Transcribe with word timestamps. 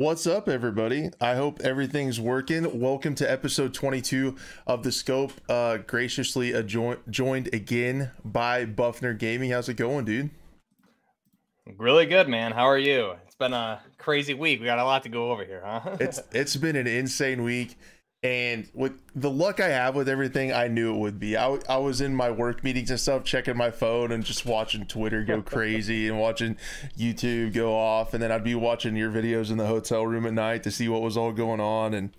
What's 0.00 0.28
up, 0.28 0.48
everybody? 0.48 1.10
I 1.20 1.34
hope 1.34 1.60
everything's 1.60 2.20
working. 2.20 2.80
Welcome 2.80 3.16
to 3.16 3.28
episode 3.28 3.74
22 3.74 4.36
of 4.64 4.84
the 4.84 4.92
Scope. 4.92 5.32
Uh, 5.48 5.78
graciously 5.78 6.52
adjo- 6.52 7.00
joined 7.10 7.52
again 7.52 8.12
by 8.24 8.64
BuffNerd 8.64 9.18
Gaming. 9.18 9.50
How's 9.50 9.68
it 9.68 9.74
going, 9.74 10.04
dude? 10.04 10.30
Really 11.78 12.06
good, 12.06 12.28
man. 12.28 12.52
How 12.52 12.68
are 12.68 12.78
you? 12.78 13.14
It's 13.26 13.34
been 13.34 13.52
a 13.52 13.80
crazy 13.98 14.34
week. 14.34 14.60
We 14.60 14.66
got 14.66 14.78
a 14.78 14.84
lot 14.84 15.02
to 15.02 15.08
go 15.08 15.32
over 15.32 15.44
here, 15.44 15.62
huh? 15.64 15.96
it's 15.98 16.20
it's 16.30 16.54
been 16.54 16.76
an 16.76 16.86
insane 16.86 17.42
week. 17.42 17.76
And 18.24 18.68
with 18.74 19.00
the 19.14 19.30
luck 19.30 19.60
I 19.60 19.68
have 19.68 19.94
with 19.94 20.08
everything, 20.08 20.52
I 20.52 20.66
knew 20.66 20.92
it 20.92 20.98
would 20.98 21.20
be. 21.20 21.36
I, 21.36 21.56
I 21.68 21.76
was 21.76 22.00
in 22.00 22.16
my 22.16 22.32
work 22.32 22.64
meetings 22.64 22.90
and 22.90 22.98
stuff, 22.98 23.22
checking 23.22 23.56
my 23.56 23.70
phone 23.70 24.10
and 24.10 24.24
just 24.24 24.44
watching 24.44 24.86
Twitter 24.86 25.22
go 25.22 25.40
crazy 25.42 26.08
and 26.08 26.18
watching 26.18 26.56
YouTube 26.98 27.54
go 27.54 27.76
off. 27.76 28.14
And 28.14 28.22
then 28.22 28.32
I'd 28.32 28.42
be 28.42 28.56
watching 28.56 28.96
your 28.96 29.10
videos 29.10 29.52
in 29.52 29.56
the 29.56 29.66
hotel 29.66 30.04
room 30.04 30.26
at 30.26 30.32
night 30.32 30.64
to 30.64 30.72
see 30.72 30.88
what 30.88 31.02
was 31.02 31.16
all 31.16 31.32
going 31.32 31.60
on. 31.60 31.94
And 31.94 32.10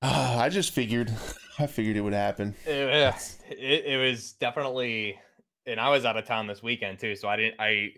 uh, 0.00 0.36
I 0.40 0.48
just 0.48 0.70
figured, 0.70 1.12
I 1.58 1.66
figured 1.66 1.96
it 1.96 2.02
would 2.02 2.12
happen. 2.12 2.54
It, 2.64 3.14
it, 3.50 3.84
it 3.84 3.96
was 3.96 4.34
definitely, 4.34 5.18
and 5.66 5.80
I 5.80 5.90
was 5.90 6.04
out 6.04 6.16
of 6.16 6.24
town 6.24 6.46
this 6.46 6.62
weekend 6.62 7.00
too. 7.00 7.16
So 7.16 7.26
I 7.26 7.34
didn't, 7.34 7.56
I 7.58 7.88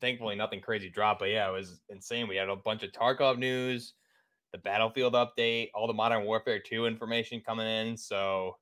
thankfully 0.00 0.36
nothing 0.36 0.60
crazy 0.60 0.88
dropped. 0.88 1.18
But 1.18 1.30
yeah, 1.30 1.48
it 1.48 1.52
was 1.52 1.80
insane. 1.88 2.28
We 2.28 2.36
had 2.36 2.48
a 2.48 2.54
bunch 2.54 2.84
of 2.84 2.92
Tarkov 2.92 3.38
news 3.38 3.94
the 4.56 4.62
Battlefield 4.62 5.12
update, 5.12 5.70
all 5.74 5.86
the 5.86 5.92
Modern 5.92 6.24
Warfare 6.24 6.58
2 6.58 6.86
information 6.86 7.42
coming 7.44 7.66
in. 7.66 7.96
So 7.96 8.56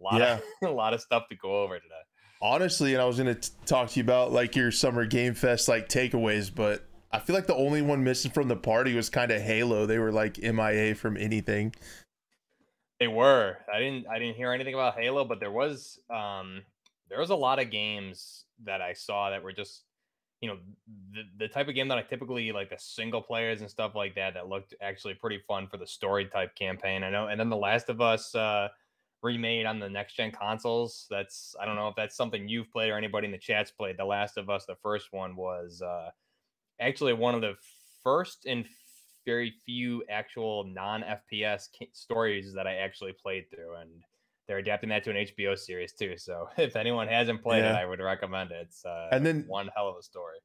a 0.00 0.02
lot 0.02 0.20
yeah. 0.20 0.38
of 0.38 0.42
a 0.68 0.72
lot 0.72 0.94
of 0.94 1.00
stuff 1.00 1.28
to 1.28 1.36
go 1.36 1.62
over 1.62 1.78
today. 1.78 1.94
Honestly, 2.40 2.94
and 2.94 3.00
I 3.00 3.04
was 3.04 3.18
going 3.18 3.34
to 3.34 3.50
talk 3.66 3.90
to 3.90 4.00
you 4.00 4.02
about 4.02 4.32
like 4.32 4.56
your 4.56 4.72
summer 4.72 5.06
game 5.06 5.34
fest 5.34 5.68
like 5.68 5.88
takeaways, 5.88 6.52
but 6.52 6.84
I 7.12 7.20
feel 7.20 7.36
like 7.36 7.46
the 7.46 7.54
only 7.54 7.82
one 7.82 8.02
missing 8.02 8.32
from 8.32 8.48
the 8.48 8.56
party 8.56 8.94
was 8.94 9.08
kind 9.10 9.30
of 9.30 9.40
Halo. 9.40 9.86
They 9.86 10.00
were 10.00 10.10
like 10.10 10.38
MIA 10.38 10.96
from 10.96 11.16
anything. 11.16 11.72
They 12.98 13.06
were. 13.06 13.58
I 13.72 13.78
didn't 13.78 14.06
I 14.08 14.18
didn't 14.18 14.34
hear 14.34 14.52
anything 14.52 14.74
about 14.74 14.98
Halo, 14.98 15.24
but 15.24 15.38
there 15.38 15.52
was 15.52 16.00
um 16.10 16.62
there 17.08 17.20
was 17.20 17.30
a 17.30 17.36
lot 17.36 17.60
of 17.60 17.70
games 17.70 18.44
that 18.64 18.80
I 18.80 18.94
saw 18.94 19.30
that 19.30 19.42
were 19.42 19.52
just 19.52 19.84
you 20.42 20.48
know 20.48 20.58
the, 21.12 21.22
the 21.38 21.48
type 21.48 21.68
of 21.68 21.74
game 21.74 21.88
that 21.88 21.96
I 21.96 22.02
typically 22.02 22.50
like 22.52 22.68
the 22.68 22.76
single 22.78 23.22
players 23.22 23.60
and 23.60 23.70
stuff 23.70 23.94
like 23.94 24.16
that 24.16 24.34
that 24.34 24.48
looked 24.48 24.74
actually 24.82 25.14
pretty 25.14 25.40
fun 25.46 25.68
for 25.68 25.76
the 25.76 25.86
story 25.86 26.26
type 26.26 26.54
campaign. 26.56 27.04
I 27.04 27.10
know, 27.10 27.28
and 27.28 27.40
then 27.40 27.48
The 27.48 27.56
Last 27.56 27.88
of 27.88 28.00
Us 28.00 28.34
uh, 28.34 28.68
remade 29.22 29.66
on 29.66 29.78
the 29.78 29.88
next 29.88 30.14
gen 30.14 30.32
consoles. 30.32 31.06
That's 31.08 31.54
I 31.60 31.64
don't 31.64 31.76
know 31.76 31.86
if 31.86 31.94
that's 31.94 32.16
something 32.16 32.48
you've 32.48 32.72
played 32.72 32.90
or 32.90 32.98
anybody 32.98 33.26
in 33.26 33.32
the 33.32 33.38
chat's 33.38 33.70
played. 33.70 33.96
The 33.96 34.04
Last 34.04 34.36
of 34.36 34.50
Us, 34.50 34.66
the 34.66 34.74
first 34.82 35.12
one 35.12 35.36
was 35.36 35.80
uh, 35.80 36.10
actually 36.80 37.12
one 37.12 37.36
of 37.36 37.40
the 37.40 37.54
first 38.02 38.44
and 38.44 38.66
very 39.24 39.54
few 39.64 40.02
actual 40.10 40.64
non 40.64 41.02
FPS 41.02 41.68
stories 41.92 42.52
that 42.52 42.66
I 42.66 42.74
actually 42.74 43.12
played 43.12 43.48
through, 43.48 43.76
and 43.76 43.90
they're 44.52 44.58
adapting 44.58 44.90
that 44.90 45.02
to 45.02 45.10
an 45.10 45.16
HBO 45.16 45.58
series 45.58 45.94
too. 45.94 46.18
So 46.18 46.50
if 46.58 46.76
anyone 46.76 47.08
hasn't 47.08 47.42
played 47.42 47.60
yeah. 47.60 47.72
it, 47.72 47.76
I 47.76 47.86
would 47.86 48.00
recommend 48.00 48.50
it. 48.50 48.66
It's 48.68 48.84
uh, 48.84 49.08
and 49.10 49.24
then 49.24 49.44
one 49.48 49.70
hell 49.74 49.88
of 49.88 49.96
a 49.96 50.02
story. 50.02 50.36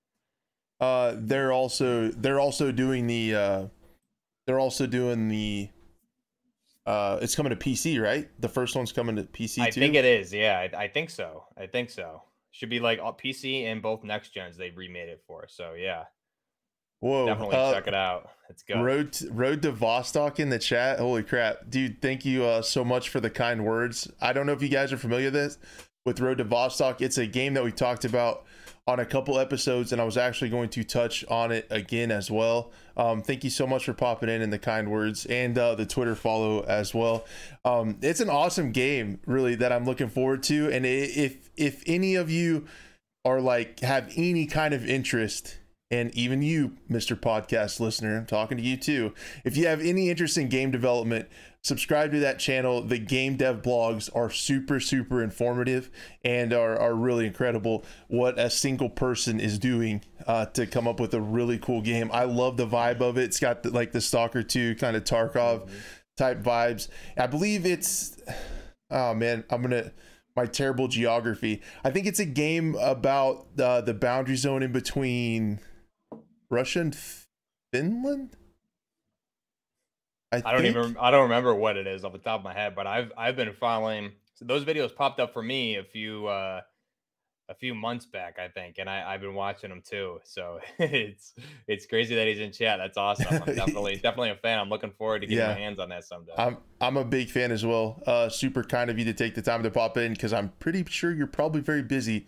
Uh, 0.79 1.15
they're 1.17 1.51
also 1.51 2.07
they're 2.11 2.39
also 2.39 2.71
doing 2.71 3.07
the 3.07 3.35
uh, 3.35 3.67
they're 4.45 4.59
also 4.59 4.87
doing 4.87 5.27
the 5.27 5.69
uh, 6.85 7.19
it's 7.21 7.35
coming 7.35 7.49
to 7.49 7.57
PC, 7.57 8.01
right? 8.01 8.29
The 8.39 8.47
first 8.47 8.77
one's 8.77 8.93
coming 8.93 9.17
to 9.17 9.23
PC. 9.23 9.59
I 9.59 9.71
too? 9.71 9.81
think 9.81 9.95
it 9.95 10.05
is. 10.05 10.31
Yeah, 10.33 10.57
I, 10.57 10.83
I, 10.83 10.87
think 10.87 11.09
so. 11.09 11.43
I 11.57 11.67
think 11.67 11.89
so. 11.89 12.23
Should 12.51 12.69
be 12.69 12.79
like 12.79 13.01
PC 13.01 13.65
and 13.65 13.81
both 13.81 14.05
next 14.05 14.33
gens. 14.33 14.55
They 14.55 14.69
remade 14.69 15.09
it 15.09 15.21
for. 15.27 15.47
So 15.49 15.73
yeah. 15.73 16.05
Whoa! 16.99 17.25
Definitely 17.27 17.55
uh, 17.55 17.73
check 17.73 17.87
it 17.87 17.93
out. 17.93 18.29
Let's 18.49 18.63
go. 18.63 18.81
Road 18.81 19.13
to, 19.13 19.31
Road 19.31 19.61
to 19.63 19.73
Vostok 19.73 20.39
in 20.39 20.49
the 20.49 20.59
chat. 20.59 20.99
Holy 20.99 21.23
crap, 21.23 21.69
dude! 21.69 22.01
Thank 22.01 22.25
you 22.25 22.45
uh, 22.45 22.61
so 22.61 22.83
much 22.83 23.09
for 23.09 23.19
the 23.19 23.29
kind 23.29 23.65
words. 23.65 24.11
I 24.21 24.33
don't 24.33 24.45
know 24.45 24.53
if 24.53 24.61
you 24.61 24.69
guys 24.69 24.93
are 24.93 24.97
familiar 24.97 25.27
with 25.27 25.33
this 25.33 25.57
with 26.05 26.19
Road 26.19 26.37
to 26.37 26.45
Vostok. 26.45 27.01
It's 27.01 27.17
a 27.17 27.27
game 27.27 27.53
that 27.55 27.63
we 27.63 27.71
talked 27.71 28.05
about 28.05 28.45
on 28.87 29.01
a 29.01 29.05
couple 29.05 29.37
episodes, 29.37 29.91
and 29.91 30.01
I 30.01 30.05
was 30.05 30.15
actually 30.15 30.49
going 30.49 30.69
to 30.69 30.83
touch 30.83 31.25
on 31.25 31.51
it 31.51 31.67
again 31.69 32.09
as 32.09 32.31
well. 32.31 32.71
Um, 32.95 33.21
thank 33.21 33.43
you 33.43 33.49
so 33.49 33.67
much 33.67 33.83
for 33.83 33.93
popping 33.93 34.29
in 34.29 34.41
and 34.41 34.51
the 34.51 34.57
kind 34.57 34.89
words 34.89 35.25
and 35.25 35.57
uh, 35.57 35.75
the 35.75 35.85
Twitter 35.85 36.15
follow 36.15 36.61
as 36.63 36.93
well. 36.93 37.25
Um, 37.65 37.97
it's 38.01 38.21
an 38.21 38.29
awesome 38.29 38.71
game, 38.71 39.19
really, 39.25 39.55
that 39.55 39.73
I'm 39.73 39.85
looking 39.85 40.07
forward 40.07 40.41
to. 40.43 40.71
And 40.71 40.85
if 40.85 41.49
if 41.57 41.83
any 41.85 42.15
of 42.15 42.31
you 42.31 42.65
are 43.25 43.41
like 43.41 43.81
have 43.81 44.11
any 44.15 44.45
kind 44.45 44.73
of 44.73 44.87
interest 44.87 45.57
and 45.89 46.13
even 46.15 46.41
you, 46.41 46.73
Mr. 46.91 47.17
Podcast 47.19 47.79
listener, 47.79 48.17
I'm 48.17 48.25
talking 48.25 48.57
to 48.57 48.63
you 48.63 48.75
too. 48.75 49.13
If 49.45 49.55
you 49.55 49.67
have 49.67 49.81
any 49.81 50.09
interest 50.09 50.37
in 50.37 50.49
game 50.49 50.69
development, 50.69 51.29
subscribe 51.63 52.11
to 52.11 52.19
that 52.19 52.39
channel. 52.39 52.81
The 52.81 52.97
game 52.97 53.37
dev 53.37 53.61
blogs 53.61 54.09
are 54.13 54.29
super, 54.29 54.81
super 54.81 55.23
informative 55.23 55.89
and 56.25 56.51
are, 56.51 56.77
are 56.77 56.93
really 56.93 57.25
incredible 57.25 57.85
what 58.07 58.37
a 58.37 58.49
single 58.49 58.89
person 58.89 59.39
is 59.39 59.57
doing 59.57 60.03
uh, 60.25 60.47
to 60.47 60.67
come 60.67 60.87
up 60.89 60.99
with 60.99 61.13
a 61.13 61.21
really 61.21 61.57
cool 61.57 61.81
game. 61.81 62.09
I 62.11 62.25
love 62.25 62.57
the 62.57 62.67
vibe 62.67 62.99
of 62.99 63.17
it. 63.17 63.23
It's 63.23 63.39
got 63.39 63.63
the, 63.63 63.69
like 63.69 63.93
the 63.93 64.01
Stalker 64.01 64.43
2 64.43 64.75
kind 64.75 64.97
of 64.97 65.05
Tarkov 65.05 65.69
type 66.17 66.41
vibes. 66.41 66.89
I 67.17 67.27
believe 67.27 67.65
it's, 67.65 68.17
oh 68.91 69.13
man, 69.13 69.45
I'm 69.49 69.61
going 69.61 69.83
to 69.83 69.93
my 70.35 70.45
terrible 70.45 70.87
geography. 70.87 71.61
I 71.83 71.89
think 71.89 72.05
it's 72.05 72.19
a 72.19 72.25
game 72.25 72.75
about 72.75 73.47
uh, 73.59 73.81
the 73.81 73.95
boundary 73.95 74.35
zone 74.35 74.61
in 74.61 74.71
between 74.71 75.59
Russia 76.49 76.81
and 76.81 76.97
Finland. 77.73 78.35
I, 80.31 80.41
I 80.45 80.51
don't 80.51 80.65
even 80.65 80.97
I 80.99 81.11
don't 81.11 81.23
remember 81.23 81.55
what 81.55 81.77
it 81.77 81.87
is 81.87 82.03
off 82.03 82.11
the 82.11 82.17
top 82.17 82.41
of 82.41 82.43
my 82.43 82.53
head, 82.53 82.75
but 82.75 82.85
I've 82.85 83.11
I've 83.17 83.35
been 83.35 83.53
following 83.53 84.11
so 84.33 84.45
those 84.45 84.65
videos 84.65 84.93
popped 84.93 85.19
up 85.19 85.33
for 85.33 85.41
me 85.41 85.77
a 85.77 85.83
few 85.83 86.27
uh 86.27 86.61
a 87.49 87.55
few 87.55 87.73
months 87.73 88.05
back, 88.05 88.39
I 88.39 88.49
think, 88.49 88.75
and 88.77 88.89
I, 88.89 89.13
I've 89.13 89.21
been 89.21 89.33
watching 89.33 89.69
them 89.69 89.81
too. 89.81 90.19
So 90.25 90.59
it's 90.79 91.33
it's 91.67 91.85
crazy 91.85 92.15
that 92.15 92.27
he's 92.27 92.39
in 92.39 92.51
chat. 92.51 92.77
That's 92.77 92.97
awesome. 92.97 93.27
I'm 93.29 93.39
definitely 93.55 93.95
definitely 93.95 94.31
a 94.31 94.35
fan. 94.35 94.59
I'm 94.59 94.69
looking 94.69 94.91
forward 94.91 95.21
to 95.21 95.27
getting 95.27 95.45
yeah. 95.45 95.53
my 95.53 95.59
hands 95.59 95.79
on 95.79 95.89
that 95.89 96.03
someday. 96.03 96.33
I'm 96.37 96.57
I'm 96.81 96.97
a 96.97 97.05
big 97.05 97.29
fan 97.29 97.51
as 97.51 97.65
well. 97.65 98.01
Uh, 98.05 98.27
super 98.27 98.63
kind 98.63 98.89
of 98.89 98.99
you 98.99 99.05
to 99.05 99.13
take 99.13 99.35
the 99.35 99.41
time 99.41 99.63
to 99.63 99.71
pop 99.71 99.97
in 99.97 100.13
because 100.13 100.33
I'm 100.33 100.49
pretty 100.59 100.83
sure 100.89 101.13
you're 101.13 101.25
probably 101.27 101.61
very 101.61 101.83
busy 101.83 102.27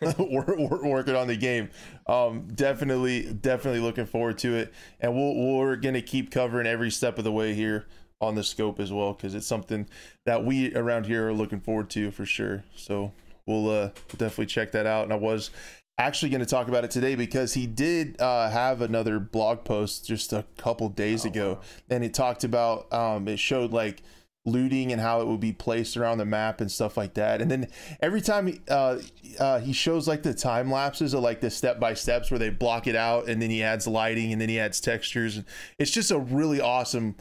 we're, 0.18 0.80
working 0.82 1.14
on 1.14 1.26
the 1.26 1.36
game. 1.36 1.68
Um, 2.06 2.48
definitely, 2.54 3.32
definitely 3.32 3.80
looking 3.80 4.06
forward 4.06 4.38
to 4.38 4.56
it, 4.56 4.72
and 5.00 5.14
we'll, 5.14 5.34
we're 5.34 5.76
gonna 5.76 6.02
keep 6.02 6.30
covering 6.30 6.66
every 6.66 6.90
step 6.90 7.18
of 7.18 7.24
the 7.24 7.32
way 7.32 7.54
here 7.54 7.86
on 8.20 8.34
the 8.34 8.44
scope 8.44 8.80
as 8.80 8.92
well 8.92 9.12
because 9.14 9.34
it's 9.34 9.46
something 9.46 9.86
that 10.26 10.44
we 10.44 10.74
around 10.74 11.06
here 11.06 11.28
are 11.28 11.32
looking 11.32 11.60
forward 11.60 11.90
to 11.90 12.10
for 12.10 12.26
sure. 12.26 12.62
So 12.76 13.12
we'll 13.46 13.70
uh, 13.70 13.90
definitely 14.12 14.46
check 14.46 14.72
that 14.72 14.86
out. 14.86 15.04
And 15.04 15.12
I 15.12 15.16
was 15.16 15.50
actually 15.98 16.30
going 16.30 16.40
to 16.40 16.46
talk 16.46 16.68
about 16.68 16.84
it 16.84 16.90
today 16.90 17.14
because 17.14 17.54
he 17.54 17.66
did 17.66 18.20
uh, 18.20 18.48
have 18.50 18.80
another 18.80 19.18
blog 19.18 19.64
post 19.64 20.06
just 20.06 20.32
a 20.32 20.44
couple 20.56 20.88
days 20.88 21.24
oh, 21.24 21.28
ago, 21.28 21.52
wow. 21.54 21.60
and 21.90 22.04
it 22.04 22.14
talked 22.14 22.44
about 22.44 22.92
um, 22.92 23.28
it 23.28 23.38
showed 23.38 23.72
like 23.72 24.02
looting 24.46 24.90
and 24.92 25.00
how 25.00 25.20
it 25.20 25.26
would 25.26 25.40
be 25.40 25.52
placed 25.52 25.96
around 25.96 26.18
the 26.18 26.24
map 26.24 26.60
and 26.60 26.70
stuff 26.70 26.96
like 26.96 27.14
that. 27.14 27.42
And 27.42 27.50
then 27.50 27.68
every 28.00 28.20
time 28.20 28.62
uh, 28.68 28.98
uh, 29.38 29.60
he 29.60 29.72
shows 29.72 30.08
like 30.08 30.22
the 30.22 30.34
time 30.34 30.70
lapses 30.70 31.12
of 31.14 31.22
like 31.22 31.40
the 31.40 31.50
step 31.50 31.78
by 31.78 31.94
steps 31.94 32.30
where 32.30 32.38
they 32.38 32.50
block 32.50 32.86
it 32.86 32.96
out 32.96 33.28
and 33.28 33.40
then 33.40 33.50
he 33.50 33.62
adds 33.62 33.86
lighting 33.86 34.32
and 34.32 34.40
then 34.40 34.48
he 34.48 34.58
adds 34.58 34.80
textures. 34.80 35.42
It's 35.78 35.90
just 35.90 36.10
a 36.10 36.18
really 36.18 36.60
awesome 36.60 37.16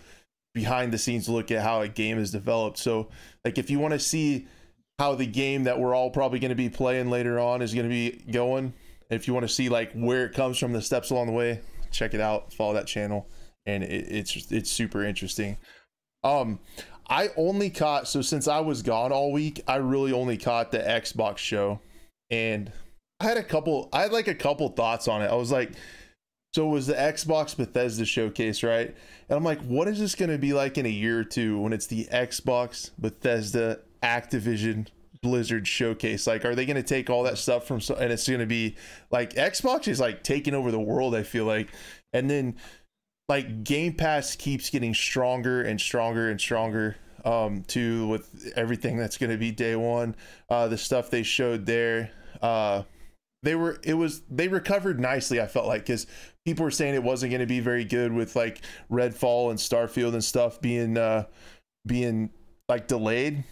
behind 0.54 0.94
the 0.94 0.98
scenes 0.98 1.30
look 1.30 1.52
at 1.52 1.62
how 1.62 1.82
a 1.82 1.88
game 1.88 2.18
is 2.18 2.32
developed. 2.32 2.78
So 2.78 3.10
like 3.44 3.58
if 3.58 3.70
you 3.70 3.80
want 3.80 3.94
to 3.94 4.00
see 4.00 4.48
how 4.98 5.16
the 5.16 5.28
game 5.28 5.64
that 5.64 5.80
we're 5.80 5.96
all 5.96 6.10
probably 6.10 6.40
going 6.40 6.50
to 6.50 6.56
be 6.56 6.70
playing 6.70 7.10
later 7.10 7.40
on 7.40 7.62
is 7.62 7.74
going 7.74 7.86
to 7.86 7.90
be 7.90 8.24
going, 8.32 8.74
if 9.10 9.28
you 9.28 9.34
want 9.34 9.48
to 9.48 9.54
see 9.54 9.70
like 9.70 9.92
where 9.94 10.26
it 10.26 10.34
comes 10.34 10.58
from 10.58 10.72
the 10.74 10.82
steps 10.82 11.10
along 11.10 11.28
the 11.28 11.34
way, 11.34 11.62
check 11.92 12.14
it 12.14 12.22
out, 12.22 12.54
follow 12.54 12.74
that 12.74 12.88
channel 12.88 13.28
and 13.66 13.84
it, 13.84 14.08
it's 14.10 14.52
it's 14.52 14.72
super 14.72 15.04
interesting. 15.04 15.58
Um, 16.24 16.60
I 17.10 17.30
only 17.36 17.70
caught 17.70 18.08
so 18.08 18.22
since 18.22 18.48
I 18.48 18.60
was 18.60 18.82
gone 18.82 19.12
all 19.12 19.32
week, 19.32 19.62
I 19.68 19.78
really 19.78 20.14
only 20.14 20.38
caught 20.38 20.72
the 20.72 20.80
Xbox 20.80 21.38
show, 21.38 21.80
and 22.30 22.72
I 23.20 23.26
had 23.26 23.38
a 23.38 23.44
couple. 23.44 23.90
I 23.92 24.02
had 24.02 24.12
like 24.12 24.28
a 24.28 24.36
couple 24.36 24.70
thoughts 24.70 25.08
on 25.08 25.22
it. 25.22 25.28
I 25.28 25.36
was 25.36 25.52
like, 25.52 25.72
so 26.54 26.68
it 26.68 26.72
was 26.72 26.88
the 26.88 26.94
Xbox 26.94 27.56
Bethesda 27.56 28.06
showcase, 28.06 28.64
right? 28.64 28.96
And 29.28 29.38
I'm 29.38 29.44
like, 29.44 29.62
what 29.62 29.88
is 29.88 30.00
this 30.00 30.16
going 30.16 30.32
to 30.32 30.38
be 30.38 30.54
like 30.54 30.78
in 30.78 30.86
a 30.86 30.90
year 30.90 31.20
or 31.20 31.24
two 31.24 31.60
when 31.60 31.74
it's 31.74 31.88
the 31.88 32.06
Xbox 32.12 32.92
Bethesda 32.98 33.80
Activision 34.02 34.88
Blizzard 35.22 35.68
showcase? 35.68 36.26
Like, 36.26 36.46
are 36.46 36.56
they 36.56 36.66
going 36.66 36.78
to 36.78 36.84
take 36.84 37.10
all 37.10 37.24
that 37.24 37.38
stuff 37.38 37.66
from 37.68 37.82
So, 37.82 37.96
and 37.96 38.12
it's 38.12 38.28
going 38.28 38.40
to 38.40 38.46
be 38.46 38.76
like 39.12 39.34
Xbox 39.34 39.88
is 39.88 40.00
like 40.00 40.24
taking 40.24 40.54
over 40.54 40.72
the 40.72 40.80
world? 40.80 41.14
I 41.14 41.24
feel 41.24 41.46
like, 41.46 41.70
and 42.14 42.30
then 42.30 42.56
like 43.30 43.64
Game 43.64 43.94
Pass 43.94 44.36
keeps 44.36 44.70
getting 44.70 44.94
stronger 44.94 45.62
and 45.62 45.80
stronger 45.80 46.30
and 46.30 46.42
stronger 46.42 46.98
um 47.26 47.64
to 47.68 48.08
with 48.08 48.54
everything 48.56 48.98
that's 48.98 49.18
going 49.18 49.30
to 49.30 49.38
be 49.38 49.52
day 49.52 49.76
one. 49.76 50.16
Uh 50.50 50.68
the 50.68 50.78
stuff 50.78 51.10
they 51.10 51.24
showed 51.24 51.66
there 51.66 52.12
uh 52.42 52.84
they 53.44 53.56
were 53.56 53.80
it 53.84 53.94
was 53.94 54.22
they 54.30 54.48
recovered 54.48 55.00
nicely 55.00 55.40
i 55.42 55.48
felt 55.48 55.66
like 55.66 55.82
because 55.82 56.08
people 56.46 56.64
were 56.64 56.72
saying 56.72 56.96
it 56.96 57.04
wasn't 57.04 57.30
going 57.30 57.42
to 57.42 57.46
be 57.46 57.60
very 57.60 57.86
good 57.86 58.12
with 58.12 58.36
like 58.36 58.62
redfall 58.92 59.50
and 59.50 59.60
starfield 59.60 60.14
and 60.14 60.24
stuff 60.24 60.60
being 60.62 60.98
uh 60.98 61.24
being 61.86 62.30
like 62.68 62.88
delayed. 62.88 63.44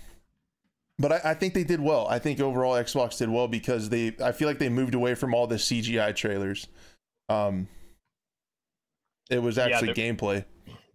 But 0.99 1.11
I, 1.11 1.21
I 1.25 1.33
think 1.35 1.53
they 1.53 1.63
did 1.63 1.79
well. 1.79 2.07
I 2.07 2.19
think 2.19 2.39
overall 2.39 2.73
xbox 2.73 3.17
did 3.17 3.29
well 3.29 3.47
because 3.47 3.89
they 3.89 4.15
i 4.23 4.31
feel 4.31 4.47
like 4.47 4.59
they 4.59 4.69
moved 4.69 4.95
away 4.95 5.15
from 5.15 5.33
all 5.33 5.47
the 5.47 5.55
cgi 5.55 6.15
trailers. 6.15 6.67
Um 7.29 7.67
it 9.29 9.41
was 9.41 9.57
actually 9.57 9.93
there- 9.93 10.13
gameplay 10.13 10.45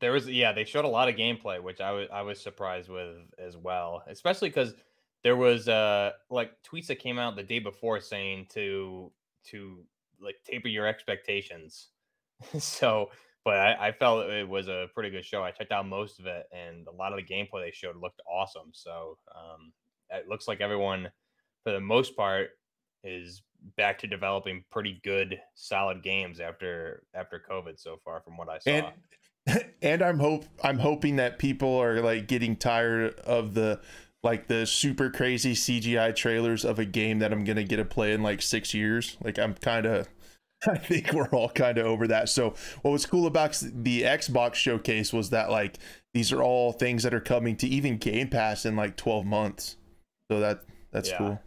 There 0.00 0.12
was 0.12 0.28
yeah, 0.28 0.52
they 0.52 0.64
showed 0.64 0.84
a 0.84 0.88
lot 0.88 1.08
of 1.08 1.14
gameplay, 1.16 1.62
which 1.62 1.80
I 1.80 1.92
was 1.92 2.08
I 2.12 2.22
was 2.22 2.40
surprised 2.40 2.88
with 2.88 3.16
as 3.38 3.56
well, 3.56 4.02
especially 4.08 4.48
because 4.48 4.74
there 5.22 5.36
was 5.36 5.68
uh 5.68 6.10
like 6.30 6.52
tweets 6.68 6.88
that 6.88 6.98
came 6.98 7.18
out 7.18 7.36
the 7.36 7.42
day 7.42 7.60
before 7.60 8.00
saying 8.00 8.46
to 8.54 9.12
to 9.50 9.84
like 10.20 10.36
taper 10.44 10.68
your 10.68 10.86
expectations. 10.86 11.88
so, 12.58 13.10
but 13.44 13.54
I, 13.54 13.88
I 13.88 13.92
felt 13.92 14.28
it 14.28 14.48
was 14.48 14.68
a 14.68 14.88
pretty 14.94 15.10
good 15.10 15.24
show. 15.24 15.42
I 15.42 15.50
checked 15.50 15.72
out 15.72 15.86
most 15.86 16.18
of 16.18 16.26
it, 16.26 16.46
and 16.52 16.86
a 16.88 16.92
lot 16.92 17.12
of 17.12 17.18
the 17.18 17.34
gameplay 17.34 17.64
they 17.64 17.72
showed 17.72 17.96
looked 17.96 18.20
awesome. 18.30 18.70
So, 18.72 19.18
um, 19.34 19.72
it 20.10 20.28
looks 20.28 20.48
like 20.48 20.60
everyone, 20.60 21.10
for 21.64 21.72
the 21.72 21.80
most 21.80 22.16
part, 22.16 22.50
is 23.04 23.42
back 23.76 23.98
to 24.00 24.06
developing 24.06 24.64
pretty 24.70 25.00
good, 25.04 25.40
solid 25.54 26.02
games 26.02 26.40
after 26.40 27.02
after 27.14 27.42
COVID 27.50 27.78
so 27.80 27.98
far, 28.04 28.20
from 28.20 28.36
what 28.36 28.48
I 28.48 28.58
saw. 28.58 28.70
and 28.70 28.86
and 29.82 30.02
i'm 30.02 30.20
hope 30.20 30.44
i'm 30.62 30.78
hoping 30.78 31.16
that 31.16 31.36
people 31.36 31.74
are 31.76 32.00
like 32.00 32.28
getting 32.28 32.54
tired 32.54 33.18
of 33.20 33.54
the 33.54 33.80
like 34.22 34.46
the 34.46 34.64
super 34.64 35.10
crazy 35.10 35.52
cgi 35.52 36.14
trailers 36.14 36.64
of 36.64 36.78
a 36.78 36.84
game 36.84 37.18
that 37.18 37.32
i'm 37.32 37.42
gonna 37.42 37.64
get 37.64 37.78
to 37.78 37.84
play 37.84 38.12
in 38.12 38.22
like 38.22 38.40
six 38.40 38.72
years 38.72 39.16
like 39.24 39.40
i'm 39.40 39.52
kind 39.54 39.84
of 39.84 40.06
i 40.68 40.78
think 40.78 41.12
we're 41.12 41.28
all 41.30 41.48
kind 41.48 41.76
of 41.76 41.86
over 41.86 42.06
that 42.06 42.28
so 42.28 42.54
what 42.82 42.92
was 42.92 43.04
cool 43.04 43.26
about 43.26 43.60
the 43.64 44.02
xbox 44.02 44.54
showcase 44.54 45.12
was 45.12 45.30
that 45.30 45.50
like 45.50 45.76
these 46.14 46.30
are 46.32 46.40
all 46.40 46.70
things 46.70 47.02
that 47.02 47.12
are 47.12 47.18
coming 47.20 47.56
to 47.56 47.66
even 47.66 47.96
game 47.98 48.28
pass 48.28 48.64
in 48.64 48.76
like 48.76 48.96
12 48.96 49.26
months 49.26 49.76
so 50.30 50.38
that 50.38 50.62
that's 50.92 51.10
Yeah. 51.10 51.18
cool 51.18 51.40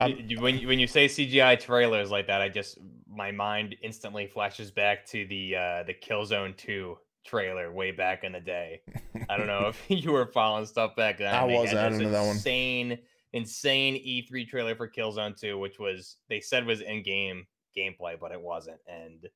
Y- 0.00 0.24
y- 0.30 0.40
when 0.40 0.58
you- 0.58 0.68
when 0.68 0.78
you 0.78 0.86
say 0.86 1.06
CGI 1.06 1.56
trailers 1.58 2.10
like 2.10 2.26
that, 2.28 2.40
I 2.40 2.48
just 2.48 2.78
my 3.08 3.32
mind 3.32 3.74
instantly 3.82 4.26
flashes 4.28 4.70
back 4.70 5.04
to 5.06 5.26
the 5.26 5.56
uh 5.56 5.82
the 5.84 5.94
Killzone 5.94 6.56
2 6.56 6.96
trailer 7.24 7.72
way 7.72 7.90
back 7.90 8.22
in 8.22 8.32
the 8.32 8.40
day. 8.40 8.82
I 9.28 9.36
don't 9.36 9.48
know 9.48 9.66
if 9.68 9.84
you 9.88 10.12
were 10.12 10.26
following 10.26 10.66
stuff 10.66 10.94
back 10.94 11.18
then. 11.18 11.34
I 11.34 11.44
wasn't. 11.44 11.78
I 11.78 11.88
don't 11.88 11.98
know 11.98 12.10
that 12.10 12.20
one. 12.20 12.30
Insane, 12.36 12.98
insane 13.32 13.94
E3 13.96 14.46
trailer 14.48 14.76
for 14.76 14.88
Killzone 14.88 15.38
2, 15.38 15.58
which 15.58 15.78
was 15.80 16.16
they 16.28 16.40
said 16.40 16.64
was 16.64 16.80
in 16.80 17.02
game 17.02 17.46
gameplay, 17.76 18.18
but 18.20 18.30
it 18.32 18.40
wasn't, 18.40 18.80
and 18.86 19.28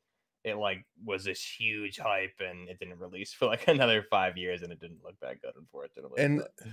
it 0.45 0.55
like 0.57 0.85
was 1.05 1.25
this 1.25 1.45
huge 1.45 1.99
hype, 1.99 2.41
and 2.41 2.69
it 2.69 2.79
didn't 2.79 2.99
release 3.01 3.33
for 3.33 3.47
like 3.47 3.67
another 3.69 4.07
five 4.11 4.37
years, 4.37 4.63
and 4.63 4.73
it 4.73 4.79
didn't 4.81 5.03
look 5.03 5.19
that 5.21 5.43
good, 5.43 5.55
unfortunately. 5.57 6.23
And 6.23 6.39
but- 6.39 6.69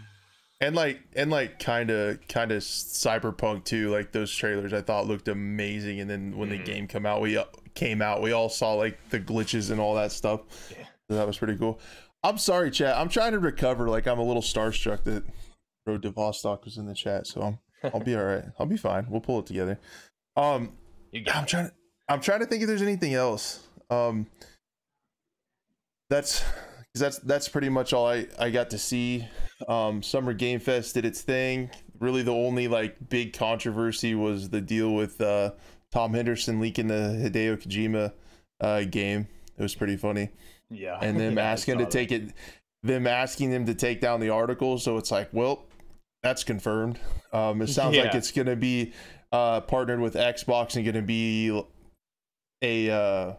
and 0.62 0.76
like 0.76 1.00
and 1.16 1.32
like 1.32 1.60
kind 1.60 1.90
of 1.90 2.20
kind 2.28 2.52
of 2.52 2.62
cyberpunk 2.62 3.64
too. 3.66 3.90
Like 3.90 4.12
those 4.12 4.34
trailers 4.34 4.74
i 4.74 4.82
thought 4.82 5.08
looked 5.08 5.28
amazing. 5.28 6.00
And 6.00 6.10
then 6.10 6.38
when 6.38 6.50
Mhm. 6.50 6.58
the 6.58 6.64
game 6.64 6.88
come 6.88 7.06
out 7.06 7.22
we 7.22 7.38
uh, 7.38 7.46
came 7.76 8.02
out 8.02 8.22
we 8.22 8.32
all 8.34 8.50
saw 8.50 8.74
like 8.74 8.98
the 9.10 9.20
glitches 9.20 9.72
and 9.72 9.80
all 9.80 9.96
that 9.96 10.12
stuff. 10.12 10.42
Yeah. 10.72 10.86
so 11.10 11.16
that 11.18 11.26
was 11.28 11.38
pretty 11.38 11.58
cool. 11.58 11.80
I'm 12.24 12.38
sorry 12.38 12.72
chat. 12.72 12.98
I'm 12.98 13.08
trying 13.10 13.32
to 13.32 13.40
recover. 13.40 13.90
Like 13.90 14.08
i'm 14.08 14.20
a 14.20 14.24
little 14.24 14.42
starstruck 14.42 15.04
that 15.06 15.24
road 15.86 16.02
to 16.04 16.12
vostok 16.12 16.66
was 16.66 16.78
in 16.78 16.86
the 16.86 16.94
chat 16.94 17.26
so 17.26 17.42
I'm, 17.42 17.60
i'll 17.94 18.02
be 18.02 18.16
all 18.18 18.24
right. 18.26 18.44
I'll 18.60 18.66
be 18.66 18.78
fine. 18.78 19.06
We'll 19.10 19.22
pull 19.22 19.40
it 19.40 19.46
together. 19.46 19.80
Um 20.36 20.74
i'm 21.34 21.46
trying 21.46 21.68
to 21.70 21.74
i'm 22.10 22.20
trying 22.22 22.40
to 22.42 22.46
think 22.46 22.62
if 22.64 22.68
there's 22.68 22.82
anything 22.82 23.14
else. 23.14 23.66
Um 23.90 24.28
that's 26.10 26.44
'cause 26.94 27.02
that's 27.02 27.20
that's 27.20 27.48
pretty 27.48 27.70
much 27.70 27.94
all 27.94 28.08
i 28.08 28.26
i 28.40 28.50
got 28.50 28.70
to 28.72 28.78
see. 28.78 29.28
Um 29.68 30.02
summer 30.04 30.34
game 30.34 30.60
fest 30.60 30.94
did 30.96 31.06
its 31.06 31.22
thing. 31.22 31.70
Really 32.00 32.24
the 32.24 32.34
only 32.34 32.68
like 32.68 33.10
big 33.10 33.34
controversy 33.34 34.16
was 34.16 34.50
the 34.50 34.62
deal 34.62 34.94
with 34.94 35.20
uh 35.22 35.52
tom 35.92 36.14
henderson 36.14 36.60
leaking 36.60 36.88
the 36.88 36.94
hideo 37.24 37.58
kojima 37.62 38.14
uh 38.62 38.84
game. 38.84 39.28
It 39.58 39.62
was 39.62 39.76
pretty 39.76 39.98
funny. 39.98 40.30
Yeah, 40.70 40.98
and 41.02 41.20
them 41.20 41.38
Yeah, 41.38 41.44
asking 41.52 41.78
to 41.80 41.84
that. 41.86 41.92
take 41.92 42.12
it 42.12 42.34
them 42.84 43.06
asking 43.08 43.52
them 43.52 43.66
to 43.66 43.74
take 43.76 44.00
down 44.02 44.20
the 44.22 44.30
article. 44.30 44.78
So 44.80 44.98
it's 44.98 45.12
like 45.12 45.30
well 45.34 45.66
that's 46.24 46.44
confirmed. 46.44 47.00
Um 47.34 47.62
it 47.62 47.68
sounds 47.68 47.96
like 47.98 48.16
it's 48.16 48.32
gonna 48.32 48.56
be 48.56 48.94
uh 49.32 49.62
partnered 49.62 50.00
with 50.00 50.16
xbox 50.16 50.76
and 50.76 50.86
gonna 50.86 51.02
be 51.04 51.50
a 52.64 52.90
uh 52.90 53.34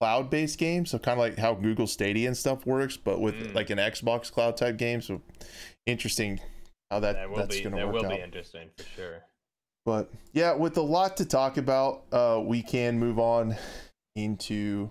cloud-based 0.00 0.58
game 0.58 0.86
so 0.86 0.98
kind 0.98 1.18
of 1.18 1.18
like 1.18 1.36
how 1.38 1.52
google 1.54 1.86
stadia 1.86 2.26
and 2.26 2.36
stuff 2.36 2.64
works 2.66 2.96
but 2.96 3.20
with 3.20 3.34
Mm. 3.34 3.54
like 3.54 3.68
an 3.70 3.78
xbox 3.78 4.32
cloud 4.32 4.56
type 4.56 4.76
game 4.78 5.00
so 5.02 5.20
interesting 5.86 6.40
how 6.90 7.00
that, 7.00 7.14
that 7.14 7.36
that's 7.36 7.60
gonna 7.60 7.76
work. 7.86 7.94
that 7.94 8.02
will 8.02 8.06
out 8.06 8.16
be 8.16 8.22
interesting 8.22 8.68
for 8.76 8.84
sure. 8.96 9.22
but 9.84 10.10
yeah, 10.32 10.54
with 10.54 10.76
a 10.76 10.82
lot 10.82 11.16
to 11.18 11.24
talk 11.24 11.56
about, 11.56 12.02
uh, 12.12 12.40
we 12.44 12.62
can 12.62 12.98
move 12.98 13.18
on 13.20 13.54
into 14.16 14.90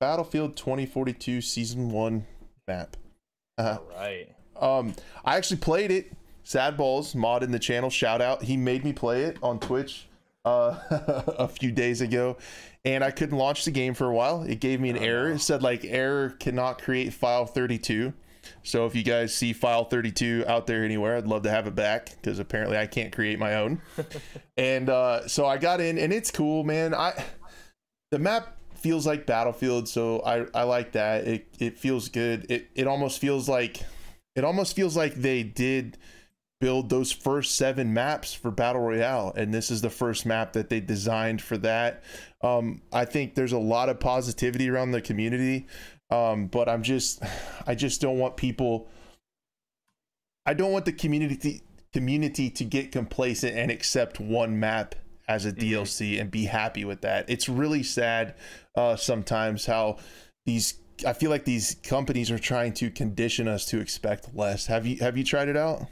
Battlefield 0.00 0.56
2042 0.56 1.40
Season 1.40 1.90
1 1.90 2.26
map. 2.68 2.96
Uh, 3.58 3.78
All 3.80 3.96
right. 3.96 4.28
um, 4.60 4.94
I 5.24 5.36
actually 5.36 5.58
played 5.58 5.90
it. 5.90 6.12
Sad 6.44 6.76
Balls, 6.76 7.14
mod 7.14 7.42
in 7.42 7.50
the 7.52 7.58
channel, 7.58 7.90
shout 7.90 8.20
out. 8.20 8.42
He 8.44 8.56
made 8.56 8.84
me 8.84 8.92
play 8.92 9.22
it 9.24 9.38
on 9.42 9.58
Twitch 9.60 10.06
uh, 10.44 10.76
a 11.38 11.48
few 11.48 11.70
days 11.72 12.00
ago, 12.00 12.36
and 12.84 13.02
I 13.04 13.10
couldn't 13.10 13.38
launch 13.38 13.64
the 13.64 13.70
game 13.70 13.94
for 13.94 14.06
a 14.08 14.14
while. 14.14 14.42
It 14.42 14.60
gave 14.60 14.80
me 14.80 14.90
an 14.90 14.98
Oh, 14.98 15.02
error. 15.02 15.28
no. 15.30 15.34
It 15.34 15.40
said, 15.40 15.62
like, 15.62 15.84
error 15.84 16.30
cannot 16.40 16.80
create 16.82 17.12
file 17.12 17.46
32. 17.46 18.12
So 18.64 18.86
if 18.86 18.94
you 18.96 19.04
guys 19.04 19.32
see 19.32 19.52
file 19.52 19.84
32 19.84 20.44
out 20.48 20.66
there 20.66 20.84
anywhere, 20.84 21.16
I'd 21.16 21.26
love 21.28 21.42
to 21.44 21.50
have 21.50 21.66
it 21.68 21.76
back 21.76 22.10
because 22.20 22.40
apparently 22.40 22.76
I 22.76 22.86
can't 22.86 23.12
create 23.12 23.38
my 23.38 23.54
own. 23.54 23.80
and 24.56 24.88
uh, 24.90 25.28
so 25.28 25.46
I 25.46 25.58
got 25.58 25.80
in, 25.80 25.96
and 25.96 26.12
it's 26.12 26.30
cool, 26.32 26.64
man. 26.64 26.92
I 26.92 27.24
the 28.10 28.18
map 28.18 28.56
feels 28.74 29.06
like 29.06 29.26
Battlefield, 29.26 29.88
so 29.88 30.20
I 30.22 30.46
I 30.58 30.64
like 30.64 30.92
that. 30.92 31.26
It 31.28 31.46
it 31.60 31.78
feels 31.78 32.08
good. 32.08 32.46
It 32.50 32.68
it 32.74 32.88
almost 32.88 33.20
feels 33.20 33.48
like 33.48 33.82
it 34.34 34.42
almost 34.42 34.74
feels 34.74 34.96
like 34.96 35.14
they 35.14 35.44
did 35.44 35.96
build 36.62 36.88
those 36.90 37.10
first 37.10 37.56
seven 37.56 37.92
maps 37.92 38.32
for 38.32 38.52
battle 38.52 38.80
royale 38.82 39.32
and 39.36 39.52
this 39.52 39.68
is 39.68 39.82
the 39.82 39.90
first 39.90 40.24
map 40.24 40.52
that 40.52 40.68
they 40.70 40.78
designed 40.78 41.42
for 41.42 41.58
that. 41.58 42.04
Um, 42.40 42.82
i 42.92 43.04
think 43.04 43.34
there's 43.34 43.50
a 43.52 43.58
lot 43.58 43.88
of 43.88 43.98
positivity 43.98 44.70
around 44.70 44.92
the 44.92 45.00
community 45.02 45.66
um, 46.10 46.46
but 46.46 46.68
i'm 46.68 46.84
just 46.84 47.20
i 47.66 47.74
just 47.74 48.00
don't 48.00 48.18
want 48.18 48.36
people 48.36 48.88
i 50.46 50.54
don't 50.54 50.70
want 50.70 50.84
the 50.84 50.92
community 50.92 51.62
community 51.92 52.48
to 52.50 52.64
get 52.64 52.92
complacent 52.92 53.56
and 53.56 53.70
accept 53.70 54.20
one 54.20 54.58
map 54.60 54.94
as 55.28 55.44
a 55.44 55.52
Mhm. 55.52 55.58
dlc 55.72 56.20
and 56.20 56.30
be 56.30 56.44
happy 56.44 56.84
with 56.84 57.00
that. 57.02 57.28
It's 57.28 57.48
really 57.48 57.82
sad 57.82 58.34
uh, 58.76 58.96
sometimes 58.96 59.66
how 59.66 59.98
these 60.46 60.74
i 61.06 61.12
feel 61.12 61.30
like 61.30 61.44
these 61.44 61.76
companies 61.82 62.30
are 62.30 62.38
trying 62.38 62.72
to 62.74 62.90
condition 62.90 63.48
us 63.48 63.66
to 63.66 63.80
expect 63.80 64.34
less. 64.34 64.66
Have 64.66 64.86
you 64.86 64.96
have 64.98 65.16
you 65.16 65.24
tried 65.24 65.48
it 65.48 65.56
out 65.56 65.86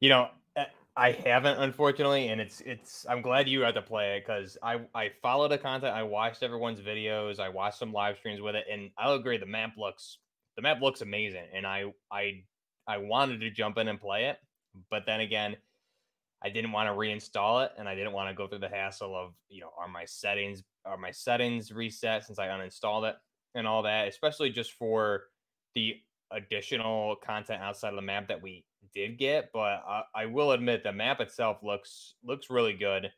You 0.00 0.08
know, 0.10 0.28
uh, 0.56 0.64
I 0.96 1.12
haven't 1.12 1.60
unfortunately, 1.60 2.28
and 2.28 2.40
it's 2.40 2.60
it's. 2.60 3.06
I'm 3.08 3.22
glad 3.22 3.48
you 3.48 3.60
got 3.60 3.72
to 3.72 3.82
play 3.82 4.16
it 4.16 4.24
because 4.26 4.56
I 4.62 4.80
I 4.94 5.10
followed 5.22 5.50
the 5.50 5.58
content. 5.58 5.94
I 5.94 6.02
watched 6.04 6.42
everyone's 6.42 6.80
videos. 6.80 7.40
I 7.40 7.48
watched 7.48 7.78
some 7.78 7.92
live 7.92 8.16
streams 8.18 8.40
with 8.40 8.54
it, 8.54 8.66
and 8.70 8.90
I'll 8.98 9.14
agree 9.14 9.38
the 9.38 9.46
map 9.46 9.72
looks 9.76 10.18
the 10.56 10.62
map 10.62 10.80
looks 10.80 11.00
amazing, 11.00 11.46
and 11.54 11.66
I 11.66 11.92
I 12.12 12.44
I 12.86 12.98
wanted 12.98 13.40
to 13.40 13.50
jump 13.50 13.78
in 13.78 13.88
and 13.88 14.00
play 14.00 14.26
it, 14.26 14.38
but 14.90 15.04
then 15.06 15.20
again. 15.20 15.56
I 16.42 16.50
didn't 16.50 16.72
want 16.72 16.88
to 16.88 16.92
reinstall 16.92 17.64
it, 17.66 17.72
and 17.78 17.88
I 17.88 17.94
didn't 17.96 18.12
want 18.12 18.28
to 18.30 18.34
go 18.34 18.46
through 18.46 18.60
the 18.60 18.68
hassle 18.68 19.16
of, 19.16 19.34
you 19.48 19.60
know, 19.60 19.70
are 19.78 19.88
my 19.88 20.04
settings 20.04 20.62
are 20.84 20.96
my 20.96 21.10
settings 21.10 21.72
reset 21.72 22.24
since 22.24 22.38
I 22.38 22.46
uninstalled 22.48 23.08
it 23.10 23.16
and 23.54 23.66
all 23.66 23.82
that, 23.82 24.08
especially 24.08 24.50
just 24.50 24.72
for 24.72 25.24
the 25.74 25.96
additional 26.30 27.16
content 27.16 27.60
outside 27.62 27.90
of 27.90 27.96
the 27.96 28.02
map 28.02 28.28
that 28.28 28.40
we 28.40 28.64
did 28.94 29.18
get. 29.18 29.50
But 29.52 29.82
I, 29.86 30.02
I 30.14 30.26
will 30.26 30.52
admit 30.52 30.82
the 30.82 30.92
map 30.92 31.20
itself 31.20 31.58
looks 31.62 32.14
looks 32.24 32.50
really 32.50 32.74
good, 32.74 33.10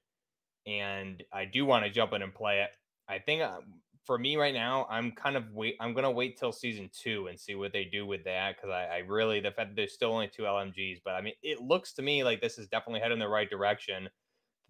and 0.67 1.23
I 1.33 1.45
do 1.45 1.67
want 1.67 1.85
to 1.85 1.91
jump 1.91 2.13
in 2.13 2.23
and 2.23 2.35
play 2.35 2.63
it. 2.63 2.71
I 3.09 3.19
think 3.19 3.43
uh, 3.43 3.61
for 4.05 4.19
me 4.19 4.37
right 4.37 4.55
now, 4.55 4.87
I'm 4.91 5.13
kind 5.13 5.37
of 5.37 5.45
wait. 5.53 5.77
I'm 5.81 5.95
gonna 5.95 6.11
wait 6.11 6.39
till 6.39 6.53
season 6.53 6.91
two 6.93 7.27
and 7.29 7.39
see 7.39 7.55
what 7.55 7.73
they 7.73 7.85
do 7.85 8.07
with 8.07 8.25
that 8.25 8.57
because 8.57 8.71
I, 8.71 8.85
I 8.85 8.99
really 8.99 9.41
the 9.41 9.51
fact 9.51 9.71
that 9.71 9.77
there's 9.77 9.93
still 9.93 10.13
only 10.13 10.29
two 10.29 10.43
LMGs, 10.43 11.01
but 11.05 11.15
I 11.15 11.21
mean 11.21 11.35
it 11.43 11.61
looks 11.61 11.93
to 11.95 12.03
me 12.03 12.25
like 12.25 12.41
this 12.41 12.59
is 12.59 12.69
definitely 12.69 13.01
heading 13.01 13.15
in 13.15 13.19
the 13.21 13.29
right 13.29 13.49
direction. 13.49 14.09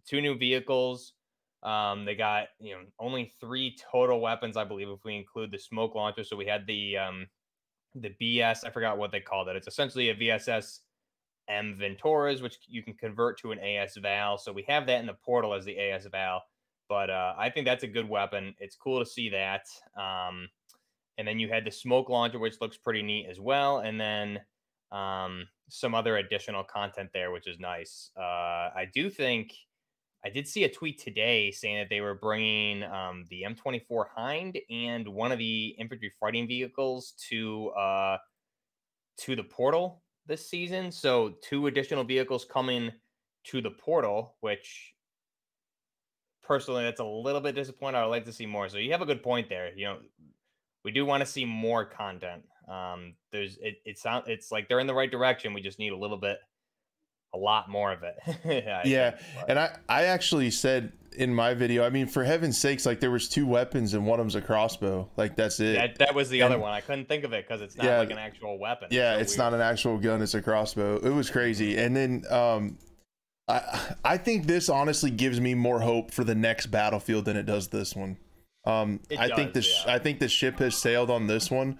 Two 0.07 0.21
new 0.21 0.37
vehicles. 0.37 1.13
Um, 1.63 2.05
they 2.07 2.15
got 2.15 2.49
you 2.59 2.75
know 2.75 2.83
only 2.99 3.33
three 3.41 3.77
total 3.91 4.21
weapons, 4.21 4.57
I 4.57 4.65
believe, 4.65 4.89
if 4.89 5.05
we 5.05 5.17
include 5.17 5.53
the 5.53 5.59
smoke 5.59 5.95
launcher. 5.95 6.25
So 6.25 6.37
we 6.37 6.47
had 6.47 6.67
the 6.67 6.97
um, 6.99 7.27
the 7.95 8.15
BS. 8.21 8.65
I 8.65 8.71
forgot 8.71 8.99
what 8.99 9.13
they 9.13 9.21
called 9.21 9.49
it. 9.49 9.57
It's 9.57 9.69
essentially 9.69 10.11
a 10.11 10.15
VSS 10.15 10.81
M 11.51 11.77
Venturas, 11.79 12.41
which 12.43 12.59
you 12.67 12.83
can 12.83 12.95
convert 12.95 13.39
to 13.41 13.53
an 13.53 13.59
AS 13.59 13.97
Val. 13.97 14.39
So 14.39 14.53
we 14.53 14.65
have 14.69 14.87
that 14.87 15.01
in 15.01 15.07
the 15.07 15.15
portal 15.15 15.53
as 15.55 15.65
the 15.65 15.79
AS 15.79 16.07
Val. 16.07 16.43
But 16.89 17.11
uh, 17.11 17.35
I 17.39 17.51
think 17.51 17.67
that's 17.67 17.85
a 17.85 17.89
good 17.89 18.09
weapon. 18.09 18.55
It's 18.59 18.77
cool 18.77 18.99
to 18.99 19.07
see 19.07 19.29
that. 19.31 19.67
Um, 19.97 20.49
and 21.19 21.27
then 21.27 21.39
you 21.39 21.49
had 21.49 21.65
the 21.65 21.71
smoke 21.71 22.09
launcher, 22.09 22.39
which 22.39 22.61
looks 22.61 22.77
pretty 22.77 23.03
neat 23.03 23.27
as 23.31 23.39
well. 23.39 23.81
And 23.81 24.01
then 24.01 24.41
um, 24.91 25.47
some 25.69 25.95
other 25.95 26.17
additional 26.17 26.65
content 26.65 27.11
there, 27.13 27.31
which 27.31 27.47
is 27.47 27.59
nice. 27.59 28.11
Uh, 28.17 28.71
I 28.75 28.89
do 28.93 29.11
think 29.11 29.53
I 30.25 30.29
did 30.29 30.47
see 30.47 30.65
a 30.65 30.69
tweet 30.69 30.99
today 30.99 31.51
saying 31.51 31.79
that 31.79 31.89
they 31.89 32.01
were 32.01 32.15
bringing 32.15 32.83
um, 32.85 33.25
the 33.31 33.45
M24 33.49 34.07
Hind 34.15 34.59
and 34.71 35.09
one 35.09 35.33
of 35.33 35.39
the 35.39 35.75
infantry 35.79 36.13
fighting 36.21 36.47
vehicles 36.47 37.15
to 37.29 37.69
uh, 37.71 38.19
to 39.19 39.37
the 39.37 39.45
portal 39.45 40.03
this 40.31 40.49
season. 40.49 40.91
So 40.91 41.35
two 41.43 41.67
additional 41.67 42.05
vehicles 42.05 42.47
coming 42.47 42.91
to 43.45 43.61
the 43.61 43.71
portal, 43.71 44.37
which 44.41 44.95
personally 46.43 46.85
that's 46.85 47.01
a 47.01 47.05
little 47.05 47.43
bit 47.43 47.55
disappointing. 47.55 48.01
I 48.01 48.05
would 48.05 48.11
like 48.11 48.25
to 48.25 48.33
see 48.33 48.47
more. 48.47 48.71
So 48.71 48.79
you 48.79 48.93
have 48.93 49.03
a 49.03 49.07
good 49.07 49.23
point 49.23 49.51
there. 49.51 49.77
You 49.77 49.85
know, 49.85 49.99
we 50.85 50.93
do 50.93 51.05
want 51.05 51.21
to 51.21 51.27
see 51.27 51.45
more 51.45 51.85
content. 51.85 52.43
Um, 52.69 53.15
there's 53.33 53.59
it. 53.59 53.79
It 53.85 53.99
sounds 53.99 54.25
it's 54.29 54.51
like 54.51 54.69
they're 54.69 54.81
in 54.81 54.87
the 54.87 54.95
right 54.95 55.11
direction. 55.11 55.53
We 55.53 55.61
just 55.61 55.79
need 55.79 55.93
a 55.93 55.97
little 55.97 56.17
bit, 56.17 56.39
a 57.35 57.39
lot 57.39 57.69
more 57.69 57.93
of 57.93 58.03
it. 58.05 58.15
yeah, 58.45 58.83
yeah. 58.85 59.19
and 59.49 59.59
I 59.59 59.77
I 59.89 60.05
actually 60.05 60.51
said 60.51 60.93
in 61.17 61.35
my 61.35 61.55
video. 61.55 61.85
I 61.85 61.91
mean, 61.91 62.07
for 62.07 62.25
heaven's 62.25 62.59
sakes, 62.59 62.87
like 62.87 63.01
there 63.01 63.11
was 63.11 63.29
two 63.29 63.47
weapons 63.47 63.95
and 63.95 64.07
one 64.07 64.19
of 64.21 64.25
them's 64.25 64.35
a 64.35 64.41
crossbow. 64.41 65.09
Like 65.17 65.37
that's 65.37 65.61
it. 65.61 65.75
That, 65.75 65.99
that 65.99 66.15
was 66.15 66.29
the 66.29 66.41
and, 66.41 66.53
other 66.53 66.63
one. 66.63 66.73
I 66.73 66.81
couldn't 66.81 67.09
think 67.09 67.25
of 67.25 67.33
it 67.33 67.47
because 67.47 67.61
it's 67.63 67.77
not 67.77 67.87
yeah, 67.87 67.99
like 67.99 68.11
an 68.11 68.19
actual 68.19 68.59
weapon. 68.59 68.89
Yeah, 68.91 69.15
it's, 69.15 69.19
so 69.19 69.23
it's 69.23 69.39
not 69.39 69.55
an 69.55 69.61
actual 69.61 69.99
gun. 69.99 70.23
It's 70.23 70.35
a 70.35 70.43
crossbow. 70.43 70.97
It 70.97 71.11
was 71.11 71.31
crazy. 71.31 71.77
And 71.77 71.97
then 71.97 72.25
um, 72.31 72.79
I 73.49 73.95
I 74.05 74.17
think 74.17 74.47
this 74.47 74.69
honestly 74.69 75.11
gives 75.11 75.41
me 75.41 75.55
more 75.55 75.81
hope 75.81 76.11
for 76.11 76.25
the 76.25 76.35
next 76.35 76.67
battlefield 76.67 77.25
than 77.25 77.37
it 77.37 77.47
does 77.47 77.69
this 77.69 77.95
one. 77.95 78.17
Um, 78.65 79.01
I 79.19 79.29
does, 79.29 79.37
think 79.37 79.53
the 79.55 79.61
yeah. 79.61 79.95
I 79.95 79.99
think 79.99 80.21
the 80.21 80.29
ship 80.29 80.59
has 80.59 80.77
sailed 80.77 81.11
on 81.11 81.27
this 81.27 81.51
one, 81.51 81.79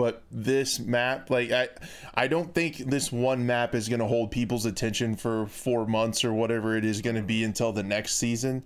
but 0.00 0.22
this 0.30 0.80
map, 0.80 1.28
like 1.28 1.50
I, 1.50 1.68
I 2.14 2.26
don't 2.26 2.54
think 2.54 2.78
this 2.78 3.12
one 3.12 3.44
map 3.44 3.74
is 3.74 3.86
going 3.86 4.00
to 4.00 4.06
hold 4.06 4.30
people's 4.30 4.64
attention 4.64 5.14
for 5.14 5.46
four 5.46 5.86
months 5.86 6.24
or 6.24 6.32
whatever 6.32 6.74
it 6.74 6.86
is 6.86 7.02
going 7.02 7.16
to 7.16 7.22
be 7.22 7.44
until 7.44 7.70
the 7.70 7.82
next 7.82 8.14
season. 8.14 8.62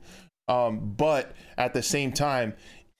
Um, 0.47 0.95
but 0.97 1.33
at 1.59 1.73
the 1.73 1.83
same 1.83 2.13
time, 2.13 2.55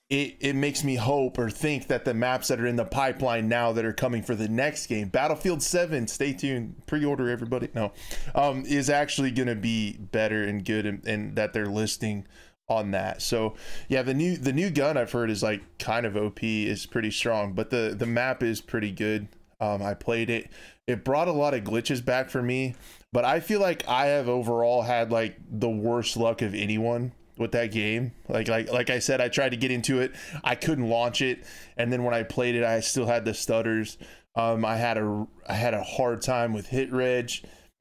it, 0.09 0.35
it 0.41 0.53
makes 0.53 0.83
me 0.83 0.95
hope 0.95 1.39
or 1.39 1.49
think 1.49 1.87
that 1.87 2.03
the 2.03 2.13
maps 2.13 2.49
that 2.49 2.59
are 2.59 2.67
in 2.67 2.75
the 2.75 2.83
pipeline 2.83 3.47
now 3.47 3.71
that 3.71 3.85
are 3.85 3.93
coming 3.93 4.21
for 4.21 4.35
the 4.35 4.49
next 4.49 4.87
game, 4.87 5.07
Battlefield 5.07 5.63
7, 5.63 6.05
stay 6.05 6.33
tuned, 6.33 6.85
pre-order 6.87 7.29
everybody, 7.29 7.69
no, 7.73 7.93
um, 8.35 8.65
is 8.65 8.89
actually 8.89 9.31
going 9.31 9.47
to 9.47 9.55
be 9.55 9.95
better 9.97 10.43
and 10.43 10.65
good 10.65 10.85
and, 10.85 11.07
and 11.07 11.37
that 11.37 11.53
they're 11.53 11.67
listing 11.67 12.27
on 12.67 12.91
that. 12.91 13.21
So 13.21 13.55
yeah, 13.87 14.01
the 14.01 14.13
new 14.13 14.37
the 14.37 14.53
new 14.53 14.69
gun 14.69 14.97
I've 14.97 15.11
heard 15.11 15.29
is 15.29 15.43
like 15.43 15.61
kind 15.77 16.05
of 16.05 16.17
OP 16.17 16.43
is 16.43 16.85
pretty 16.85 17.11
strong, 17.11 17.53
but 17.53 17.69
the 17.69 17.95
the 17.97 18.05
map 18.05 18.43
is 18.43 18.61
pretty 18.61 18.91
good. 18.91 19.27
Um, 19.59 19.81
I 19.81 19.93
played 19.93 20.29
it. 20.29 20.49
It 20.87 21.03
brought 21.03 21.27
a 21.27 21.33
lot 21.33 21.53
of 21.53 21.63
glitches 21.63 22.03
back 22.03 22.29
for 22.29 22.41
me, 22.41 22.75
but 23.11 23.25
I 23.25 23.39
feel 23.39 23.59
like 23.59 23.87
I 23.87 24.07
have 24.07 24.27
overall 24.27 24.81
had 24.81 25.11
like 25.11 25.37
the 25.49 25.69
worst 25.69 26.17
luck 26.17 26.41
of 26.41 26.53
anyone 26.53 27.13
with 27.37 27.51
that 27.53 27.71
game. 27.71 28.11
Like 28.27 28.47
like 28.47 28.71
like 28.71 28.89
I 28.89 28.99
said, 28.99 29.21
I 29.21 29.29
tried 29.29 29.49
to 29.49 29.57
get 29.57 29.71
into 29.71 30.01
it. 30.01 30.13
I 30.43 30.55
couldn't 30.55 30.89
launch 30.89 31.21
it, 31.21 31.45
and 31.77 31.91
then 31.91 32.03
when 32.03 32.13
I 32.13 32.23
played 32.23 32.55
it, 32.55 32.63
I 32.63 32.79
still 32.79 33.05
had 33.05 33.25
the 33.25 33.33
stutters. 33.33 33.97
Um, 34.35 34.65
I 34.65 34.75
had 34.75 34.97
a 34.97 35.27
I 35.47 35.53
had 35.53 35.73
a 35.73 35.83
hard 35.83 36.21
time 36.21 36.53
with 36.53 36.67
hit 36.67 36.91
reg, 36.91 37.29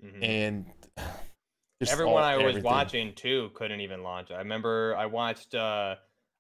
mm-hmm. 0.03 0.23
and 0.23 0.67
Everyone 1.91 2.23
all, 2.23 2.29
I 2.29 2.37
was 2.37 2.43
everything. 2.43 2.63
watching 2.63 3.15
too 3.15 3.51
couldn't 3.55 3.81
even 3.81 4.03
launch. 4.03 4.31
I 4.31 4.39
remember 4.39 4.95
I 4.97 5.07
watched 5.07 5.55
uh 5.55 5.97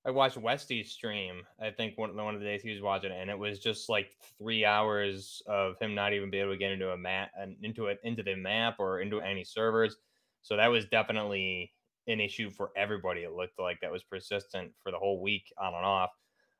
I 0.06 0.10
watched 0.10 0.36
Westy's 0.36 0.92
stream. 0.92 1.42
I 1.60 1.70
think 1.70 1.96
one 1.96 2.14
one 2.16 2.34
of 2.34 2.40
the 2.40 2.46
days 2.46 2.62
he 2.62 2.70
was 2.70 2.82
watching 2.82 3.10
it, 3.10 3.20
and 3.20 3.30
it 3.30 3.38
was 3.38 3.58
just 3.58 3.88
like 3.88 4.10
three 4.38 4.64
hours 4.64 5.42
of 5.46 5.78
him 5.80 5.94
not 5.94 6.12
even 6.12 6.30
be 6.30 6.38
able 6.38 6.52
to 6.52 6.58
get 6.58 6.72
into 6.72 6.90
a 6.90 6.96
map 6.96 7.30
and 7.38 7.56
into 7.62 7.86
it 7.86 8.00
into 8.04 8.22
the 8.22 8.34
map 8.34 8.76
or 8.78 9.00
into 9.00 9.20
any 9.20 9.44
servers. 9.44 9.96
So 10.42 10.56
that 10.56 10.68
was 10.68 10.84
definitely 10.86 11.72
an 12.06 12.20
issue 12.20 12.50
for 12.50 12.70
everybody. 12.76 13.22
It 13.22 13.32
looked 13.32 13.58
like 13.58 13.80
that 13.80 13.90
was 13.90 14.02
persistent 14.02 14.72
for 14.82 14.92
the 14.92 14.98
whole 14.98 15.22
week 15.22 15.52
on 15.58 15.72
and 15.72 15.84
off. 15.84 16.10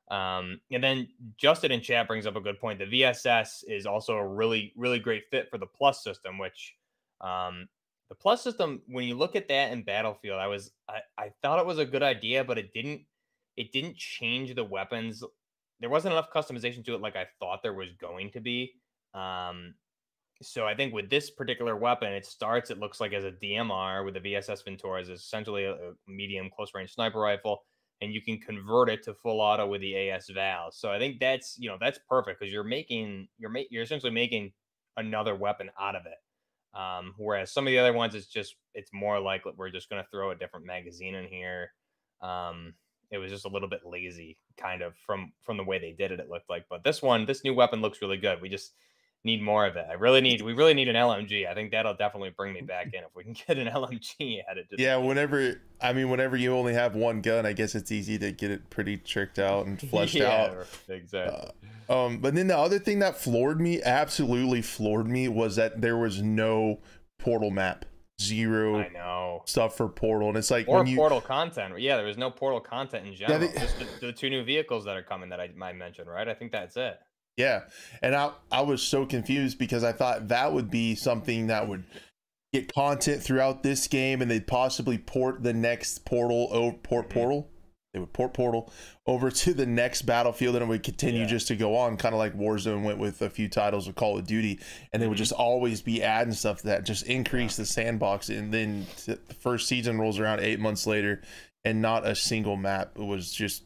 Um, 0.09 0.59
and 0.71 0.83
then 0.83 1.07
Justin 1.37 1.71
in 1.71 1.81
chat 1.81 2.07
brings 2.07 2.25
up 2.25 2.35
a 2.35 2.41
good 2.41 2.59
point. 2.59 2.79
The 2.79 2.85
VSS 2.85 3.63
is 3.67 3.85
also 3.85 4.15
a 4.15 4.27
really, 4.27 4.73
really 4.75 4.99
great 4.99 5.23
fit 5.31 5.49
for 5.49 5.57
the 5.57 5.65
plus 5.65 6.03
system, 6.03 6.37
which 6.37 6.75
um, 7.21 7.67
the 8.09 8.15
plus 8.15 8.41
system 8.41 8.81
when 8.87 9.07
you 9.07 9.15
look 9.15 9.35
at 9.35 9.47
that 9.47 9.71
in 9.71 9.83
battlefield 9.83 10.39
i 10.39 10.47
was 10.47 10.71
I, 10.89 10.99
I 11.17 11.31
thought 11.41 11.59
it 11.59 11.65
was 11.65 11.79
a 11.79 11.85
good 11.85 12.03
idea 12.03 12.43
but 12.43 12.57
it 12.57 12.73
didn't 12.73 13.01
it 13.57 13.71
didn't 13.71 13.95
change 13.95 14.53
the 14.53 14.63
weapons. 14.63 15.23
There 15.79 15.89
wasn't 15.89 16.13
enough 16.13 16.31
customization 16.31 16.83
to 16.85 16.95
it 16.95 17.01
like 17.01 17.15
i 17.15 17.25
thought 17.39 17.61
there 17.61 17.73
was 17.73 17.91
going 17.91 18.31
to 18.31 18.39
be 18.39 18.73
um 19.13 19.75
so 20.41 20.65
i 20.65 20.73
think 20.73 20.93
with 20.93 21.09
this 21.09 21.29
particular 21.29 21.75
weapon 21.75 22.11
it 22.13 22.25
starts 22.25 22.69
it 22.69 22.79
looks 22.79 22.99
like 22.99 23.13
as 23.13 23.23
a 23.23 23.31
dmr 23.31 24.03
with 24.03 24.13
the 24.13 24.19
vss 24.19 24.63
ventura 24.63 25.01
is 25.01 25.09
essentially 25.09 25.65
a, 25.65 25.91
medium 26.07 26.49
close 26.55 26.71
range 26.73 26.93
sniper 26.93 27.19
rifle 27.19 27.63
and 28.01 28.13
you 28.13 28.21
can 28.21 28.37
convert 28.39 28.89
it 28.89 29.03
to 29.03 29.13
full 29.13 29.39
auto 29.39 29.65
with 29.67 29.81
the 29.81 30.09
as 30.09 30.29
val. 30.29 30.71
So 30.71 30.91
i 30.91 30.97
think 30.97 31.19
that's 31.19 31.57
you 31.59 31.69
know 31.69 31.77
that's 31.79 31.99
perfect 32.09 32.39
because 32.39 32.53
you're 32.53 32.63
making 32.63 33.27
you're 33.37 33.49
ma- 33.49 33.67
you're 33.69 33.83
essentially 33.83 34.11
making 34.11 34.53
another 34.97 35.35
weapon 35.35 35.69
out 35.79 35.95
of 35.95 36.05
it 36.05 36.17
um, 36.75 37.13
whereas 37.17 37.51
some 37.51 37.65
of 37.65 37.71
the 37.71 37.79
other 37.79 37.93
ones, 37.93 38.15
it's 38.15 38.27
just 38.27 38.55
it's 38.73 38.91
more 38.93 39.19
like 39.19 39.43
we're 39.55 39.69
just 39.69 39.89
going 39.89 40.03
to 40.03 40.09
throw 40.09 40.31
a 40.31 40.35
different 40.35 40.65
magazine 40.65 41.15
in 41.15 41.25
here. 41.25 41.71
Um, 42.21 42.73
it 43.11 43.17
was 43.17 43.31
just 43.31 43.45
a 43.45 43.49
little 43.49 43.69
bit 43.69 43.81
lazy, 43.85 44.37
kind 44.57 44.81
of 44.81 44.93
from 45.05 45.31
from 45.43 45.57
the 45.57 45.63
way 45.63 45.79
they 45.79 45.93
did 45.93 46.11
it. 46.11 46.19
It 46.19 46.29
looked 46.29 46.49
like, 46.49 46.65
but 46.69 46.83
this 46.83 47.01
one, 47.01 47.25
this 47.25 47.43
new 47.43 47.53
weapon 47.53 47.81
looks 47.81 48.01
really 48.01 48.17
good. 48.17 48.41
We 48.41 48.49
just 48.49 48.73
need 49.25 49.41
more 49.41 49.65
of 49.65 49.75
it. 49.75 49.85
I 49.89 49.93
really 49.93 50.21
need 50.21 50.41
we 50.41 50.53
really 50.53 50.73
need 50.73 50.87
an 50.87 50.95
LMG. 50.95 51.49
I 51.49 51.53
think 51.53 51.71
that'll 51.71 51.95
definitely 51.95 52.29
bring 52.29 52.53
me 52.53 52.61
back 52.61 52.85
in 52.93 53.03
if 53.03 53.15
we 53.15 53.23
can 53.23 53.33
get 53.33 53.57
an 53.57 53.67
LMG 53.67 54.43
added 54.49 54.67
Yeah, 54.77 54.97
whenever 54.97 55.61
I 55.81 55.91
mean 55.91 56.09
whenever 56.09 56.37
you 56.37 56.55
only 56.55 56.73
have 56.73 56.95
one 56.95 57.21
gun, 57.21 57.45
I 57.45 57.53
guess 57.53 57.75
it's 57.75 57.91
easy 57.91 58.17
to 58.19 58.31
get 58.31 58.51
it 58.51 58.69
pretty 58.69 58.97
tricked 58.97 59.39
out 59.39 59.65
and 59.65 59.81
fleshed 59.81 60.15
yeah, 60.15 60.53
out. 60.53 60.67
Exactly. 60.87 61.49
Uh, 61.89 62.05
um 62.05 62.19
but 62.19 62.35
then 62.35 62.47
the 62.47 62.57
other 62.57 62.79
thing 62.79 62.99
that 62.99 63.17
floored 63.17 63.59
me, 63.59 63.81
absolutely 63.81 64.61
floored 64.61 65.07
me 65.07 65.27
was 65.27 65.55
that 65.55 65.81
there 65.81 65.97
was 65.97 66.21
no 66.21 66.79
portal 67.19 67.51
map. 67.51 67.85
Zero 68.21 68.79
I 68.79 68.87
know 68.87 69.41
stuff 69.43 69.75
for 69.75 69.89
portal 69.89 70.29
and 70.29 70.37
it's 70.37 70.49
like 70.49 70.69
or 70.69 70.85
you, 70.85 70.95
portal 70.95 71.19
content 71.19 71.77
yeah 71.81 71.97
there 71.97 72.05
was 72.05 72.17
no 72.17 72.31
portal 72.31 72.61
content 72.61 73.05
in 73.05 73.13
general 73.13 73.41
yeah, 73.41 73.47
they, 73.51 73.59
just 73.59 73.77
the, 73.77 74.07
the, 74.07 74.13
two 74.13 74.29
new 74.29 74.41
vehicles 74.41 74.85
that 74.85 74.95
are 74.95 75.03
coming 75.03 75.27
that 75.31 75.41
I, 75.41 75.49
I 75.61 75.73
mentioned 75.73 76.09
right 76.09 76.25
I 76.25 76.33
think 76.33 76.53
that's 76.53 76.77
it 76.77 76.97
yeah. 77.37 77.61
And 78.01 78.15
I 78.15 78.31
I 78.51 78.61
was 78.61 78.81
so 78.81 79.05
confused 79.05 79.57
because 79.57 79.83
I 79.83 79.91
thought 79.91 80.29
that 80.29 80.53
would 80.53 80.69
be 80.69 80.95
something 80.95 81.47
that 81.47 81.67
would 81.67 81.83
get 82.53 82.73
content 82.73 83.21
throughout 83.21 83.63
this 83.63 83.87
game 83.87 84.21
and 84.21 84.31
they'd 84.31 84.47
possibly 84.47 84.97
port 84.97 85.43
the 85.43 85.53
next 85.53 86.05
portal 86.05 86.47
over 86.51 86.77
port 86.77 87.09
mm-hmm. 87.09 87.19
portal. 87.19 87.49
They 87.93 87.99
would 87.99 88.11
port 88.11 88.33
portal 88.33 88.73
over 89.07 89.31
to 89.31 89.53
the 89.53 89.65
next 89.65 90.01
battlefield 90.01 90.55
and 90.55 90.63
it 90.63 90.67
would 90.67 90.83
continue 90.83 91.21
yeah. 91.21 91.27
just 91.27 91.47
to 91.47 91.55
go 91.55 91.77
on, 91.77 91.95
kind 91.95 92.13
of 92.13 92.19
like 92.19 92.37
Warzone 92.37 92.83
went 92.83 92.97
with 92.97 93.21
a 93.21 93.29
few 93.29 93.47
titles 93.47 93.87
of 93.87 93.95
Call 93.95 94.17
of 94.17 94.27
Duty. 94.27 94.59
And 94.91 95.01
they 95.01 95.07
would 95.07 95.15
mm-hmm. 95.15 95.19
just 95.19 95.31
always 95.31 95.81
be 95.81 96.03
adding 96.03 96.33
stuff 96.33 96.61
that 96.63 96.83
just 96.83 97.05
increase 97.05 97.55
the 97.55 97.65
sandbox. 97.65 98.27
And 98.27 98.53
then 98.53 98.85
the 99.05 99.17
first 99.39 99.69
season 99.69 99.97
rolls 99.97 100.19
around 100.19 100.41
eight 100.41 100.59
months 100.59 100.85
later 100.85 101.21
and 101.63 101.81
not 101.81 102.05
a 102.05 102.15
single 102.15 102.57
map. 102.57 102.91
It 102.97 103.05
was 103.05 103.31
just 103.31 103.63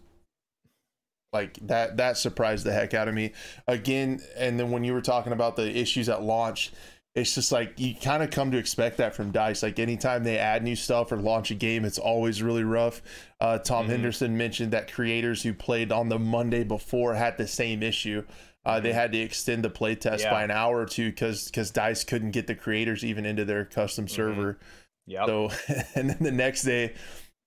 like 1.32 1.58
that 1.62 1.98
that 1.98 2.18
surprised 2.18 2.66
the 2.66 2.72
heck 2.72 2.94
out 2.94 3.08
of 3.08 3.14
me 3.14 3.32
again 3.68 4.20
and 4.38 4.60
then 4.60 4.72
when 4.72 4.84
you 4.84 4.94
were 4.94 5.02
talking 5.02 5.34
about 5.34 5.56
the 5.56 5.78
issues 5.78 6.10
at 6.10 6.24
launch 6.24 6.72
it's 7.16 7.36
just 7.36 7.52
like 7.52 7.74
you 7.80 7.96
kind 7.96 8.24
of 8.24 8.30
come 8.30 8.52
to 8.52 8.58
expect 8.58 8.98
that 8.98 9.16
from 9.16 9.32
dice 9.32 9.62
like 9.62 9.80
anytime 9.80 10.24
they 10.24 10.38
add 10.38 10.64
new 10.64 10.76
stuff 10.76 11.12
or 11.12 11.18
launch 11.18 11.52
a 11.52 11.56
game 11.56 11.86
it's 11.86 12.00
always 12.00 12.42
really 12.42 12.64
rough 12.64 13.02
uh, 13.42 13.58
tom 13.60 13.84
mm-hmm. 13.84 13.92
henderson 13.92 14.38
mentioned 14.38 14.72
that 14.72 14.92
creators 14.92 15.44
who 15.44 15.54
played 15.54 15.92
on 15.92 16.10
the 16.10 16.20
monday 16.20 16.64
before 16.64 17.14
had 17.14 17.38
the 17.38 17.48
same 17.48 17.84
issue 17.84 18.24
uh, 18.66 18.80
they 18.80 18.90
mm-hmm. 18.90 18.98
had 18.98 19.12
to 19.12 19.18
extend 19.18 19.64
the 19.64 19.70
playtest 19.70 20.20
yeah. 20.20 20.32
by 20.32 20.44
an 20.44 20.52
hour 20.52 20.80
or 20.80 20.86
two 20.86 21.10
because 21.10 21.46
because 21.46 21.72
dice 21.72 22.04
couldn't 22.04 22.32
get 22.32 22.48
the 22.48 22.56
creators 22.56 23.06
even 23.06 23.26
into 23.26 23.46
their 23.46 23.66
custom 23.66 24.06
mm-hmm. 24.06 24.16
server 24.16 24.60
yeah 25.06 25.26
so 25.26 25.50
and 25.96 26.10
then 26.10 26.18
the 26.20 26.32
next 26.32 26.64
day 26.64 26.94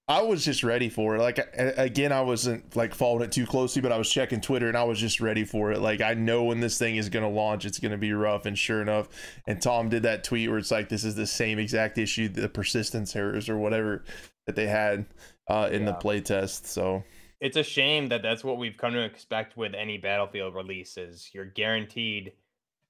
I 0.09 0.23
was 0.23 0.45
just 0.45 0.65
ready 0.65 0.89
for 0.89 1.17
it. 1.17 1.21
Like 1.21 1.39
again, 1.57 2.13
I 2.13 2.23
wasn't 2.23 2.75
like 2.75 2.93
following 2.95 3.23
it 3.23 3.33
too 3.33 3.47
closely, 3.47 3.81
but 3.81 3.93
I 3.93 3.99
was 3.99 4.11
checking 4.11 4.41
Twitter 4.41 4.69
and 4.69 4.77
I 4.77 4.83
was 4.83 4.99
just 4.99 5.21
ready 5.21 5.45
for 5.45 5.71
it. 5.71 5.81
Like 5.81 6.01
I 6.01 6.15
know 6.15 6.45
when 6.45 6.61
this 6.61 6.77
thing 6.77 6.97
is 6.97 7.09
going 7.09 7.25
to 7.25 7.29
launch, 7.31 7.65
it's 7.65 7.79
going 7.79 7.93
to 7.93 7.99
be 7.99 8.13
rough. 8.13 8.45
And 8.45 8.59
sure 8.59 8.83
enough, 8.83 9.09
and 9.47 9.63
Tom 9.63 9.89
did 9.89 10.03
that 10.03 10.25
tweet 10.25 10.51
where 10.51 10.59
it's 10.59 10.73
like 10.73 10.89
this 10.89 11.05
is 11.05 11.15
the 11.15 11.27
same 11.27 11.59
exact 11.59 11.99
issue, 11.99 12.29
the 12.29 12.49
persistence 12.49 13.15
errors 13.15 13.49
or 13.49 13.57
whatever 13.57 14.05
that 14.47 14.57
they 14.57 14.67
had 14.67 15.07
uh, 15.49 15.69
in 15.71 15.83
yeah. 15.83 15.93
the 15.93 15.95
playtest. 15.95 16.67
So 16.67 17.05
it's 17.41 17.57
a 17.57 17.63
shame 17.63 18.09
that 18.09 18.23
that's 18.23 18.43
what 18.43 18.59
we've 18.59 18.77
come 18.77 18.93
to 18.95 19.05
expect 19.05 19.57
with 19.57 19.73
any 19.75 19.99
Battlefield 19.99 20.55
releases. 20.55 21.31
You're 21.33 21.45
guaranteed 21.45 22.33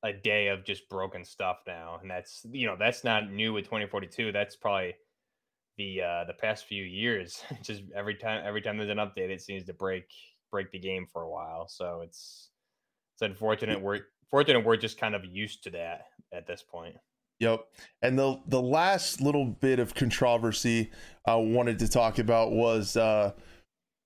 a 0.02 0.12
day 0.12 0.48
of 0.48 0.64
just 0.64 0.88
broken 0.88 1.24
stuff 1.24 1.58
now, 1.66 1.98
and 2.00 2.10
that's 2.10 2.46
you 2.50 2.66
know 2.66 2.76
that's 2.78 3.04
not 3.04 3.30
new 3.30 3.52
with 3.52 3.64
2042. 3.64 4.32
That's 4.32 4.56
probably 4.56 4.94
the 5.76 6.02
uh 6.02 6.24
the 6.24 6.34
past 6.34 6.66
few 6.66 6.84
years. 6.84 7.42
just 7.62 7.82
every 7.94 8.14
time 8.14 8.42
every 8.44 8.62
time 8.62 8.76
there's 8.76 8.90
an 8.90 8.98
update, 8.98 9.30
it 9.30 9.40
seems 9.40 9.64
to 9.66 9.72
break 9.72 10.04
break 10.50 10.70
the 10.70 10.78
game 10.78 11.06
for 11.12 11.22
a 11.22 11.30
while. 11.30 11.68
So 11.68 12.02
it's 12.02 12.50
it's 13.14 13.22
unfortunate. 13.22 13.80
We're 13.80 14.00
fortunate 14.30 14.64
we're 14.64 14.76
just 14.76 14.98
kind 14.98 15.14
of 15.14 15.24
used 15.24 15.64
to 15.64 15.70
that 15.70 16.06
at 16.32 16.46
this 16.46 16.62
point. 16.62 16.96
Yep. 17.40 17.66
And 18.02 18.18
the 18.18 18.40
the 18.46 18.62
last 18.62 19.20
little 19.20 19.46
bit 19.46 19.78
of 19.78 19.94
controversy 19.94 20.90
I 21.26 21.36
wanted 21.36 21.78
to 21.80 21.88
talk 21.88 22.18
about 22.18 22.52
was 22.52 22.96
uh 22.96 23.32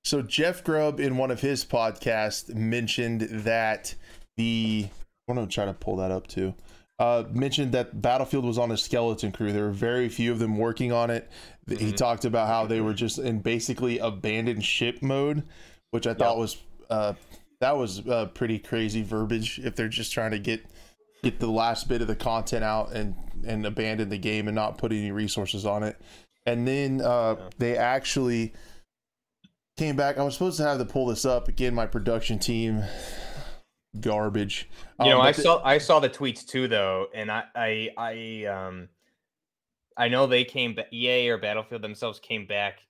so 0.04 0.22
Jeff 0.22 0.62
Grubb 0.62 1.00
in 1.00 1.16
one 1.16 1.30
of 1.30 1.40
his 1.40 1.64
podcasts 1.64 2.54
mentioned 2.54 3.22
that 3.22 3.94
the 4.36 4.88
I'm 5.28 5.34
gonna 5.34 5.48
try 5.48 5.64
to 5.64 5.74
pull 5.74 5.96
that 5.96 6.10
up 6.10 6.28
too. 6.28 6.54
Uh, 6.98 7.24
mentioned 7.30 7.72
that 7.72 8.00
Battlefield 8.00 8.44
was 8.44 8.56
on 8.56 8.70
a 8.70 8.76
skeleton 8.76 9.30
crew. 9.30 9.52
There 9.52 9.64
were 9.64 9.70
very 9.70 10.08
few 10.08 10.32
of 10.32 10.38
them 10.38 10.56
working 10.56 10.92
on 10.92 11.10
it. 11.10 11.30
Mm-hmm. 11.68 11.84
He 11.84 11.92
talked 11.92 12.24
about 12.24 12.48
how 12.48 12.66
they 12.66 12.80
were 12.80 12.94
just 12.94 13.18
in 13.18 13.40
basically 13.40 13.98
abandoned 13.98 14.64
ship 14.64 15.02
mode, 15.02 15.42
which 15.90 16.06
I 16.06 16.10
yep. 16.10 16.18
thought 16.18 16.38
was 16.38 16.56
uh, 16.88 17.12
that 17.60 17.76
was 17.76 18.06
uh, 18.06 18.26
pretty 18.26 18.58
crazy 18.58 19.02
verbiage. 19.02 19.58
If 19.58 19.76
they're 19.76 19.88
just 19.88 20.12
trying 20.12 20.30
to 20.30 20.38
get 20.38 20.64
get 21.22 21.38
the 21.38 21.50
last 21.50 21.88
bit 21.88 22.00
of 22.00 22.08
the 22.08 22.16
content 22.16 22.64
out 22.64 22.92
and 22.92 23.14
and 23.46 23.66
abandon 23.66 24.08
the 24.08 24.18
game 24.18 24.48
and 24.48 24.54
not 24.54 24.78
put 24.78 24.92
any 24.92 25.10
resources 25.10 25.66
on 25.66 25.82
it, 25.82 26.00
and 26.46 26.66
then 26.66 27.02
uh, 27.02 27.36
yeah. 27.38 27.48
they 27.58 27.76
actually 27.76 28.54
came 29.76 29.96
back. 29.96 30.18
I 30.18 30.22
was 30.22 30.34
supposed 30.34 30.56
to 30.58 30.62
have 30.64 30.78
to 30.78 30.84
pull 30.84 31.06
this 31.06 31.24
up 31.24 31.48
again. 31.48 31.74
My 31.74 31.86
production 31.86 32.38
team 32.38 32.84
garbage. 34.00 34.68
You 35.00 35.10
know, 35.10 35.20
um, 35.20 35.26
I 35.26 35.32
the- 35.32 35.42
saw 35.42 35.62
I 35.64 35.78
saw 35.78 36.00
the 36.00 36.10
tweets 36.10 36.46
too, 36.46 36.68
though, 36.68 37.06
and 37.14 37.30
I 37.30 37.44
I 37.54 37.90
I 37.96 38.44
um 38.46 38.88
I 39.96 40.08
know 40.08 40.26
they 40.26 40.44
came 40.44 40.74
back. 40.74 40.92
EA 40.92 41.30
or 41.30 41.38
Battlefield 41.38 41.82
themselves 41.82 42.18
came 42.20 42.46
back 42.46 42.80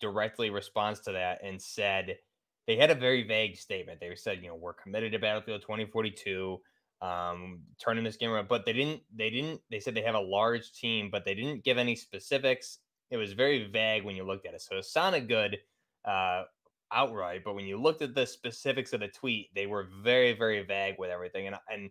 directly 0.00 0.50
response 0.50 1.00
to 1.00 1.12
that 1.12 1.42
and 1.42 1.60
said 1.60 2.18
they 2.66 2.76
had 2.76 2.90
a 2.90 2.94
very 2.94 3.22
vague 3.26 3.56
statement. 3.56 4.00
They 4.00 4.14
said, 4.14 4.42
you 4.42 4.48
know, 4.48 4.54
we're 4.56 4.74
committed 4.74 5.12
to 5.12 5.18
Battlefield 5.18 5.62
2042, 5.62 6.60
um, 7.00 7.60
turning 7.82 8.04
this 8.04 8.16
game 8.16 8.30
around, 8.30 8.48
but 8.48 8.66
they 8.66 8.72
didn't. 8.72 9.02
They 9.14 9.30
didn't. 9.30 9.60
They 9.70 9.80
said 9.80 9.94
they 9.94 10.02
have 10.02 10.14
a 10.14 10.20
large 10.20 10.72
team, 10.72 11.08
but 11.10 11.24
they 11.24 11.34
didn't 11.34 11.64
give 11.64 11.78
any 11.78 11.96
specifics. 11.96 12.78
It 13.10 13.16
was 13.16 13.32
very 13.32 13.68
vague 13.70 14.04
when 14.04 14.14
you 14.16 14.24
looked 14.24 14.46
at 14.46 14.54
it, 14.54 14.60
so 14.62 14.76
it 14.76 14.84
sounded 14.84 15.28
good 15.28 15.58
uh, 16.04 16.44
outright, 16.92 17.42
but 17.44 17.54
when 17.54 17.66
you 17.66 17.80
looked 17.80 18.02
at 18.02 18.14
the 18.14 18.26
specifics 18.26 18.92
of 18.92 19.00
the 19.00 19.08
tweet, 19.08 19.48
they 19.54 19.66
were 19.66 19.88
very, 20.02 20.32
very 20.32 20.62
vague 20.64 20.96
with 20.98 21.10
everything. 21.10 21.46
And 21.46 21.56
and 21.70 21.90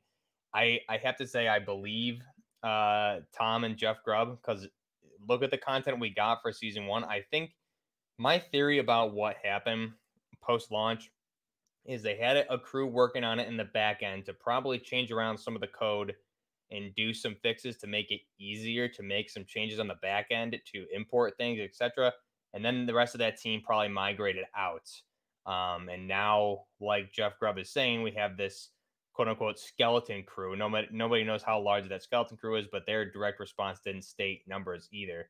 I 0.53 0.79
I 0.89 0.97
have 0.97 1.17
to 1.17 1.27
say 1.27 1.47
I 1.47 1.59
believe 1.59 2.21
uh, 2.63 3.19
Tom 3.35 3.63
and 3.63 3.77
Jeff 3.77 3.97
Grubb 4.03 4.39
because 4.41 4.67
look 5.27 5.43
at 5.43 5.51
the 5.51 5.57
content 5.57 5.99
we 5.99 6.09
got 6.09 6.41
for 6.41 6.51
season 6.51 6.85
one. 6.87 7.03
I 7.03 7.23
think 7.31 7.51
my 8.17 8.39
theory 8.39 8.79
about 8.79 9.13
what 9.13 9.37
happened 9.43 9.91
post 10.41 10.71
launch 10.71 11.09
is 11.85 12.03
they 12.03 12.15
had 12.15 12.45
a 12.49 12.57
crew 12.57 12.87
working 12.87 13.23
on 13.23 13.39
it 13.39 13.47
in 13.47 13.57
the 13.57 13.65
back 13.65 14.03
end 14.03 14.25
to 14.25 14.33
probably 14.33 14.77
change 14.77 15.11
around 15.11 15.37
some 15.37 15.55
of 15.55 15.61
the 15.61 15.67
code 15.67 16.13
and 16.71 16.93
do 16.95 17.13
some 17.13 17.35
fixes 17.41 17.77
to 17.77 17.87
make 17.87 18.11
it 18.11 18.21
easier 18.39 18.87
to 18.87 19.01
make 19.01 19.29
some 19.29 19.43
changes 19.45 19.79
on 19.79 19.87
the 19.87 19.95
back 19.95 20.27
end 20.29 20.59
to 20.71 20.85
import 20.93 21.35
things, 21.37 21.59
etc 21.59 22.13
and 22.53 22.63
then 22.63 22.85
the 22.85 22.93
rest 22.93 23.15
of 23.15 23.19
that 23.19 23.39
team 23.39 23.61
probably 23.61 23.89
migrated 23.89 24.45
out. 24.55 24.89
Um, 25.45 25.89
and 25.89 26.07
now, 26.07 26.65
like 26.79 27.11
Jeff 27.11 27.39
Grubb 27.39 27.57
is 27.57 27.71
saying, 27.71 28.03
we 28.03 28.11
have 28.11 28.37
this 28.37 28.69
quote 29.13 29.27
unquote 29.27 29.59
skeleton 29.59 30.23
crew. 30.23 30.55
Nobody 30.55 30.87
nobody 30.91 31.23
knows 31.23 31.43
how 31.43 31.59
large 31.59 31.89
that 31.89 32.03
skeleton 32.03 32.37
crew 32.37 32.55
is, 32.55 32.67
but 32.71 32.85
their 32.85 33.09
direct 33.09 33.39
response 33.39 33.79
didn't 33.83 34.03
state 34.03 34.43
numbers 34.47 34.87
either. 34.91 35.29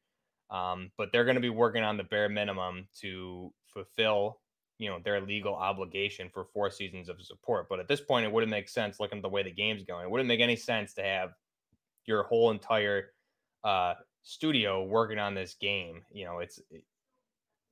Um, 0.51 0.91
but 0.97 1.10
they're 1.12 1.25
going 1.25 1.36
to 1.36 1.41
be 1.41 1.49
working 1.49 1.84
on 1.84 1.97
the 1.97 2.03
bare 2.03 2.29
minimum 2.29 2.88
to 3.01 3.53
fulfill, 3.67 4.39
you 4.77 4.89
know, 4.89 4.99
their 5.03 5.21
legal 5.21 5.53
obligation 5.55 6.29
for 6.34 6.45
four 6.53 6.71
seasons 6.71 7.08
of 7.08 7.21
support. 7.21 7.67
But 7.69 7.79
at 7.79 7.88
this 7.88 8.01
point, 8.01 8.25
it 8.25 8.32
wouldn't 8.32 8.49
make 8.49 8.67
sense 8.67 8.99
looking 8.99 9.19
at 9.19 9.21
the 9.21 9.29
way 9.29 9.43
the 9.43 9.51
game's 9.51 9.84
going. 9.84 10.05
It 10.05 10.12
wouldn't 10.12 10.27
make 10.27 10.39
any 10.39 10.55
sense 10.55 10.93
to 10.95 11.03
have 11.03 11.32
your 12.05 12.23
whole 12.23 12.51
entire 12.51 13.12
uh, 13.63 13.93
studio 14.23 14.84
working 14.84 15.19
on 15.19 15.36
this 15.36 15.55
game. 15.60 16.01
You 16.12 16.25
know, 16.25 16.39
it's 16.39 16.60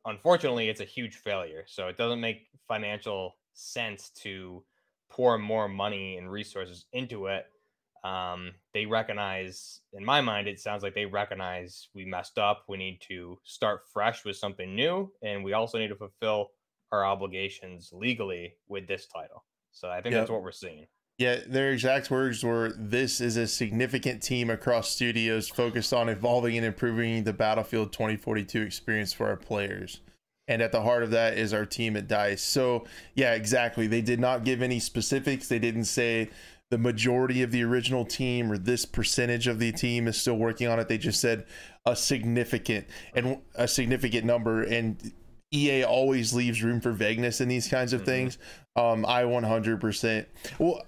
unfortunately, 0.07 0.69
it's 0.69 0.81
a 0.81 0.85
huge 0.85 1.15
failure. 1.15 1.63
So 1.67 1.87
it 1.87 1.97
doesn't 1.97 2.21
make 2.21 2.47
financial 2.67 3.35
sense 3.53 4.09
to 4.21 4.63
pour 5.09 5.37
more 5.37 5.67
money 5.67 6.17
and 6.17 6.31
resources 6.31 6.85
into 6.93 7.27
it. 7.27 7.45
Um, 8.03 8.53
they 8.73 8.85
recognize, 8.85 9.81
in 9.93 10.03
my 10.03 10.21
mind, 10.21 10.47
it 10.47 10.59
sounds 10.59 10.81
like 10.81 10.95
they 10.95 11.05
recognize 11.05 11.89
we 11.93 12.05
messed 12.05 12.37
up. 12.37 12.63
We 12.67 12.77
need 12.77 13.01
to 13.09 13.37
start 13.43 13.81
fresh 13.91 14.23
with 14.23 14.37
something 14.37 14.75
new, 14.75 15.11
and 15.21 15.43
we 15.43 15.53
also 15.53 15.77
need 15.77 15.89
to 15.89 15.95
fulfill 15.95 16.51
our 16.91 17.05
obligations 17.05 17.89
legally 17.91 18.55
with 18.67 18.87
this 18.87 19.07
title. 19.07 19.43
So 19.71 19.89
I 19.89 20.01
think 20.01 20.13
yep. 20.13 20.21
that's 20.21 20.31
what 20.31 20.41
we're 20.41 20.51
seeing. 20.51 20.87
Yeah, 21.17 21.39
their 21.47 21.71
exact 21.71 22.11
words 22.11 22.43
were 22.43 22.73
this 22.77 23.19
is 23.21 23.37
a 23.37 23.47
significant 23.47 24.21
team 24.21 24.51
across 24.51 24.89
studios 24.89 25.49
focused 25.49 25.91
on 25.91 26.09
evolving 26.09 26.57
and 26.57 26.65
improving 26.65 27.23
the 27.23 27.33
Battlefield 27.33 27.91
2042 27.91 28.61
experience 28.61 29.13
for 29.13 29.27
our 29.27 29.35
players. 29.35 30.01
And 30.47 30.61
at 30.61 30.71
the 30.71 30.81
heart 30.81 31.03
of 31.03 31.11
that 31.11 31.37
is 31.37 31.53
our 31.53 31.65
team 31.65 31.97
at 31.97 32.07
DICE. 32.07 32.41
So, 32.41 32.85
yeah, 33.15 33.33
exactly. 33.33 33.87
They 33.87 34.01
did 34.01 34.19
not 34.19 34.45
give 34.45 34.61
any 34.61 34.79
specifics. 34.79 35.47
They 35.47 35.59
didn't 35.59 35.85
say 35.85 36.29
the 36.69 36.77
majority 36.77 37.41
of 37.41 37.51
the 37.51 37.63
original 37.63 38.05
team 38.05 38.51
or 38.51 38.57
this 38.57 38.85
percentage 38.85 39.47
of 39.47 39.57
the 39.57 39.71
team 39.71 40.07
is 40.07 40.17
still 40.17 40.37
working 40.37 40.67
on 40.67 40.79
it. 40.79 40.87
They 40.87 40.97
just 40.97 41.19
said 41.19 41.45
a 41.85 41.95
significant 41.95 42.87
and 43.13 43.39
a 43.55 43.67
significant 43.67 44.25
number. 44.25 44.63
And 44.63 45.13
EA 45.51 45.83
always 45.83 46.33
leaves 46.33 46.61
room 46.61 46.79
for 46.79 46.91
vagueness 46.91 47.41
in 47.41 47.49
these 47.49 47.67
kinds 47.67 47.91
of 47.91 48.01
mm-hmm. 48.01 48.11
things. 48.11 48.37
Um, 48.75 49.05
I 49.05 49.23
100%. 49.23 50.25
Well, 50.59 50.83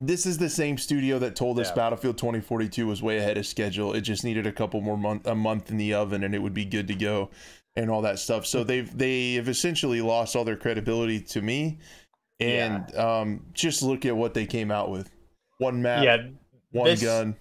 this 0.00 0.24
is 0.24 0.38
the 0.38 0.48
same 0.48 0.78
studio 0.78 1.18
that 1.18 1.36
told 1.36 1.58
us 1.60 1.68
yeah. 1.68 1.74
Battlefield 1.74 2.16
2042 2.16 2.86
was 2.86 3.02
way 3.02 3.18
ahead 3.18 3.36
of 3.36 3.46
schedule. 3.46 3.92
It 3.92 4.00
just 4.00 4.24
needed 4.24 4.46
a 4.46 4.52
couple 4.52 4.80
more 4.80 4.96
month 4.96 5.26
a 5.26 5.34
month 5.34 5.70
in 5.70 5.76
the 5.76 5.94
oven 5.94 6.24
and 6.24 6.34
it 6.34 6.38
would 6.38 6.54
be 6.54 6.64
good 6.64 6.88
to 6.88 6.94
go 6.94 7.30
and 7.76 7.90
all 7.90 8.02
that 8.02 8.18
stuff. 8.18 8.46
So 8.46 8.64
they've 8.64 8.96
they've 8.96 9.46
essentially 9.46 10.00
lost 10.00 10.36
all 10.36 10.44
their 10.44 10.56
credibility 10.56 11.20
to 11.20 11.42
me. 11.42 11.78
And 12.38 12.86
yeah. 12.94 13.20
um 13.20 13.46
just 13.52 13.82
look 13.82 14.06
at 14.06 14.16
what 14.16 14.32
they 14.32 14.46
came 14.46 14.70
out 14.70 14.90
with. 14.90 15.10
One 15.58 15.82
map, 15.82 16.02
yeah, 16.02 16.28
one 16.70 16.86
this, 16.86 17.02
gun. 17.02 17.36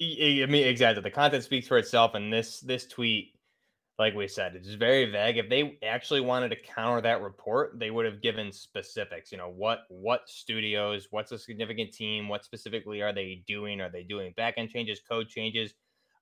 I 0.00 0.46
mean 0.46 0.68
exactly. 0.68 1.02
The 1.02 1.10
content 1.10 1.42
speaks 1.42 1.66
for 1.66 1.78
itself 1.78 2.14
and 2.14 2.32
this 2.32 2.60
this 2.60 2.86
tweet 2.86 3.32
like 3.98 4.14
we 4.14 4.28
said, 4.28 4.54
it's 4.54 4.74
very 4.74 5.10
vague. 5.10 5.38
If 5.38 5.48
they 5.48 5.78
actually 5.82 6.20
wanted 6.20 6.50
to 6.50 6.56
counter 6.56 7.00
that 7.00 7.22
report, 7.22 7.78
they 7.78 7.90
would 7.90 8.04
have 8.04 8.20
given 8.20 8.52
specifics. 8.52 9.32
You 9.32 9.38
know, 9.38 9.48
what 9.48 9.80
what 9.88 10.28
studios, 10.28 11.08
what's 11.10 11.32
a 11.32 11.38
significant 11.38 11.92
team, 11.92 12.28
what 12.28 12.44
specifically 12.44 13.00
are 13.00 13.12
they 13.14 13.42
doing? 13.46 13.80
Are 13.80 13.90
they 13.90 14.02
doing 14.02 14.34
backend 14.38 14.70
changes, 14.70 15.00
code 15.08 15.28
changes? 15.28 15.74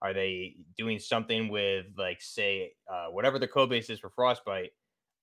Are 0.03 0.13
they 0.13 0.57
doing 0.77 0.99
something 1.01 1.49
with 1.49 1.87
like 1.97 2.21
say 2.23 2.75
uh, 2.93 3.07
whatever 3.07 3.39
the 3.41 3.49
code 3.49 3.71
base 3.71 3.91
is 3.91 3.99
for 3.99 4.11
Frostbite? 4.11 4.71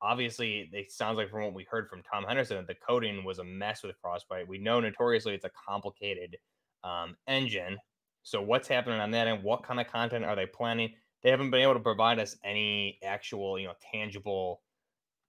Obviously, 0.01 0.69
it 0.73 0.91
sounds 0.91 1.17
like 1.17 1.29
from 1.29 1.43
what 1.43 1.53
we 1.53 1.65
heard 1.69 1.87
from 1.87 2.01
Tom 2.03 2.25
Henderson 2.25 2.57
that 2.57 2.67
the 2.67 2.75
coding 2.75 3.23
was 3.23 3.39
a 3.39 3.43
mess 3.43 3.83
with 3.83 3.95
Frostbite. 4.01 4.47
We 4.47 4.57
know 4.57 4.79
notoriously 4.79 5.35
it's 5.35 5.45
a 5.45 5.51
complicated 5.67 6.35
um, 6.83 7.15
engine. 7.27 7.77
So 8.23 8.41
what's 8.41 8.67
happening 8.67 8.99
on 8.99 9.11
that 9.11 9.27
end? 9.27 9.43
What 9.43 9.63
kind 9.63 9.79
of 9.79 9.87
content 9.87 10.25
are 10.25 10.35
they 10.35 10.47
planning? 10.47 10.95
They 11.23 11.29
haven't 11.29 11.51
been 11.51 11.62
able 11.62 11.73
to 11.75 11.79
provide 11.79 12.19
us 12.19 12.36
any 12.43 12.97
actual, 13.03 13.60
you 13.60 13.67
know, 13.67 13.75
tangible 13.91 14.62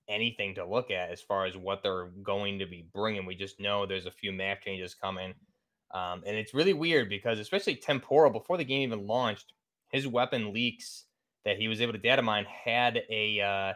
anything 0.09 0.55
to 0.55 0.67
look 0.67 0.91
at 0.91 1.11
as 1.11 1.21
far 1.21 1.47
as 1.47 1.57
what 1.57 1.83
they're 1.83 2.11
going 2.23 2.59
to 2.59 2.67
be 2.67 2.87
bringing. 2.95 3.27
We 3.27 3.35
just 3.35 3.61
know 3.61 3.87
there's 3.87 4.07
a 4.07 4.11
few 4.11 4.33
map 4.33 4.63
changes 4.63 4.95
coming. 4.95 5.35
Um, 5.93 6.23
and 6.27 6.37
it's 6.37 6.55
really 6.55 6.73
weird 6.73 7.09
because, 7.09 7.39
especially 7.39 7.77
Temporyal, 7.77 8.33
before 8.33 8.57
the 8.57 8.65
game 8.65 8.93
even 8.93 9.07
launched, 9.07 9.53
his 9.91 10.07
weapon 10.07 10.53
leaks 10.53 11.05
that 11.45 11.59
he 11.59 11.69
was 11.69 11.81
able 11.81 11.93
to 11.93 11.99
data 11.99 12.23
mine 12.23 12.47
had 12.47 13.03
a 13.11 13.41
uh, 13.41 13.73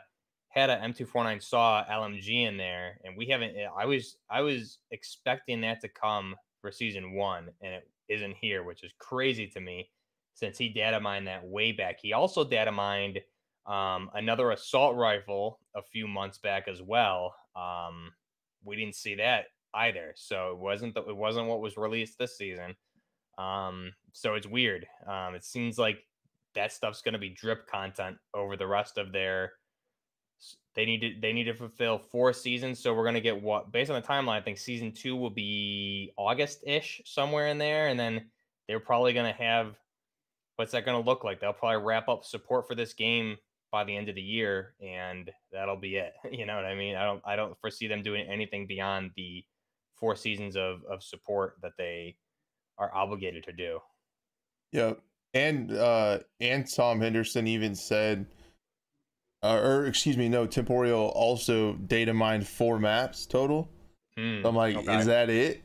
had 0.49 0.71
a 0.71 0.79
M249 0.79 1.43
saw 1.43 1.85
LMG 1.85 2.49
in 2.49 2.57
there, 2.57 2.99
and 3.05 3.17
we 3.17 3.27
haven't. 3.27 3.55
I 3.79 3.85
was 3.85 4.17
I 4.31 4.41
was 4.41 4.79
expecting 4.91 5.61
that 5.61 5.83
to 5.83 5.89
come 5.89 6.35
for 6.63 6.73
season 6.73 7.13
one, 7.15 7.49
and 7.61 7.75
it 7.75 7.91
isn't 8.09 8.37
here, 8.41 8.63
which 8.63 8.83
is 8.83 8.93
crazy 8.99 9.47
to 9.49 9.61
me 9.61 9.91
since 10.37 10.57
he 10.57 10.69
data 10.69 11.01
mined 11.01 11.27
that 11.27 11.45
way 11.45 11.73
back. 11.73 11.99
He 12.01 12.13
also 12.13 12.45
data 12.45 12.71
mined 12.71 13.19
um, 13.67 14.11
another 14.15 14.53
assault 14.53 14.95
rifle 14.95 15.59
a 15.75 15.83
few 15.83 16.07
months 16.07 16.39
back 16.39 16.69
as 16.69 16.81
well. 16.81 17.35
Um, 17.57 18.13
we 18.65 18.77
didn't 18.77 18.95
see 18.95 19.17
that 19.17 19.47
either, 19.75 20.13
so 20.15 20.53
it 20.53 20.59
wasn't 20.59 20.95
the, 20.95 21.03
it 21.03 21.17
wasn't 21.17 21.49
what 21.49 21.61
was 21.61 21.77
released 21.77 22.19
this 22.19 22.37
season. 22.37 22.77
Um, 23.39 23.93
so 24.13 24.35
it's 24.35 24.47
weird. 24.47 24.87
Um, 25.09 25.35
it 25.35 25.45
seems 25.45 25.79
like 25.79 25.99
that 26.55 26.71
stuff's 26.71 27.03
going 27.03 27.15
to 27.15 27.19
be 27.19 27.31
drip 27.31 27.67
content 27.67 28.19
over 28.35 28.57
the 28.57 28.67
rest 28.67 28.99
of 28.99 29.13
their 29.13 29.53
they 30.75 30.85
need 30.85 31.01
to 31.01 31.15
they 31.21 31.33
need 31.33 31.45
to 31.45 31.55
fulfill 31.55 31.99
four 31.99 32.35
seasons. 32.35 32.79
So 32.79 32.93
we're 32.93 33.07
gonna 33.07 33.21
get 33.23 33.43
what 33.43 33.73
based 33.73 33.91
on 33.91 34.01
the 34.01 34.07
timeline. 34.07 34.37
I 34.37 34.43
think 34.43 34.59
season 34.59 34.93
two 34.93 35.17
will 35.17 35.31
be 35.31 36.13
August 36.19 36.63
ish, 36.67 37.01
somewhere 37.07 37.47
in 37.47 37.57
there, 37.57 37.89
and 37.89 37.99
then 37.99 38.27
they're 38.69 38.79
probably 38.81 39.15
gonna 39.15 39.33
have 39.33 39.75
what's 40.57 40.73
that 40.73 40.85
gonna 40.85 41.01
look 41.01 41.25
like? 41.25 41.41
They'll 41.41 41.53
probably 41.53 41.85
wrap 41.85 42.09
up 42.09 42.25
support 42.25 42.67
for 42.67 42.75
this 42.75 42.93
game 42.93 43.37
by 43.71 43.85
the 43.85 43.97
end 43.97 44.09
of 44.09 44.15
the 44.15 44.23
year, 44.23 44.75
and 44.81 45.31
that'll 45.53 45.77
be 45.77 45.97
it. 45.97 46.15
You 46.31 46.47
know 46.47 46.57
what 46.57 46.65
I 46.65 46.75
mean? 46.75 46.97
I 46.97 47.05
don't 47.05 47.23
I 47.25 47.37
don't 47.37 47.59
foresee 47.61 47.87
them 47.87 48.03
doing 48.03 48.27
anything 48.27 48.67
beyond 48.67 49.13
the 49.17 49.45
four 49.99 50.17
seasons 50.17 50.57
of 50.57 50.83
of 50.91 51.03
support 51.03 51.55
that 51.63 51.73
they 51.79 52.17
are 52.79 52.95
obligated 52.95 53.45
to 53.45 53.53
do. 53.53 53.81
Yep. 54.73 55.01
And 55.35 55.73
uh 55.73 56.21
and 56.41 56.67
Tom 56.73 57.01
Henderson 57.01 57.47
even 57.47 57.75
said 57.75 58.27
uh, 59.43 59.61
or 59.63 59.87
excuse 59.87 60.17
me, 60.17 60.29
no, 60.29 60.47
Temporyal 60.47 61.13
also 61.15 61.75
data 61.75 62.13
mined 62.13 62.49
four 62.49 62.79
maps 62.79 63.27
total. 63.27 63.71
Mm, 64.19 64.45
I'm 64.47 64.57
like, 64.57 64.77
okay. 64.77 64.99
is 64.99 65.07
that 65.07 65.31
it? 65.31 65.63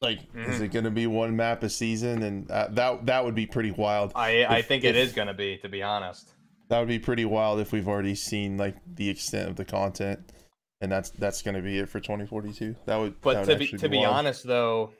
Like, 0.00 0.20
mm-hmm. 0.32 0.50
is 0.50 0.60
it 0.60 0.68
going 0.68 0.84
to 0.84 0.90
be 0.90 1.06
one 1.06 1.36
map 1.36 1.62
a 1.62 1.68
season? 1.68 2.22
And 2.22 2.50
uh, 2.50 2.68
that 2.70 3.06
that 3.06 3.24
would 3.24 3.34
be 3.34 3.46
pretty 3.46 3.70
wild. 3.70 4.12
I 4.14 4.30
if, 4.30 4.50
I 4.50 4.62
think 4.62 4.84
if, 4.84 4.90
it 4.90 4.96
is 4.96 5.12
going 5.12 5.28
to 5.28 5.34
be, 5.34 5.58
to 5.58 5.68
be 5.68 5.82
honest. 5.82 6.30
That 6.68 6.78
would 6.78 6.88
be 6.88 6.98
pretty 6.98 7.24
wild 7.24 7.60
if 7.60 7.72
we've 7.72 7.88
already 7.88 8.14
seen 8.14 8.56
like 8.56 8.76
the 8.94 9.08
extent 9.08 9.48
of 9.50 9.56
the 9.56 9.64
content, 9.64 10.32
and 10.80 10.90
that's 10.90 11.10
that's 11.10 11.42
going 11.42 11.56
to 11.56 11.62
be 11.62 11.78
it 11.78 11.88
for 11.88 12.00
2042. 12.00 12.76
That 12.86 12.96
would. 12.96 13.20
But 13.20 13.34
that 13.34 13.46
would 13.46 13.52
to 13.52 13.58
be 13.58 13.66
to 13.78 13.88
be, 13.88 13.98
be 13.98 14.04
honest 14.04 14.46
though, 14.46 14.92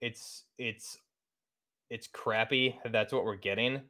it's 0.00 0.44
it's 0.58 0.98
it's 1.88 2.06
crappy 2.06 2.78
that's 2.90 3.12
what 3.12 3.24
we're 3.24 3.36
getting 3.36 3.82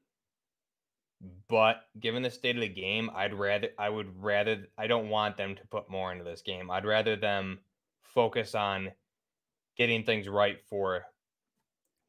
but 1.49 1.83
given 1.99 2.23
the 2.23 2.31
state 2.31 2.57
of 2.57 2.63
the 2.63 2.69
game, 2.69 3.11
I'd 3.15 3.35
rather 3.35 3.69
I 3.79 3.89
would 3.89 4.23
rather 4.23 4.69
I 4.79 4.87
don't 4.87 5.09
want 5.09 5.37
them 5.37 5.55
to 5.57 5.67
put 5.67 5.91
more 5.91 6.13
into 6.13 6.25
this 6.25 6.43
game. 6.43 6.71
I'd 6.71 6.87
rather 6.87 7.17
them 7.17 7.59
focus 8.03 8.55
on 8.55 8.93
getting 9.77 10.05
things 10.05 10.29
right 10.29 10.59
for 10.69 11.05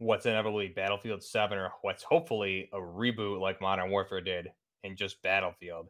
what's 0.01 0.25
inevitably 0.25 0.67
Battlefield 0.69 1.23
7 1.23 1.57
or 1.57 1.71
what's 1.81 2.03
hopefully 2.03 2.69
a 2.73 2.77
reboot 2.77 3.39
like 3.39 3.61
Modern 3.61 3.91
Warfare 3.91 4.21
did 4.21 4.51
in 4.83 4.95
just 4.95 5.21
Battlefield. 5.21 5.87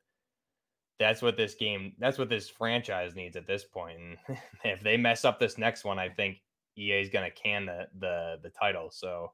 That's 1.00 1.22
what 1.22 1.38
this 1.38 1.56
game 1.56 1.94
that's 1.98 2.18
what 2.18 2.30
this 2.30 2.48
franchise 2.48 3.16
needs 3.16 3.36
at 3.36 3.48
this 3.48 3.64
point. 3.64 3.98
And 4.00 4.38
if 4.64 4.82
they 4.82 4.98
mess 4.98 5.26
up 5.26 5.40
this 5.40 5.58
next 5.58 5.84
one, 5.84 5.98
I 5.98 6.10
think 6.10 6.42
EA 6.78 7.02
is 7.02 7.10
going 7.10 7.30
to 7.30 7.36
can 7.36 7.66
the 7.66 7.88
the 8.00 8.40
the 8.44 8.50
title. 8.50 8.90
So 8.92 9.32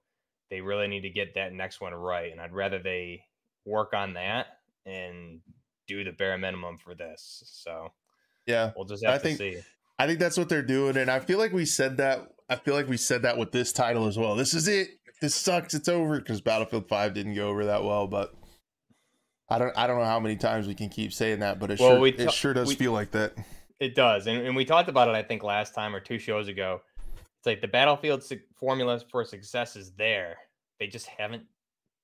they 0.50 0.62
really 0.62 0.88
need 0.88 1.02
to 1.02 1.10
get 1.10 1.34
that 1.36 1.54
next 1.54 1.82
one 1.82 1.94
right 1.94 2.32
and 2.32 2.40
I'd 2.40 2.54
rather 2.54 2.80
they 2.80 3.24
work 3.66 3.94
on 3.94 4.14
that 4.14 4.48
and 4.86 5.42
do 5.88 6.04
the 6.04 6.12
bare 6.12 6.38
minimum 6.38 6.78
for 6.78 6.96
this. 6.96 7.44
So 7.46 7.92
yeah, 8.46 8.72
we'll 8.76 8.86
just 8.86 9.04
have 9.04 9.16
I 9.16 9.18
to 9.18 9.24
think, 9.24 9.38
see. 9.38 9.60
I 10.00 10.08
think 10.08 10.20
that's 10.20 10.38
what 10.38 10.50
they're 10.50 10.62
doing, 10.62 10.98
and 10.98 11.10
I 11.10 11.20
feel 11.20 11.38
like 11.38 11.54
we 11.54 11.66
said 11.66 11.98
that. 11.98 12.28
I 12.50 12.56
feel 12.56 12.76
like 12.76 12.88
we 12.88 12.98
said 12.98 13.24
that 13.24 13.38
with 13.38 13.52
this 13.52 13.74
title 13.74 14.08
as 14.08 14.18
well. 14.18 14.36
This 14.36 14.54
is 14.54 14.68
it. 14.68 14.90
This 15.22 15.36
sucks. 15.36 15.74
It's 15.74 15.90
over 15.90 16.20
because 16.20 16.40
Battlefield 16.42 16.88
Five 16.88 17.14
didn't 17.14 17.36
go 17.36 17.50
over 17.50 17.66
that 17.66 17.84
well, 17.84 18.08
but. 18.08 18.34
I 19.50 19.58
don't. 19.60 19.78
I 19.78 19.88
don't 19.88 20.00
know 20.00 20.06
how 20.06 20.20
many 20.20 20.36
times 20.36 20.68
we 20.68 20.76
can 20.76 20.90
keep 20.90 21.14
saying 21.14 21.40
that, 21.40 21.58
but 21.58 21.72
it 21.72 21.80
well, 21.80 21.92
sure. 21.92 22.00
We 22.02 22.12
it 22.12 22.32
sure 22.34 22.54
does 22.54 22.68
we, 22.68 22.76
feel 22.76 22.92
like 22.92 23.12
that. 23.12 23.34
It 23.80 23.96
does, 23.96 24.28
and, 24.28 24.46
and 24.46 24.56
we 24.56 24.66
talked 24.66 24.90
about 24.90 25.08
it. 25.08 25.16
I 25.16 25.24
think 25.24 25.42
last 25.42 25.74
time 25.74 25.96
or 25.96 26.02
two 26.02 26.20
shows 26.20 26.48
ago. 26.50 26.82
It's 27.40 27.46
like 27.46 27.62
the 27.62 27.68
Battlefield 27.68 28.24
formula 28.60 29.00
for 29.12 29.24
success 29.24 29.76
is 29.76 29.92
there. 29.92 30.36
They 30.80 30.88
just 30.88 31.06
haven't 31.06 31.44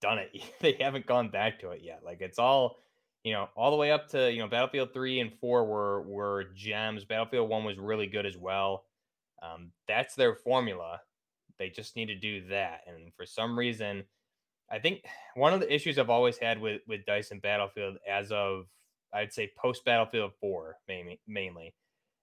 done 0.01 0.19
it. 0.19 0.31
they 0.59 0.77
haven't 0.79 1.05
gone 1.05 1.29
back 1.29 1.59
to 1.59 1.71
it 1.71 1.81
yet. 1.83 2.01
Like 2.05 2.21
it's 2.21 2.39
all, 2.39 2.77
you 3.23 3.33
know, 3.33 3.49
all 3.55 3.71
the 3.71 3.77
way 3.77 3.91
up 3.91 4.09
to 4.09 4.31
you 4.31 4.39
know 4.39 4.47
Battlefield 4.47 4.93
three 4.93 5.19
and 5.19 5.33
four 5.39 5.65
were 5.65 6.01
were 6.03 6.45
gems. 6.55 7.05
Battlefield 7.05 7.49
one 7.49 7.63
was 7.63 7.77
really 7.77 8.07
good 8.07 8.25
as 8.25 8.37
well. 8.37 8.85
Um, 9.41 9.71
that's 9.87 10.15
their 10.15 10.35
formula. 10.35 11.01
They 11.59 11.69
just 11.69 11.95
need 11.95 12.07
to 12.07 12.15
do 12.15 12.47
that. 12.47 12.81
And 12.87 13.13
for 13.15 13.25
some 13.25 13.57
reason, 13.57 14.03
I 14.71 14.79
think 14.79 15.03
one 15.35 15.53
of 15.53 15.59
the 15.59 15.73
issues 15.73 15.99
I've 15.99 16.09
always 16.09 16.37
had 16.37 16.59
with 16.59 16.81
with 16.87 17.05
Dice 17.05 17.31
and 17.31 17.41
Battlefield, 17.41 17.97
as 18.09 18.31
of 18.31 18.65
I'd 19.13 19.33
say 19.33 19.51
post 19.57 19.85
Battlefield 19.85 20.31
four, 20.39 20.77
mainly 20.87 21.19
mainly, 21.27 21.75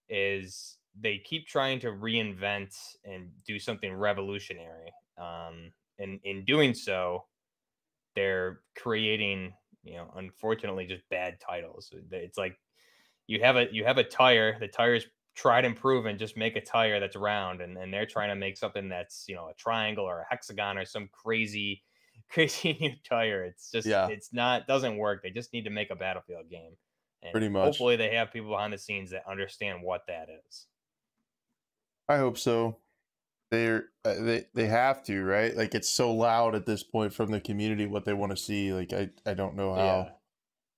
is 0.09 0.79
they 0.99 1.19
keep 1.19 1.47
trying 1.47 1.79
to 1.81 1.89
reinvent 1.89 2.77
and 3.05 3.31
do 3.47 3.59
something 3.59 3.93
revolutionary. 3.93 4.93
Um, 5.17 5.73
and 5.99 6.19
in 6.25 6.45
doing 6.45 6.75
so, 6.75 7.25
they're 8.17 8.61
creating, 8.77 9.53
you 9.83 9.97
know, 9.97 10.13
unfortunately 10.17 10.87
just 10.87 11.09
bad 11.09 11.41
titles. 11.41 11.93
It's 12.11 12.39
like 12.39 12.59
you 13.27 13.41
have 13.41 13.57
a 13.57 13.67
you 13.73 13.85
have 13.85 13.99
a 13.99 14.05
tire, 14.05 14.59
the 14.59 14.69
tire's 14.69 15.07
tried 15.35 15.65
and 15.65 15.77
proven, 15.77 16.19
just 16.19 16.37
make 16.37 16.57
a 16.57 16.61
tire 16.61 17.01
that's 17.01 17.17
round 17.17 17.61
and, 17.61 17.77
and 17.79 17.93
they're 17.93 18.07
trying 18.07 18.29
to 18.29 18.35
make 18.35 18.59
something 18.59 18.89
that's, 18.89 19.25
you 19.29 19.35
know, 19.35 19.49
a 19.49 19.55
triangle 19.55 20.05
or 20.05 20.21
a 20.21 20.27
hexagon 20.29 20.77
or 20.77 20.85
some 20.85 21.09
crazy 21.13 21.83
crazy 22.29 22.77
new 22.81 22.93
tire. 23.09 23.45
It's 23.45 23.71
just 23.71 23.87
yeah. 23.87 24.09
it's 24.09 24.33
not 24.33 24.67
doesn't 24.67 24.97
work. 24.97 25.23
They 25.23 25.31
just 25.31 25.53
need 25.53 25.65
to 25.65 25.71
make 25.71 25.91
a 25.91 25.97
battlefield 25.97 26.51
game. 26.51 26.73
And 27.23 27.33
Pretty 27.33 27.49
much. 27.49 27.65
Hopefully 27.65 27.97
they 27.97 28.15
have 28.15 28.33
people 28.33 28.51
behind 28.51 28.73
the 28.73 28.79
scenes 28.79 29.11
that 29.11 29.23
understand 29.29 29.83
what 29.83 30.07
that 30.09 30.29
is. 30.49 30.67
I 32.09 32.17
hope 32.17 32.39
so 32.39 32.77
they're 33.51 33.87
uh, 34.05 34.15
they 34.21 34.47
they 34.55 34.67
have 34.67 35.03
to 35.05 35.25
right? 35.25 35.57
Like 35.57 35.75
it's 35.75 35.91
so 35.91 36.13
loud 36.13 36.55
at 36.55 36.67
this 36.67 36.83
point 36.83 37.13
from 37.13 37.31
the 37.31 37.41
community 37.41 37.87
what 37.87 38.05
they 38.05 38.15
want 38.15 38.31
to 38.31 38.37
see 38.37 38.73
like 38.73 38.93
i 38.93 39.11
i 39.27 39.35
don't 39.35 39.57
know 39.57 39.75
how 39.75 39.81
yeah. 39.81 40.09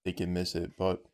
they 0.05 0.13
can 0.13 0.33
miss 0.33 0.55
it 0.55 0.73
but 0.79 1.05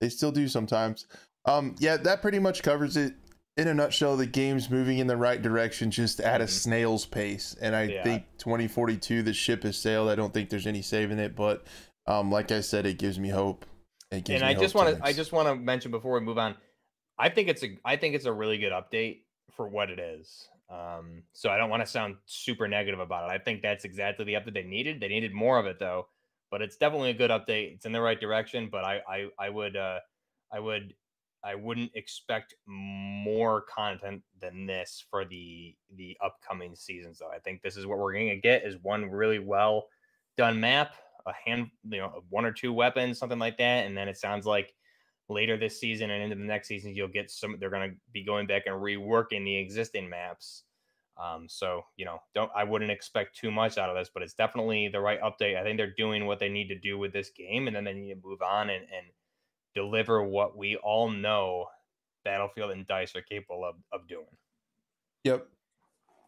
they 0.00 0.08
still 0.08 0.32
do 0.32 0.48
sometimes. 0.48 1.06
Um 1.44 1.74
yeah 1.78 1.96
that 1.96 2.22
pretty 2.22 2.38
much 2.38 2.62
covers 2.62 2.96
it. 2.96 3.14
In 3.56 3.68
a 3.68 3.74
nutshell 3.74 4.16
the 4.16 4.26
game's 4.26 4.70
moving 4.70 4.98
in 4.98 5.06
the 5.06 5.16
right 5.16 5.40
direction 5.40 5.90
just 5.90 6.20
at 6.20 6.40
a 6.40 6.44
mm-hmm. 6.44 6.50
snail's 6.50 7.06
pace 7.06 7.56
and 7.60 7.74
i 7.74 7.84
yeah. 7.84 8.04
think 8.04 8.24
2042 8.38 9.22
the 9.22 9.32
ship 9.32 9.62
has 9.62 9.78
sailed. 9.78 10.10
I 10.10 10.14
don't 10.14 10.32
think 10.32 10.50
there's 10.50 10.66
any 10.66 10.82
saving 10.82 11.18
it 11.18 11.34
but 11.34 11.66
um 12.06 12.30
like 12.30 12.52
i 12.52 12.60
said 12.60 12.86
it 12.86 12.98
gives 12.98 13.18
me 13.18 13.30
hope. 13.30 13.66
And 14.12 14.44
i 14.44 14.54
just 14.54 14.74
want 14.74 14.96
to 14.96 15.04
i 15.04 15.12
just 15.12 15.32
want 15.32 15.48
to 15.48 15.56
mention 15.56 15.90
before 15.90 16.14
we 16.14 16.20
move 16.20 16.38
on 16.38 16.54
i 17.18 17.28
think 17.28 17.48
it's 17.48 17.64
a 17.64 17.76
i 17.84 17.96
think 17.96 18.14
it's 18.14 18.24
a 18.24 18.32
really 18.32 18.56
good 18.56 18.72
update 18.72 19.22
for 19.56 19.66
what 19.66 19.90
it 19.90 19.98
is 19.98 20.48
um, 20.68 21.22
so 21.32 21.50
I 21.50 21.56
don't 21.56 21.70
want 21.70 21.84
to 21.84 21.90
sound 21.90 22.16
super 22.26 22.66
negative 22.66 23.00
about 23.00 23.30
it. 23.30 23.32
I 23.32 23.38
think 23.38 23.62
that's 23.62 23.84
exactly 23.84 24.24
the 24.24 24.34
update 24.34 24.54
they 24.54 24.62
needed. 24.62 25.00
They 25.00 25.08
needed 25.08 25.32
more 25.32 25.58
of 25.58 25.66
it 25.66 25.78
though, 25.78 26.08
but 26.50 26.62
it's 26.62 26.76
definitely 26.76 27.10
a 27.10 27.14
good 27.14 27.30
update. 27.30 27.74
It's 27.74 27.86
in 27.86 27.92
the 27.92 28.00
right 28.00 28.20
direction, 28.20 28.68
but 28.70 28.84
I 28.84 29.00
I, 29.08 29.28
I 29.38 29.48
would 29.50 29.76
uh, 29.76 30.00
I 30.52 30.58
would 30.58 30.94
I 31.44 31.54
wouldn't 31.54 31.92
expect 31.94 32.54
more 32.66 33.62
content 33.72 34.22
than 34.40 34.66
this 34.66 35.04
for 35.08 35.24
the 35.24 35.76
the 35.94 36.16
upcoming 36.24 36.74
seasons 36.74 37.18
though. 37.20 37.30
I 37.30 37.38
think 37.38 37.62
this 37.62 37.76
is 37.76 37.86
what 37.86 37.98
we're 37.98 38.12
going 38.12 38.30
to 38.30 38.36
get 38.36 38.64
is 38.64 38.76
one 38.82 39.08
really 39.10 39.38
well 39.38 39.86
done 40.36 40.58
map, 40.58 40.96
a 41.26 41.32
hand, 41.32 41.68
you 41.84 41.98
know, 41.98 42.24
one 42.28 42.44
or 42.44 42.52
two 42.52 42.72
weapons, 42.72 43.18
something 43.18 43.38
like 43.38 43.58
that, 43.58 43.86
and 43.86 43.96
then 43.96 44.08
it 44.08 44.18
sounds 44.18 44.46
like 44.46 44.74
later 45.28 45.56
this 45.56 45.80
season 45.80 46.10
and 46.10 46.22
into 46.22 46.36
the 46.36 46.44
next 46.44 46.68
season, 46.68 46.94
you'll 46.94 47.08
get 47.08 47.30
some. 47.30 47.56
They're 47.58 47.70
going 47.70 47.90
to 47.90 47.96
be 48.12 48.24
going 48.24 48.46
back 48.46 48.62
and 48.66 48.76
reworking 48.76 49.44
the 49.44 49.56
existing 49.56 50.08
maps. 50.08 50.64
Um, 51.18 51.46
so 51.48 51.82
you 51.96 52.04
know, 52.04 52.20
don't 52.34 52.50
I 52.54 52.64
wouldn't 52.64 52.90
expect 52.90 53.36
too 53.36 53.50
much 53.50 53.78
out 53.78 53.88
of 53.88 53.96
this, 53.96 54.10
but 54.12 54.22
it's 54.22 54.34
definitely 54.34 54.88
the 54.88 55.00
right 55.00 55.20
update. 55.20 55.56
I 55.56 55.62
think 55.62 55.78
they're 55.78 55.94
doing 55.96 56.26
what 56.26 56.38
they 56.38 56.48
need 56.48 56.68
to 56.68 56.78
do 56.78 56.98
with 56.98 57.12
this 57.12 57.30
game, 57.30 57.66
and 57.66 57.74
then 57.74 57.84
they 57.84 57.94
need 57.94 58.14
to 58.14 58.20
move 58.22 58.42
on 58.42 58.68
and, 58.68 58.82
and 58.82 59.06
deliver 59.74 60.22
what 60.22 60.56
we 60.56 60.76
all 60.76 61.10
know 61.10 61.66
Battlefield 62.24 62.72
and 62.72 62.86
Dice 62.86 63.16
are 63.16 63.22
capable 63.22 63.64
of, 63.64 63.76
of 63.92 64.06
doing. 64.08 64.26
Yep. 65.24 65.46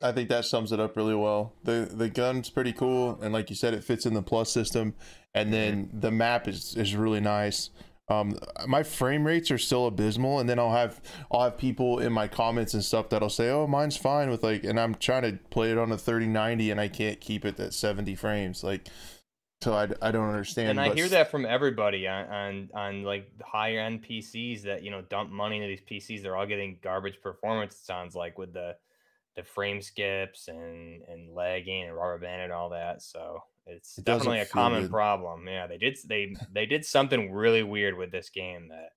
I 0.01 0.13
think 0.13 0.29
that 0.29 0.45
sums 0.45 0.71
it 0.71 0.79
up 0.79 0.97
really 0.97 1.15
well. 1.15 1.55
The 1.65 1.89
the 1.93 2.09
gun's 2.09 2.51
pretty 2.51 2.73
cool, 2.73 3.19
and 3.21 3.33
like 3.33 3.51
you 3.51 3.57
said, 3.57 3.75
it 3.75 3.83
fits 3.83 4.07
in 4.07 4.15
the 4.15 4.23
plus 4.23 4.51
system. 4.51 4.95
And 5.35 5.53
mm-hmm. 5.53 5.53
then 5.53 5.91
the 5.93 6.11
map 6.11 6.47
is 6.49 6.77
is 6.77 6.95
really 6.95 7.21
nice. 7.21 7.71
Um, 8.09 8.39
my 8.67 8.83
frame 8.83 9.27
rates 9.27 9.51
are 9.51 9.59
still 9.59 9.87
abysmal, 9.87 10.39
and 10.39 10.49
then 10.49 10.59
I'll 10.59 10.73
have 10.73 11.01
I'll 11.31 11.45
have 11.45 11.59
people 11.59 11.99
in 11.99 12.13
my 12.13 12.27
comments 12.27 12.73
and 12.73 12.83
stuff 12.83 13.11
that'll 13.11 13.29
say, 13.29 13.51
"Oh, 13.51 13.67
mine's 13.67 13.97
fine 13.97 14.31
with 14.31 14.43
like," 14.43 14.65
and 14.65 14.81
I'm 14.81 14.95
trying 14.95 15.23
to 15.23 15.39
play 15.51 15.71
it 15.71 15.79
on 15.79 15.93
a 15.93 15.99
3090, 15.99 16.71
and 16.71 16.81
I 16.81 16.89
can't 16.89 17.21
keep 17.21 17.45
it 17.45 17.61
at 17.61 17.75
70 17.75 18.15
frames. 18.15 18.65
Like, 18.65 18.89
so 19.61 19.75
I, 19.75 19.89
I 20.01 20.11
don't 20.11 20.29
understand. 20.29 20.71
And 20.71 20.81
I 20.81 20.95
hear 20.95 21.09
that 21.09 21.31
from 21.31 21.45
everybody 21.45 22.07
on, 22.07 22.27
on 22.29 22.71
on 22.75 23.03
like 23.03 23.29
higher 23.43 23.81
end 23.81 24.05
PCs 24.05 24.63
that 24.63 24.83
you 24.83 24.91
know 24.91 25.03
dump 25.03 25.31
money 25.31 25.57
into 25.57 25.69
these 25.69 25.83
PCs. 25.83 26.23
They're 26.23 26.37
all 26.37 26.47
getting 26.47 26.79
garbage 26.83 27.21
performance. 27.21 27.75
It 27.75 27.85
sounds 27.85 28.15
like 28.15 28.39
with 28.39 28.55
the 28.55 28.77
the 29.39 29.45
frame 29.45 29.81
skips 29.81 30.49
and 30.49 31.01
and 31.09 31.33
lagging 31.33 31.85
and 31.85 31.95
rubber 31.95 32.19
band 32.19 32.43
and 32.43 32.53
all 32.53 32.69
that. 32.71 33.01
So 33.03 33.39
it's 33.67 33.97
it 33.97 34.05
definitely 34.05 34.41
a 34.41 34.47
common 34.47 34.83
good. 34.83 34.91
problem. 34.91 35.47
Yeah, 35.47 35.67
they 35.69 35.79
did 35.79 35.97
they 36.07 36.35
they 36.53 36.67
did 36.67 36.85
something 36.85 37.33
really 37.33 37.63
weird 37.63 37.97
with 37.97 38.11
this 38.11 38.29
game 38.31 38.69
that 38.69 38.91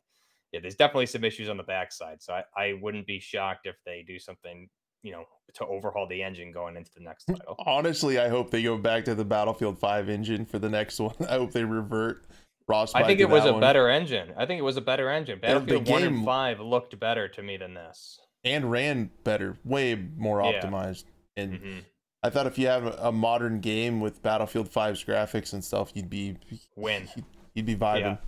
yeah, 0.51 0.59
there's 0.59 0.75
definitely 0.75 1.05
some 1.05 1.23
issues 1.23 1.47
on 1.47 1.57
the 1.57 1.63
backside. 1.63 2.21
So 2.23 2.33
I, 2.33 2.43
I 2.57 2.73
wouldn't 2.81 3.05
be 3.07 3.19
shocked 3.19 3.67
if 3.67 3.75
they 3.85 4.03
do 4.05 4.19
something, 4.19 4.67
you 5.03 5.11
know, 5.11 5.23
to 5.53 5.65
overhaul 5.65 6.07
the 6.07 6.23
engine 6.23 6.51
going 6.51 6.75
into 6.75 6.91
the 6.93 7.03
next 7.03 7.27
mm, 7.27 7.37
title. 7.37 7.55
Honestly, 7.65 8.19
I 8.19 8.27
hope 8.27 8.49
they 8.49 8.63
go 8.63 8.77
back 8.77 9.05
to 9.05 9.15
the 9.15 9.23
Battlefield 9.23 9.79
5 9.79 10.09
engine 10.09 10.45
for 10.45 10.59
the 10.59 10.67
next 10.67 10.99
one. 10.99 11.15
I 11.29 11.33
hope 11.33 11.51
they 11.53 11.63
revert 11.63 12.25
frostbite. 12.65 13.03
I 13.03 13.07
think 13.07 13.21
it 13.21 13.29
was 13.29 13.45
a 13.45 13.53
one. 13.53 13.61
better 13.61 13.87
engine. 13.87 14.33
I 14.35 14.45
think 14.45 14.59
it 14.59 14.63
was 14.63 14.75
a 14.75 14.81
better 14.81 15.09
engine. 15.09 15.39
Battlefield 15.39 15.87
One 15.87 16.01
game- 16.01 16.15
and 16.15 16.25
Five 16.25 16.59
looked 16.59 16.99
better 16.99 17.29
to 17.29 17.41
me 17.41 17.55
than 17.55 17.73
this. 17.73 18.19
And 18.43 18.69
ran 18.71 19.09
better, 19.23 19.57
way 19.63 19.95
more 20.17 20.41
Yeah. 20.41 20.61
optimized. 20.61 21.05
And 21.37 21.57
hmm 21.57 21.79
I 22.23 22.29
thought 22.29 22.45
if 22.45 22.59
you 22.59 22.67
have 22.67 22.85
a, 22.99 23.11
modern 23.11 23.61
game 23.61 23.99
with 23.99 24.21
Battlefield 24.21 24.69
5's 24.71 25.03
graphics 25.03 25.53
and 25.53 25.63
stuff, 25.63 25.91
you'd 25.95 26.07
be 26.09 26.37
Win. 26.75 27.09
you'd 27.55 27.65
be 27.65 27.75
vibing 27.75 28.19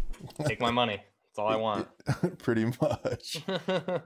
Take 0.46 0.60
my 0.60 0.72
money. 0.72 0.96
That's 0.98 1.38
all 1.38 1.48
I 1.48 1.56
want. 1.58 1.88
pretty 2.40 2.66
much. 2.82 3.38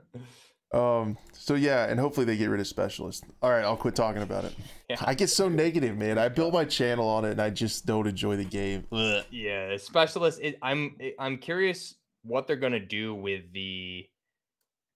Um. 0.74 1.18
So 1.32 1.56
yeah, 1.56 1.86
and 1.86 1.98
hopefully 1.98 2.26
they 2.26 2.36
get 2.36 2.50
rid 2.50 2.60
of 2.60 2.68
specialists. 2.68 3.24
All 3.42 3.50
right, 3.50 3.64
I'll 3.64 3.78
quit 3.78 3.96
talking 3.96 4.22
about 4.22 4.44
it. 4.44 4.54
Yeah. 4.90 4.98
I 5.00 5.14
get 5.14 5.30
so 5.30 5.48
negative, 5.48 5.98
man. 5.98 6.18
I 6.18 6.28
built 6.28 6.54
my 6.54 6.66
channel 6.66 7.08
on 7.08 7.24
it, 7.24 7.32
and 7.32 7.42
I 7.42 7.52
just 7.52 7.86
don't 7.86 8.06
enjoy 8.06 8.36
the 8.36 8.44
game. 8.44 8.86
Ugh. 8.92 9.24
yeah, 9.32 9.70
the 9.70 9.80
specialist. 9.80 10.40
It, 10.42 10.58
I'm 10.62 10.98
I'm 11.20 11.38
curious 11.38 11.96
what 12.24 12.48
they're 12.48 12.58
gonna 12.58 12.82
do 12.86 13.16
with 13.16 13.44
the 13.54 14.06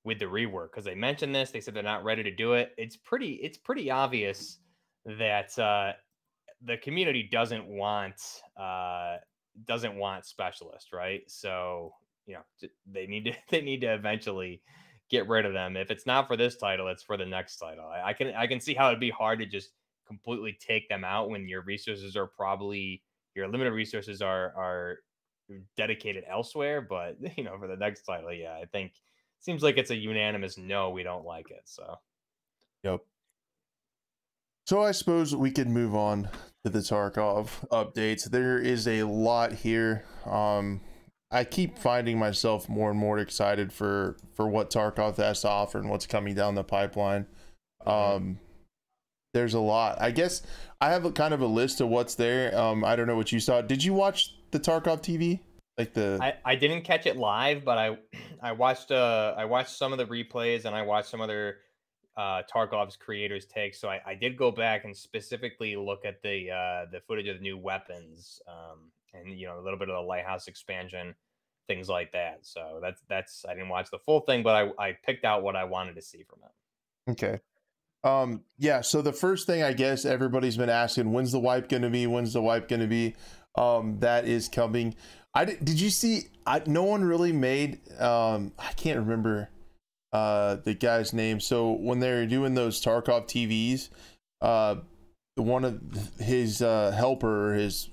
with 0.04 0.20
the 0.20 0.26
rework 0.26 0.72
because 0.72 0.86
they 0.86 0.96
mentioned 0.96 1.34
this. 1.34 1.52
They 1.52 1.62
said 1.62 1.74
they're 1.74 1.84
not 1.84 2.04
ready 2.04 2.24
to 2.24 2.32
do 2.32 2.54
it. 2.54 2.74
It's 2.78 2.98
pretty. 2.98 3.34
It's 3.44 3.58
pretty 3.58 3.92
obvious 3.92 4.58
that 5.06 5.58
uh, 5.60 5.94
the 6.64 6.78
community 6.78 7.28
doesn't 7.32 7.66
want 7.68 8.22
uh, 8.60 9.18
doesn't 9.66 9.96
want 9.96 10.26
specialist, 10.26 10.94
right? 10.94 11.22
So 11.28 11.94
you 12.26 12.36
know 12.36 12.70
they 12.86 13.08
need 13.08 13.26
to 13.26 13.34
they 13.50 13.62
need 13.62 13.82
to 13.82 13.94
eventually 13.94 14.62
get 15.10 15.28
rid 15.28 15.46
of 15.46 15.54
them. 15.54 15.76
If 15.76 15.92
it's 15.92 16.06
not 16.06 16.28
for 16.28 16.38
this 16.38 16.58
title, 16.58 16.88
it's 16.88 17.04
for 17.04 17.18
the 17.18 17.26
next 17.26 17.58
title. 17.58 17.86
I, 17.86 18.10
I 18.10 18.14
can 18.14 18.34
I 18.36 18.48
can 18.48 18.60
see 18.60 18.74
how 18.74 18.88
it'd 18.88 19.00
be 19.00 19.10
hard 19.10 19.40
to 19.40 19.46
just 19.46 19.72
completely 20.08 20.58
take 20.60 20.90
them 20.90 21.04
out 21.04 21.30
when 21.30 21.48
your 21.48 21.62
resources 21.62 22.16
are 22.16 22.28
probably 22.28 23.02
your 23.36 23.48
limited 23.48 23.72
resources 23.72 24.22
are 24.22 24.54
are 24.58 24.98
dedicated 25.78 26.24
elsewhere. 26.30 26.82
But 26.82 27.18
you 27.38 27.44
know, 27.44 27.58
for 27.60 27.68
the 27.68 27.78
next 27.78 28.04
title, 28.04 28.34
yeah, 28.34 28.54
I 28.54 28.66
think 28.66 28.94
seems 29.41 29.63
like 29.63 29.77
it's 29.77 29.91
a 29.91 29.95
unanimous 29.95 30.58
no. 30.58 30.89
We 30.89 31.04
don't 31.04 31.25
like 31.25 31.51
it. 31.51 31.63
So 31.65 31.97
Yep. 32.84 33.01
So 34.67 34.82
I 34.82 34.91
suppose 34.91 35.36
we 35.36 35.51
could 35.51 35.69
move 35.69 35.95
on 35.95 36.30
to 36.63 36.71
the 36.71 36.80
Tarkov 36.80 37.49
updates. 37.69 38.30
There 38.30 38.58
is 38.58 38.88
a 38.88 39.04
lot 39.04 39.54
here. 39.54 40.06
Um, 40.25 40.82
I 41.32 41.43
keep 41.43 41.77
finding 41.77 42.19
myself 42.19 42.69
more 42.69 42.91
and 42.91 42.99
more 42.99 43.19
excited 43.19 43.71
for 43.73 44.17
for 44.34 44.47
what 44.47 44.69
Tarkov 44.69 45.17
has 45.17 45.41
to 45.41 45.49
offer 45.49 45.80
and 45.80 45.89
what's 45.89 46.06
coming 46.06 46.36
down 46.36 46.56
the 46.56 46.63
pipeline. 46.63 47.25
Um, 47.86 48.39
there's 49.34 49.54
a 49.54 49.60
lot. 49.60 50.01
I 50.01 50.12
guess 50.12 50.41
I 50.80 50.89
have 50.89 51.06
a 51.06 51.12
kind 51.12 51.34
of 51.34 51.41
a 51.41 51.47
list 51.47 51.82
of 51.82 51.88
what's 51.88 52.15
there. 52.15 52.58
Um, 52.58 52.84
I 52.84 52.95
don't 52.95 53.08
know 53.08 53.15
what 53.15 53.32
you 53.32 53.39
saw. 53.39 53.62
Did 53.62 53.84
you 53.84 53.93
watch 53.93 54.36
the 54.51 54.60
Tarkov 54.60 55.01
TV? 55.01 55.39
Like 55.77 55.93
the 55.93 56.19
I, 56.21 56.34
I 56.45 56.55
didn't 56.55 56.81
catch 56.81 57.05
it 57.05 57.17
live, 57.17 57.63
but 57.63 57.77
I 57.77 57.97
I 58.41 58.51
watched 58.53 58.91
uh 58.91 59.34
I 59.38 59.45
watched 59.45 59.71
some 59.77 59.91
of 59.91 59.97
the 59.97 60.05
replays 60.05 60.65
and 60.65 60.75
I 60.75 60.81
watched 60.81 61.10
some 61.10 61.21
other 61.21 61.57
uh 62.17 62.41
Tarkov's 62.53 62.97
creators 62.97 63.45
takes. 63.45 63.79
So 63.79 63.89
I, 63.89 64.01
I 64.05 64.15
did 64.15 64.38
go 64.38 64.51
back 64.51 64.86
and 64.86 64.95
specifically 64.95 65.75
look 65.75 66.05
at 66.05 66.21
the 66.21 66.51
uh 66.51 66.91
the 66.91 67.01
footage 67.07 67.27
of 67.27 67.38
the 67.38 67.41
new 67.41 67.57
weapons 67.57 68.41
um 68.47 68.91
and 69.13 69.38
you 69.38 69.47
know 69.47 69.60
a 69.60 69.62
little 69.62 69.79
bit 69.79 69.89
of 69.89 69.95
the 69.95 70.07
lighthouse 70.07 70.47
expansion, 70.47 71.15
things 71.67 71.89
like 71.89 72.12
that. 72.13 72.39
So 72.41 72.79
that's 72.81 73.01
that's 73.07 73.45
I 73.47 73.53
didn't 73.53 73.69
watch 73.69 73.89
the 73.91 73.99
full 73.99 74.21
thing, 74.21 74.43
but 74.43 74.55
I, 74.79 74.88
I 74.89 74.97
picked 75.05 75.25
out 75.25 75.43
what 75.43 75.55
I 75.55 75.63
wanted 75.63 75.95
to 75.95 76.01
see 76.01 76.23
from 76.23 76.39
it. 76.43 77.12
Okay. 77.12 77.39
Um, 78.03 78.41
yeah, 78.57 78.81
so 78.81 79.03
the 79.03 79.13
first 79.13 79.45
thing 79.45 79.62
I 79.62 79.73
guess 79.73 80.05
everybody's 80.05 80.57
been 80.57 80.69
asking, 80.69 81.12
when's 81.12 81.31
the 81.31 81.39
wipe 81.39 81.69
gonna 81.69 81.89
be? 81.89 82.07
When's 82.07 82.34
the 82.34 82.41
wipe 82.41 82.67
gonna 82.67 82.88
be? 82.88 83.15
Um, 83.56 84.00
that 84.00 84.26
is 84.26 84.48
coming. 84.48 84.96
I 85.34 85.46
did, 85.46 85.64
did 85.64 85.80
you 85.80 85.90
see 85.90 86.24
I 86.46 86.62
no 86.66 86.84
one 86.84 87.04
really 87.04 87.32
made 87.32 87.80
um 88.00 88.52
I 88.60 88.74
can't 88.74 89.00
remember 89.00 89.50
uh 90.14 90.58
the 90.58 90.74
guy's 90.74 91.14
name. 91.14 91.40
So 91.40 91.72
when 91.72 92.00
they're 92.00 92.26
doing 92.26 92.54
those 92.54 92.82
Tarkov 92.84 93.26
TVs, 93.28 93.90
uh 94.42 94.76
one 95.36 95.64
of 95.64 95.82
his 96.20 96.62
uh 96.62 96.92
helper 96.92 97.54
his 97.54 97.90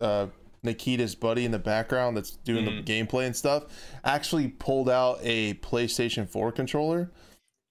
uh 0.00 0.26
Nikita's 0.62 1.14
buddy 1.14 1.44
in 1.44 1.52
the 1.52 1.58
background 1.58 2.16
that's 2.16 2.32
doing 2.32 2.64
the 2.66 2.82
gameplay 2.82 3.24
and 3.26 3.34
stuff 3.34 3.64
actually 4.04 4.48
pulled 4.48 4.90
out 4.90 5.18
a 5.22 5.54
PlayStation 5.54 6.28
4 6.28 6.52
controller 6.52 7.10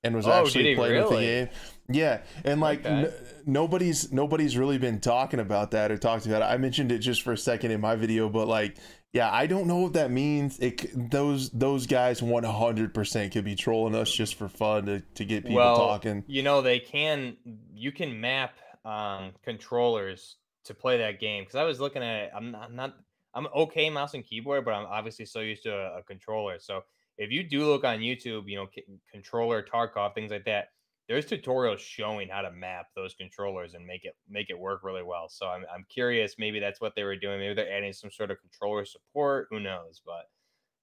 and 0.03 0.15
was 0.15 0.25
Oh, 0.25 0.31
actually 0.31 0.75
playing 0.75 0.95
with 1.03 1.09
the 1.09 1.15
game. 1.19 1.49
Yeah, 1.89 2.21
and 2.43 2.61
like 2.61 2.79
Okay. 2.85 2.89
n- 2.89 3.13
nobody's 3.45 4.11
nobody's 4.11 4.55
really 4.57 4.77
been 4.77 4.99
talking 4.99 5.39
about 5.39 5.71
that 5.71 5.91
or 5.91 5.97
talked 5.97 6.25
about 6.25 6.41
it. 6.41 6.45
I 6.45 6.57
mentioned 6.57 6.91
it 6.91 6.99
just 6.99 7.21
for 7.23 7.33
a 7.33 7.37
second 7.37 7.71
in 7.71 7.81
my 7.81 7.95
video, 7.95 8.29
but 8.29 8.47
like 8.47 8.77
yeah, 9.11 9.31
I 9.31 9.47
don't 9.47 9.65
know 9.65 9.77
what 9.77 9.93
that 9.93 10.11
means. 10.11 10.59
It 10.59 11.09
those 11.09 11.49
those 11.49 11.87
guys 11.87 12.21
100% 12.21 13.31
could 13.31 13.43
be 13.43 13.55
trolling 13.55 13.95
us 13.95 14.11
just 14.11 14.35
for 14.35 14.47
fun 14.47 14.85
to, 14.85 14.99
to 15.15 15.25
get 15.25 15.43
people 15.43 15.55
well, 15.55 15.75
talking. 15.75 16.23
you 16.27 16.43
know 16.43 16.61
they 16.61 16.79
can 16.79 17.37
you 17.73 17.91
can 17.91 18.19
map 18.21 18.53
um 18.85 19.31
controllers 19.43 20.35
to 20.65 20.73
play 20.73 20.97
that 20.99 21.19
game 21.19 21.43
because 21.43 21.55
I 21.55 21.63
was 21.63 21.79
looking 21.79 22.03
at. 22.03 22.31
I'm 22.35 22.51
not, 22.51 22.63
I'm 22.63 22.75
not 22.75 22.95
I'm 23.33 23.47
okay 23.55 23.89
mouse 23.89 24.13
and 24.13 24.23
keyboard, 24.23 24.65
but 24.65 24.73
I'm 24.73 24.85
obviously 24.85 25.25
so 25.25 25.39
used 25.39 25.63
to 25.63 25.73
a, 25.73 25.99
a 25.99 26.03
controller. 26.03 26.57
So 26.59 26.83
if 27.17 27.31
you 27.31 27.43
do 27.43 27.65
look 27.65 27.83
on 27.83 27.99
YouTube, 27.99 28.43
you 28.47 28.57
know 28.57 28.67
c- 28.73 28.85
controller 29.11 29.63
Tarkov 29.63 30.13
things 30.13 30.31
like 30.31 30.45
that, 30.45 30.69
there's 31.09 31.25
tutorials 31.25 31.79
showing 31.79 32.29
how 32.29 32.41
to 32.41 32.51
map 32.51 32.85
those 32.95 33.15
controllers 33.15 33.73
and 33.73 33.85
make 33.85 34.05
it 34.05 34.15
make 34.29 34.49
it 34.49 34.57
work 34.57 34.83
really 34.83 35.03
well. 35.03 35.27
So 35.27 35.47
I'm 35.47 35.65
I'm 35.73 35.85
curious. 35.89 36.35
Maybe 36.37 36.59
that's 36.59 36.79
what 36.79 36.95
they 36.95 37.03
were 37.03 37.17
doing. 37.17 37.39
Maybe 37.39 37.55
they're 37.55 37.75
adding 37.75 37.91
some 37.91 38.11
sort 38.11 38.31
of 38.31 38.39
controller 38.39 38.85
support. 38.85 39.47
Who 39.49 39.59
knows? 39.59 40.01
But 40.05 40.29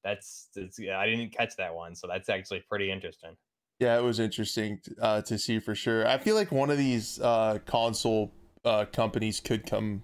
that's, 0.04 0.50
that's 0.54 0.78
I 0.78 1.06
didn't 1.06 1.30
catch 1.30 1.56
that 1.56 1.74
one, 1.74 1.94
so 1.94 2.06
that's 2.06 2.28
actually 2.28 2.64
pretty 2.68 2.90
interesting. 2.90 3.36
Yeah, 3.80 3.98
it 3.98 4.02
was 4.02 4.20
interesting 4.20 4.80
uh, 5.00 5.22
to 5.22 5.38
see 5.38 5.58
for 5.58 5.74
sure. 5.74 6.06
I 6.06 6.18
feel 6.18 6.34
like 6.34 6.50
one 6.50 6.70
of 6.70 6.78
these 6.78 7.20
uh, 7.20 7.58
console 7.66 8.32
uh, 8.64 8.86
companies 8.86 9.40
could 9.40 9.66
come 9.66 10.02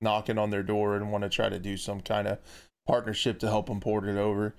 knocking 0.00 0.38
on 0.38 0.50
their 0.50 0.62
door 0.62 0.96
and 0.96 1.12
want 1.12 1.22
to 1.24 1.30
try 1.30 1.48
to 1.48 1.58
do 1.58 1.76
some 1.76 2.00
kind 2.00 2.26
of 2.26 2.38
partnership 2.86 3.38
to 3.40 3.48
help 3.48 3.66
them 3.66 3.80
port 3.80 4.04
it 4.04 4.16
over. 4.16 4.54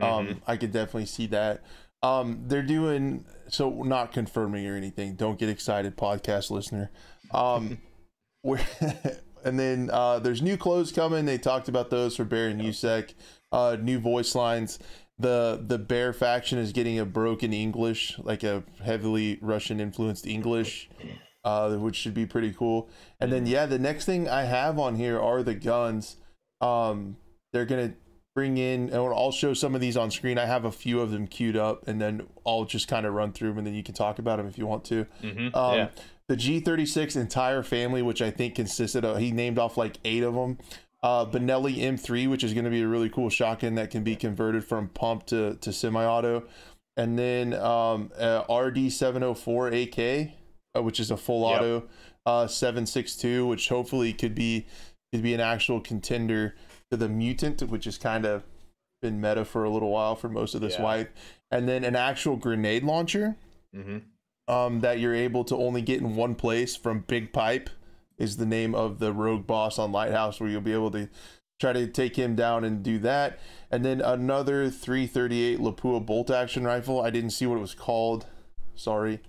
Um, 0.00 0.26
Mhm. 0.26 0.42
I 0.46 0.56
could 0.56 0.72
definitely 0.72 1.06
see 1.06 1.26
that. 1.28 1.62
Um, 2.02 2.44
they're 2.46 2.62
doing 2.62 3.24
so 3.48 3.82
not 3.82 4.12
confirming 4.12 4.66
or 4.66 4.76
anything. 4.76 5.14
Don't 5.14 5.38
get 5.38 5.48
excited, 5.48 5.96
podcast 5.96 6.50
listener. 6.50 6.90
Um, 7.32 7.78
we're, 8.42 8.60
and 9.44 9.58
then 9.58 9.90
uh, 9.92 10.18
there's 10.18 10.42
new 10.42 10.56
clothes 10.56 10.92
coming. 10.92 11.24
They 11.24 11.38
talked 11.38 11.68
about 11.68 11.90
those 11.90 12.16
for 12.16 12.24
Bear 12.24 12.48
and 12.48 12.60
USEC. 12.60 13.14
Uh, 13.52 13.76
new 13.80 13.98
voice 13.98 14.34
lines. 14.34 14.78
The 15.18 15.62
the 15.66 15.78
Bear 15.78 16.12
faction 16.12 16.58
is 16.58 16.72
getting 16.72 16.98
a 16.98 17.06
broken 17.06 17.52
English, 17.52 18.18
like 18.18 18.42
a 18.42 18.64
heavily 18.84 19.38
Russian 19.40 19.80
influenced 19.80 20.26
English, 20.26 20.90
uh, 21.42 21.74
which 21.76 21.96
should 21.96 22.12
be 22.12 22.26
pretty 22.26 22.52
cool. 22.52 22.90
And 23.18 23.32
then 23.32 23.46
yeah, 23.46 23.64
the 23.64 23.78
next 23.78 24.04
thing 24.04 24.28
I 24.28 24.42
have 24.42 24.78
on 24.78 24.96
here 24.96 25.18
are 25.18 25.42
the 25.42 25.54
guns. 25.54 26.16
Um, 26.60 27.16
they're 27.52 27.64
gonna 27.64 27.94
bring 28.36 28.58
in 28.58 28.90
and 28.90 28.94
I'll 28.94 29.32
show 29.32 29.54
some 29.54 29.74
of 29.74 29.80
these 29.80 29.96
on 29.96 30.10
screen. 30.12 30.38
I 30.38 30.44
have 30.44 30.66
a 30.66 30.70
few 30.70 31.00
of 31.00 31.10
them 31.10 31.26
queued 31.26 31.56
up, 31.56 31.88
and 31.88 31.98
then 32.00 32.22
I'll 32.46 32.66
just 32.66 32.86
kind 32.86 33.06
of 33.06 33.14
run 33.14 33.32
through 33.32 33.48
them, 33.48 33.58
and 33.58 33.66
then 33.66 33.74
you 33.74 33.82
can 33.82 33.94
talk 33.94 34.18
about 34.20 34.36
them 34.36 34.46
if 34.46 34.58
you 34.58 34.66
want 34.66 34.84
to. 34.84 35.06
Mhm, 35.22 35.56
Um, 35.56 35.76
yeah. 35.78 35.88
The 36.28 36.36
G36 36.36 37.16
entire 37.16 37.62
family, 37.62 38.02
which 38.02 38.20
I 38.20 38.30
think 38.30 38.54
consisted 38.54 39.04
of, 39.06 39.18
he 39.18 39.32
named 39.32 39.58
off 39.58 39.76
like 39.78 39.96
eight 40.04 40.22
of 40.22 40.34
them. 40.34 40.58
Uh, 41.02 41.24
Benelli 41.24 41.78
M3, 41.78 42.28
which 42.28 42.44
is 42.44 42.52
going 42.52 42.64
to 42.64 42.70
be 42.70 42.82
a 42.82 42.86
really 42.88 43.08
cool 43.08 43.30
shotgun 43.30 43.74
that 43.76 43.90
can 43.90 44.02
be 44.04 44.16
converted 44.16 44.64
from 44.64 44.88
pump 44.88 45.24
to, 45.26 45.54
to 45.62 45.72
semi-auto. 45.72 46.42
And 46.96 47.18
then 47.18 47.54
um, 47.54 48.10
uh, 48.18 48.42
RD704 48.50 49.82
AK, 49.84 50.32
uh, 50.76 50.82
which 50.82 51.00
is 51.00 51.10
a 51.10 51.16
full 51.16 51.48
Yep. 51.48 51.60
auto 51.60 51.82
uh, 52.26 52.46
762, 52.46 53.46
which 53.46 53.68
hopefully 53.70 54.12
could 54.12 54.34
be 54.34 54.66
could 55.12 55.22
be 55.22 55.32
an 55.32 55.40
actual 55.40 55.80
contender 55.80 56.56
to 56.90 56.96
the 56.96 57.08
Mutant, 57.08 57.62
which 57.62 57.84
has 57.84 57.98
kind 57.98 58.24
of 58.24 58.44
been 59.02 59.20
meta 59.20 59.44
for 59.44 59.64
a 59.64 59.70
little 59.70 59.90
while 59.90 60.16
for 60.16 60.28
most 60.28 60.54
of 60.54 60.60
this 60.60 60.74
Yeah. 60.76 60.82
wipe. 60.82 61.16
And 61.50 61.68
then 61.68 61.84
an 61.84 61.96
actual 61.96 62.36
grenade 62.36 62.82
launcher 62.84 63.36
hmm 63.74 63.98
um, 64.48 64.78
that 64.78 65.00
you're 65.00 65.12
able 65.14 65.42
to 65.42 65.56
only 65.56 65.82
get 65.82 66.00
in 66.00 66.14
one 66.14 66.36
place 66.36 66.76
from 66.76 67.00
Big 67.00 67.32
Pipe 67.32 67.68
is 68.16 68.36
the 68.36 68.46
name 68.46 68.76
of 68.76 69.00
the 69.00 69.12
rogue 69.12 69.44
boss 69.44 69.76
on 69.76 69.90
Lighthouse, 69.90 70.38
where 70.38 70.48
you'll 70.48 70.60
be 70.60 70.72
able 70.72 70.92
to 70.92 71.08
try 71.60 71.72
to 71.72 71.88
take 71.88 72.14
him 72.14 72.36
down 72.36 72.62
and 72.62 72.80
do 72.80 72.98
that. 73.00 73.40
And 73.72 73.84
then 73.84 74.00
another 74.00 74.70
338 74.70 75.58
Lapua 75.58 76.06
bolt 76.06 76.30
action 76.30 76.62
rifle. 76.62 77.00
I 77.02 77.10
didn't 77.10 77.30
see 77.30 77.44
what 77.44 77.56
it 77.56 77.60
was 77.60 77.74
called. 77.74 78.26
Sorry. 78.76 79.20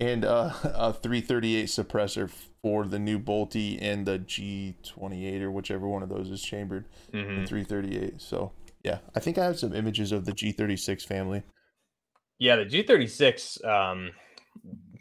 And 0.00 0.24
uh, 0.24 0.50
a 0.64 0.92
338 0.92 1.66
suppressor 1.66 2.28
for 2.64 2.86
the 2.86 2.98
new 2.98 3.18
Bolty 3.18 3.78
and 3.82 4.06
the 4.06 4.20
G28 4.20 5.42
or 5.42 5.50
whichever 5.50 5.86
one 5.86 6.02
of 6.02 6.08
those 6.08 6.30
is 6.30 6.40
chambered 6.40 6.86
hmm 7.12 7.18
in 7.18 7.46
338. 7.46 8.22
So 8.22 8.52
yeah, 8.82 9.00
I 9.14 9.20
think 9.20 9.36
I 9.36 9.44
have 9.44 9.58
some 9.58 9.74
images 9.74 10.12
of 10.12 10.24
the 10.24 10.32
G36 10.32 11.02
family. 11.04 11.42
Yeah, 12.38 12.56
the 12.56 12.64
G36. 12.64 13.62
Um, 13.66 14.12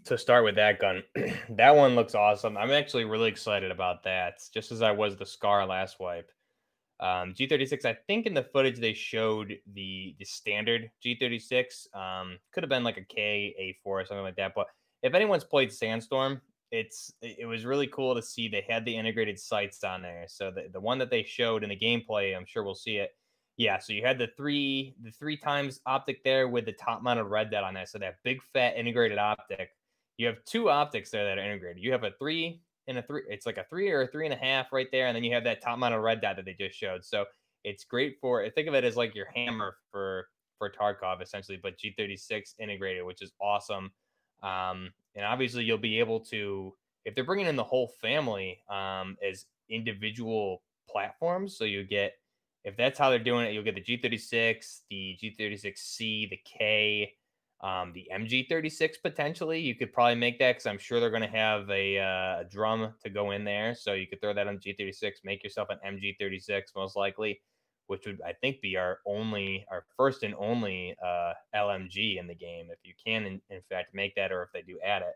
to 0.04 0.18
start 0.18 0.44
with 0.44 0.56
that 0.56 0.80
gun, 0.80 1.04
that 1.52 1.74
one 1.74 1.96
looks 1.96 2.16
awesome. 2.16 2.58
I'm 2.58 2.72
actually 2.72 3.06
really 3.06 3.30
excited 3.30 3.72
about 3.72 4.04
that. 4.04 4.42
Just 4.54 4.74
as 4.74 4.82
I 4.82 4.92
was 4.92 5.16
the 5.16 5.26
Scar 5.26 5.66
last 5.66 6.02
wipe. 6.02 6.30
Um, 7.00 7.34
G36, 7.34 7.86
I 7.86 7.96
think 8.08 8.26
in 8.26 8.34
the 8.34 8.44
footage 8.44 8.78
they 8.78 8.94
showed 8.94 9.54
the 9.74 10.18
the 10.20 10.26
standard 10.26 10.92
G36. 11.06 11.96
Um, 11.96 12.40
could 12.54 12.64
have 12.64 12.70
been 12.70 12.84
like 12.84 12.98
a 12.98 13.06
K 13.06 13.56
A4 13.58 13.76
or 13.86 14.06
something 14.06 14.24
like 14.24 14.36
that. 14.36 14.52
But 14.54 14.68
if 15.02 15.14
anyone's 15.14 15.46
played 15.46 15.72
Sandstorm, 15.72 16.42
it's 16.74 17.14
it 17.22 17.46
was 17.46 17.66
really 17.66 17.86
cool 17.86 18.16
to 18.16 18.22
see 18.22 18.48
they 18.48 18.66
had 18.68 18.84
the 18.84 18.98
integrated 18.98 19.40
sights 19.40 19.84
on 19.84 20.02
there. 20.02 20.26
So 20.28 20.50
the, 20.50 20.70
the 20.74 20.80
one 20.80 20.98
that 20.98 21.12
they 21.12 21.22
showed 21.24 21.64
in 21.64 21.70
the 21.70 21.78
gameplay, 21.78 22.36
I'm 22.36 22.48
sure 22.48 22.64
we'll 22.64 22.74
see 22.74 22.98
it. 22.98 23.12
Yeah, 23.58 23.78
so 23.78 23.94
you 23.94 24.04
had 24.04 24.18
the 24.18 24.30
three 24.36 24.96
the 25.04 25.12
three 25.12 25.38
times 25.38 25.82
optic 25.86 26.24
there 26.24 26.48
with 26.48 26.66
the 26.66 26.72
top 26.72 27.04
mounted 27.04 27.26
red 27.26 27.52
dot 27.52 27.64
on 27.64 27.76
there. 27.76 27.86
So 27.86 28.00
that 28.00 28.16
big 28.24 28.42
fat 28.42 28.76
integrated 28.76 29.20
optic. 29.20 29.70
You 30.18 30.26
have 30.26 30.44
two 30.46 30.72
optics 30.72 31.12
there 31.12 31.26
that 31.26 31.38
are 31.38 31.46
integrated. 31.46 31.84
You 31.84 31.92
have 31.92 32.04
a 32.04 32.12
three 32.18 32.60
and 32.88 32.98
a 32.98 33.04
three. 33.04 33.22
It's 33.30 33.46
like 33.46 33.58
a 33.58 33.66
three 33.70 33.92
or 33.92 34.02
a 34.02 34.08
three 34.08 34.26
and 34.26 34.34
a 34.34 34.38
half 34.38 34.74
right 34.74 34.88
there, 34.92 35.06
and 35.06 35.16
then 35.16 35.24
you 35.24 35.34
have 35.36 35.44
that 35.44 35.62
top 35.62 35.78
mounted 35.78 36.00
red 36.00 36.22
dot 36.22 36.38
that 36.38 36.46
they 36.46 36.56
just 36.60 36.76
showed. 36.76 37.06
So 37.06 37.26
it's 37.64 37.84
great 37.84 38.18
for. 38.20 38.50
Think 38.50 38.68
of 38.68 38.74
it 38.74 38.84
as 38.84 38.98
like 38.98 39.14
your 39.14 39.28
hammer 39.36 39.76
for 39.92 40.28
for 40.58 40.72
Tarkov 40.72 41.22
essentially, 41.22 41.60
but 41.62 41.78
G36 41.78 42.56
integrated, 42.60 43.06
which 43.06 43.22
is 43.22 43.32
awesome. 43.40 43.92
Um, 44.44 44.92
and 45.16 45.26
obviously 45.26 45.64
you'll 45.64 45.78
be 45.78 46.00
able 46.00 46.20
to 46.20 46.74
if 47.06 47.16
they're 47.16 47.24
bringing 47.24 47.48
in 47.48 47.56
the 47.56 47.64
whole 47.64 47.92
family 48.02 48.60
um, 48.70 49.18
as 49.28 49.46
individual 49.70 50.62
platforms. 50.90 51.58
So 51.58 51.66
you 51.66 51.84
get 51.84 52.14
if 52.64 52.78
that's 52.78 52.98
how 52.98 53.10
they're 53.10 53.20
doing 53.20 53.46
it, 53.46 53.54
you'll 53.54 53.64
get 53.64 53.76
the 53.76 53.82
G36, 53.82 54.82
the 54.90 55.18
G36C, 55.22 56.30
the 56.30 56.40
K, 56.46 57.14
um, 57.62 57.92
the 57.94 58.08
MG36 58.14 58.96
potentially. 59.02 59.60
You 59.60 59.76
could 59.76 59.92
probably 59.92 60.16
make 60.16 60.40
that 60.40 60.54
because 60.54 60.66
I'm 60.66 60.78
sure 60.78 61.00
they're 61.00 61.10
going 61.10 61.24
to 61.24 61.28
have 61.28 61.70
a, 61.70 62.00
uh, 62.00 62.42
a, 62.42 62.46
drum 62.50 62.94
to 63.04 63.10
go 63.10 63.32
in 63.32 63.44
there. 63.44 63.76
So 63.76 63.94
you 63.94 64.08
could 64.08 64.22
throw 64.22 64.34
that 64.34 64.48
on 64.48 64.60
G36, 64.60 65.12
make 65.26 65.44
yourself 65.44 65.70
an 65.72 65.80
MG36 65.86 66.62
most 66.76 66.96
likely, 66.96 67.42
which 67.88 68.06
would 68.06 68.22
I 68.26 68.34
think 68.34 68.62
be 68.62 68.78
our 68.78 69.00
only, 69.06 69.66
our 69.72 69.86
first 69.98 70.24
and 70.24 70.34
only 70.36 70.96
uh, 71.04 71.34
LMG 71.56 72.20
in 72.20 72.28
the 72.28 72.36
game 72.36 72.68
if 72.72 72.80
you 72.84 72.94
can 73.04 73.26
in, 73.26 73.42
in, 73.50 73.62
fact 73.70 73.94
make 73.94 74.16
that 74.16 74.32
or 74.32 74.44
if 74.44 74.50
they 74.54 74.62
do 74.62 74.80
add 74.86 75.02
it. 75.02 75.16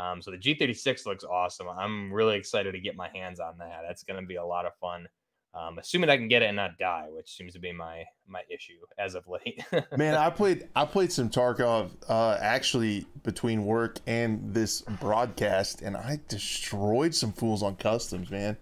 Um, 0.00 0.22
so 0.22 0.30
the 0.30 0.38
G36 0.38 1.06
looks 1.06 1.24
awesome. 1.24 1.68
I'm 1.68 2.12
really 2.12 2.36
excited 2.36 2.72
to 2.72 2.80
get 2.80 2.96
my 2.96 3.08
hands 3.14 3.40
on 3.40 3.58
that. 3.58 3.82
That's 3.86 4.02
going 4.02 4.20
to 4.20 4.26
be 4.26 4.36
a 4.36 4.44
lot 4.44 4.66
of 4.66 4.72
fun. 4.80 5.06
Um, 5.54 5.78
assuming 5.78 6.08
I 6.08 6.16
can 6.16 6.28
get 6.28 6.40
it 6.40 6.46
and 6.46 6.56
not 6.56 6.78
die, 6.78 7.08
which 7.10 7.36
seems 7.36 7.52
to 7.52 7.58
be 7.58 7.72
my 7.72 8.04
my 8.26 8.40
issue 8.48 8.78
as 8.98 9.14
of 9.14 9.28
late. 9.28 9.62
Man, 9.98 10.14
I 10.14 10.30
played 10.30 10.66
I 10.74 10.86
played 10.86 11.12
some 11.12 11.28
Tarkov 11.28 11.90
uh, 12.08 12.38
actually 12.40 13.04
between 13.22 13.66
work 13.66 13.98
and 14.06 14.54
this 14.54 14.80
broadcast, 14.80 15.82
and 15.82 15.94
I 15.94 16.20
destroyed 16.26 17.14
some 17.14 17.32
fools 17.32 17.62
on 17.62 17.76
customs, 17.76 18.30
man. 18.30 18.56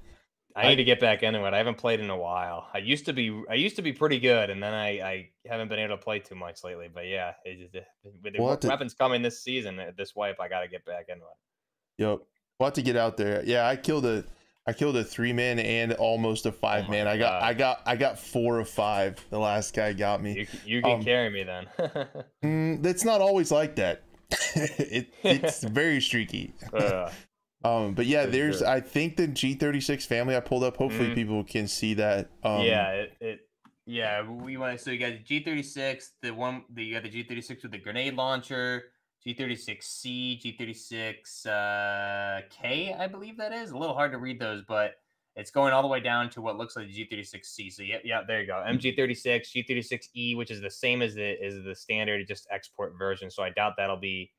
I 0.57 0.69
need 0.69 0.77
to 0.77 0.85
get 0.85 1.01
back 1.01 1.23
into 1.23 1.45
it. 1.45 1.55
I 1.55 1.59
haven't 1.59 1.79
played 1.79 2.01
in 2.01 2.11
a 2.11 2.17
while. 2.17 2.69
I 2.75 2.79
used 2.79 3.07
to 3.07 3.13
be 3.13 3.43
I 3.49 3.55
used 3.55 3.77
to 3.77 3.83
be 3.83 3.93
pretty 3.93 4.19
good, 4.19 4.51
and 4.51 4.63
then 4.63 4.75
I, 4.75 4.89
I 5.01 5.29
haven't 5.47 5.69
been 5.69 5.79
able 5.79 5.97
to 5.97 6.03
play 6.03 6.19
too 6.19 6.35
much 6.35 6.65
lately. 6.65 6.89
But 6.93 7.07
yeah, 7.07 7.35
it, 7.45 7.71
it, 7.73 7.87
with 8.23 8.35
the 8.35 8.43
we'll 8.43 8.59
weapons 8.63 8.93
to, 8.93 8.99
coming 8.99 9.23
this 9.23 9.43
season, 9.43 9.79
uh, 9.79 9.93
this 9.97 10.15
wipe, 10.17 10.41
I 10.41 10.49
got 10.49 10.61
to 10.61 10.69
get 10.69 10.85
back 10.85 11.07
into 11.09 11.23
it. 11.23 12.03
Yep, 12.03 12.19
we'll 12.59 12.67
have 12.67 12.75
to 12.75 12.83
get 12.83 12.97
out 12.97 13.17
there. 13.17 13.45
Yeah, 13.45 13.67
I 13.67 13.77
killed 13.77 14.07
a 14.07 14.25
I 14.67 14.73
killed 14.73 14.97
a 14.97 15.05
three 15.05 15.33
man 15.33 15.59
and 15.59 15.93
almost 15.95 16.47
a 16.47 16.53
five 16.53 16.85
oh 16.89 16.91
man. 16.91 17.07
I 17.07 17.17
got 17.17 17.41
God. 17.41 17.43
I 17.43 17.55
got 17.55 17.83
I 17.87 17.97
got 17.97 18.19
four 18.19 18.59
of 18.59 18.69
five. 18.69 19.25
The 19.31 19.39
last 19.39 19.75
guy 19.75 19.93
got 19.93 20.23
me. 20.23 20.41
You, 20.41 20.47
you 20.77 20.83
can 20.83 20.93
um, 20.93 21.03
carry 21.03 21.31
me 21.31 21.45
then. 21.45 21.67
mm, 22.45 22.85
it's 22.85 23.05
not 23.05 23.21
always 23.21 23.51
like 23.51 23.77
that. 23.77 24.03
it, 24.55 25.13
it's 25.23 25.65
very 25.65 26.01
streaky. 26.01 26.55
Uh, 26.73 27.11
um, 27.65 27.95
but 27.95 28.07
yeah, 28.07 28.27
there's 28.27 28.59
sure. 28.59 28.69
I 28.69 28.81
think 28.81 29.17
the 29.17 29.29
G36 29.29 30.07
family 30.07 30.37
I 30.37 30.41
pulled 30.41 30.65
up. 30.65 30.77
Hopefully, 30.77 31.11
mm 31.11 31.15
people 31.15 31.45
can 31.45 31.69
see 31.69 31.95
that. 31.95 32.31
Um, 32.43 32.63
yeah, 32.63 32.91
it, 32.91 33.13
it 33.21 33.41
yeah 33.87 34.23
we 34.23 34.57
want 34.57 34.79
to. 34.79 34.83
So 34.83 34.91
you 34.91 34.99
got 34.99 35.13
the 35.13 35.41
G36, 35.43 36.05
the 36.23 36.31
one 36.31 36.65
the 36.73 36.85
you 36.85 36.95
got 36.95 37.03
the 37.03 37.11
G36 37.11 37.63
with 37.63 37.73
the 37.73 37.79
grenade 37.79 38.15
launcher 38.15 38.85
G36C, 39.27 40.41
G36K, 40.43 41.47
uh, 41.47 43.03
I 43.03 43.07
believe 43.07 43.37
that 43.37 43.53
is. 43.53 43.71
A 43.71 43.77
little 43.77 43.95
hard 43.95 44.13
to 44.13 44.19
read 44.19 44.41
those, 44.41 44.63
but 44.67 44.95
it's 45.37 45.51
going 45.51 45.73
all 45.75 45.83
the 45.83 45.89
way 45.89 46.01
down 46.01 46.31
to 46.31 46.41
what 46.41 46.57
looks 46.57 46.75
like 46.75 46.87
the 46.87 47.05
G36C. 47.05 47.71
So 47.73 47.83
yeah, 47.83 47.99
yeah, 48.03 48.23
there 48.27 48.41
you 48.41 48.47
go. 48.47 48.65
MG36, 48.67 49.55
G36E, 49.55 50.37
which 50.37 50.51
is 50.51 50.63
the 50.63 50.71
same 50.71 51.03
as 51.03 51.15
the 51.15 51.45
is 51.45 51.63
the 51.63 51.75
standard, 51.75 52.27
just 52.27 52.47
export 52.51 52.95
version. 52.99 53.31
So 53.31 53.43
I 53.43 53.51
doubt 53.51 53.75
that'll 53.77 53.99
be 53.99 54.33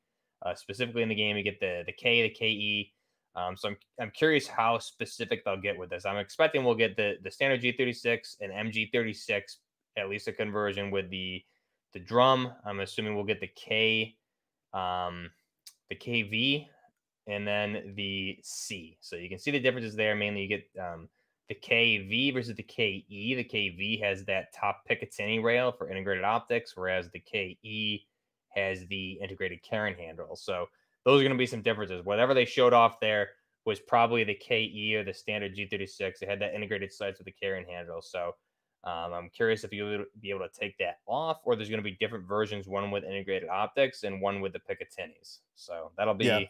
uh, 0.44 0.54
specifically 0.54 1.02
in 1.02 1.08
the 1.08 1.14
game. 1.14 1.36
You 1.36 1.44
get 1.44 1.60
the 1.60 1.84
the 1.86 1.92
K, 1.92 2.22
the 2.22 2.30
KE. 2.30 2.92
Um, 3.34 3.56
so 3.56 3.68
I'm 3.68 3.76
I'm 4.00 4.10
curious 4.10 4.46
how 4.46 4.78
specific 4.78 5.44
they'll 5.44 5.56
get 5.60 5.78
with 5.78 5.90
this. 5.90 6.04
I'm 6.04 6.18
expecting 6.18 6.64
we'll 6.64 6.74
get 6.74 6.96
the 6.96 7.16
the 7.22 7.30
standard 7.30 7.62
G36 7.62 8.36
and 8.40 8.52
MG36, 8.52 9.42
at 9.96 10.08
least 10.08 10.28
a 10.28 10.32
conversion 10.32 10.90
with 10.90 11.08
the 11.10 11.42
the 11.94 12.00
drum. 12.00 12.52
I'm 12.64 12.80
assuming 12.80 13.14
we'll 13.14 13.24
get 13.24 13.40
the 13.40 13.48
K 13.48 14.16
um, 14.72 15.30
the 15.88 15.96
KV, 15.96 16.66
and 17.26 17.46
then 17.46 17.92
the 17.96 18.38
C. 18.42 18.96
So 19.00 19.16
you 19.16 19.28
can 19.28 19.38
see 19.38 19.50
the 19.50 19.60
differences 19.60 19.94
there. 19.94 20.14
Mainly, 20.14 20.42
you 20.42 20.48
get 20.48 20.64
um, 20.80 21.08
the 21.48 21.54
KV 21.54 22.32
versus 22.32 22.56
the 22.56 22.62
KE. 22.62 23.34
The 23.34 23.44
KV 23.44 24.02
has 24.02 24.24
that 24.24 24.52
top 24.54 24.82
Picatinny 24.88 25.42
rail 25.42 25.72
for 25.72 25.90
integrated 25.90 26.24
optics, 26.24 26.76
whereas 26.76 27.10
the 27.10 27.20
KE 27.20 28.06
has 28.54 28.86
the 28.88 29.12
integrated 29.22 29.62
carrying 29.62 29.96
handle. 29.96 30.36
So 30.36 30.66
those 31.04 31.20
are 31.20 31.24
going 31.24 31.32
to 31.32 31.38
be 31.38 31.46
some 31.46 31.62
differences. 31.62 32.04
Whatever 32.04 32.34
they 32.34 32.44
showed 32.44 32.72
off 32.72 33.00
there 33.00 33.30
was 33.64 33.80
probably 33.80 34.24
the 34.24 34.34
KE 34.34 34.94
or 34.96 35.04
the 35.04 35.14
standard 35.14 35.54
G36. 35.56 36.22
It 36.22 36.28
had 36.28 36.40
that 36.40 36.54
integrated 36.54 36.92
sights 36.92 37.18
with 37.18 37.26
the 37.26 37.32
carrying 37.32 37.66
handle. 37.66 38.02
So 38.02 38.34
um, 38.84 39.12
I'm 39.12 39.30
curious 39.30 39.62
if 39.62 39.72
you'll 39.72 40.04
be 40.20 40.30
able 40.30 40.40
to 40.40 40.60
take 40.60 40.76
that 40.78 40.98
off, 41.06 41.38
or 41.44 41.54
there's 41.54 41.68
going 41.68 41.78
to 41.78 41.84
be 41.84 41.96
different 42.00 42.26
versions, 42.26 42.66
one 42.66 42.90
with 42.90 43.04
integrated 43.04 43.48
optics 43.48 44.02
and 44.02 44.20
one 44.20 44.40
with 44.40 44.52
the 44.52 44.58
Picatinny's. 44.58 45.40
So 45.54 45.92
that'll 45.96 46.14
be 46.14 46.24
yeah. 46.24 46.40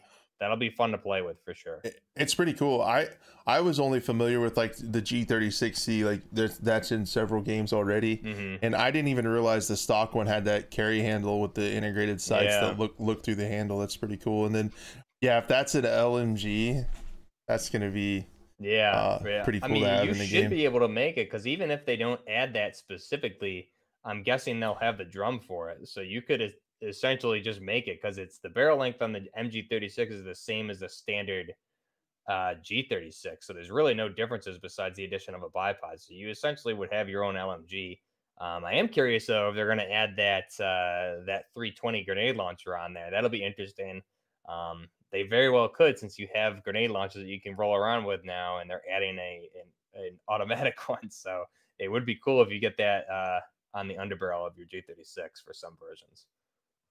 That'll 0.43 0.57
be 0.57 0.69
fun 0.69 0.91
to 0.91 0.97
play 0.97 1.21
with 1.21 1.37
for 1.45 1.53
sure. 1.53 1.81
It's 2.17 2.35
pretty 2.35 2.53
cool. 2.53 2.81
I 2.81 3.07
I 3.47 3.61
was 3.61 3.79
only 3.79 4.01
familiar 4.01 4.41
with 4.41 4.57
like 4.57 4.75
the 4.75 5.01
G36C, 5.01 6.03
like 6.03 6.21
that's 6.61 6.91
in 6.91 7.05
several 7.05 7.41
games 7.41 7.71
already, 7.71 8.17
mm-hmm. 8.17 8.57
and 8.61 8.75
I 8.75 8.91
didn't 8.91 9.07
even 9.07 9.27
realize 9.27 9.67
the 9.67 9.77
stock 9.77 10.13
one 10.13 10.27
had 10.27 10.45
that 10.45 10.69
carry 10.69 11.01
handle 11.01 11.41
with 11.41 11.53
the 11.53 11.73
integrated 11.73 12.19
sights 12.19 12.51
yeah. 12.51 12.61
that 12.61 12.79
look 12.79 12.93
look 12.99 13.23
through 13.23 13.35
the 13.35 13.47
handle. 13.47 13.79
That's 13.79 13.95
pretty 13.95 14.17
cool. 14.17 14.45
And 14.45 14.53
then 14.53 14.71
yeah, 15.21 15.37
if 15.37 15.47
that's 15.47 15.75
an 15.75 15.85
LMG, 15.85 16.85
that's 17.47 17.69
going 17.69 17.81
to 17.81 17.89
be 17.89 18.27
yeah, 18.59 18.91
uh, 18.91 19.23
yeah. 19.25 19.43
pretty 19.43 19.61
cool 19.61 19.71
I 19.71 19.73
mean, 19.73 19.83
to 19.83 19.89
have 19.89 20.07
in 20.09 20.11
the 20.11 20.13
game. 20.13 20.21
You 20.21 20.41
should 20.41 20.49
be 20.49 20.65
able 20.65 20.81
to 20.81 20.89
make 20.89 21.17
it 21.17 21.31
because 21.31 21.47
even 21.47 21.71
if 21.71 21.85
they 21.85 21.95
don't 21.95 22.19
add 22.27 22.53
that 22.53 22.75
specifically, 22.75 23.69
I'm 24.05 24.23
guessing 24.23 24.59
they'll 24.59 24.75
have 24.75 24.97
the 24.97 25.05
drum 25.05 25.39
for 25.47 25.69
it. 25.69 25.87
So 25.87 26.01
you 26.01 26.21
could 26.21 26.53
essentially 26.83 27.41
just 27.41 27.61
make 27.61 27.87
it 27.87 28.01
because 28.01 28.17
it's 28.17 28.39
the 28.39 28.49
barrel 28.49 28.77
length 28.77 29.01
on 29.01 29.13
the 29.13 29.25
MG36 29.39 30.11
is 30.11 30.23
the 30.23 30.35
same 30.35 30.69
as 30.69 30.79
the 30.79 30.89
standard 30.89 31.53
uh, 32.29 32.55
G36. 32.63 33.13
So 33.41 33.53
there's 33.53 33.71
really 33.71 33.93
no 33.93 34.09
differences 34.09 34.57
besides 34.57 34.97
the 34.97 35.05
addition 35.05 35.35
of 35.35 35.43
a 35.43 35.49
bipod. 35.49 35.97
So 35.97 36.13
you 36.13 36.29
essentially 36.29 36.73
would 36.73 36.91
have 36.91 37.09
your 37.09 37.23
own 37.23 37.35
LMG. 37.35 37.99
Um, 38.39 38.65
I 38.65 38.73
am 38.73 38.87
curious 38.87 39.27
though 39.27 39.49
if 39.49 39.55
they're 39.55 39.67
going 39.67 39.77
to 39.77 39.91
add 39.91 40.15
that 40.17 40.45
uh, 40.59 41.23
that 41.25 41.45
320 41.53 42.03
grenade 42.03 42.35
launcher 42.35 42.77
on 42.77 42.93
there. 42.93 43.09
That'll 43.11 43.29
be 43.29 43.43
interesting. 43.43 44.01
Um, 44.49 44.87
they 45.11 45.23
very 45.23 45.49
well 45.49 45.69
could 45.69 45.99
since 45.99 46.17
you 46.17 46.27
have 46.33 46.63
grenade 46.63 46.89
launchers 46.89 47.21
that 47.23 47.29
you 47.29 47.39
can 47.39 47.55
roll 47.55 47.75
around 47.75 48.03
with 48.03 48.25
now, 48.25 48.57
and 48.57 48.69
they're 48.69 48.81
adding 48.91 49.17
a 49.19 49.49
an, 49.95 50.03
an 50.03 50.19
automatic 50.27 50.89
one. 50.89 51.09
So 51.09 51.45
it 51.79 51.87
would 51.87 52.05
be 52.05 52.15
cool 52.15 52.41
if 52.41 52.49
you 52.49 52.59
get 52.59 52.77
that 52.77 53.07
uh, 53.09 53.39
on 53.73 53.87
the 53.87 53.95
underbarrel 53.95 54.47
of 54.47 54.57
your 54.57 54.67
G36 54.67 55.43
for 55.45 55.53
some 55.53 55.77
versions. 55.79 56.25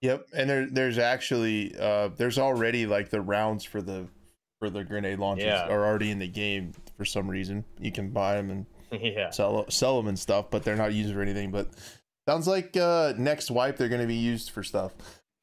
Yep, 0.02 0.28
and 0.34 0.50
there 0.50 0.66
there's 0.66 0.98
actually 0.98 1.74
uh, 1.78 2.08
there's 2.16 2.38
already 2.38 2.86
like 2.86 3.08
the 3.08 3.20
rounds 3.20 3.64
for 3.64 3.80
the 3.80 4.08
for 4.58 4.68
the 4.68 4.84
grenade 4.84 5.18
launchers 5.18 5.44
yeah. 5.46 5.66
are 5.68 5.84
already 5.84 6.10
in 6.10 6.18
the 6.18 6.28
game 6.28 6.72
for 6.96 7.04
some 7.04 7.28
reason. 7.28 7.64
You 7.78 7.92
can 7.92 8.10
buy 8.10 8.34
them 8.34 8.50
and 8.50 8.66
yeah. 9.00 9.30
sell 9.30 9.64
sell 9.70 9.96
them 9.96 10.08
and 10.08 10.18
stuff, 10.18 10.46
but 10.50 10.64
they're 10.64 10.76
not 10.76 10.92
used 10.92 11.14
for 11.14 11.22
anything. 11.22 11.52
But 11.52 11.68
sounds 12.28 12.46
like 12.46 12.76
uh, 12.76 13.14
next 13.16 13.50
wipe 13.50 13.76
they're 13.76 13.88
going 13.88 14.00
to 14.00 14.06
be 14.06 14.16
used 14.16 14.50
for 14.50 14.62
stuff. 14.62 14.92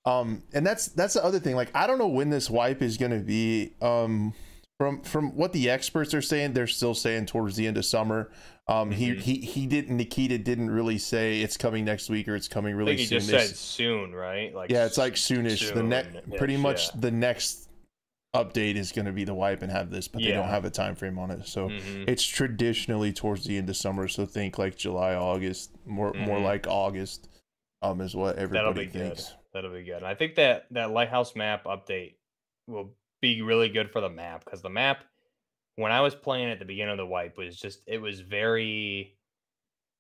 Um, 0.05 0.43
and 0.53 0.65
that's 0.65 0.88
that's 0.88 1.13
the 1.13 1.23
other 1.23 1.39
thing. 1.39 1.55
Like, 1.55 1.71
I 1.73 1.88
don't 1.88 1.97
know 1.97 2.07
when 2.07 2.29
this 2.29 2.49
wipe 2.49 2.81
is 2.81 2.97
going 2.97 3.11
to 3.11 3.19
be. 3.19 3.73
Um, 3.81 4.34
from 4.80 5.01
from 5.01 5.36
what 5.36 5.51
the 5.51 5.69
experts 5.69 6.13
are 6.13 6.21
saying, 6.21 6.53
they're 6.53 6.65
still 6.65 6.95
saying 6.95 7.25
towards 7.25 7.57
the 7.57 7.67
end 7.67 7.77
of 7.77 7.86
summer. 7.86 8.32
Um, 8.67 8.89
mm-hmm. 8.89 8.91
he 8.91 9.15
he 9.15 9.36
he 9.41 9.67
didn't. 9.67 9.97
Nikita 9.97 10.38
didn't 10.38 10.71
really 10.71 10.97
say 10.97 11.41
it's 11.41 11.57
coming 11.57 11.84
next 11.84 12.09
week 12.09 12.30
or 12.30 12.36
it's 12.36 12.47
coming 12.47 12.75
really 12.75 12.95
he 12.95 13.05
soon. 13.05 13.19
He 13.19 13.27
just 13.27 13.47
said 13.49 13.55
soon, 13.57 14.13
right? 14.13 14.55
Like 14.55 14.71
yeah, 14.71 14.86
it's 14.86 14.97
like 14.97 15.15
soonish. 15.15 15.67
Soon 15.67 15.75
the 15.75 15.84
next, 15.84 16.17
pretty 16.38 16.55
much 16.55 16.88
yeah. 16.88 17.01
the 17.01 17.11
next 17.11 17.67
update 18.34 18.75
is 18.75 18.93
going 18.93 19.05
to 19.05 19.11
be 19.11 19.25
the 19.25 19.34
wipe 19.34 19.63
and 19.63 19.71
have 19.71 19.89
this, 19.89 20.07
but 20.07 20.21
yeah. 20.21 20.30
they 20.30 20.34
don't 20.36 20.49
have 20.49 20.63
a 20.63 20.69
time 20.69 20.95
frame 20.95 21.19
on 21.19 21.30
it. 21.32 21.45
So 21.45 21.67
mm-hmm. 21.67 22.03
it's 22.07 22.23
traditionally 22.23 23.11
towards 23.11 23.43
the 23.43 23.57
end 23.57 23.69
of 23.69 23.75
summer. 23.75 24.07
So 24.07 24.25
think 24.25 24.57
like 24.57 24.77
July, 24.77 25.15
August, 25.15 25.71
more 25.86 26.13
mm-hmm. 26.13 26.25
more 26.25 26.39
like 26.39 26.67
August. 26.67 27.27
Um, 27.82 28.01
is 28.01 28.13
what 28.13 28.38
everybody 28.38 28.86
That'll 28.86 29.07
thinks. 29.07 29.25
Good. 29.25 29.36
That'll 29.53 29.73
be 29.73 29.84
good. 29.84 30.03
I 30.03 30.13
think 30.13 30.36
that 30.36 30.67
that 30.71 30.91
lighthouse 30.91 31.36
map 31.36 31.63
update 31.65 32.15
will 32.67 32.93
be 33.22 33.41
really 33.41 33.70
good 33.70 33.91
for 33.91 34.01
the 34.01 34.09
map 34.09 34.45
because 34.45 34.61
the 34.61 34.70
map, 34.70 35.03
when 35.76 35.91
I 35.91 36.01
was 36.01 36.15
playing 36.15 36.49
at 36.49 36.59
the 36.59 36.65
beginning 36.65 36.91
of 36.91 36.97
the 36.97 37.05
wipe, 37.05 37.38
was 37.38 37.55
just 37.57 37.82
it 37.88 37.99
was 37.99 38.20
very 38.20 39.15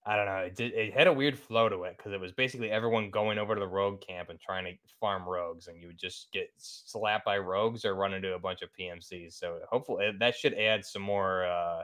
I 0.05 0.15
don't 0.15 0.25
know. 0.25 0.37
It, 0.37 0.55
did, 0.55 0.73
it 0.73 0.93
had 0.93 1.07
a 1.07 1.13
weird 1.13 1.37
flow 1.37 1.69
to 1.69 1.83
it 1.83 1.97
because 1.97 2.13
it 2.13 2.19
was 2.19 2.31
basically 2.31 2.71
everyone 2.71 3.11
going 3.11 3.37
over 3.37 3.53
to 3.53 3.59
the 3.59 3.67
rogue 3.67 4.01
camp 4.01 4.29
and 4.29 4.39
trying 4.39 4.63
to 4.65 4.71
farm 4.99 5.27
rogues, 5.27 5.67
and 5.67 5.79
you 5.79 5.87
would 5.87 5.99
just 5.99 6.31
get 6.31 6.49
slapped 6.57 7.25
by 7.25 7.37
rogues 7.37 7.85
or 7.85 7.93
run 7.93 8.13
into 8.13 8.33
a 8.33 8.39
bunch 8.39 8.61
of 8.61 8.69
PMCs. 8.79 9.33
So 9.33 9.59
hopefully 9.69 10.07
eh, 10.07 10.11
that 10.19 10.35
should 10.35 10.53
add 10.53 10.85
some 10.85 11.01
more 11.01 11.45
uh, 11.45 11.83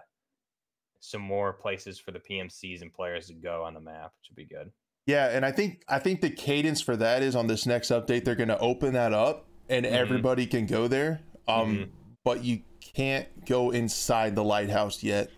some 1.01 1.21
more 1.21 1.53
places 1.53 1.99
for 1.99 2.11
the 2.11 2.19
PMCs 2.19 2.81
and 2.81 2.93
players 2.93 3.27
to 3.27 3.33
go 3.33 3.63
on 3.63 3.73
the 3.73 3.81
map, 3.81 4.13
which 4.19 4.29
would 4.29 4.37
be 4.37 4.45
good. 4.45 4.71
Yeah, 5.05 5.27
and 5.27 5.45
I 5.45 5.51
think 5.51 5.83
I 5.87 5.99
think 5.99 6.21
the 6.21 6.31
cadence 6.31 6.81
for 6.81 6.95
that 6.95 7.21
is 7.21 7.35
on 7.35 7.47
this 7.47 7.65
next 7.65 7.91
update 7.91 8.23
they're 8.23 8.33
going 8.33 8.47
to 8.47 8.59
open 8.59 8.93
that 8.93 9.13
up 9.13 9.47
and 9.69 9.85
mm-hmm. 9.85 9.95
everybody 9.95 10.45
can 10.45 10.65
go 10.65 10.87
there. 10.87 11.21
Um, 11.47 11.75
mm-hmm. 11.75 11.83
but 12.23 12.43
you 12.43 12.61
can't 12.81 13.45
go 13.45 13.71
inside 13.71 14.35
the 14.35 14.43
lighthouse 14.43 15.03
yet. 15.03 15.29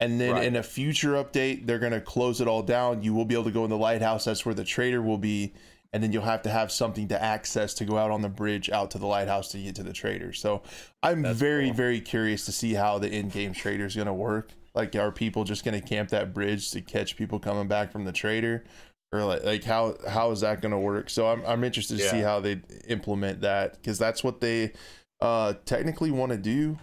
And 0.00 0.20
then 0.20 0.32
right. 0.32 0.44
in 0.44 0.56
a 0.56 0.62
future 0.62 1.12
update, 1.12 1.66
they're 1.66 1.78
going 1.78 1.92
to 1.92 2.00
close 2.00 2.40
it 2.40 2.48
all 2.48 2.62
down. 2.62 3.04
You 3.04 3.14
will 3.14 3.24
be 3.24 3.34
able 3.34 3.44
to 3.44 3.52
go 3.52 3.62
in 3.62 3.70
the 3.70 3.78
lighthouse. 3.78 4.24
That's 4.24 4.44
where 4.44 4.54
the 4.54 4.64
trader 4.64 5.00
will 5.00 5.18
be. 5.18 5.54
And 5.92 6.02
then 6.02 6.10
you'll 6.10 6.22
have 6.22 6.42
to 6.42 6.50
have 6.50 6.72
something 6.72 7.06
to 7.08 7.22
access 7.22 7.74
to 7.74 7.84
go 7.84 7.98
out 7.98 8.10
on 8.10 8.22
the 8.22 8.28
bridge 8.28 8.70
out 8.70 8.90
to 8.92 8.98
the 8.98 9.06
lighthouse 9.06 9.48
to 9.52 9.58
get 9.58 9.76
to 9.76 9.82
the 9.82 9.92
trader. 9.92 10.32
So 10.32 10.62
I'm 11.02 11.22
That's 11.22 11.38
very, 11.38 11.66
cool. 11.66 11.74
very 11.74 12.00
curious 12.00 12.46
to 12.46 12.52
see 12.52 12.72
how 12.74 12.98
the 12.98 13.12
in 13.12 13.28
game 13.28 13.52
trader 13.52 13.84
is 13.84 13.94
going 13.94 14.06
to 14.06 14.12
work. 14.12 14.52
Like, 14.74 14.96
are 14.96 15.12
people 15.12 15.44
just 15.44 15.64
going 15.64 15.80
to 15.80 15.86
camp 15.86 16.08
that 16.08 16.32
bridge 16.32 16.70
to 16.70 16.80
catch 16.80 17.16
people 17.16 17.38
coming 17.38 17.68
back 17.68 17.92
from 17.92 18.04
the 18.04 18.12
trader? 18.12 18.64
Or 19.12 19.24
like, 19.24 19.44
like 19.44 19.64
how 19.64 19.96
how 20.08 20.30
is 20.30 20.40
that 20.40 20.62
going 20.62 20.72
to 20.72 20.78
work? 20.78 21.10
So 21.10 21.28
I'm, 21.28 21.44
I'm 21.44 21.64
interested 21.64 21.98
to 21.98 22.04
yeah. 22.04 22.10
see 22.10 22.20
how 22.20 22.40
they 22.40 22.62
implement 22.88 23.42
that 23.42 23.74
because 23.74 23.98
that's 23.98 24.24
what 24.24 24.40
they 24.40 24.72
uh, 25.20 25.54
technically 25.66 26.10
want 26.10 26.32
to 26.32 26.38
do 26.38 26.78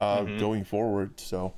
uh, 0.00 0.20
mm-hmm. 0.20 0.38
going 0.38 0.64
forward. 0.64 1.18
So 1.18 1.54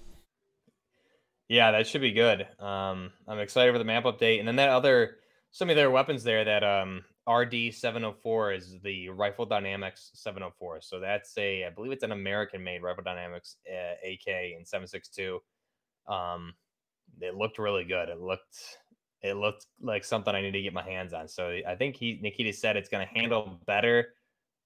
yeah, 1.49 1.73
that 1.73 1.89
should 1.89 2.03
be 2.03 2.13
good. 2.13 2.47
Um, 2.61 3.11
I'm 3.27 3.41
excited 3.41 3.73
for 3.73 3.79
the 3.79 3.85
map 3.85 4.05
update, 4.05 4.39
and 4.39 4.47
then 4.47 4.57
that 4.57 4.69
other 4.69 5.17
some 5.51 5.71
of 5.71 5.77
their 5.77 5.91
weapons 5.91 6.23
there. 6.23 6.45
That 6.45 6.63
um, 6.63 7.05
RD 7.29 7.73
704 7.73 8.53
is 8.53 8.79
the 8.83 9.09
Rifle 9.11 9.47
Dynamics 9.47 10.11
704. 10.15 10.81
So 10.81 10.99
that's 10.99 11.37
a, 11.39 11.65
I 11.65 11.71
believe 11.71 11.93
it's 11.93 12.03
an 12.03 12.13
American-made 12.13 12.83
Rifle 12.83 13.05
Dynamics 13.05 13.57
uh, 13.71 13.95
AK 14.05 14.27
in 14.59 14.65
762. 14.65 15.41
Um, 16.09 16.55
it 17.21 17.37
looked 17.37 17.59
really 17.59 17.85
good. 17.85 18.09
It 18.09 18.21
looked, 18.21 18.79
it 19.23 19.37
looked 19.37 19.67
like 19.81 20.05
something 20.05 20.35
I 20.35 20.41
need 20.41 20.53
to 20.53 20.63
get 20.63 20.73
my 20.73 20.83
hands 20.83 21.13
on. 21.13 21.29
So 21.29 21.59
I 21.67 21.75
think 21.77 21.97
he 21.97 22.19
Nikita 22.21 22.53
said 22.53 22.77
it's 22.77 22.89
going 22.89 23.07
to 23.07 23.15
handle 23.15 23.61
better 23.67 24.15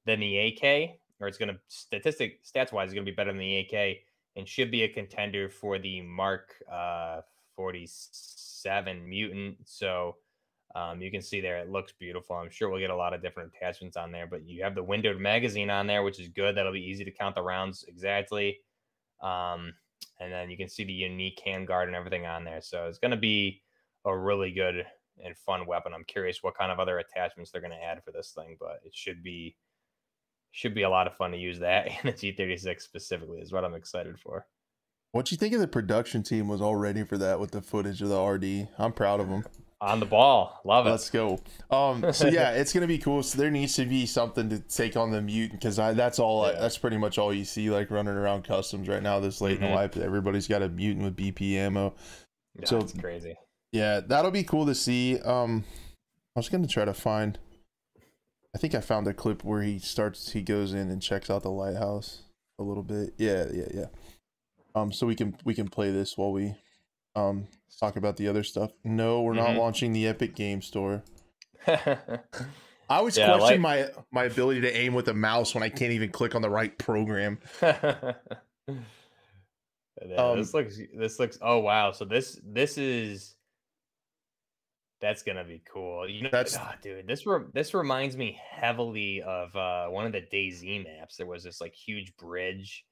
than 0.06 0.20
the 0.20 0.38
AK, 0.38 0.98
or 1.20 1.28
it's 1.28 1.38
going 1.38 1.48
to 1.48 1.58
statistic 1.68 2.44
stats 2.44 2.72
wise, 2.72 2.86
it's 2.86 2.94
going 2.94 3.04
to 3.04 3.10
be 3.10 3.16
better 3.16 3.32
than 3.32 3.40
the 3.40 3.58
AK 3.58 3.98
and 4.36 4.46
should 4.46 4.70
be 4.70 4.82
a 4.82 4.88
contender 4.88 5.48
for 5.48 5.78
the 5.78 6.02
Mark 6.02 6.54
uh, 6.70 7.22
47 7.56 9.08
Mutant. 9.08 9.56
So 9.64 10.16
um, 10.74 11.00
you 11.00 11.10
can 11.10 11.22
see 11.22 11.40
there, 11.40 11.58
it 11.58 11.70
looks 11.70 11.92
beautiful. 11.98 12.36
I'm 12.36 12.50
sure 12.50 12.68
we'll 12.68 12.80
get 12.80 12.90
a 12.90 12.96
lot 12.96 13.14
of 13.14 13.22
different 13.22 13.52
attachments 13.56 13.96
on 13.96 14.12
there, 14.12 14.26
but 14.26 14.46
you 14.46 14.62
have 14.62 14.74
the 14.74 14.82
windowed 14.82 15.18
magazine 15.18 15.70
on 15.70 15.86
there, 15.86 16.02
which 16.02 16.20
is 16.20 16.28
good. 16.28 16.54
That'll 16.54 16.72
be 16.72 16.84
easy 16.84 17.04
to 17.04 17.10
count 17.10 17.34
the 17.34 17.42
rounds 17.42 17.84
exactly. 17.88 18.58
Um, 19.22 19.72
and 20.20 20.30
then 20.30 20.50
you 20.50 20.56
can 20.58 20.68
see 20.68 20.84
the 20.84 20.92
unique 20.92 21.40
handguard 21.46 21.86
and 21.86 21.96
everything 21.96 22.26
on 22.26 22.44
there. 22.44 22.60
So 22.60 22.86
it's 22.86 22.98
going 22.98 23.12
to 23.12 23.16
be 23.16 23.62
a 24.06 24.16
really 24.16 24.52
good 24.52 24.86
and 25.22 25.36
fun 25.36 25.66
weapon. 25.66 25.92
I'm 25.94 26.04
curious 26.04 26.42
what 26.42 26.56
kind 26.56 26.72
of 26.72 26.78
other 26.78 26.98
attachments 26.98 27.50
they're 27.50 27.60
going 27.60 27.72
to 27.72 27.82
add 27.82 28.02
for 28.04 28.12
this 28.12 28.32
thing, 28.34 28.56
but 28.58 28.80
it 28.84 28.94
should 28.94 29.22
be 29.22 29.56
should 30.52 30.74
be 30.74 30.84
a 30.84 30.90
lot 30.90 31.06
of 31.06 31.14
fun 31.14 31.32
to 31.32 31.36
use 31.36 31.58
that 31.58 31.86
and 32.02 32.14
the 32.14 32.32
G36 32.32 32.80
specifically 32.80 33.40
is 33.40 33.52
what 33.52 33.64
I'm 33.64 33.74
excited 33.74 34.18
for. 34.18 34.46
What 35.12 35.30
you 35.30 35.36
think 35.36 35.54
of 35.54 35.60
the 35.60 35.68
production 35.68 36.22
team 36.22 36.48
was 36.48 36.60
all 36.60 36.76
ready 36.76 37.04
for 37.04 37.18
that 37.18 37.40
with 37.40 37.50
the 37.50 37.62
footage 37.62 38.02
of 38.02 38.08
the 38.08 38.22
RD? 38.22 38.68
I'm 38.78 38.92
proud 38.92 39.20
of 39.20 39.28
them. 39.28 39.44
On 39.80 40.00
the 40.00 40.06
ball, 40.06 40.60
love 40.64 40.86
it. 40.86 40.90
Let's 40.90 41.10
go. 41.10 41.38
Um, 41.70 42.12
so 42.12 42.26
yeah, 42.28 42.52
it's 42.52 42.72
gonna 42.72 42.86
be 42.86 42.98
cool. 42.98 43.22
So 43.22 43.36
there 43.36 43.50
needs 43.50 43.74
to 43.74 43.84
be 43.84 44.06
something 44.06 44.48
to 44.48 44.58
take 44.58 44.96
on 44.96 45.10
the 45.10 45.20
mutant 45.20 45.60
because 45.60 45.76
that's 45.76 46.18
all. 46.18 46.46
Yeah. 46.46 46.58
that's 46.58 46.78
pretty 46.78 46.96
much 46.96 47.18
all 47.18 47.32
you 47.32 47.44
see 47.44 47.70
like 47.70 47.90
running 47.90 48.14
around 48.14 48.44
customs 48.44 48.88
right 48.88 49.02
now. 49.02 49.20
This 49.20 49.42
late 49.42 49.56
mm-hmm. 49.56 49.64
in 49.64 49.70
the 49.70 49.76
life, 49.76 49.96
everybody's 49.98 50.48
got 50.48 50.62
a 50.62 50.70
mutant 50.70 51.04
with 51.04 51.16
BP 51.16 51.56
ammo. 51.56 51.94
Yeah, 52.58 52.66
so 52.66 52.78
it's 52.78 52.94
crazy. 52.94 53.36
Yeah, 53.76 54.00
that'll 54.00 54.30
be 54.30 54.44
cool 54.44 54.66
to 54.66 54.74
see. 54.74 55.18
Um, 55.20 55.64
I 56.34 56.40
was 56.40 56.48
gonna 56.48 56.66
try 56.66 56.84
to 56.84 56.94
find 56.94 57.38
I 58.56 58.58
think 58.58 58.74
I 58.74 58.80
found 58.80 59.06
a 59.06 59.12
clip 59.12 59.44
where 59.44 59.60
he 59.60 59.78
starts 59.78 60.32
he 60.32 60.40
goes 60.40 60.72
in 60.72 60.90
and 60.90 61.02
checks 61.02 61.28
out 61.28 61.42
the 61.42 61.50
lighthouse 61.50 62.22
a 62.58 62.62
little 62.62 62.82
bit. 62.82 63.12
Yeah, 63.18 63.44
yeah, 63.52 63.68
yeah. 63.74 63.86
Um 64.74 64.92
so 64.92 65.06
we 65.06 65.14
can 65.14 65.36
we 65.44 65.52
can 65.52 65.68
play 65.68 65.90
this 65.90 66.16
while 66.16 66.32
we 66.32 66.54
um 67.14 67.48
talk 67.78 67.96
about 67.96 68.16
the 68.16 68.28
other 68.28 68.42
stuff. 68.42 68.72
No, 68.82 69.20
we're 69.20 69.34
mm-hmm. 69.34 69.44
not 69.44 69.56
launching 69.56 69.92
the 69.92 70.06
Epic 70.06 70.34
Game 70.34 70.62
Store. 70.62 71.02
I 71.68 71.78
always 72.88 73.18
yeah, 73.18 73.36
question 73.36 73.60
like... 73.60 73.94
my 73.94 74.02
my 74.10 74.24
ability 74.24 74.62
to 74.62 74.74
aim 74.74 74.94
with 74.94 75.08
a 75.08 75.14
mouse 75.14 75.54
when 75.54 75.62
I 75.62 75.68
can't 75.68 75.92
even 75.92 76.10
click 76.10 76.34
on 76.34 76.40
the 76.40 76.48
right 76.48 76.76
program. 76.78 77.38
yeah, 77.62 78.14
um, 80.16 80.38
this 80.38 80.54
looks 80.54 80.78
this 80.96 81.18
looks 81.18 81.36
oh 81.42 81.58
wow. 81.58 81.92
So 81.92 82.06
this 82.06 82.40
this 82.42 82.78
is 82.78 83.35
that's 85.00 85.22
gonna 85.22 85.44
be 85.44 85.62
cool. 85.72 86.08
You 86.08 86.22
know, 86.22 86.28
that's 86.32 86.56
oh, 86.56 86.70
dude. 86.82 87.06
This 87.06 87.26
re- 87.26 87.44
this 87.52 87.74
reminds 87.74 88.16
me 88.16 88.38
heavily 88.50 89.22
of 89.22 89.54
uh, 89.54 89.86
one 89.88 90.06
of 90.06 90.12
the 90.12 90.22
DayZ 90.22 90.84
maps. 90.84 91.16
There 91.16 91.26
was 91.26 91.44
this 91.44 91.60
like 91.60 91.74
huge 91.74 92.16
bridge. 92.16 92.84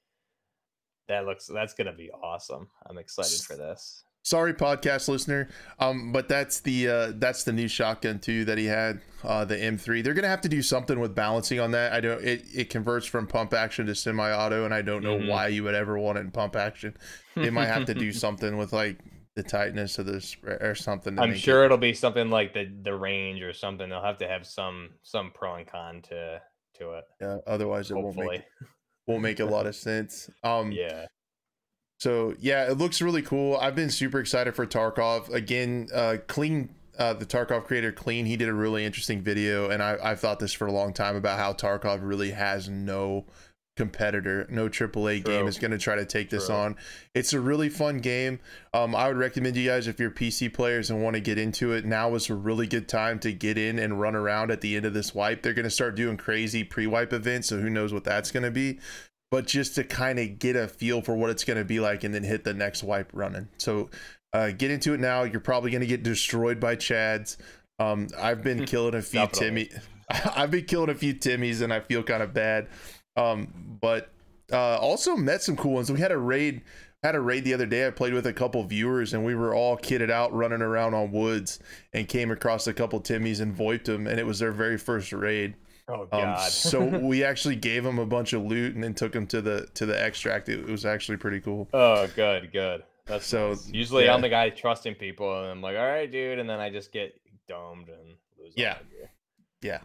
That 1.08 1.26
looks 1.26 1.46
that's 1.46 1.74
gonna 1.74 1.94
be 1.94 2.10
awesome. 2.10 2.68
I'm 2.86 2.98
excited 2.98 3.40
for 3.40 3.56
this. 3.56 4.04
Sorry, 4.22 4.54
podcast 4.54 5.08
listener, 5.08 5.50
um, 5.78 6.10
but 6.10 6.28
that's 6.28 6.60
the 6.60 6.88
uh, 6.88 7.12
that's 7.16 7.44
the 7.44 7.52
new 7.52 7.68
shotgun 7.68 8.18
too 8.18 8.46
that 8.46 8.56
he 8.56 8.64
had, 8.64 9.02
uh, 9.22 9.44
the 9.44 9.56
M3. 9.56 10.02
They're 10.02 10.14
gonna 10.14 10.28
have 10.28 10.40
to 10.42 10.48
do 10.48 10.62
something 10.62 10.98
with 10.98 11.14
balancing 11.14 11.60
on 11.60 11.72
that. 11.72 11.92
I 11.92 12.00
don't. 12.00 12.24
It 12.24 12.42
it 12.54 12.70
converts 12.70 13.06
from 13.06 13.26
pump 13.26 13.52
action 13.52 13.84
to 13.86 13.94
semi-auto, 13.94 14.64
and 14.64 14.72
I 14.72 14.80
don't 14.80 15.02
know 15.02 15.18
mm-hmm. 15.18 15.28
why 15.28 15.48
you 15.48 15.62
would 15.64 15.74
ever 15.74 15.98
want 15.98 16.16
it 16.16 16.22
in 16.22 16.30
pump 16.30 16.56
action. 16.56 16.96
They 17.34 17.50
might 17.50 17.66
have 17.66 17.84
to 17.86 17.94
do 17.94 18.12
something 18.14 18.56
with 18.56 18.72
like 18.72 18.98
the 19.36 19.42
tightness 19.42 19.98
of 19.98 20.06
this 20.06 20.36
or 20.44 20.74
something. 20.74 21.18
I'm 21.18 21.34
sure 21.34 21.64
it... 21.64 21.70
will 21.70 21.78
be 21.78 21.94
something 21.94 22.30
like 22.30 22.54
the 22.54 22.70
the 22.82 22.94
range 22.94 23.42
or 23.42 23.52
something. 23.52 23.88
They'll 23.88 24.02
have 24.02 24.18
to 24.18 24.28
have 24.28 24.46
some 24.46 24.90
some 25.02 25.32
pro 25.32 25.56
and 25.56 25.66
con 25.66 26.02
to 26.02 26.40
to 26.78 26.92
it. 26.92 27.04
Yeah. 27.20 27.38
Otherwise, 27.46 27.90
it 27.90 27.94
Hopefully. 27.94 28.26
won't 28.26 28.30
make 28.30 28.42
won't 29.06 29.22
make 29.22 29.40
a 29.40 29.44
lot 29.44 29.66
of 29.66 29.76
sense. 29.76 30.30
Um. 30.42 30.72
Yeah. 30.84 31.06
So 32.00 32.34
yeah, 32.38 32.70
it 32.70 32.76
looks 32.76 33.00
really 33.00 33.22
cool. 33.22 33.56
I've 33.56 33.76
been 33.76 33.88
super 33.88 34.18
excited 34.18 34.54
for 34.54 34.66
Tarkov 34.66 35.32
again. 35.32 35.88
Uh, 35.92 36.18
Klean. 36.26 36.74
Uh, 36.96 37.12
the 37.12 37.26
Tarkov 37.26 37.64
creator 37.64 37.90
Klean, 37.90 38.24
he 38.24 38.36
did 38.36 38.48
a 38.48 38.54
really 38.54 38.84
interesting 38.84 39.20
video, 39.20 39.68
and 39.68 39.82
I, 39.82 39.98
I've 40.00 40.20
thought 40.20 40.38
this 40.38 40.52
for 40.52 40.68
a 40.68 40.72
long 40.72 40.92
time 40.92 41.16
about 41.16 41.40
how 41.40 41.52
Tarkov 41.52 42.06
really 42.06 42.30
has 42.30 42.68
no 42.68 43.26
competitor. 43.76 44.46
No 44.50 44.68
AAA 44.68 45.24
True. 45.24 45.34
game 45.34 45.46
is 45.46 45.58
going 45.58 45.70
to 45.70 45.78
try 45.78 45.96
to 45.96 46.04
take 46.04 46.28
True. 46.28 46.38
this 46.38 46.50
on. 46.50 46.76
It's 47.14 47.32
a 47.32 47.40
really 47.40 47.68
fun 47.68 47.98
game. 47.98 48.40
Um, 48.72 48.94
I 48.94 49.08
would 49.08 49.16
recommend 49.16 49.56
you 49.56 49.68
guys 49.68 49.86
if 49.86 49.98
you're 49.98 50.10
PC 50.10 50.52
players 50.52 50.90
and 50.90 51.02
want 51.02 51.14
to 51.14 51.20
get 51.20 51.38
into 51.38 51.72
it. 51.72 51.84
Now 51.84 52.14
is 52.14 52.30
a 52.30 52.34
really 52.34 52.66
good 52.66 52.88
time 52.88 53.18
to 53.20 53.32
get 53.32 53.58
in 53.58 53.78
and 53.78 54.00
run 54.00 54.14
around 54.14 54.50
at 54.50 54.60
the 54.60 54.76
end 54.76 54.86
of 54.86 54.94
this 54.94 55.14
wipe. 55.14 55.42
They're 55.42 55.54
going 55.54 55.64
to 55.64 55.70
start 55.70 55.96
doing 55.96 56.16
crazy 56.16 56.64
pre-wipe 56.64 57.12
events, 57.12 57.48
so 57.48 57.58
who 57.58 57.70
knows 57.70 57.92
what 57.92 58.04
that's 58.04 58.30
going 58.30 58.44
to 58.44 58.50
be. 58.50 58.78
But 59.30 59.46
just 59.46 59.74
to 59.74 59.84
kind 59.84 60.18
of 60.18 60.38
get 60.38 60.54
a 60.54 60.68
feel 60.68 61.02
for 61.02 61.16
what 61.16 61.30
it's 61.30 61.44
going 61.44 61.58
to 61.58 61.64
be 61.64 61.80
like, 61.80 62.04
and 62.04 62.14
then 62.14 62.22
hit 62.22 62.44
the 62.44 62.54
next 62.54 62.84
wipe 62.84 63.10
running. 63.12 63.48
So 63.58 63.90
uh, 64.32 64.50
get 64.50 64.70
into 64.70 64.94
it 64.94 65.00
now. 65.00 65.24
You're 65.24 65.40
probably 65.40 65.70
going 65.70 65.80
to 65.80 65.86
get 65.86 66.02
destroyed 66.02 66.60
by 66.60 66.76
Chads. 66.76 67.36
Um, 67.80 68.08
I've 68.16 68.42
been 68.42 68.64
killing 68.66 68.94
a 68.94 69.02
few 69.02 69.26
Timmy. 69.28 69.70
I've 70.36 70.50
been 70.50 70.66
killing 70.66 70.90
a 70.90 70.94
few 70.94 71.14
Timmys, 71.14 71.62
and 71.62 71.72
I 71.72 71.80
feel 71.80 72.02
kind 72.02 72.22
of 72.22 72.32
bad. 72.32 72.68
Um, 73.16 73.78
but 73.80 74.10
uh, 74.52 74.76
also 74.76 75.16
met 75.16 75.42
some 75.42 75.56
cool 75.56 75.72
ones. 75.72 75.90
We 75.90 76.00
had 76.00 76.12
a 76.12 76.18
raid 76.18 76.62
had 77.04 77.14
a 77.14 77.20
raid 77.20 77.44
the 77.44 77.52
other 77.52 77.66
day. 77.66 77.86
I 77.86 77.90
played 77.90 78.14
with 78.14 78.26
a 78.26 78.32
couple 78.32 78.64
viewers 78.64 79.12
and 79.12 79.24
we 79.24 79.34
were 79.34 79.54
all 79.54 79.76
kitted 79.76 80.10
out 80.10 80.32
running 80.32 80.62
around 80.62 80.94
on 80.94 81.12
woods 81.12 81.58
and 81.92 82.08
came 82.08 82.30
across 82.30 82.66
a 82.66 82.72
couple 82.72 82.98
Timmys 82.98 83.42
and 83.42 83.54
voiped 83.54 83.84
them 83.84 84.06
and 84.06 84.18
it 84.18 84.24
was 84.24 84.38
their 84.38 84.52
very 84.52 84.78
first 84.78 85.12
raid. 85.12 85.54
Oh 85.86 86.02
um, 86.02 86.08
god. 86.10 86.44
Um, 86.46 86.50
so 86.50 86.82
we 87.02 87.22
actually 87.22 87.56
gave 87.56 87.84
them 87.84 87.98
a 87.98 88.06
bunch 88.06 88.32
of 88.32 88.42
loot 88.42 88.74
and 88.74 88.82
then 88.82 88.94
took 88.94 89.12
them 89.12 89.26
to 89.28 89.42
the 89.42 89.68
to 89.74 89.84
the 89.84 90.00
extract. 90.00 90.48
It, 90.48 90.66
was 90.66 90.86
actually 90.86 91.18
pretty 91.18 91.40
cool. 91.40 91.68
Oh, 91.74 92.06
good, 92.16 92.50
good. 92.52 92.84
That's 93.06 93.26
so 93.26 93.50
nice. 93.50 93.70
usually 93.70 94.06
yeah. 94.06 94.14
I'm 94.14 94.22
the 94.22 94.30
guy 94.30 94.48
trusting 94.48 94.94
people 94.94 95.40
and 95.42 95.50
I'm 95.50 95.60
like, 95.60 95.76
all 95.76 95.86
right, 95.86 96.10
dude, 96.10 96.38
and 96.38 96.48
then 96.48 96.58
I 96.58 96.70
just 96.70 96.90
get 96.90 97.20
domed 97.48 97.90
and 97.90 98.16
lose. 98.38 98.54
Yeah. 98.56 98.78
Yeah. 99.60 99.80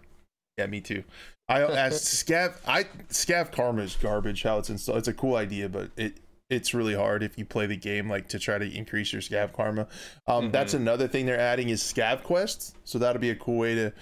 Yeah, 0.57 0.67
me 0.67 0.79
too. 0.79 1.03
I 1.49 1.61
asked 1.63 2.05
Scav. 2.05 2.55
I 2.67 2.83
Scav 3.09 3.51
Karma 3.51 3.81
is 3.81 3.95
garbage. 3.95 4.43
How 4.43 4.59
it's 4.59 4.69
installed. 4.69 4.99
It's 4.99 5.07
a 5.07 5.13
cool 5.13 5.35
idea, 5.35 5.67
but 5.67 5.89
it 5.97 6.19
it's 6.49 6.73
really 6.73 6.95
hard 6.95 7.23
if 7.23 7.37
you 7.37 7.45
play 7.45 7.65
the 7.65 7.75
game 7.75 8.09
like 8.09 8.29
to 8.29 8.39
try 8.39 8.57
to 8.57 8.65
increase 8.65 9.11
your 9.11 9.21
Scav 9.21 9.53
Karma. 9.53 9.87
Um, 10.27 10.45
mm-hmm. 10.45 10.51
That's 10.51 10.73
another 10.73 11.07
thing 11.07 11.25
they're 11.25 11.39
adding 11.39 11.69
is 11.69 11.81
Scav 11.81 12.23
quests. 12.23 12.73
So 12.83 12.99
that'll 12.99 13.21
be 13.21 13.31
a 13.31 13.35
cool 13.35 13.57
way 13.57 13.75
to 13.75 13.89
be 13.89 13.95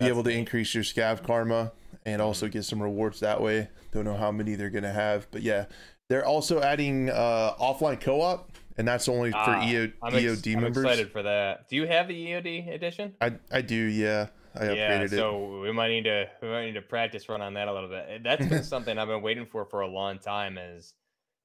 that's 0.00 0.10
able 0.10 0.22
to 0.24 0.30
increase 0.30 0.74
your 0.74 0.84
Scav 0.84 1.22
Karma 1.24 1.72
and 2.04 2.20
also 2.20 2.46
mm-hmm. 2.46 2.52
get 2.52 2.64
some 2.64 2.82
rewards 2.82 3.20
that 3.20 3.40
way. 3.40 3.68
Don't 3.90 4.04
know 4.04 4.16
how 4.16 4.30
many 4.30 4.54
they're 4.54 4.70
gonna 4.70 4.92
have, 4.92 5.30
but 5.30 5.42
yeah, 5.42 5.66
they're 6.08 6.24
also 6.26 6.60
adding 6.60 7.08
uh, 7.10 7.54
offline 7.58 8.00
co-op 8.00 8.52
and 8.76 8.88
that's 8.88 9.08
only 9.08 9.30
for 9.30 9.36
Ah, 9.38 9.66
EO, 9.66 9.92
I'm, 10.02 10.14
ex- 10.14 10.24
EOD 10.24 10.56
I'm 10.56 10.62
members. 10.62 10.84
excited 10.84 11.12
for 11.12 11.22
that. 11.22 11.68
Do 11.68 11.76
you 11.76 11.86
have 11.86 12.08
the 12.08 12.14
EOD 12.14 12.72
edition? 12.74 13.14
I 13.20 13.34
I 13.50 13.60
do, 13.62 13.76
yeah. 13.76 14.28
I 14.54 14.64
upgraded 14.64 14.76
yeah, 14.76 15.00
it. 15.02 15.10
so 15.10 15.60
we 15.60 15.72
might 15.72 15.88
need 15.88 16.04
to 16.04 16.28
we 16.42 16.48
might 16.48 16.66
need 16.66 16.74
to 16.74 16.82
practice 16.82 17.28
run 17.28 17.40
on 17.40 17.54
that 17.54 17.68
a 17.68 17.72
little 17.72 17.88
bit. 17.88 18.06
Eh, 18.08 18.18
That's 18.22 18.46
been 18.46 18.64
something 18.64 18.98
I've 18.98 19.08
been 19.08 19.22
waiting 19.22 19.46
for 19.46 19.64
for 19.64 19.80
a 19.80 19.88
long 19.88 20.18
time 20.18 20.58
is 20.58 20.94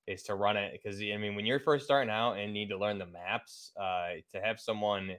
is 0.08 0.24
to 0.24 0.36
run 0.36 0.58
it 0.58 0.74
because 0.74 1.00
I 1.00 1.18
mean 1.18 1.36
when 1.36 1.46
you're 1.46 1.60
first 1.60 1.86
starting 1.86 2.10
out 2.10 2.34
and 2.34 2.54
need 2.54 2.70
to 2.70 2.78
learn 2.78 2.98
the 2.98 3.06
maps, 3.06 3.72
uh, 3.80 4.20
to 4.34 4.42
have 4.42 4.60
someone 4.60 5.18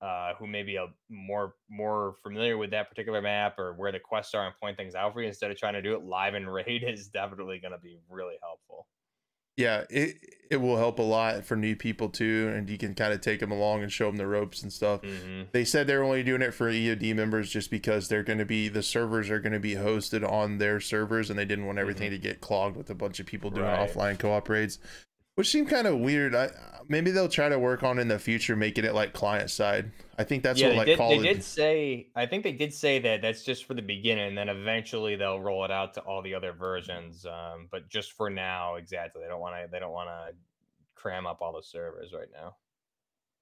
uh, 0.00 0.34
who 0.38 0.46
may 0.46 0.62
be 0.62 0.76
a 0.76 0.86
more 1.08 1.54
more 1.68 2.16
familiar 2.22 2.56
with 2.56 2.70
that 2.70 2.88
particular 2.88 3.20
map 3.20 3.58
or 3.58 3.74
where 3.74 3.92
the 3.92 3.98
quests 3.98 4.34
are 4.34 4.46
and 4.46 4.54
point 4.60 4.76
things 4.76 4.94
out 4.94 5.12
for 5.12 5.20
you 5.22 5.28
instead 5.28 5.50
of 5.50 5.56
trying 5.58 5.74
to 5.74 5.82
do 5.82 5.94
it 5.94 6.04
live 6.04 6.34
in 6.34 6.48
raid 6.48 6.84
is 6.86 7.08
definitely 7.08 7.58
going 7.58 7.72
to 7.72 7.78
be 7.78 7.98
really 8.08 8.36
helpful. 8.42 8.86
Yeah, 9.58 9.84
it 9.90 10.16
it 10.50 10.56
will 10.62 10.78
help 10.78 10.98
a 10.98 11.02
lot 11.02 11.44
for 11.44 11.56
new 11.56 11.76
people 11.76 12.08
too, 12.08 12.50
and 12.56 12.70
you 12.70 12.78
can 12.78 12.94
kind 12.94 13.12
of 13.12 13.20
take 13.20 13.40
them 13.40 13.50
along 13.50 13.82
and 13.82 13.92
show 13.92 14.06
them 14.06 14.16
the 14.16 14.26
ropes 14.26 14.62
and 14.62 14.72
stuff. 14.72 15.02
hmm 15.02 15.42
They 15.52 15.62
said 15.66 15.86
they're 15.86 16.02
only 16.02 16.22
doing 16.22 16.40
it 16.40 16.54
for 16.54 16.70
EOD 16.70 17.14
members 17.14 17.50
just 17.50 17.70
because 17.70 18.08
they're 18.08 18.22
going 18.22 18.38
to 18.38 18.46
be 18.46 18.68
the 18.68 18.82
servers 18.82 19.28
are 19.28 19.40
going 19.40 19.52
to 19.52 19.60
be 19.60 19.74
hosted 19.74 20.26
on 20.26 20.56
their 20.56 20.80
servers, 20.80 21.28
and 21.28 21.38
they 21.38 21.44
didn't 21.44 21.66
want 21.66 21.78
everything 21.78 22.10
to 22.12 22.18
get 22.18 22.40
clogged 22.40 22.76
with 22.78 22.88
a 22.88 22.94
bunch 22.94 23.20
of 23.20 23.26
people 23.26 23.50
doing 23.50 23.66
Right. 23.66 23.90
offline 23.90 24.18
co-op 24.18 24.48
raids, 24.48 24.78
which 25.38 25.50
seemed 25.50 25.68
kind 25.68 25.86
of 25.86 25.96
weird. 26.00 26.34
I 26.34 26.50
maybe 26.88 27.12
they'll 27.12 27.28
try 27.28 27.48
to 27.48 27.60
work 27.60 27.84
on 27.84 28.00
in 28.00 28.08
the 28.08 28.18
future 28.18 28.56
making 28.56 28.84
it 28.84 28.92
like 28.92 29.12
client 29.12 29.52
side. 29.52 29.92
I 30.18 30.24
think 30.24 30.42
that's 30.42 30.60
yeah, 30.60 30.70
what 30.70 30.78
like 30.78 30.86
did, 30.86 30.98
Call 30.98 31.10
they 31.10 31.18
did 31.18 31.44
say. 31.44 32.08
I 32.16 32.26
think 32.26 32.42
they 32.42 32.50
did 32.50 32.74
say 32.74 32.98
that 32.98 33.22
that's 33.22 33.44
just 33.44 33.64
for 33.64 33.74
the 33.74 33.82
beginning, 33.82 34.26
and 34.26 34.36
then 34.36 34.48
eventually 34.48 35.14
they'll 35.14 35.38
roll 35.38 35.64
it 35.64 35.70
out 35.70 35.94
to 35.94 36.00
all 36.00 36.22
the 36.22 36.34
other 36.34 36.52
versions. 36.52 37.24
Um, 37.24 37.68
but 37.70 37.88
just 37.88 38.14
for 38.14 38.28
now, 38.28 38.74
exactly, 38.74 39.22
they 39.22 39.28
don't 39.28 39.38
want 39.38 39.54
to. 39.54 39.70
They 39.70 39.78
don't 39.78 39.92
want 39.92 40.08
to 40.08 40.34
cram 40.96 41.24
up 41.24 41.38
all 41.40 41.52
the 41.52 41.62
servers 41.62 42.12
right 42.12 42.26
now. 42.32 42.56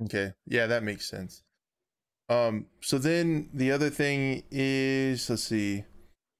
Okay. 0.04 0.34
Yeah, 0.46 0.66
that 0.66 0.82
makes 0.82 1.08
sense. 1.08 1.44
Um, 2.28 2.66
so 2.82 2.98
then 2.98 3.48
the 3.54 3.72
other 3.72 3.88
thing 3.88 4.42
is, 4.50 5.30
let's 5.30 5.44
see. 5.44 5.86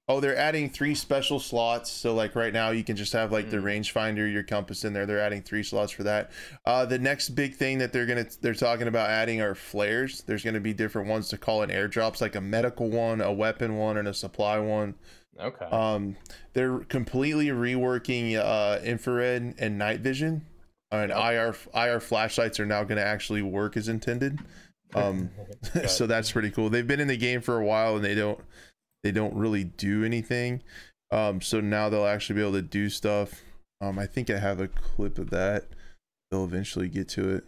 Oh, 0.09 0.20
they're 0.20 0.36
adding 0.36 0.70
three 0.70 0.94
special 0.94 1.40
slots. 1.40 1.90
So 1.90 2.14
like 2.14 2.36
right 2.36 2.52
now 2.52 2.70
you 2.70 2.84
can 2.84 2.94
just 2.94 3.12
have 3.12 3.32
like 3.32 3.50
the 3.50 3.57
Mm. 3.57 3.64
rangefinder, 3.82 4.32
your 4.32 4.44
compass 4.44 4.84
in 4.84 4.92
there. 4.92 5.04
They're 5.04 5.18
adding 5.20 5.42
three 5.42 5.64
slots 5.64 5.90
for 5.92 6.04
that. 6.04 6.30
Uh 6.64 6.86
the 6.86 6.98
next 6.98 7.30
big 7.30 7.57
thing 7.57 7.78
that 7.78 7.92
they're 7.92 8.07
gonna 8.07 8.26
they're 8.40 8.54
talking 8.54 8.86
about 8.86 9.11
adding 9.11 9.40
are 9.40 9.57
flares. 9.57 10.22
There's 10.22 10.44
gonna 10.44 10.61
be 10.61 10.72
different 10.72 11.09
ones 11.09 11.28
to 11.30 11.38
call 11.38 11.62
in 11.62 11.70
airdrops, 11.70 12.20
like 12.20 12.36
a 12.36 12.40
medical 12.40 12.88
one, 12.88 13.20
a 13.20 13.32
weapon 13.32 13.76
one, 13.76 13.96
and 13.96 14.07
a 14.07 14.14
supply 14.14 14.59
one. 14.61 14.94
Okay. 15.40 15.66
Um, 15.66 16.16
they're 16.54 16.78
completely 16.78 17.48
reworking 17.48 18.36
uh, 18.36 18.80
infrared 18.82 19.54
and 19.59 19.76
night 19.76 20.00
vision, 20.00 20.46
and. 20.92 21.11
IR 21.11 21.54
IR 21.74 22.00
flashlights 22.00 22.59
are 22.59 22.64
now 22.64 22.84
going 22.84 22.96
to 22.96 23.04
actually 23.04 23.42
work 23.42 23.76
as 23.76 23.88
intended. 23.88 24.38
Um, 24.94 25.30
so 25.88 26.07
that's 26.07 26.30
pretty 26.30 26.50
cool. 26.52 26.70
They've 26.70 26.86
been 26.86 27.00
in 27.00 27.09
the 27.09 27.16
game 27.16 27.40
for 27.42 27.61
a 27.61 27.64
while 27.66 27.96
and 27.96 28.04
they 28.04 28.14
don't 28.14 28.38
they 29.07 29.12
don't 29.12 29.34
really 29.34 29.62
do 29.62 30.02
anything. 30.02 30.64
Um, 31.12 31.40
so 31.40 31.61
now 31.61 31.88
they'll 31.88 32.07
actually 32.07 32.34
be 32.34 32.42
able 32.42 32.54
to 32.54 32.62
do 32.62 32.90
stuff. 32.90 33.44
Um, 33.80 34.00
I 34.00 34.07
think 34.07 34.30
I 34.30 34.38
have 34.38 34.61
a 34.61 34.66
clip 34.66 35.18
of 35.18 35.30
that. 35.30 35.66
They'll 36.28 36.44
eventually 36.44 36.88
get 36.88 37.09
to 37.11 37.36
it. 37.36 37.44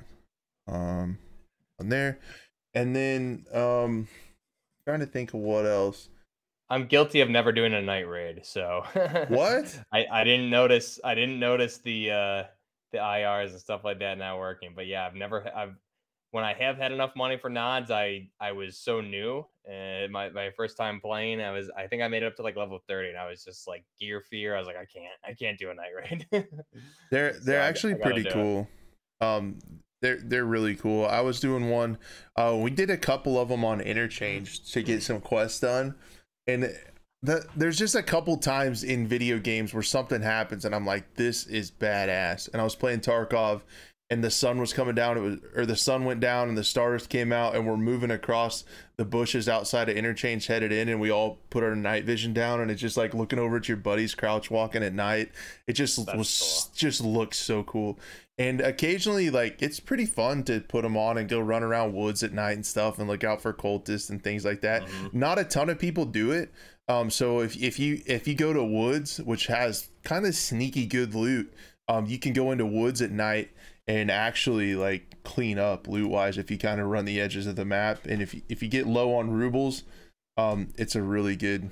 Um, 0.68 1.18
on 1.80 1.88
there, 1.88 2.20
and 2.74 2.94
then 2.94 3.44
um, 3.52 4.06
trying 4.86 5.00
to 5.00 5.06
think 5.06 5.34
of 5.34 5.40
what 5.40 5.66
else. 5.66 6.11
I'm 6.70 6.86
guilty 6.86 7.22
of 7.22 7.30
never 7.30 7.50
doing 7.50 7.74
a 7.74 7.82
night 7.82 8.06
raid. 8.06 8.44
So 8.44 8.84
What? 9.28 9.80
I 9.92 10.06
I 10.12 10.22
didn't 10.22 10.50
notice. 10.50 11.00
I 11.02 11.16
didn't 11.16 11.40
notice 11.40 11.78
the 11.78 12.11
uh 12.11 12.42
the 12.92 12.98
IRs 12.98 13.50
and 13.50 13.61
stuff 13.61 13.82
like 13.82 13.98
that 13.98 14.18
not 14.18 14.38
working. 14.38 14.74
But 14.76 14.86
yeah, 14.86 15.06
I've 15.06 15.14
never. 15.14 15.50
I've 15.56 15.74
when 16.31 16.45
I 16.45 16.53
have 16.55 16.76
had 16.76 16.93
enough 16.93 17.12
money 17.16 17.39
for 17.39 17.49
nods, 17.49 17.91
I 17.91 18.29
I 18.41 18.53
was 18.53 18.76
so 18.76 19.01
new. 19.01 19.47
And 19.70 20.12
my 20.12 20.31
my 20.31 20.51
first 20.57 20.76
time 20.76 21.01
playing, 21.01 21.41
I 21.41 21.51
was 21.53 21.70
I 21.76 21.87
think 21.87 22.03
I 22.03 22.09
made 22.09 22.22
it 22.22 22.26
up 22.26 22.37
to 22.37 22.43
like 22.43 22.57
level 22.57 22.79
thirty, 22.89 23.09
and 23.09 23.18
I 23.18 23.29
was 23.29 23.45
just 23.45 23.66
like 23.66 23.85
gear 23.99 24.20
fear. 24.20 24.55
I 24.55 24.59
was 24.59 24.66
like, 24.66 24.76
I 24.76 24.85
can't 24.85 25.12
I 25.24 25.35
can't 25.35 25.59
do 25.59 25.70
a 25.70 25.74
night 25.74 25.91
raid. 25.97 26.26
They're 27.11 27.33
they're 27.41 27.61
I 27.61 27.64
g- 27.64 27.68
actually 27.68 27.95
I 27.95 27.99
gotta 27.99 28.11
pretty 28.11 28.29
it. 28.29 28.33
cool. 28.33 28.68
Um, 29.20 29.59
they're 30.01 30.20
they're 30.22 30.45
really 30.45 30.76
cool. 30.76 31.07
I 31.07 31.20
was 31.20 31.41
doing 31.41 31.70
one. 31.70 31.99
Uh, 32.37 32.57
we 32.61 32.70
did 32.70 32.91
a 32.91 32.97
couple 32.97 33.39
of 33.39 33.49
them 33.49 33.64
on 33.64 33.81
interchange 33.81 34.70
to 34.72 34.83
get 34.83 35.03
some 35.03 35.20
quests 35.20 35.61
done, 35.61 35.97
and 36.47 36.72
the, 37.22 37.45
there's 37.57 37.76
just 37.79 37.95
a 37.97 38.03
couple 38.03 38.37
times 38.37 38.85
in 38.85 39.09
video 39.09 39.39
games 39.39 39.74
where 39.74 39.83
something 39.83 40.22
happens, 40.22 40.64
and 40.64 40.74
I'm 40.74 40.87
like, 40.87 41.14
this 41.14 41.47
is 41.47 41.70
badass. 41.70 42.49
And 42.53 42.61
I 42.61 42.64
was 42.64 42.76
playing 42.76 43.01
Tarkov, 43.01 43.62
and 44.11 44.24
the 44.24 44.30
sun 44.30 44.59
was 44.59 44.72
coming 44.72 44.94
down. 44.94 45.18
It 45.18 45.20
was 45.20 45.36
or 45.54 45.66
the 45.66 45.76
sun 45.76 46.04
went 46.04 46.20
down, 46.20 46.48
and 46.48 46.56
the 46.56 46.64
stars 46.64 47.06
came 47.06 47.32
out, 47.32 47.54
and 47.54 47.66
we're 47.66 47.76
moving 47.76 48.11
across 48.11 48.64
the 48.96 49.04
bushes 49.04 49.48
outside 49.48 49.88
of 49.88 49.96
interchange, 49.96 50.46
headed 50.46 50.72
in, 50.72 50.88
and 50.88 51.00
we 51.00 51.11
all 51.11 51.38
put 51.50 51.62
our 51.62 51.76
night 51.76 52.04
vision 52.04 52.32
down, 52.32 52.61
and 52.61 52.70
it's 52.70 52.80
just 52.80 52.96
like 52.96 53.12
looking 53.14 53.38
over 53.38 53.59
at 53.59 53.68
your 53.68 53.76
buddies 53.76 54.14
crouch 54.14 54.50
walking 54.50 54.82
at 54.82 54.94
night. 54.94 55.30
It 55.66 55.74
just 55.74 56.04
That's 56.06 56.16
was 56.16 56.70
just 56.74 57.02
looks 57.02 57.38
so 57.38 57.62
cool. 57.64 57.98
And 58.38 58.61
occasionally, 58.61 59.30
like 59.30 59.61
it's 59.61 59.80
pretty 59.80 60.06
fun 60.06 60.42
to 60.44 60.61
put 60.61 60.82
them 60.82 60.96
on 60.96 61.18
and 61.18 61.28
go 61.28 61.40
run 61.40 61.62
around 61.62 61.92
woods 61.92 62.22
at 62.22 62.32
night 62.32 62.52
and 62.52 62.64
stuff, 62.64 62.98
and 62.98 63.09
look 63.09 63.24
out 63.24 63.42
for 63.42 63.52
cultists 63.52 64.09
and 64.09 64.22
things 64.22 64.44
like 64.44 64.62
that. 64.62 64.84
Mhm. 64.84 65.14
Not 65.14 65.38
a 65.38 65.44
ton 65.44 65.68
of 65.68 65.78
people 65.78 66.06
do 66.06 66.30
it. 66.30 66.50
Um, 66.88 67.11
so 67.11 67.40
if 67.40 67.61
if 67.62 67.78
you 67.78 68.00
if 68.06 68.26
you 68.26 68.34
go 68.34 68.54
to 68.54 68.64
woods, 68.64 69.18
which 69.18 69.48
has 69.48 69.88
kind 70.02 70.24
of 70.24 70.34
sneaky 70.34 70.86
good 70.86 71.14
loot, 71.14 71.52
um, 71.88 72.06
you 72.06 72.18
can 72.18 72.32
go 72.32 72.52
into 72.52 72.64
woods 72.64 73.02
at 73.02 73.11
night 73.11 73.50
and 73.89 74.11
actually 74.11 74.74
like 74.74 75.16
clean 75.24 75.59
up 75.59 75.89
loot 75.89 76.11
wise 76.11 76.36
if 76.36 76.51
you 76.51 76.59
kind 76.59 76.80
of 76.80 76.86
run 76.86 77.07
the 77.07 77.20
edges 77.20 77.47
of 77.47 77.57
the 77.57 77.64
map. 77.64 78.05
And 78.05 78.20
if 78.20 78.34
you, 78.34 78.43
if 78.49 78.62
you 78.62 78.68
get 78.68 78.86
low 78.86 79.14
on 79.16 79.30
rubles, 79.30 79.82
um, 80.36 80.68
it's 80.76 80.95
a 80.95 81.03
really 81.03 81.34
good, 81.34 81.70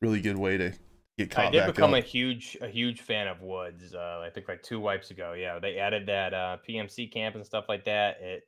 really 0.00 0.20
good 0.20 0.38
way 0.38 0.56
to 0.56 0.72
get 1.18 1.30
caught 1.32 1.46
I 1.46 1.50
did 1.50 1.66
become 1.66 1.94
up. 1.94 1.98
a 1.98 2.06
huge 2.06 2.56
a 2.62 2.68
huge 2.68 3.00
fan 3.02 3.26
of 3.26 3.42
woods. 3.42 3.92
Uh, 3.92 4.22
I 4.24 4.30
think 4.30 4.48
like 4.48 4.62
two 4.62 4.78
wipes 4.78 5.10
ago. 5.10 5.34
Yeah, 5.36 5.58
they 5.58 5.78
added 5.78 6.06
that 6.06 6.32
uh, 6.32 6.58
PMC 6.66 7.12
camp 7.12 7.34
and 7.34 7.44
stuff 7.44 7.64
like 7.68 7.84
that. 7.86 8.18
It 8.22 8.44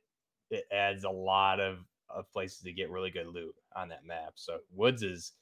it 0.49 0.63
adds 0.71 1.03
a 1.03 1.09
lot 1.09 1.59
of, 1.59 1.79
of 2.09 2.31
places 2.31 2.59
to 2.59 2.71
get 2.71 2.89
really 2.89 3.09
good 3.09 3.27
loot 3.27 3.55
on 3.75 3.89
that 3.89 4.05
map. 4.05 4.33
So 4.35 4.59
woods 4.73 5.03
is 5.03 5.33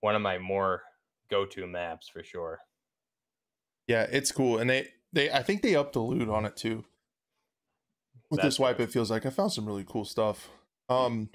one 0.00 0.14
of 0.14 0.22
my 0.22 0.38
more 0.38 0.82
go 1.30 1.44
to 1.44 1.66
maps 1.66 2.08
for 2.08 2.22
sure. 2.22 2.60
Yeah, 3.86 4.06
it's 4.10 4.32
cool, 4.32 4.58
and 4.58 4.70
they 4.70 4.88
they 5.14 5.30
I 5.30 5.42
think 5.42 5.62
they 5.62 5.74
upped 5.74 5.94
the 5.94 6.00
loot 6.00 6.28
on 6.28 6.44
it 6.44 6.56
too. 6.56 6.84
With 8.30 8.40
That's 8.40 8.56
this 8.56 8.58
wipe, 8.58 8.80
it 8.80 8.90
feels 8.90 9.10
like 9.10 9.24
I 9.26 9.30
found 9.30 9.52
some 9.52 9.66
really 9.66 9.84
cool 9.86 10.04
stuff. 10.04 10.48
Um, 10.88 11.30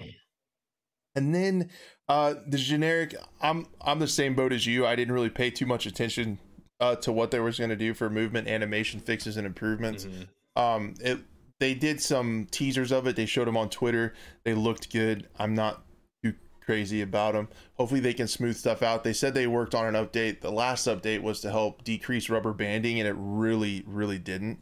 and 1.14 1.34
then 1.34 1.70
uh 2.08 2.34
the 2.46 2.58
generic, 2.58 3.14
I'm 3.40 3.66
I'm 3.80 3.98
the 3.98 4.08
same 4.08 4.34
boat 4.34 4.52
as 4.52 4.66
you. 4.66 4.86
I 4.86 4.96
didn't 4.96 5.14
really 5.14 5.30
pay 5.30 5.50
too 5.50 5.66
much 5.66 5.86
attention 5.86 6.38
uh 6.78 6.96
to 6.96 7.12
what 7.12 7.30
they 7.30 7.40
was 7.40 7.58
going 7.58 7.70
to 7.70 7.76
do 7.76 7.94
for 7.94 8.08
movement, 8.10 8.48
animation 8.48 9.00
fixes, 9.00 9.36
and 9.36 9.46
improvements. 9.46 10.04
Mhm. 10.04 10.28
Um, 10.56 10.94
it 11.00 11.18
they 11.58 11.74
did 11.74 12.00
some 12.00 12.46
teasers 12.50 12.90
of 12.90 13.06
it. 13.06 13.16
They 13.16 13.26
showed 13.26 13.46
them 13.46 13.56
on 13.56 13.70
Twitter. 13.70 14.14
They 14.44 14.54
looked 14.54 14.92
good. 14.92 15.28
I'm 15.38 15.54
not 15.54 15.84
crazy 16.64 17.02
about 17.02 17.34
them. 17.34 17.48
Hopefully 17.74 18.00
they 18.00 18.14
can 18.14 18.28
smooth 18.28 18.56
stuff 18.56 18.82
out. 18.82 19.04
They 19.04 19.12
said 19.12 19.34
they 19.34 19.46
worked 19.46 19.74
on 19.74 19.94
an 19.94 20.06
update. 20.06 20.40
The 20.40 20.50
last 20.52 20.86
update 20.86 21.22
was 21.22 21.40
to 21.40 21.50
help 21.50 21.84
decrease 21.84 22.28
rubber 22.30 22.52
banding, 22.52 22.98
and 23.00 23.08
it 23.08 23.14
really, 23.18 23.84
really 23.86 24.18
didn't. 24.18 24.58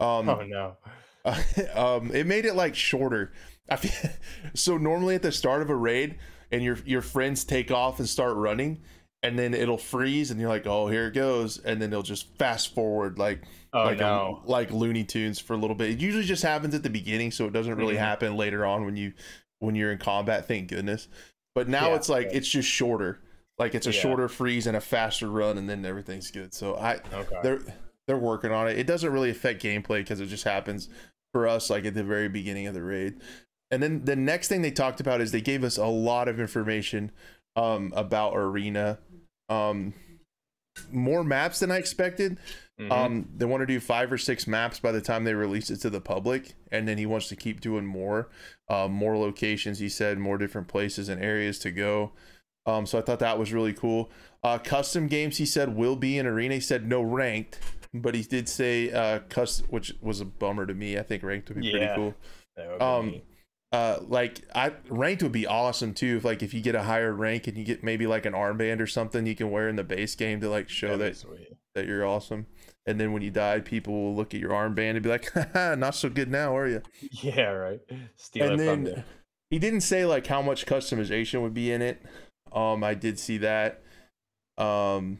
Um, 0.00 0.28
Oh 0.28 0.42
no. 0.46 0.76
um, 1.74 2.10
it 2.12 2.26
made 2.26 2.44
it 2.44 2.54
like 2.54 2.74
shorter. 2.74 3.32
I 3.70 3.76
feel, 3.76 4.10
so 4.54 4.76
normally 4.76 5.14
at 5.14 5.22
the 5.22 5.32
start 5.32 5.62
of 5.62 5.70
a 5.70 5.76
raid, 5.76 6.18
and 6.52 6.62
your 6.62 6.78
your 6.84 7.02
friends 7.02 7.44
take 7.44 7.70
off 7.70 7.98
and 7.98 8.08
start 8.08 8.36
running, 8.36 8.82
and 9.22 9.38
then 9.38 9.54
it'll 9.54 9.78
freeze, 9.78 10.30
and 10.30 10.38
you're 10.38 10.50
like, 10.50 10.66
oh, 10.66 10.88
here 10.88 11.06
it 11.06 11.14
goes, 11.14 11.58
and 11.58 11.80
then 11.80 11.90
it'll 11.92 12.02
just 12.02 12.36
fast 12.36 12.74
forward 12.74 13.18
like 13.18 13.42
Oh 13.72 13.84
like 13.84 14.00
a- 14.00 14.34
like 14.44 14.70
Looney 14.70 15.02
Tunes 15.04 15.40
for 15.40 15.54
a 15.54 15.56
little 15.56 15.74
bit. 15.74 15.90
It 15.90 15.98
usually 16.00 16.24
just 16.24 16.42
happens 16.42 16.74
at 16.74 16.82
the 16.82 16.90
beginning, 16.90 17.30
so 17.30 17.46
it 17.46 17.52
doesn't 17.52 17.74
really 17.76 17.94
Mhm. 17.94 17.98
happen 17.98 18.36
later 18.36 18.64
on 18.66 18.84
when 18.84 18.96
you 18.96 19.14
when 19.60 19.74
you're 19.74 19.90
in 19.92 19.98
combat. 19.98 20.46
Thank 20.46 20.68
goodness. 20.68 21.08
But 21.54 21.68
now 21.68 21.90
Yeah, 21.90 21.96
it's 21.96 22.08
like 22.08 22.28
it's 22.32 22.48
just 22.48 22.68
shorter. 22.68 23.20
Like 23.58 23.74
it's 23.74 23.86
a 23.86 23.92
Yeah. 23.92 24.00
shorter 24.00 24.28
freeze 24.28 24.66
and 24.66 24.76
a 24.76 24.80
faster 24.80 25.28
run, 25.28 25.56
and 25.58 25.68
then 25.68 25.84
everything's 25.84 26.30
good. 26.30 26.52
So 26.54 26.74
I 26.76 26.96
Okay. 27.12 27.36
they're 27.42 27.60
they're 28.06 28.18
working 28.18 28.50
on 28.52 28.68
it. 28.68 28.78
It 28.78 28.86
doesn't 28.86 29.10
really 29.12 29.30
affect 29.30 29.62
gameplay 29.62 29.98
because 30.00 30.20
it 30.20 30.26
just 30.26 30.44
happens 30.44 30.88
for 31.32 31.46
us 31.48 31.70
like 31.70 31.84
at 31.84 31.94
the 31.94 32.04
very 32.04 32.28
beginning 32.28 32.66
of 32.66 32.74
the 32.74 32.82
raid. 32.82 33.20
And 33.70 33.82
then 33.82 34.04
the 34.04 34.16
next 34.16 34.48
thing 34.48 34.62
they 34.62 34.70
talked 34.70 35.00
about 35.00 35.20
is 35.20 35.32
they 35.32 35.40
gave 35.40 35.64
us 35.64 35.78
a 35.78 35.86
lot 35.86 36.28
of 36.28 36.38
information 36.40 37.12
um 37.56 37.92
about 37.96 38.36
arena. 38.36 38.98
Um 39.48 39.94
more 40.90 41.22
maps 41.22 41.60
than 41.60 41.70
I 41.70 41.76
expected. 41.78 42.36
Mhm. 42.80 42.90
Um, 42.90 43.28
they 43.36 43.44
want 43.44 43.60
to 43.60 43.66
do 43.66 43.78
five 43.78 44.10
or 44.10 44.18
six 44.18 44.46
maps 44.46 44.80
by 44.80 44.90
the 44.90 45.00
time 45.00 45.24
they 45.24 45.34
release 45.34 45.70
it 45.70 45.80
to 45.82 45.90
the 45.90 46.00
public, 46.00 46.54
and 46.72 46.88
then 46.88 46.98
he 46.98 47.06
wants 47.06 47.28
to 47.28 47.36
keep 47.36 47.60
doing 47.60 47.86
more, 47.86 48.30
uh, 48.68 48.88
more 48.88 49.16
locations. 49.16 49.78
He 49.78 49.88
said 49.88 50.18
more 50.18 50.38
different 50.38 50.66
places 50.66 51.08
and 51.08 51.22
areas 51.22 51.58
to 51.60 51.70
go. 51.70 52.12
Um, 52.66 52.86
so 52.86 52.98
I 52.98 53.02
thought 53.02 53.20
that 53.20 53.38
was 53.38 53.52
really 53.52 53.74
cool. 53.74 54.10
Uh, 54.42 54.58
custom 54.58 55.06
games, 55.06 55.36
he 55.36 55.46
said, 55.46 55.76
will 55.76 55.96
be 55.96 56.18
in 56.18 56.26
arena. 56.26 56.54
He 56.54 56.60
said 56.60 56.88
no 56.88 57.00
ranked, 57.00 57.60
but 57.92 58.14
he 58.14 58.22
did 58.22 58.48
say 58.48 58.90
uh 58.90 59.20
custom, 59.28 59.66
which 59.70 59.94
was 60.00 60.20
a 60.20 60.24
bummer 60.24 60.66
to 60.66 60.74
me. 60.74 60.98
I 60.98 61.02
think 61.02 61.22
ranked 61.22 61.50
would 61.50 61.60
be 61.60 61.70
pretty 61.70 61.86
cool. 61.94 62.14
Be 62.56 62.62
Um. 62.84 63.22
Uh, 63.72 63.98
like 64.06 64.42
I 64.54 64.72
ranked 64.88 65.22
would 65.24 65.32
be 65.32 65.46
awesome 65.48 65.94
too. 65.94 66.16
If 66.18 66.24
like 66.24 66.42
if 66.44 66.54
you 66.54 66.60
get 66.60 66.76
a 66.76 66.84
higher 66.84 67.12
rank 67.12 67.48
and 67.48 67.58
you 67.58 67.64
get 67.64 67.82
maybe 67.82 68.06
like 68.06 68.24
an 68.24 68.32
armband 68.32 68.80
or 68.80 68.86
something 68.86 69.26
you 69.26 69.34
can 69.34 69.50
wear 69.50 69.68
in 69.68 69.74
the 69.74 69.82
base 69.82 70.14
game 70.14 70.40
to 70.42 70.48
like 70.48 70.68
show 70.68 70.96
That'd 70.96 71.16
that 71.16 71.26
that 71.74 71.86
you're 71.86 72.06
awesome. 72.06 72.46
And 72.86 73.00
then 73.00 73.12
when 73.12 73.22
you 73.22 73.30
die, 73.30 73.60
people 73.60 73.94
will 73.94 74.14
look 74.14 74.34
at 74.34 74.40
your 74.40 74.50
armband 74.50 74.90
and 74.90 75.02
be 75.02 75.08
like, 75.08 75.32
Haha, 75.34 75.74
not 75.74 75.94
so 75.94 76.08
good 76.10 76.30
now, 76.30 76.56
are 76.56 76.68
you? 76.68 76.82
Yeah, 77.22 77.50
right. 77.50 77.80
Steal 78.16 78.50
and 78.50 78.60
then 78.60 79.04
he 79.50 79.58
didn't 79.58 79.80
say 79.82 80.04
like 80.04 80.26
how 80.26 80.42
much 80.42 80.66
customization 80.66 81.42
would 81.42 81.54
be 81.54 81.72
in 81.72 81.80
it. 81.80 82.02
Um, 82.52 82.84
I 82.84 82.94
did 82.94 83.18
see 83.18 83.38
that. 83.38 83.82
Um, 84.58 85.18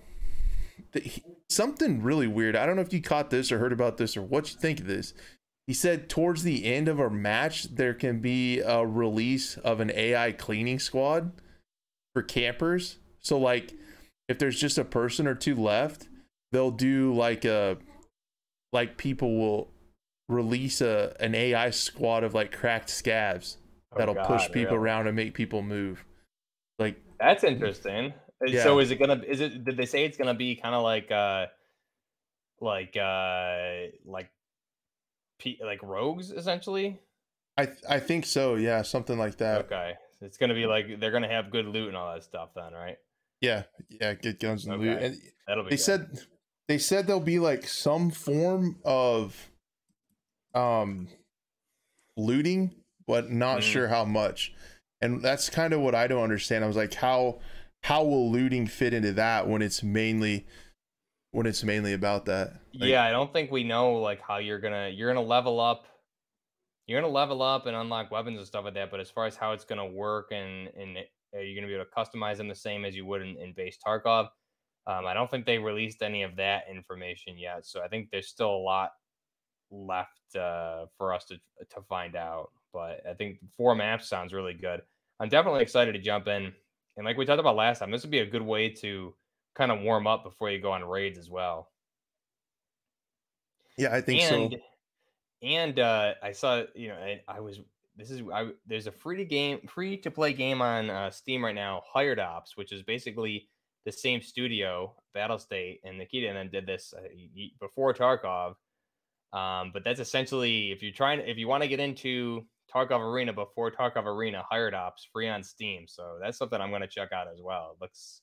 the, 0.92 1.00
he- 1.00 1.22
something 1.48 2.02
really 2.02 2.26
weird. 2.26 2.56
I 2.56 2.66
don't 2.66 2.76
know 2.76 2.82
if 2.82 2.92
you 2.92 3.00
caught 3.00 3.30
this 3.30 3.50
or 3.50 3.58
heard 3.58 3.72
about 3.72 3.96
this 3.96 4.16
or 4.16 4.22
what 4.22 4.52
you 4.52 4.58
think 4.58 4.80
of 4.80 4.86
this. 4.86 5.14
He 5.66 5.72
said 5.72 6.10
towards 6.10 6.42
the 6.42 6.66
end 6.66 6.88
of 6.88 7.00
a 7.00 7.08
match, 7.08 7.64
there 7.74 7.94
can 7.94 8.20
be 8.20 8.60
a 8.60 8.86
release 8.86 9.56
of 9.58 9.80
an 9.80 9.90
AI 9.94 10.32
cleaning 10.32 10.78
squad 10.78 11.32
for 12.14 12.22
campers. 12.22 12.98
So 13.20 13.38
like, 13.38 13.72
if 14.28 14.38
there's 14.38 14.60
just 14.60 14.76
a 14.76 14.84
person 14.84 15.26
or 15.26 15.34
two 15.34 15.54
left, 15.54 16.08
they'll 16.54 16.70
do 16.70 17.12
like 17.14 17.44
a, 17.44 17.76
like 18.72 18.96
people 18.96 19.36
will 19.38 19.68
release 20.28 20.80
a 20.80 21.14
an 21.20 21.34
AI 21.34 21.70
squad 21.70 22.24
of 22.24 22.32
like 22.32 22.50
cracked 22.56 22.88
scavs 22.88 23.56
Oh, 23.92 23.98
that'll 23.98 24.14
push 24.14 24.46
God, 24.46 24.52
people 24.52 24.76
really? 24.76 24.84
around 24.84 25.06
and 25.06 25.14
make 25.16 25.34
people 25.34 25.62
move. 25.62 26.04
Like 26.78 27.00
That's 27.20 27.44
interesting. 27.44 28.12
Uh, 28.42 28.46
Yeah. 28.50 28.62
So 28.64 28.78
is 28.80 28.90
it 28.90 28.96
gonna? 28.98 29.22
Is 29.26 29.40
it? 29.40 29.64
Did 29.64 29.76
they 29.76 29.86
say 29.86 30.04
it's 30.04 30.16
gonna 30.16 30.34
be 30.34 30.56
kind 30.56 30.74
of 30.74 30.82
like, 30.82 31.10
uh, 31.10 31.46
like, 32.60 32.96
uh, 32.96 33.92
like, 34.04 34.30
pe- 35.38 35.58
like 35.64 35.82
rogues 35.82 36.30
essentially? 36.32 36.98
I 37.56 37.66
th- 37.66 37.78
I 37.88 38.00
think 38.00 38.26
so, 38.26 38.56
yeah, 38.56 38.82
something 38.82 39.16
like 39.18 39.36
that. 39.38 39.66
Okay, 39.66 39.94
it's 40.20 40.36
gonna 40.38 40.54
be 40.54 40.66
like 40.66 40.98
they're 40.98 41.12
gonna 41.12 41.28
have 41.28 41.50
good 41.52 41.66
loot 41.66 41.88
and 41.88 41.96
all 41.96 42.12
that 42.12 42.24
stuff 42.24 42.50
then, 42.56 42.72
right? 42.72 42.96
Yeah, 43.40 43.62
yeah, 43.88 44.14
good 44.14 44.40
guns 44.40 44.66
and 44.66 44.80
loot. 44.80 44.98
And 45.00 45.16
That'll 45.46 45.62
be. 45.64 45.70
they 45.70 45.76
good. 45.76 45.80
said 45.82 46.18
they 46.68 46.78
said 46.78 47.06
there'll 47.06 47.20
be 47.20 47.38
like 47.38 47.66
some 47.68 48.10
form 48.10 48.78
of 48.84 49.50
um 50.54 51.08
looting, 52.16 52.70
but 53.06 53.30
not 53.30 53.58
Mhm. 53.60 53.62
sure 53.72 53.88
how 53.88 54.04
much. 54.04 54.52
And 55.00 55.20
that's 55.22 55.50
kind 55.50 55.72
of 55.74 55.80
what 55.80 55.94
I 55.94 56.06
don't 56.06 56.22
understand. 56.22 56.64
I 56.64 56.66
was 56.66 56.76
like, 56.76 56.94
how 56.94 57.40
how 57.82 58.02
will 58.04 58.30
looting 58.30 58.66
fit 58.66 58.94
into 58.94 59.12
that 59.12 59.46
when 59.46 59.60
it's 59.60 59.82
mainly 59.82 60.46
when 61.32 61.46
it's 61.46 61.64
mainly 61.64 61.92
about 61.92 62.24
that? 62.26 62.52
Like, 62.72 62.88
yeah, 62.90 63.04
I 63.04 63.10
don't 63.10 63.32
think 63.32 63.50
we 63.50 63.64
know 63.64 63.94
like 64.00 64.20
how 64.20 64.38
you're 64.38 64.60
gonna 64.60 64.88
you're 64.88 65.12
gonna 65.12 65.26
level 65.26 65.60
up. 65.60 65.86
You're 66.86 67.00
gonna 67.00 67.12
level 67.12 67.42
up 67.42 67.66
and 67.66 67.76
unlock 67.76 68.10
weapons 68.10 68.38
and 68.38 68.46
stuff 68.46 68.64
like 68.64 68.74
that. 68.74 68.90
But 68.90 69.00
as 69.00 69.10
far 69.10 69.26
as 69.26 69.36
how 69.36 69.52
it's 69.52 69.64
gonna 69.64 69.86
work 69.86 70.28
and 70.32 70.68
and 70.68 70.96
it- 70.98 71.10
are 71.34 71.42
you 71.42 71.56
gonna 71.56 71.66
be 71.66 71.74
able 71.74 71.84
to 71.84 71.90
customize 71.90 72.36
them 72.36 72.46
the 72.46 72.54
same 72.54 72.84
as 72.84 72.94
you 72.94 73.04
would 73.06 73.20
in, 73.20 73.36
in 73.38 73.52
base 73.52 73.76
Tarkov? 73.84 74.28
Um, 74.86 75.06
I 75.06 75.14
don't 75.14 75.30
think 75.30 75.46
they 75.46 75.58
released 75.58 76.02
any 76.02 76.22
of 76.22 76.36
that 76.36 76.64
information 76.70 77.38
yet. 77.38 77.66
So 77.66 77.82
I 77.82 77.88
think 77.88 78.10
there's 78.10 78.28
still 78.28 78.50
a 78.50 78.58
lot 78.58 78.90
left 79.70 80.36
uh, 80.36 80.86
for 80.98 81.12
us 81.14 81.24
to 81.26 81.36
to 81.36 81.82
find 81.88 82.16
out. 82.16 82.50
But 82.72 83.00
I 83.08 83.14
think 83.14 83.38
four 83.56 83.74
maps 83.74 84.08
sounds 84.08 84.32
really 84.32 84.54
good. 84.54 84.82
I'm 85.20 85.28
definitely 85.28 85.62
excited 85.62 85.92
to 85.92 86.00
jump 86.00 86.26
in. 86.26 86.52
And 86.96 87.06
like 87.06 87.16
we 87.16 87.24
talked 87.24 87.40
about 87.40 87.56
last 87.56 87.78
time, 87.78 87.90
this 87.90 88.02
would 88.02 88.10
be 88.10 88.18
a 88.20 88.26
good 88.26 88.42
way 88.42 88.68
to 88.68 89.14
kind 89.54 89.70
of 89.72 89.80
warm 89.80 90.06
up 90.06 90.24
before 90.24 90.50
you 90.50 90.60
go 90.60 90.72
on 90.72 90.84
raids 90.84 91.18
as 91.18 91.30
well 91.30 91.68
yeah, 93.76 93.94
I 93.94 94.00
think 94.00 94.22
and 94.22 94.52
so. 94.52 94.58
and 95.42 95.78
uh 95.78 96.14
i 96.22 96.32
saw 96.32 96.62
you 96.74 96.88
know 96.88 96.94
I, 96.94 97.20
I 97.28 97.40
was 97.40 97.60
this 97.96 98.10
is 98.10 98.22
I 98.32 98.50
there's 98.66 98.86
a 98.86 98.92
free 98.92 99.16
to 99.16 99.24
game 99.24 99.60
free 99.68 99.96
to 99.98 100.10
play 100.10 100.32
game 100.32 100.62
on 100.62 100.90
uh, 100.90 101.10
steam 101.10 101.44
right 101.44 101.54
now 101.54 101.82
hired 101.86 102.18
ops 102.18 102.56
which 102.56 102.72
is 102.72 102.82
basically 102.82 103.48
the 103.84 103.92
same 103.92 104.20
studio 104.22 104.94
battle 105.12 105.38
state 105.38 105.80
and 105.84 105.98
nikita 105.98 106.28
and 106.28 106.36
then 106.36 106.50
did 106.50 106.66
this 106.66 106.94
uh, 106.96 107.02
before 107.60 107.92
tarkov 107.92 108.54
um 109.32 109.70
but 109.72 109.84
that's 109.84 110.00
essentially 110.00 110.72
if 110.72 110.82
you're 110.82 110.92
trying 110.92 111.20
if 111.20 111.36
you 111.36 111.48
want 111.48 111.62
to 111.62 111.68
get 111.68 111.80
into 111.80 112.42
tarkov 112.72 113.00
arena 113.00 113.32
before 113.32 113.70
tarkov 113.70 114.06
arena 114.06 114.42
hired 114.48 114.74
ops 114.74 115.06
free 115.12 115.28
on 115.28 115.42
steam 115.42 115.84
so 115.86 116.18
that's 116.20 116.38
something 116.38 116.60
i'm 116.60 116.70
going 116.70 116.82
to 116.82 116.88
check 116.88 117.12
out 117.12 117.28
as 117.28 117.40
well 117.42 117.74
it 117.74 117.82
looks 117.82 118.22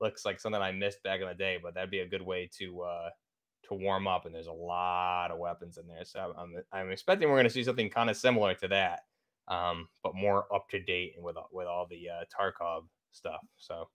looks 0.00 0.24
like 0.24 0.40
something 0.40 0.62
i 0.62 0.72
missed 0.72 1.02
back 1.02 1.20
in 1.20 1.28
the 1.28 1.34
day 1.34 1.58
but 1.62 1.74
that'd 1.74 1.90
be 1.90 2.00
a 2.00 2.08
good 2.08 2.22
way 2.22 2.48
to 2.58 2.82
uh 2.82 3.10
to 3.70 3.74
warm 3.74 4.06
up, 4.06 4.26
and 4.26 4.34
there's 4.34 4.46
a 4.46 4.52
lot 4.52 5.30
of 5.30 5.38
weapons 5.38 5.78
in 5.78 5.86
there. 5.86 6.04
So 6.04 6.34
I'm 6.36 6.54
I'm 6.72 6.90
expecting 6.90 7.28
we're 7.28 7.36
going 7.36 7.44
to 7.44 7.50
see 7.50 7.64
something 7.64 7.88
kind 7.88 8.10
of 8.10 8.16
similar 8.16 8.54
to 8.54 8.68
that, 8.68 9.00
um, 9.48 9.88
but 10.02 10.14
more 10.14 10.44
up 10.54 10.68
to 10.70 10.80
date 10.80 11.14
and 11.16 11.24
with 11.24 11.36
with 11.52 11.66
all 11.66 11.86
the 11.88 12.08
uh, 12.08 12.24
Tarkov 12.34 12.82
stuff. 13.10 13.40
So 13.56 13.88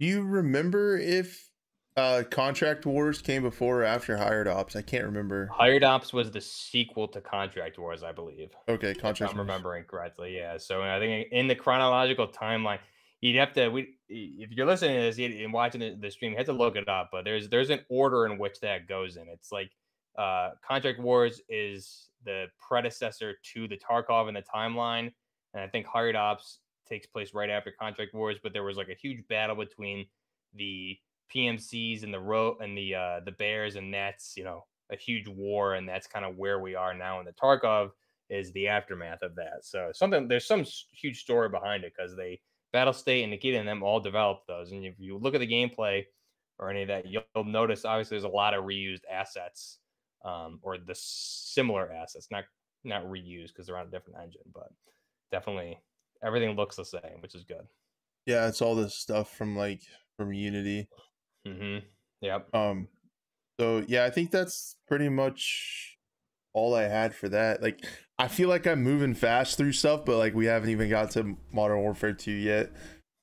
Do 0.00 0.06
you 0.06 0.22
remember 0.22 0.96
if 0.96 1.50
uh 1.94 2.22
Contract 2.30 2.86
Wars 2.86 3.20
came 3.20 3.42
before 3.42 3.82
or 3.82 3.84
after 3.84 4.16
Hired 4.16 4.48
Ops? 4.48 4.74
I 4.74 4.80
can't 4.80 5.04
remember. 5.04 5.50
Hired 5.52 5.84
Ops 5.84 6.14
was 6.14 6.30
the 6.30 6.40
sequel 6.40 7.06
to 7.08 7.20
Contract 7.20 7.78
Wars, 7.78 8.02
I 8.02 8.12
believe. 8.12 8.50
Okay, 8.66 8.92
if 8.92 8.98
Contract 8.98 9.34
I'm 9.34 9.38
remembering 9.38 9.84
correctly. 9.84 10.34
Yeah. 10.34 10.56
So 10.56 10.82
I 10.82 10.98
think 10.98 11.28
in 11.32 11.48
the 11.48 11.54
chronological 11.54 12.28
timeline, 12.28 12.78
you'd 13.20 13.36
have 13.36 13.52
to. 13.52 13.68
We, 13.68 13.96
if 14.08 14.50
you're 14.52 14.66
listening 14.66 14.96
to 14.96 15.02
this 15.02 15.18
and 15.18 15.52
watching 15.52 15.80
the, 15.80 15.96
the 16.00 16.10
stream, 16.10 16.32
you 16.32 16.38
have 16.38 16.46
to 16.46 16.54
look 16.54 16.76
it 16.76 16.88
up. 16.88 17.10
But 17.12 17.26
there's 17.26 17.50
there's 17.50 17.68
an 17.68 17.80
order 17.90 18.24
in 18.24 18.38
which 18.38 18.58
that 18.60 18.88
goes 18.88 19.18
in. 19.18 19.28
It's 19.28 19.52
like 19.52 19.70
uh, 20.18 20.52
Contract 20.66 20.98
Wars 20.98 21.42
is 21.50 22.08
the 22.24 22.46
predecessor 22.58 23.34
to 23.52 23.68
the 23.68 23.76
Tarkov 23.76 24.28
in 24.28 24.34
the 24.34 24.42
timeline, 24.42 25.12
and 25.52 25.62
I 25.62 25.66
think 25.66 25.84
Hired 25.84 26.16
Ops 26.16 26.60
takes 26.90 27.06
place 27.06 27.34
right 27.34 27.50
after 27.50 27.70
Contract 27.70 28.14
Wars. 28.14 28.38
But 28.42 28.52
there 28.52 28.64
was 28.64 28.76
like 28.76 28.88
a 28.88 28.94
huge 28.94 29.26
battle 29.28 29.56
between 29.56 30.06
the 30.54 30.96
PMCs 31.34 32.02
and 32.02 32.12
the 32.12 32.20
ro 32.20 32.56
and 32.60 32.76
the 32.76 32.94
uh, 32.94 33.20
the 33.24 33.32
Bears, 33.32 33.76
and 33.76 33.92
that's 33.92 34.34
you 34.36 34.44
know 34.44 34.64
a 34.92 34.96
huge 34.96 35.28
war, 35.28 35.74
and 35.74 35.88
that's 35.88 36.06
kind 36.06 36.24
of 36.24 36.36
where 36.36 36.58
we 36.58 36.74
are 36.74 36.94
now 36.94 37.20
in 37.20 37.26
the 37.26 37.32
Tarkov 37.32 37.90
is 38.28 38.52
the 38.52 38.68
aftermath 38.68 39.22
of 39.22 39.34
that. 39.34 39.64
So 39.64 39.90
something 39.92 40.28
there's 40.28 40.46
some 40.46 40.64
huge 40.92 41.20
story 41.20 41.48
behind 41.48 41.84
it 41.84 41.92
because 41.96 42.16
they 42.16 42.40
Battle 42.72 42.92
State 42.92 43.22
and 43.22 43.30
Nikita 43.30 43.58
and 43.58 43.68
them 43.68 43.82
all 43.82 44.00
developed 44.00 44.46
those. 44.46 44.70
And 44.72 44.84
if 44.84 44.94
you 44.98 45.18
look 45.18 45.34
at 45.34 45.40
the 45.40 45.46
gameplay 45.46 46.04
or 46.58 46.70
any 46.70 46.82
of 46.82 46.88
that, 46.88 47.06
you'll 47.06 47.44
notice 47.44 47.84
obviously 47.84 48.16
there's 48.16 48.24
a 48.24 48.28
lot 48.28 48.54
of 48.54 48.64
reused 48.64 49.02
assets 49.10 49.78
um, 50.24 50.60
or 50.62 50.78
the 50.78 50.94
similar 50.94 51.90
assets, 51.92 52.28
not 52.30 52.44
not 52.84 53.04
reused 53.04 53.48
because 53.48 53.66
they're 53.66 53.76
on 53.76 53.86
a 53.86 53.90
different 53.90 54.20
engine, 54.22 54.42
but 54.54 54.70
definitely 55.30 55.78
everything 56.24 56.56
looks 56.56 56.76
the 56.76 56.84
same, 56.84 57.20
which 57.20 57.34
is 57.34 57.44
good. 57.44 57.66
Yeah, 58.26 58.48
it's 58.48 58.60
all 58.62 58.74
this 58.74 58.94
stuff 58.94 59.34
from 59.36 59.56
like 59.56 59.82
from 60.16 60.32
Unity. 60.32 60.88
hmm 61.46 61.78
Yep. 62.20 62.54
Um 62.54 62.88
so 63.58 63.84
yeah, 63.88 64.04
I 64.04 64.10
think 64.10 64.30
that's 64.30 64.76
pretty 64.88 65.08
much 65.08 65.96
all 66.52 66.74
I 66.74 66.84
had 66.84 67.14
for 67.14 67.28
that. 67.30 67.62
Like 67.62 67.84
I 68.18 68.28
feel 68.28 68.48
like 68.48 68.66
I'm 68.66 68.82
moving 68.82 69.14
fast 69.14 69.56
through 69.56 69.72
stuff, 69.72 70.04
but 70.04 70.18
like 70.18 70.34
we 70.34 70.46
haven't 70.46 70.70
even 70.70 70.90
got 70.90 71.10
to 71.12 71.36
Modern 71.52 71.78
Warfare 71.78 72.12
2 72.12 72.30
yet. 72.30 72.70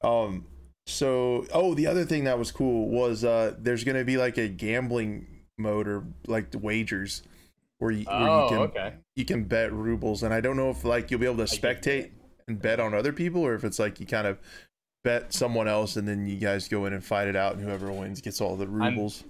Um 0.04 0.46
so 0.88 1.46
oh 1.54 1.74
the 1.74 1.86
other 1.88 2.06
thing 2.06 2.24
that 2.24 2.40
was 2.40 2.52
cool 2.52 2.88
was 2.90 3.24
uh 3.26 3.54
there's 3.60 3.84
gonna 3.84 4.06
be 4.06 4.18
like 4.18 4.38
a 4.38 4.48
gambling 4.48 5.28
mode 5.58 5.88
or 5.88 6.06
like 6.28 6.52
the 6.52 6.60
wagers 6.60 7.24
where 7.80 7.92
you, 7.92 8.06
where 8.06 8.30
Oh, 8.30 8.44
you 8.44 8.50
can 8.50 8.58
okay. 8.60 8.94
you 9.16 9.26
can 9.26 9.44
bet 9.44 9.74
rubles 9.74 10.24
and 10.24 10.34
I 10.34 10.40
don't 10.42 10.56
know 10.56 10.70
if 10.70 10.84
like 10.86 11.12
you'll 11.12 11.20
be 11.20 11.26
able 11.26 11.46
to 11.46 11.52
spectate 11.56 12.12
and 12.48 12.62
bet 12.62 12.80
on 12.80 12.94
other 12.94 13.14
people 13.14 13.42
or 13.42 13.56
if 13.56 13.64
it's 13.64 13.80
like 13.80 14.00
you 14.00 14.06
kind 14.06 14.28
of 14.28 14.40
bet 15.04 15.34
someone 15.34 15.68
else 15.68 15.96
and 15.96 16.08
then 16.08 16.28
you 16.28 16.38
guys 16.38 16.68
go 16.68 16.86
in 16.86 16.94
and 16.94 17.04
fight 17.04 17.28
it 17.28 17.36
out 17.36 17.54
and 17.54 17.64
whoever 17.64 17.92
wins 17.92 18.22
gets 18.22 18.42
all 18.42 18.56
the 18.56 18.68
rubles. 18.68 19.24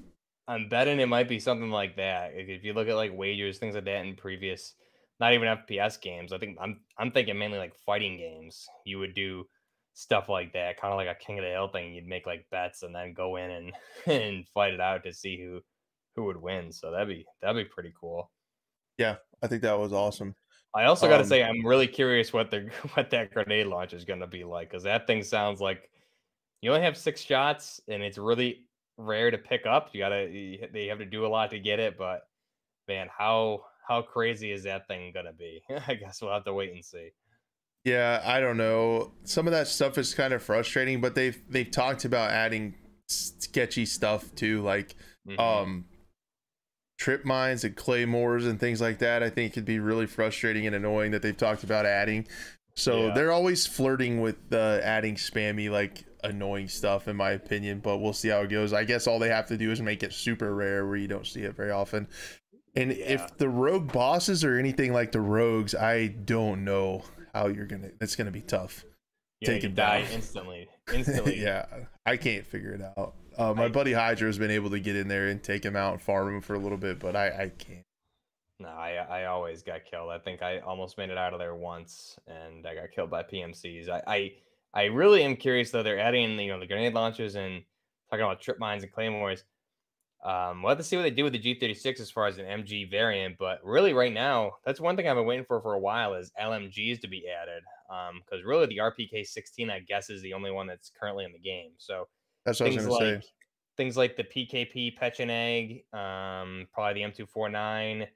I'm 0.48 0.70
betting 0.70 1.00
it 1.00 1.08
might 1.08 1.28
be 1.28 1.40
something 1.40 1.72
like 1.72 1.98
that. 1.98 2.32
If 2.34 2.64
you 2.64 2.74
look 2.74 2.88
at 2.88 2.96
like 2.96 3.16
wagers, 3.16 3.58
things 3.58 3.76
like 3.76 3.86
that 3.86 4.06
in 4.06 4.16
previous, 4.16 4.76
not 5.20 5.34
even 5.34 5.48
FPS 5.48 6.00
games. 6.00 6.32
I 6.32 6.38
think 6.38 6.58
I'm 6.62 6.80
I'm 6.98 7.12
thinking 7.12 7.38
mainly 7.38 7.58
like 7.58 7.76
fighting 7.86 8.18
games. 8.18 8.66
You 8.86 9.00
would 9.00 9.14
do 9.14 9.46
stuff 9.94 10.30
like 10.30 10.54
that, 10.54 10.80
kind 10.80 10.94
of 10.94 10.98
like 10.98 11.10
a 11.10 11.16
King 11.16 11.40
of 11.40 11.44
the 11.44 11.52
Hill 11.52 11.68
thing. 11.68 11.94
You'd 11.94 12.08
make 12.08 12.26
like 12.26 12.46
bets 12.50 12.84
and 12.84 12.96
then 12.96 13.14
go 13.14 13.36
in 13.36 13.52
and 13.52 13.72
and 14.06 14.48
fight 14.54 14.74
it 14.74 14.80
out 14.80 15.04
to 15.04 15.14
see 15.14 15.38
who 15.38 15.60
who 16.16 16.24
would 16.26 16.42
win. 16.42 16.72
So 16.72 16.92
that'd 16.92 17.10
be 17.10 17.26
that'd 17.42 17.56
be 17.56 17.70
pretty 17.70 17.94
cool. 18.00 18.32
Yeah, 18.98 19.18
I 19.44 19.48
think 19.48 19.62
that 19.64 19.78
was 19.78 19.92
awesome. 19.92 20.36
I 20.78 20.86
also 20.86 21.08
got 21.08 21.18
to 21.18 21.24
Um, 21.24 21.30
say 21.30 21.44
I'm 21.44 21.66
really 21.66 21.88
curious 21.88 22.32
what 22.34 22.52
the 22.52 22.70
what 22.94 23.10
that 23.12 23.34
grenade 23.34 23.68
launcher 23.68 23.98
is 23.98 24.06
going 24.06 24.20
to 24.22 24.28
be 24.28 24.44
like 24.44 24.70
because 24.70 24.84
that 24.84 25.08
thing 25.08 25.24
sounds 25.24 25.60
like 25.62 25.90
you 26.62 26.72
only 26.72 26.84
have 26.84 26.98
six 26.98 27.22
shots 27.22 27.82
and 27.88 28.04
it's 28.04 28.18
really 28.18 28.66
rare 28.98 29.32
to 29.32 29.38
pick 29.38 29.66
up. 29.66 29.90
You 29.94 30.00
gotta 30.02 30.30
you, 30.30 30.68
they 30.72 30.88
have 30.88 31.00
to 31.00 31.06
do 31.06 31.26
a 31.26 31.30
lot 31.30 31.52
to 31.52 31.60
get 31.60 31.80
it, 31.80 31.98
but 31.98 32.28
man, 32.88 33.10
how 33.16 33.66
how 33.88 34.02
crazy 34.02 34.52
is 34.52 34.64
that 34.64 34.88
thing 34.88 35.12
gonna 35.14 35.34
be? 35.34 35.64
I 35.88 35.96
guess 35.96 36.22
we'll 36.22 36.34
have 36.34 36.46
to 36.46 36.54
wait 36.54 36.74
and 36.74 36.84
see. 36.86 37.10
Yeah, 37.84 38.22
I 38.26 38.40
don't 38.40 38.58
know. 38.58 39.14
Some 39.24 39.48
of 39.48 39.52
that 39.54 39.68
stuff 39.68 39.98
is 39.98 40.14
kind 40.14 40.34
of 40.34 40.44
frustrating, 40.44 41.00
but 41.02 41.16
they've 41.16 41.42
they've 41.50 41.70
talked 41.72 42.06
about 42.06 42.32
adding 42.32 42.76
sketchy 43.08 43.86
stuff 43.86 44.34
too, 44.36 44.62
like 44.62 44.96
Mhm. 45.28 45.40
um 45.40 45.86
trip 46.98 47.24
mines 47.26 47.64
and 47.64 47.76
claymores 47.76 48.46
and 48.46 48.60
things 48.60 48.82
like 48.82 49.00
that. 49.00 49.24
I 49.24 49.30
think 49.30 49.54
could 49.54 49.66
be 49.66 49.80
really 49.80 50.06
frustrating 50.08 50.66
and 50.68 50.76
annoying 50.76 51.12
that 51.12 51.22
they've 51.22 51.38
talked 51.38 51.64
about 51.64 51.86
adding. 51.86 52.28
So 52.76 53.08
Yeah. 53.08 53.14
they're 53.14 53.32
always 53.32 53.66
flirting 53.66 54.22
with 54.22 54.38
uh, 54.52 54.80
adding 54.84 55.16
spammy 55.16 55.70
like 55.70 56.04
annoying 56.24 56.68
stuff 56.68 57.08
in 57.08 57.16
my 57.16 57.32
opinion, 57.32 57.80
but 57.80 57.98
we'll 58.00 58.14
see 58.14 58.30
how 58.30 58.42
it 58.42 58.50
goes. 58.50 58.74
I 58.74 58.84
guess 58.84 59.08
all 59.08 59.20
they 59.20 59.30
have 59.30 59.48
to 59.48 59.58
do 59.58 59.72
is 59.72 59.82
make 59.82 60.04
it 60.04 60.14
super 60.14 60.54
rare 60.54 60.86
where 60.86 60.96
you 60.98 61.08
don't 61.08 61.26
see 61.26 61.42
it 61.42 61.56
very 61.56 61.72
often. 61.72 62.08
And 62.76 62.92
Yeah. 62.92 63.06
if 63.06 63.38
the 63.38 63.50
rogue 63.50 63.92
bosses 63.92 64.44
are 64.44 64.58
anything 64.58 64.94
like 64.94 65.12
the 65.12 65.22
rogues, 65.22 65.74
I 65.76 66.08
don't 66.08 66.64
know 66.64 67.04
how 67.34 67.48
you're 67.48 67.66
gonna. 67.66 67.90
It's 68.02 68.16
gonna 68.16 68.32
be 68.32 68.42
tough. 68.42 68.86
Yeah, 69.42 69.50
Take 69.54 69.64
you 69.64 69.70
it 69.70 69.76
die 69.76 70.06
instantly. 70.12 70.68
Instantly. 70.92 71.40
yeah, 71.42 71.66
I 72.06 72.18
can't 72.18 72.46
figure 72.46 72.72
it 72.74 72.82
out. 72.82 73.14
Uh, 73.38 73.54
my 73.54 73.66
I- 73.66 73.70
buddy 73.70 73.94
Hydra 73.94 74.28
has 74.28 74.38
been 74.38 74.52
able 74.52 74.70
to 74.72 74.80
get 74.80 74.96
in 74.96 75.08
there 75.08 75.28
and 75.28 75.42
take 75.42 75.64
him 75.64 75.76
out 75.76 75.94
and 75.94 76.02
farm 76.02 76.36
him 76.36 76.42
for 76.42 76.56
a 76.56 76.60
little 76.60 76.78
bit, 76.78 77.00
but 77.00 77.16
I, 77.16 77.28
I 77.28 77.50
can't. 77.50 77.84
No, 78.60 78.70
I 78.70 78.94
I 78.96 79.26
always 79.26 79.62
got 79.62 79.86
killed. 79.86 80.10
I 80.10 80.18
think 80.18 80.42
I 80.42 80.60
almost 80.60 80.98
made 80.98 81.12
it 81.12 81.18
out 81.18 81.34
of 81.34 81.40
there 81.40 81.54
once, 81.54 82.18
and 82.26 82.66
I 82.66 82.74
got 82.74 82.92
killed 82.92 83.12
by 83.12 83.22
PMCs. 83.22 83.88
I 83.88 84.02
I, 84.08 84.34
I 84.74 84.84
really 84.86 85.22
am 85.24 85.36
curious 85.36 85.70
though. 85.70 85.84
They're 85.84 86.00
adding 86.00 86.40
you 86.40 86.52
know 86.52 86.60
the 86.60 86.66
grenade 86.66 86.96
launchers 86.96 87.36
and 87.36 87.62
talking 88.10 88.26
about 88.26 88.42
trip 88.42 88.58
mines 88.60 88.82
and 88.84 88.92
claymores. 88.92 89.44
Um, 90.26 90.64
we'll 90.64 90.70
have 90.70 90.80
to 90.80 90.84
see 90.84 90.96
what 90.96 91.04
they 91.04 91.12
do 91.12 91.24
with 91.24 91.34
the 91.34 91.40
G36 91.40 92.00
as 92.00 92.10
far 92.10 92.26
as 92.26 92.40
an 92.40 92.46
MG 92.46 92.90
variant. 92.90 93.38
But 93.38 93.60
really, 93.64 93.94
right 93.94 94.12
now, 94.12 94.54
that's 94.66 94.82
one 94.82 94.96
thing 94.98 95.08
I've 95.08 95.16
been 95.16 95.28
waiting 95.28 95.46
for 95.46 95.62
for 95.62 95.76
a 95.76 95.80
while 95.80 96.16
is 96.16 96.32
LMGs 96.42 97.00
to 97.02 97.08
be 97.08 97.26
added. 97.30 97.62
Um, 97.90 98.22
because 98.26 98.44
really 98.44 98.66
the 98.66 98.78
RPK 98.78 99.26
16, 99.26 99.70
I 99.70 99.80
guess, 99.82 100.10
is 100.10 100.24
the 100.24 100.34
only 100.34 100.50
one 100.50 100.66
that's 100.66 100.92
currently 101.00 101.26
in 101.26 101.32
the 101.32 101.40
game. 101.40 101.72
So 101.78 102.08
That's 102.48 102.60
what 102.60 102.66
I 102.66 102.70
was 102.70 102.76
things 102.76 102.88
gonna 102.88 102.94
like 102.94 103.22
say. 103.22 103.28
things 103.78 103.98
like 103.98 104.16
the 104.16 104.24
PKP 104.24 104.98
Pecheneg, 104.98 105.84
um, 105.94 106.68
probably 106.74 106.96
the 106.96 107.04
M249, 107.04 108.08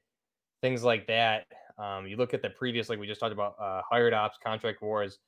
things 0.62 0.84
like 0.84 1.08
that. 1.08 1.48
Um, 1.78 2.08
you 2.08 2.18
look 2.18 2.34
at 2.34 2.42
the 2.42 2.50
previous, 2.50 2.90
like 2.90 3.00
we 3.00 3.08
just 3.08 3.20
talked 3.20 3.34
about, 3.34 3.56
uh, 3.60 3.82
hired 3.90 4.14
ops, 4.14 4.38
contract 4.44 4.82
wars. 4.82 5.20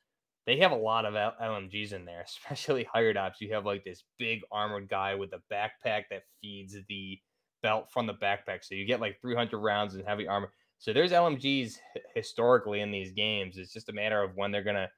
They 0.45 0.57
have 0.57 0.71
a 0.71 0.75
lot 0.77 1.05
of 1.05 1.15
L- 1.15 1.35
LMGs 1.41 1.93
in 1.93 2.05
there, 2.05 2.21
especially 2.27 2.83
hired 2.85 3.17
ops. 3.17 3.41
You 3.41 3.53
have 3.53 3.65
like 3.65 3.83
this 3.83 4.03
big 4.19 4.41
armored 4.51 4.89
guy 4.89 5.15
with 5.15 5.33
a 5.33 5.41
backpack 5.51 6.05
that 6.11 6.23
feeds 6.41 6.77
the 6.89 7.19
belt 7.61 7.91
from 7.91 8.07
the 8.07 8.13
backpack, 8.15 8.63
so 8.63 8.75
you 8.75 8.85
get 8.85 8.99
like 8.99 9.21
300 9.21 9.57
rounds 9.59 9.95
in 9.95 10.05
heavy 10.05 10.27
armor. 10.27 10.51
So 10.79 10.91
there's 10.93 11.13
LMGs 11.13 11.79
historically 12.13 12.81
in 12.81 12.91
these 12.91 13.13
games. 13.13 13.57
It's 13.57 13.71
just 13.73 13.89
a 13.89 13.93
matter 13.93 14.21
of 14.21 14.35
when 14.35 14.51
they're 14.51 14.63
gonna 14.63 14.89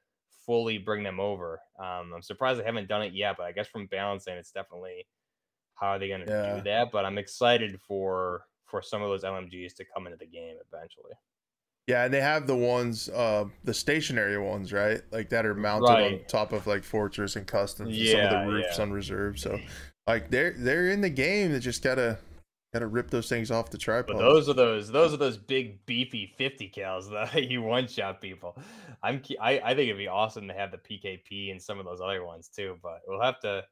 fully 0.46 0.78
bring 0.78 1.02
them 1.02 1.20
over. 1.20 1.60
Um, 1.78 2.12
I'm 2.14 2.22
surprised 2.22 2.60
they 2.60 2.64
haven't 2.64 2.88
done 2.88 3.02
it 3.02 3.12
yet, 3.12 3.36
but 3.36 3.44
I 3.44 3.52
guess 3.52 3.66
from 3.68 3.86
balancing, 3.86 4.34
it's 4.36 4.52
definitely 4.52 5.06
how 5.74 5.88
are 5.88 5.98
they 5.98 6.08
going 6.08 6.20
to 6.22 6.26
Yeah. 6.26 6.56
do 6.56 6.62
that. 6.62 6.90
But 6.92 7.04
I'm 7.04 7.18
excited 7.18 7.80
for 7.80 8.46
for 8.64 8.82
some 8.82 9.02
of 9.02 9.08
those 9.08 9.22
LMGs 9.24 9.74
to 9.74 9.84
come 9.94 10.06
into 10.06 10.16
the 10.18 10.26
game 10.26 10.56
eventually. 10.72 11.12
Yeah, 11.86 12.04
and 12.04 12.12
they 12.12 12.20
have 12.20 12.48
the 12.48 12.56
ones, 12.56 13.08
uh, 13.08 13.44
the 13.62 13.72
stationary 13.72 14.38
ones, 14.38 14.72
right? 14.72 15.02
Like 15.12 15.28
that 15.30 15.46
are 15.46 15.54
mounted 15.54 16.00
on 16.00 16.18
top 16.26 16.52
of 16.52 16.66
like 16.66 16.82
Fortress 16.82 17.36
and 17.36 17.46
Customs, 17.46 17.96
and 17.96 18.08
some 18.08 18.24
of 18.24 18.30
Yeah, 18.30 18.30
the 18.30 18.38
roofs 18.38 18.78
yeah. 18.78 18.82
on 18.82 18.90
Reserve. 18.92 19.38
So, 19.38 19.60
like 20.06 20.30
they're 20.30 20.52
they're 20.52 20.88
in 20.90 21.00
the 21.00 21.10
game. 21.10 21.52
They 21.52 21.60
just 21.60 21.82
gotta 21.84 22.18
gotta 22.76 22.86
rip 22.86 23.10
those 23.10 23.28
things 23.28 23.50
off 23.50 23.70
the 23.70 23.78
tripod. 23.78 24.16
But 24.16 24.18
those 24.18 24.48
are 24.48 24.52
those 24.54 24.88
those 24.90 25.12
are 25.14 25.16
those 25.16 25.36
big 25.36 25.84
beefy 25.86 26.34
50 26.36 26.70
cals 26.76 27.10
that 27.32 27.44
you 27.50 27.62
one 27.62 27.88
shot 27.88 28.20
people. 28.20 28.56
I'm 29.02 29.22
I, 29.40 29.60
I 29.64 29.68
think 29.74 29.88
it'd 29.88 29.96
be 29.98 30.08
awesome 30.08 30.46
to 30.48 30.54
have 30.54 30.70
the 30.70 30.78
PKP 30.78 31.50
and 31.50 31.60
some 31.62 31.78
of 31.78 31.84
those 31.84 32.00
other 32.00 32.24
ones 32.24 32.48
too. 32.54 32.76
But 32.82 33.00
we'll 33.06 33.22
have 33.22 33.40
to 33.40 33.64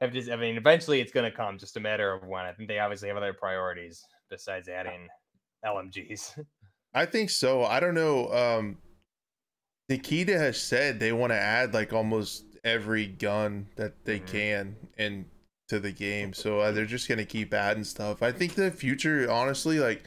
have 0.00 0.12
to. 0.12 0.32
I 0.32 0.36
mean, 0.36 0.56
eventually 0.56 1.00
it's 1.00 1.12
going 1.12 1.30
to 1.30 1.36
come. 1.36 1.58
Just 1.58 1.76
a 1.76 1.80
matter 1.80 2.12
of 2.12 2.26
when. 2.26 2.44
I 2.44 2.52
think 2.52 2.68
they 2.68 2.78
obviously 2.78 3.08
have 3.08 3.16
other 3.16 3.32
priorities 3.32 4.04
besides 4.30 4.68
adding 4.68 5.08
LMGs. 5.64 6.44
I 6.94 7.06
think 7.06 7.30
so. 7.30 7.64
I 7.64 7.80
don't 7.80 7.94
know. 7.94 8.32
Um, 8.32 8.78
Nikita 9.88 10.38
has 10.38 10.60
said 10.60 11.00
they 11.00 11.12
want 11.12 11.32
to 11.32 11.36
add 11.38 11.74
like 11.74 11.92
almost 11.92 12.44
every 12.64 13.06
gun 13.06 13.68
that 13.76 14.04
they 14.04 14.20
Mhm. 14.20 14.26
can 14.26 14.76
in 14.98 15.26
to 15.68 15.78
the 15.78 15.92
game. 15.92 16.32
So 16.32 16.60
uh, 16.60 16.72
they're 16.72 16.86
just 16.86 17.08
gonna 17.08 17.24
keep 17.24 17.52
adding 17.54 17.84
stuff. 17.84 18.22
I 18.22 18.32
think 18.32 18.54
the 18.54 18.70
future, 18.70 19.30
honestly, 19.30 19.78
like 19.78 20.04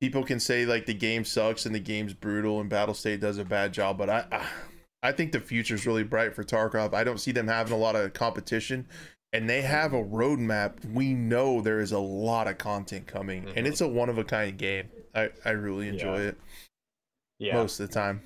people 0.00 0.24
can 0.24 0.38
say 0.40 0.66
like 0.66 0.86
the 0.86 0.94
game 0.94 1.24
sucks 1.24 1.66
and 1.66 1.74
the 1.74 1.80
game's 1.80 2.14
brutal 2.14 2.60
and 2.60 2.68
Battle 2.70 2.94
State 2.94 3.20
does 3.20 3.38
a 3.38 3.44
bad 3.44 3.72
job, 3.72 3.98
but 3.98 4.10
I, 4.10 4.24
I, 4.30 4.46
I 5.02 5.12
think 5.12 5.32
the 5.32 5.40
future's 5.40 5.86
really 5.86 6.04
bright 6.04 6.34
for 6.34 6.44
Tarkov. 6.44 6.92
I 6.94 7.04
don't 7.04 7.18
see 7.20 7.32
them 7.32 7.48
having 7.48 7.72
a 7.72 7.78
lot 7.78 7.96
of 7.96 8.12
competition. 8.12 8.86
And 9.32 9.50
they 9.50 9.60
have 9.62 9.92
a 9.92 10.02
roadmap. 10.02 10.84
We 10.92 11.12
know 11.12 11.60
there 11.60 11.80
is 11.80 11.92
a 11.92 11.98
lot 11.98 12.46
of 12.46 12.56
content 12.58 13.06
coming, 13.06 13.44
and 13.54 13.66
Mhm. 13.66 13.68
it's 13.68 13.80
a 13.80 13.88
one 13.88 14.08
of 14.08 14.16
a 14.18 14.24
kind 14.24 14.56
game. 14.56 14.88
I, 15.14 15.30
I 15.44 15.50
really 15.50 15.88
enjoy 15.88 16.22
Yeah. 16.22 16.28
it 16.28 16.38
yeah. 17.38 17.54
most 17.54 17.80
of 17.80 17.88
the 17.88 17.92
time. 17.92 18.22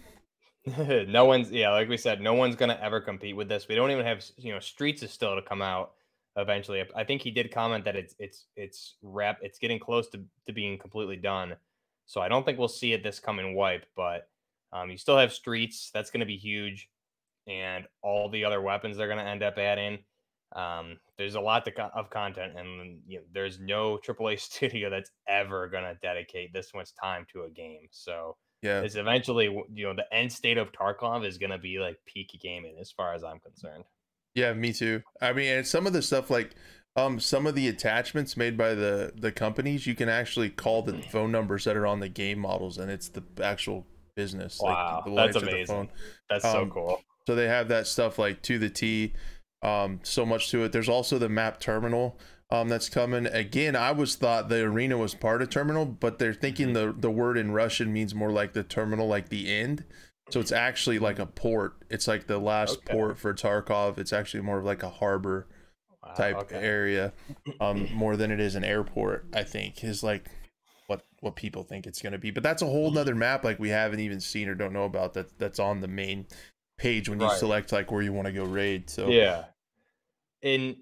no 1.09 1.25
one's 1.25 1.51
yeah, 1.51 1.71
like 1.71 1.89
we 1.89 1.97
said, 1.97 2.21
no 2.21 2.35
one's 2.35 2.55
gonna 2.55 2.79
ever 2.81 3.01
compete 3.01 3.35
with 3.35 3.49
this. 3.49 3.67
We 3.67 3.75
don't 3.75 3.91
even 3.91 4.05
have 4.07 4.25
you 4.37 4.53
know, 4.53 4.61
Streets 4.61 5.03
is 5.03 5.11
still 5.11 5.35
to 5.35 5.43
come 5.43 5.63
out 5.63 5.93
eventually. 6.41 6.83
I- 6.95 7.05
think 7.05 7.23
he 7.23 7.31
did 7.31 7.53
comment 7.53 7.85
that 7.85 7.97
it's 7.97 8.15
it's 8.19 8.47
it's 8.57 8.97
wrap 9.03 9.39
it's 9.43 9.59
getting 9.59 9.79
close 9.79 10.09
to, 10.11 10.23
to 10.47 10.53
being 10.53 10.79
completely 10.79 11.17
done. 11.17 11.57
So 12.07 12.21
I 12.21 12.29
don't 12.29 12.45
think 12.45 12.59
we'll 12.59 12.69
see 12.69 12.93
it 12.93 13.03
this 13.03 13.21
coming 13.21 13.55
wipe, 13.55 13.87
but 13.97 14.29
um, 14.73 14.91
you 14.91 14.97
still 14.97 15.19
have 15.19 15.33
Streets. 15.33 15.91
That's 15.93 16.11
gonna 16.11 16.27
be 16.27 16.37
huge, 16.37 16.89
and 17.47 17.87
all 18.03 18.29
the 18.29 18.45
other 18.45 18.61
weapons 18.61 18.97
they're 18.97 19.09
gonna 19.09 19.23
end 19.25 19.43
up 19.43 19.59
adding. 19.59 19.99
Um, 20.57 20.99
there's 21.17 21.37
a 21.37 21.41
lot 21.41 21.65
to, 21.67 21.71
co- 21.71 21.91
of 21.95 22.11
content, 22.11 22.59
and 22.59 23.01
you 23.07 23.19
know, 23.19 23.25
there's 23.33 23.61
no 23.61 23.99
AAA 24.05 24.41
studio 24.41 24.91
that's 24.91 25.11
ever 25.29 25.69
gonna 25.69 25.95
dedicate 26.03 26.53
this 26.53 26.75
much 26.75 26.91
time 27.01 27.27
to 27.33 27.43
a 27.45 27.51
game. 27.51 27.87
So 27.93 28.37
Yeah, 28.63 28.83
is 28.83 28.97
eventually 28.97 29.45
you 29.73 29.87
know 29.87 29.95
the 29.95 30.13
end 30.13 30.33
state 30.33 30.59
of 30.59 30.73
Tarkov 30.73 31.25
is 31.25 31.39
going 31.39 31.51
to 31.51 31.59
be 31.59 31.79
like 31.79 31.99
peak 32.07 32.37
gaming 32.43 32.79
as 32.81 32.91
far 32.91 33.15
as 33.15 33.23
I'm 33.25 33.39
concerned. 33.41 33.85
Yeah, 34.35 34.53
me 34.53 34.73
too. 34.73 35.03
I 35.21 35.33
mean, 35.33 35.49
and 35.53 35.67
some 35.67 35.87
of 35.87 35.93
the 35.93 36.03
stuff 36.03 36.31
like 36.31 36.55
um 36.97 37.21
some 37.21 37.47
of 37.47 37.55
the 37.55 37.69
attachments 37.69 38.37
made 38.37 38.57
by 38.57 38.75
the 38.75 39.13
the 39.17 39.33
companies, 39.33 39.87
you 39.87 39.95
can 39.95 40.09
actually 40.09 40.51
call 40.51 40.83
the 40.83 41.03
phone 41.11 41.33
numbers 41.33 41.65
that 41.65 41.77
are 41.77 41.87
on 41.87 42.01
the 42.01 42.09
game 42.09 42.39
models, 42.39 42.79
and 42.79 42.91
it's 42.91 43.09
the 43.09 43.23
actual 43.43 43.87
business. 44.17 44.59
Wow, 44.61 45.03
the 45.05 45.11
that's 45.15 45.35
lines 45.35 45.37
of 45.37 45.43
the 45.45 45.51
amazing. 45.51 45.67
phone. 45.75 45.89
That's 46.29 46.45
so 46.45 46.63
Um, 46.63 46.71
cool. 46.71 47.01
So 47.27 47.35
they 47.35 47.47
have 47.49 47.69
that 47.69 47.87
stuff 47.87 48.19
like 48.19 48.43
to 48.43 48.59
the 48.59 48.71
T. 48.71 49.13
Um, 49.63 50.01
so 50.03 50.25
much 50.25 50.51
to 50.51 50.65
it. 50.65 50.73
There's 50.73 50.89
also 50.89 51.19
the 51.19 51.29
map 51.29 51.61
terminal 51.61 52.19
um, 52.51 52.69
that's 52.69 52.89
coming. 52.89 53.27
Again, 53.27 53.77
I 53.77 53.93
was 53.93 54.17
thought 54.17 54.49
the 54.49 54.63
arena 54.63 54.97
was 54.97 55.15
part 55.15 55.43
of 55.43 55.51
terminal, 55.51 55.85
but 55.85 56.19
they're 56.19 56.35
thinking 56.35 56.73
the 56.73 56.95
the 56.97 57.11
word 57.11 57.37
in 57.37 57.53
Russian 57.53 57.93
means 57.93 58.15
more 58.15 58.33
like 58.33 58.53
the 58.55 58.63
terminal, 58.65 59.07
like 59.07 59.29
the 59.29 59.53
end. 59.53 59.85
So 60.33 60.41
it's 60.41 60.53
actually 60.53 60.99
like 60.99 61.19
a 61.19 61.27
port. 61.27 61.77
It's 61.91 62.07
like 62.09 62.27
the 62.27 62.39
last 62.39 62.85
Okay. 62.85 62.85
port 62.85 63.19
for 63.19 63.35
Tarkov. 63.35 63.99
It's 63.99 64.13
actually 64.13 64.43
more 64.43 64.59
of 64.59 64.65
like 64.65 64.83
a 64.83 64.91
harbor 64.91 65.49
Wow, 66.03 66.17
type 66.17 66.37
okay. 66.43 66.57
area, 66.57 67.13
um, 67.61 67.89
more 67.93 68.17
than 68.17 68.31
it 68.31 68.41
is 68.41 68.55
an 68.55 68.65
airport. 68.65 69.27
I 69.35 69.45
think 69.45 69.83
is 69.85 70.03
like 70.03 70.31
what 70.87 71.05
what 71.21 71.37
people 71.37 71.63
think 71.65 71.87
it's 71.87 72.03
going 72.03 72.13
to 72.13 72.19
be. 72.19 72.31
But 72.31 72.43
that's 72.43 72.63
a 72.63 72.67
whole 72.67 72.91
nother 72.91 73.15
map 73.15 73.45
like 73.45 73.59
we 73.59 73.71
haven't 73.71 74.01
even 74.01 74.21
seen 74.21 74.49
or 74.49 74.55
don't 74.55 74.73
know 74.73 74.85
about 74.85 75.15
that 75.15 75.39
that's 75.39 75.59
on 75.59 75.81
the 75.81 75.89
main 75.89 76.27
page 76.79 77.09
when 77.09 77.21
you 77.21 77.29
Right. 77.29 77.31
select 77.31 77.73
like 77.73 77.91
where 77.93 78.03
you 78.03 78.13
want 78.13 78.27
to 78.27 78.33
go 78.33 78.45
raid. 78.45 78.91
So 78.91 79.07
Yeah. 79.07 79.45
In 80.43 80.77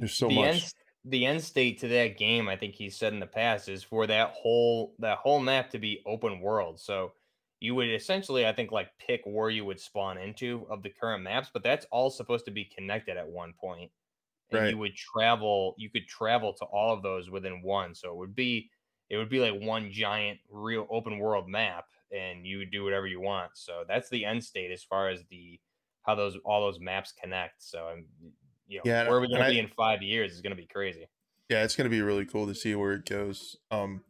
There's 0.00 0.14
so 0.14 0.28
the 0.28 0.34
much. 0.36 0.48
end 0.48 0.72
the 1.04 1.26
end 1.26 1.42
state 1.42 1.80
to 1.80 1.88
that 1.88 2.16
game, 2.18 2.48
I 2.48 2.56
think 2.56 2.74
he 2.76 2.90
said 2.90 3.12
in 3.12 3.20
the 3.20 3.26
past, 3.26 3.68
is 3.68 3.82
for 3.82 4.06
that 4.06 4.30
whole 4.30 4.94
that 5.00 5.18
whole 5.18 5.40
map 5.40 5.70
to 5.70 5.78
be 5.78 6.02
open 6.06 6.40
world. 6.40 6.80
So 6.80 7.12
you 7.62 7.74
would 7.76 7.88
essentially, 7.90 8.46
I 8.46 8.52
think, 8.52 8.72
like 8.72 8.98
pick 8.98 9.22
where 9.24 9.50
you 9.50 9.64
would 9.64 9.80
spawn 9.80 10.18
into 10.18 10.66
of 10.70 10.82
the 10.82 10.90
current 10.90 11.22
maps, 11.22 11.50
but 11.52 11.62
that's 11.62 11.86
all 11.92 12.10
supposed 12.10 12.44
to 12.46 12.50
be 12.50 12.64
connected 12.66 13.16
at 13.16 13.28
one 13.28 13.54
point. 13.54 13.92
And 14.50 14.60
Right. 14.60 14.68
you 14.68 14.78
would 14.78 14.94
travel, 14.96 15.74
you 15.78 15.90
could 15.90 16.06
travel 16.08 16.54
to 16.54 16.64
all 16.66 16.92
of 16.92 17.02
those 17.02 17.30
within 17.30 17.62
one. 17.62 17.94
So 17.94 18.10
it 18.12 18.16
would 18.16 18.34
be 18.34 18.70
it 19.08 19.16
would 19.16 19.28
be 19.30 19.40
like 19.40 19.60
one 19.60 19.90
giant 19.90 20.40
real 20.50 20.86
open 20.90 21.18
world 21.18 21.48
map 21.48 21.86
and 22.10 22.46
you 22.46 22.58
would 22.58 22.70
do 22.70 22.84
whatever 22.84 23.06
you 23.06 23.20
want. 23.20 23.52
So 23.56 23.84
that's 23.88 24.08
the 24.10 24.24
end 24.24 24.44
state 24.44 24.70
as 24.70 24.84
far 24.84 25.08
as 25.08 25.24
the 25.30 25.60
how 26.02 26.14
those 26.14 26.36
all 26.44 26.60
those 26.62 26.80
maps 26.80 27.12
connect. 27.12 27.62
So 27.62 27.88
I'm 27.88 28.08
you 28.66 28.78
know, 28.78 28.84
Yeah, 28.84 29.02
where 29.02 29.20
we're 29.20 29.28
and 29.32 29.42
gonna 29.42 29.44
I- 29.44 29.54
be 29.54 29.58
in 29.58 29.68
five 29.68 30.02
years 30.02 30.32
is 30.32 30.40
gonna 30.42 30.54
be 30.56 30.66
crazy. 30.66 31.08
yeah, 31.48 31.64
it's 31.64 31.76
going 31.76 31.84
to 31.84 31.90
be 31.90 32.00
really 32.02 32.24
cool 32.24 32.46
to 32.46 32.54
see 32.54 32.74
where 32.74 32.92
it 32.92 33.04
goes. 33.06 33.56
Um, 33.70 34.04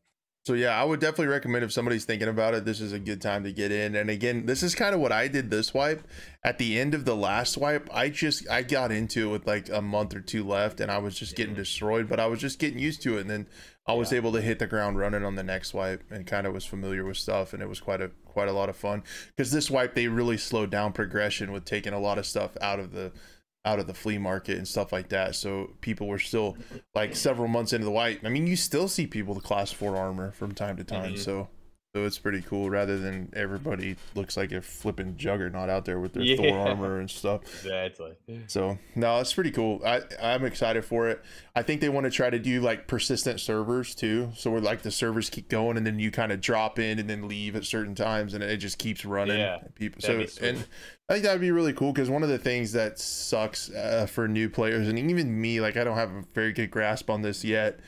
so 0.44 0.54
yeah, 0.54 0.70
I 0.70 0.84
would 0.84 0.98
definitely 1.00 1.28
recommend 1.28 1.64
if 1.64 1.72
somebody's 1.72 2.04
thinking 2.04 2.28
about 2.28 2.54
it, 2.54 2.64
this 2.64 2.80
is 2.80 2.92
a 2.92 2.98
good 2.98 3.22
time 3.22 3.44
to 3.44 3.52
get 3.52 3.70
in. 3.70 3.94
And 3.94 4.10
again, 4.10 4.46
this 4.46 4.62
is 4.62 4.74
kind 4.74 4.94
of 4.94 5.00
what 5.00 5.12
I 5.12 5.28
did 5.28 5.50
this 5.50 5.72
wipe. 5.72 6.06
At 6.42 6.58
the 6.58 6.80
end 6.80 6.94
of 6.94 7.04
the 7.04 7.14
last 7.14 7.56
wipe, 7.56 7.88
I 7.94 8.08
just 8.08 8.48
I 8.50 8.62
got 8.62 8.90
into 8.90 9.28
it 9.28 9.32
with 9.32 9.46
like 9.46 9.68
a 9.68 9.80
month 9.80 10.14
or 10.16 10.20
two 10.20 10.44
left, 10.44 10.80
and 10.80 10.90
I 10.90 10.98
was 10.98 11.16
just 11.16 11.36
getting 11.36 11.54
destroyed. 11.54 12.08
But 12.08 12.18
I 12.18 12.26
was 12.26 12.40
just 12.40 12.58
getting 12.58 12.80
used 12.80 13.02
to 13.02 13.18
it, 13.18 13.20
and 13.22 13.30
then 13.30 13.46
I 13.86 13.94
was 13.94 14.10
Yeah. 14.10 14.18
able 14.18 14.32
to 14.32 14.40
hit 14.40 14.58
the 14.58 14.66
ground 14.66 14.98
running 14.98 15.24
on 15.24 15.36
the 15.36 15.42
next 15.44 15.74
wipe, 15.74 16.02
and 16.10 16.26
kind 16.26 16.46
of 16.46 16.52
was 16.52 16.64
familiar 16.64 17.04
with 17.04 17.16
stuff, 17.18 17.52
and 17.52 17.62
it 17.62 17.68
was 17.68 17.80
quite 17.80 18.00
a 18.00 18.10
quite 18.24 18.48
a 18.48 18.52
lot 18.52 18.68
of 18.68 18.76
fun. 18.76 19.04
Because 19.36 19.52
this 19.52 19.70
wipe 19.70 19.94
they 19.94 20.08
really 20.08 20.38
slowed 20.38 20.70
down 20.70 20.92
progression 20.92 21.52
with 21.52 21.64
taking 21.64 21.92
a 21.92 22.00
lot 22.00 22.18
of 22.18 22.26
stuff 22.26 22.56
out 22.60 22.80
of 22.80 22.92
the 22.92 23.12
out 23.64 23.78
of 23.78 23.86
the 23.86 23.94
flea 23.94 24.18
market 24.18 24.56
and 24.58 24.66
stuff 24.66 24.92
like 24.92 25.08
that. 25.10 25.34
So 25.34 25.70
people 25.80 26.08
were 26.08 26.18
still 26.18 26.56
like 26.94 27.14
several 27.14 27.48
months 27.48 27.72
into 27.72 27.84
the 27.84 27.90
wipe. 27.92 28.24
I 28.24 28.28
mean, 28.28 28.46
you 28.46 28.56
still 28.56 28.88
see 28.88 29.06
people 29.06 29.34
with 29.34 29.44
class 29.44 29.70
four 29.70 29.96
armor 29.96 30.32
from 30.32 30.52
time 30.52 30.76
to 30.78 30.84
time. 30.84 31.14
Mhm. 31.14 31.18
So 31.18 31.48
so 31.94 32.04
it's 32.06 32.18
pretty 32.18 32.40
cool. 32.40 32.70
Rather 32.70 32.98
than 32.98 33.30
everybody 33.36 33.96
looks 34.14 34.34
like 34.34 34.50
a 34.50 34.62
flipping 34.62 35.14
juggernaut 35.18 35.68
out 35.68 35.84
there 35.84 36.00
with 36.00 36.14
their 36.14 36.22
Yeah. 36.22 36.36
Thor 36.36 36.58
armor 36.68 36.98
and 37.00 37.10
stuff. 37.10 37.42
Exactly. 37.44 38.14
So 38.46 38.78
no, 38.94 39.20
it's 39.20 39.32
pretty 39.34 39.50
cool. 39.50 39.82
I 39.84 40.00
I'm 40.22 40.44
excited 40.46 40.86
for 40.86 41.08
it. 41.10 41.22
I 41.54 41.62
think 41.62 41.82
they 41.82 41.90
want 41.90 42.04
to 42.04 42.10
try 42.10 42.30
to 42.30 42.38
do 42.38 42.62
like 42.62 42.86
persistent 42.86 43.40
servers 43.40 43.94
too. 43.94 44.30
So 44.34 44.50
where 44.50 44.60
like 44.62 44.80
the 44.80 44.90
servers 44.90 45.28
keep 45.28 45.50
going 45.50 45.76
and 45.76 45.86
then 45.86 45.98
you 45.98 46.10
kind 46.10 46.32
of 46.32 46.40
drop 46.40 46.78
in 46.78 46.98
and 46.98 47.10
then 47.10 47.28
leave 47.28 47.56
at 47.56 47.64
certain 47.66 47.94
times 47.94 48.32
and 48.32 48.42
it 48.42 48.56
just 48.56 48.78
keeps 48.78 49.04
running. 49.04 49.38
Yeah, 49.38 49.58
People. 49.74 50.00
So 50.00 50.24
and 50.40 50.64
I 51.10 51.12
think 51.14 51.24
that'd 51.24 51.42
be 51.42 51.50
really 51.50 51.74
cool 51.74 51.92
because 51.92 52.08
one 52.08 52.22
of 52.22 52.30
the 52.30 52.38
things 52.38 52.72
that 52.72 52.98
sucks 52.98 53.68
uh, 53.70 54.06
for 54.10 54.26
new 54.26 54.48
players 54.48 54.88
and 54.88 54.98
even 54.98 55.38
me, 55.38 55.60
like 55.60 55.76
I 55.76 55.84
don't 55.84 55.98
have 55.98 56.10
a 56.10 56.24
very 56.32 56.54
good 56.54 56.70
grasp 56.70 57.10
on 57.10 57.20
this 57.20 57.44
yet, 57.44 57.80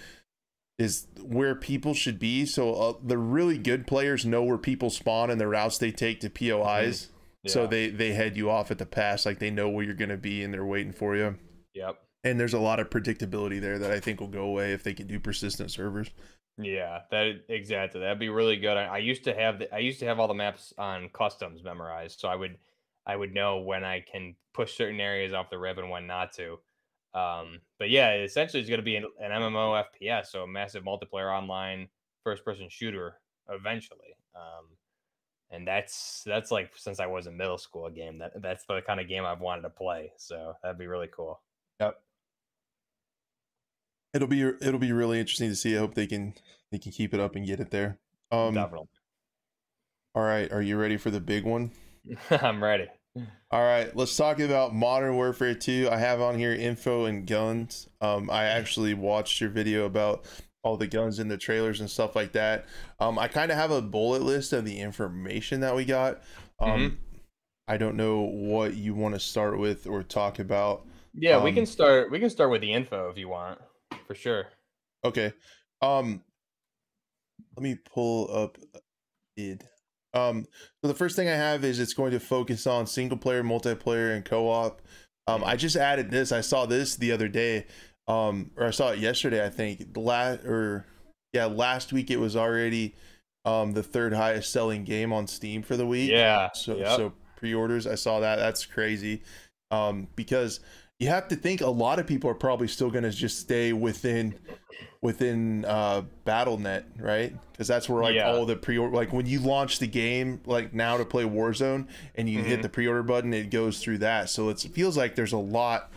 is 0.78 1.06
where 1.22 1.54
people 1.54 1.94
should 1.94 2.18
be. 2.18 2.44
So 2.46 2.74
uh, 2.74 2.92
the 3.02 3.18
really 3.18 3.58
good 3.58 3.86
players 3.86 4.26
know 4.26 4.42
where 4.42 4.58
people 4.58 4.90
spawn 4.90 5.30
and 5.30 5.40
the 5.40 5.46
routes 5.48 5.78
they 5.78 5.92
take 5.92 6.20
to 6.20 6.30
POIs. 6.30 7.10
So 7.46 7.62
Yeah. 7.62 7.66
they 7.68 7.90
they 7.90 8.12
head 8.12 8.36
you 8.36 8.50
off 8.50 8.70
at 8.70 8.78
the 8.78 8.86
pass, 8.86 9.26
like 9.26 9.38
they 9.38 9.50
know 9.50 9.68
where 9.68 9.84
you're 9.84 9.94
gonna 9.94 10.16
be 10.16 10.42
and 10.42 10.52
they're 10.52 10.64
waiting 10.64 10.92
for 10.92 11.14
you. 11.14 11.36
Yep. 11.74 11.98
And 12.24 12.40
there's 12.40 12.54
a 12.54 12.58
lot 12.58 12.80
of 12.80 12.88
predictability 12.88 13.60
there 13.60 13.78
that 13.78 13.90
I 13.90 14.00
think 14.00 14.18
will 14.20 14.28
go 14.28 14.44
away 14.44 14.72
if 14.72 14.82
they 14.82 14.94
can 14.94 15.06
do 15.06 15.20
persistent 15.20 15.70
servers. 15.70 16.10
Yeah, 16.56 17.00
that 17.10 17.44
exactly. 17.48 18.00
That'd 18.00 18.18
be 18.18 18.28
really 18.30 18.56
good. 18.56 18.76
I, 18.76 18.84
I 18.84 18.98
used 18.98 19.24
to 19.24 19.34
have 19.34 19.58
the, 19.58 19.74
I 19.74 19.78
used 19.78 20.00
to 20.00 20.06
have 20.06 20.18
all 20.20 20.28
the 20.28 20.34
maps 20.34 20.72
on 20.78 21.10
customs 21.10 21.62
memorized, 21.62 22.20
so 22.20 22.28
I 22.28 22.36
would 22.36 22.56
I 23.06 23.14
would 23.16 23.34
know 23.34 23.58
when 23.58 23.84
I 23.84 24.00
can 24.00 24.36
push 24.54 24.74
certain 24.76 25.00
areas 25.00 25.34
off 25.34 25.50
the 25.50 25.58
rib 25.58 25.78
and 25.78 25.90
when 25.90 26.06
not 26.06 26.32
to. 26.36 26.58
Um, 27.14 27.60
but 27.78 27.90
yeah, 27.90 28.14
essentially 28.14 28.60
it's 28.60 28.68
going 28.68 28.80
to 28.80 28.84
be 28.84 28.96
an, 28.96 29.04
an 29.20 29.30
MMO 29.30 29.84
FPS, 29.84 30.26
so 30.26 30.42
a 30.42 30.46
massive 30.46 30.82
multiplayer 30.82 31.32
online 31.32 31.88
first 32.24 32.44
person 32.44 32.68
shooter 32.68 33.20
eventually. 33.48 34.16
Um, 34.34 34.66
and 35.50 35.66
that's 35.66 36.22
that's 36.26 36.50
like 36.50 36.72
since 36.76 36.98
I 36.98 37.06
was 37.06 37.26
in 37.26 37.36
middle 37.36 37.58
school 37.58 37.86
a 37.86 37.90
game 37.90 38.18
that 38.18 38.42
that's 38.42 38.64
the 38.66 38.80
kind 38.84 38.98
of 38.98 39.08
game 39.08 39.24
I've 39.24 39.40
wanted 39.40 39.62
to 39.62 39.70
play. 39.70 40.12
So 40.16 40.54
that'd 40.62 40.78
be 40.78 40.88
really 40.88 41.08
cool. 41.14 41.40
Yep. 41.80 42.00
It'll 44.14 44.28
be 44.28 44.42
it'll 44.42 44.80
be 44.80 44.92
really 44.92 45.20
interesting 45.20 45.50
to 45.50 45.56
see. 45.56 45.76
I 45.76 45.78
hope 45.78 45.94
they 45.94 46.08
can 46.08 46.34
they 46.72 46.78
can 46.78 46.90
keep 46.90 47.14
it 47.14 47.20
up 47.20 47.36
and 47.36 47.46
get 47.46 47.60
it 47.60 47.70
there. 47.70 47.98
Um 48.32 48.54
Definitely. 48.54 48.88
all 50.14 50.24
right, 50.24 50.50
are 50.50 50.62
you 50.62 50.76
ready 50.76 50.96
for 50.96 51.10
the 51.10 51.20
big 51.20 51.44
one? 51.44 51.70
I'm 52.30 52.62
ready. 52.62 52.88
All 53.16 53.62
right, 53.62 53.94
let's 53.94 54.16
talk 54.16 54.40
about 54.40 54.74
Modern 54.74 55.14
Warfare 55.14 55.54
2. 55.54 55.88
I 55.90 55.96
have 55.98 56.20
on 56.20 56.36
here 56.36 56.52
info 56.52 57.04
and 57.04 57.24
guns. 57.24 57.88
Um, 58.00 58.28
I 58.28 58.44
actually 58.46 58.94
watched 58.94 59.40
your 59.40 59.50
video 59.50 59.84
about 59.86 60.24
all 60.64 60.76
the 60.76 60.88
guns 60.88 61.20
in 61.20 61.28
the 61.28 61.36
trailers 61.36 61.78
and 61.78 61.88
stuff 61.88 62.16
like 62.16 62.32
that. 62.32 62.64
Um, 62.98 63.16
I 63.16 63.28
kind 63.28 63.52
of 63.52 63.56
have 63.56 63.70
a 63.70 63.80
bullet 63.80 64.22
list 64.22 64.52
of 64.52 64.64
the 64.64 64.80
information 64.80 65.60
that 65.60 65.76
we 65.76 65.84
got. 65.84 66.22
Um, 66.58 66.98
I 67.68 67.76
don't 67.76 67.96
know 67.96 68.22
what 68.22 68.74
you 68.74 68.94
want 68.94 69.14
to 69.14 69.20
start 69.20 69.58
with 69.60 69.86
or 69.86 70.02
talk 70.02 70.40
about. 70.40 70.84
Yeah, 71.12 71.40
we 71.40 71.50
Um, 71.50 71.54
can 71.54 71.66
start. 71.66 72.10
We 72.10 72.18
can 72.18 72.30
start 72.30 72.50
with 72.50 72.62
the 72.62 72.72
info 72.72 73.10
if 73.10 73.16
you 73.16 73.28
want, 73.28 73.60
for 74.08 74.16
sure. 74.16 74.46
Okay. 75.04 75.32
Um, 75.80 76.24
let 77.56 77.62
me 77.62 77.76
pull 77.76 78.34
up 78.34 78.58
id. 79.36 79.62
Um, 80.14 80.46
so 80.80 80.88
the 80.88 80.94
first 80.94 81.16
thing 81.16 81.28
I 81.28 81.34
have 81.34 81.64
is 81.64 81.80
it's 81.80 81.94
going 81.94 82.12
to 82.12 82.20
focus 82.20 82.66
on 82.66 82.86
single 82.86 83.18
player, 83.18 83.42
multiplayer, 83.42 84.14
and 84.14 84.24
co-op. 84.24 84.80
Um, 85.26 85.42
I 85.44 85.56
just 85.56 85.76
added 85.76 86.10
this. 86.10 86.32
I 86.32 86.40
saw 86.40 86.66
this 86.66 86.96
the 86.96 87.12
other 87.12 87.28
day. 87.28 87.66
Um, 88.06 88.50
or 88.56 88.66
I 88.66 88.70
saw 88.70 88.90
it 88.90 88.98
yesterday. 88.98 89.44
I 89.44 89.48
think 89.48 89.96
last 89.96 90.44
or 90.44 90.86
yeah, 91.32 91.46
last 91.46 91.92
week 91.92 92.10
it 92.10 92.18
was 92.18 92.36
already 92.36 92.94
um 93.46 93.72
the 93.72 93.82
third 93.82 94.12
highest 94.12 94.52
selling 94.52 94.84
game 94.84 95.12
on 95.12 95.26
Steam 95.26 95.62
for 95.62 95.76
the 95.76 95.86
week. 95.86 96.10
Yeah. 96.10 96.50
So 96.54 96.76
yep. 96.76 96.96
so 96.96 97.12
pre-orders, 97.36 97.86
I 97.86 97.94
saw 97.94 98.20
that. 98.20 98.36
That's 98.36 98.66
crazy. 98.66 99.22
Um, 99.70 100.08
because 100.16 100.60
you 101.04 101.10
have 101.10 101.28
to 101.28 101.36
think 101.36 101.60
a 101.60 101.68
lot 101.68 101.98
of 101.98 102.06
people 102.06 102.30
are 102.30 102.34
probably 102.34 102.66
still 102.66 102.90
gonna 102.90 103.10
just 103.10 103.38
stay 103.38 103.72
within 103.74 104.34
within 105.02 105.64
uh 105.66 106.02
BattleNet, 106.26 106.84
right? 106.98 107.34
Because 107.52 107.68
that's 107.68 107.88
where 107.90 108.02
like 108.02 108.14
Yeah. 108.14 108.32
all 108.32 108.46
the 108.46 108.56
pre-order 108.56 108.96
like 108.96 109.12
when 109.12 109.26
you 109.26 109.38
launch 109.40 109.78
the 109.78 109.86
game 109.86 110.40
like 110.46 110.72
now 110.72 110.96
to 110.96 111.04
play 111.04 111.24
Warzone 111.24 111.88
and 112.14 112.28
you 112.28 112.42
hit 112.42 112.60
Mhm. 112.60 112.62
the 112.62 112.68
pre-order 112.70 113.02
button, 113.02 113.34
it 113.34 113.50
goes 113.50 113.80
through 113.80 113.98
that. 113.98 114.30
So 114.30 114.48
it's, 114.48 114.64
it 114.64 114.72
feels 114.72 114.96
like 114.96 115.14
there's 115.14 115.34
a 115.34 115.38
lot 115.38 115.92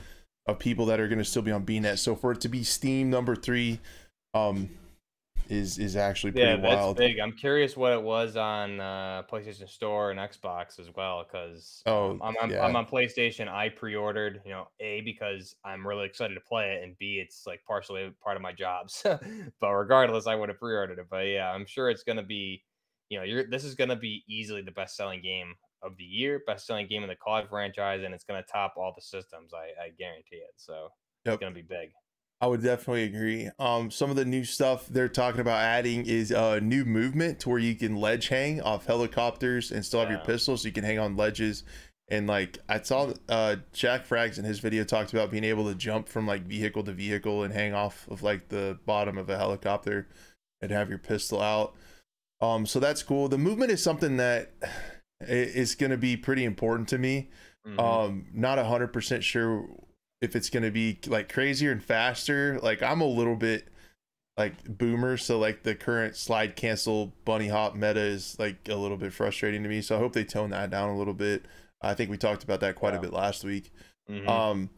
of 0.45 0.59
people 0.59 0.85
that 0.87 0.99
are 0.99 1.07
gonna 1.07 1.23
still 1.23 1.41
be 1.41 1.51
on 1.51 1.65
BNet. 1.65 1.99
So 1.99 2.13
for 2.15 2.33
it 2.33 2.41
to 2.41 2.49
be 2.49 2.63
Steam 2.63 3.09
number 3.09 3.35
three, 3.35 3.79
um, 4.33 4.69
is 5.49 5.77
is 5.77 5.95
actually 5.95 6.31
pretty 6.33 6.55
yeah, 6.55 6.57
that's 6.57 6.85
wild. 6.85 6.97
big. 6.97 7.19
I'm 7.19 7.33
curious 7.33 7.75
what 7.77 7.93
it 7.93 8.01
was 8.01 8.35
on 8.35 8.79
uh, 8.79 9.23
PlayStation 9.31 9.67
Store 9.69 10.11
and 10.11 10.19
Xbox 10.19 10.79
as 10.79 10.91
well, 10.93 11.23
because 11.23 11.85
Oh, 11.85 12.21
I'm, 12.21 12.35
I'm, 12.41 12.51
yeah. 12.51 12.59
I'm 12.59 12.75
on 12.75 12.85
PlayStation. 12.85 13.47
I 13.47 13.69
pre-ordered, 13.69 14.41
you 14.45 14.51
know, 14.51 14.67
a 14.79 15.01
because 15.01 15.55
I'm 15.63 15.87
really 15.87 16.05
excited 16.05 16.33
to 16.35 16.41
play 16.41 16.75
it, 16.75 16.83
and 16.83 16.97
b 16.97 17.19
it's 17.19 17.47
like 17.47 17.63
partially 17.65 18.11
part 18.21 18.35
of 18.35 18.41
my 18.41 18.53
job. 18.53 18.89
So, 18.91 19.19
but 19.59 19.71
regardless, 19.73 20.27
I 20.27 20.35
would 20.35 20.49
have 20.49 20.59
pre-ordered 20.59 20.99
it. 20.99 21.07
But 21.09 21.27
yeah, 21.27 21.51
I'm 21.51 21.65
sure 21.65 21.89
it's 21.89 22.03
gonna 22.03 22.23
be, 22.23 22.63
you 23.09 23.17
know, 23.17 23.23
you're 23.23 23.47
this 23.49 23.63
is 23.63 23.75
gonna 23.75 23.95
be 23.95 24.23
easily 24.27 24.61
the 24.61 24.71
best-selling 24.71 25.21
game 25.21 25.55
of 25.81 25.95
the 25.97 26.03
year, 26.03 26.41
best-selling 26.45 26.87
game 26.87 27.03
in 27.03 27.09
the 27.09 27.15
COD 27.15 27.47
franchise, 27.49 28.03
and 28.03 28.13
it's 28.13 28.25
gonna 28.25 28.43
top 28.43 28.73
all 28.77 28.91
the 28.95 29.01
systems. 29.01 29.53
I, 29.53 29.85
I 29.85 29.89
guarantee 29.97 30.37
it. 30.37 30.53
So 30.57 30.89
Yep. 31.25 31.33
it's 31.33 31.37
gonna 31.37 31.55
be 31.55 31.61
big. 31.61 31.91
I 32.39 32.47
would 32.47 32.61
definitely 32.61 33.03
agree. 33.03 33.49
Um, 33.57 33.89
some 33.89 34.11
of 34.11 34.15
the 34.15 34.25
new 34.25 34.43
stuff 34.43 34.88
they're 34.88 35.09
talking 35.09 35.41
about 35.41 35.59
adding 35.59 36.05
is 36.05 36.29
a 36.29 36.61
new 36.61 36.85
movement 36.85 37.39
to 37.41 37.49
where 37.49 37.57
you 37.57 37.73
can 37.73 37.95
ledge 37.95 38.27
hang 38.27 38.61
off 38.61 38.85
helicopters 38.85 39.71
and 39.71 39.83
still 39.83 40.01
have 40.01 40.11
your 40.11 40.19
pistol. 40.19 40.55
So 40.55 40.67
you 40.67 40.71
can 40.71 40.83
hang 40.83 40.99
on 40.99 41.15
ledges. 41.15 41.63
And 42.09 42.27
like 42.27 42.59
I 42.69 42.79
saw, 42.81 43.11
uh, 43.27 43.57
JackFrags 43.73 44.38
in 44.38 44.45
his 44.45 44.59
video 44.59 44.83
talked 44.83 45.13
about 45.13 45.31
being 45.31 45.43
able 45.43 45.67
to 45.67 45.75
jump 45.75 46.07
from 46.07 46.27
like 46.27 46.43
vehicle 46.43 46.83
to 46.83 46.93
vehicle 46.93 47.43
and 47.43 47.51
hang 47.53 47.73
off 47.73 48.07
of 48.07 48.21
like 48.21 48.49
the 48.49 48.77
bottom 48.85 49.17
of 49.17 49.29
a 49.29 49.38
helicopter 49.38 50.07
and 50.61 50.71
have 50.71 50.89
your 50.89 50.99
pistol 50.99 51.41
out. 51.41 51.73
Um, 52.39 52.67
so 52.67 52.79
that's 52.79 53.01
cool. 53.01 53.27
The 53.29 53.39
movement 53.39 53.71
is 53.71 53.81
something 53.81 54.17
that 54.17 54.51
is 55.21 55.73
going 55.73 55.89
to 55.89 55.97
be 55.97 56.15
pretty 56.15 56.45
important 56.45 56.88
to 56.89 56.99
me. 56.99 57.29
Mhm. 57.67 57.79
Um, 57.79 58.27
not 58.31 58.59
a 58.59 58.63
hundred 58.63 58.93
percent 58.93 59.23
sure 59.23 59.67
if 60.22 60.36
it's 60.36 60.49
gonna 60.49 60.72
be 60.72 60.99
like 61.07 61.32
crazier 61.32 61.72
and 61.72 61.84
faster. 61.84 62.59
Like 62.61 62.82
I'm 62.82 63.01
a 63.01 63.07
little 63.07 63.36
bit 63.36 63.68
like 64.38 64.78
boomer, 64.78 65.18
so 65.18 65.39
like 65.39 65.63
the 65.63 65.76
current 65.76 66.15
slide 66.15 66.55
cancel 66.55 67.13
bunny 67.26 67.47
hop 67.47 67.76
meta 67.76 67.99
is 67.99 68.36
like 68.39 68.70
a 68.70 68.76
little 68.76 68.97
bit 68.97 69.13
frustrating 69.13 69.63
to 69.63 69.70
me. 69.70 69.82
So 69.82 69.95
I 69.95 69.99
hope 69.99 70.13
they 70.13 70.24
tone 70.24 70.51
that 70.51 70.70
down 70.70 70.89
a 70.89 70.97
little 70.97 71.13
bit. 71.13 71.45
I 71.82 71.93
think 71.93 72.09
we 72.09 72.18
talked 72.18 72.43
about 72.43 72.59
that 72.61 72.76
quite 72.76 72.95
a 72.95 72.99
bit 72.99 73.13
last 73.13 73.43
week. 73.43 73.72
Mhm. 74.09 74.28
Um, 74.28 74.70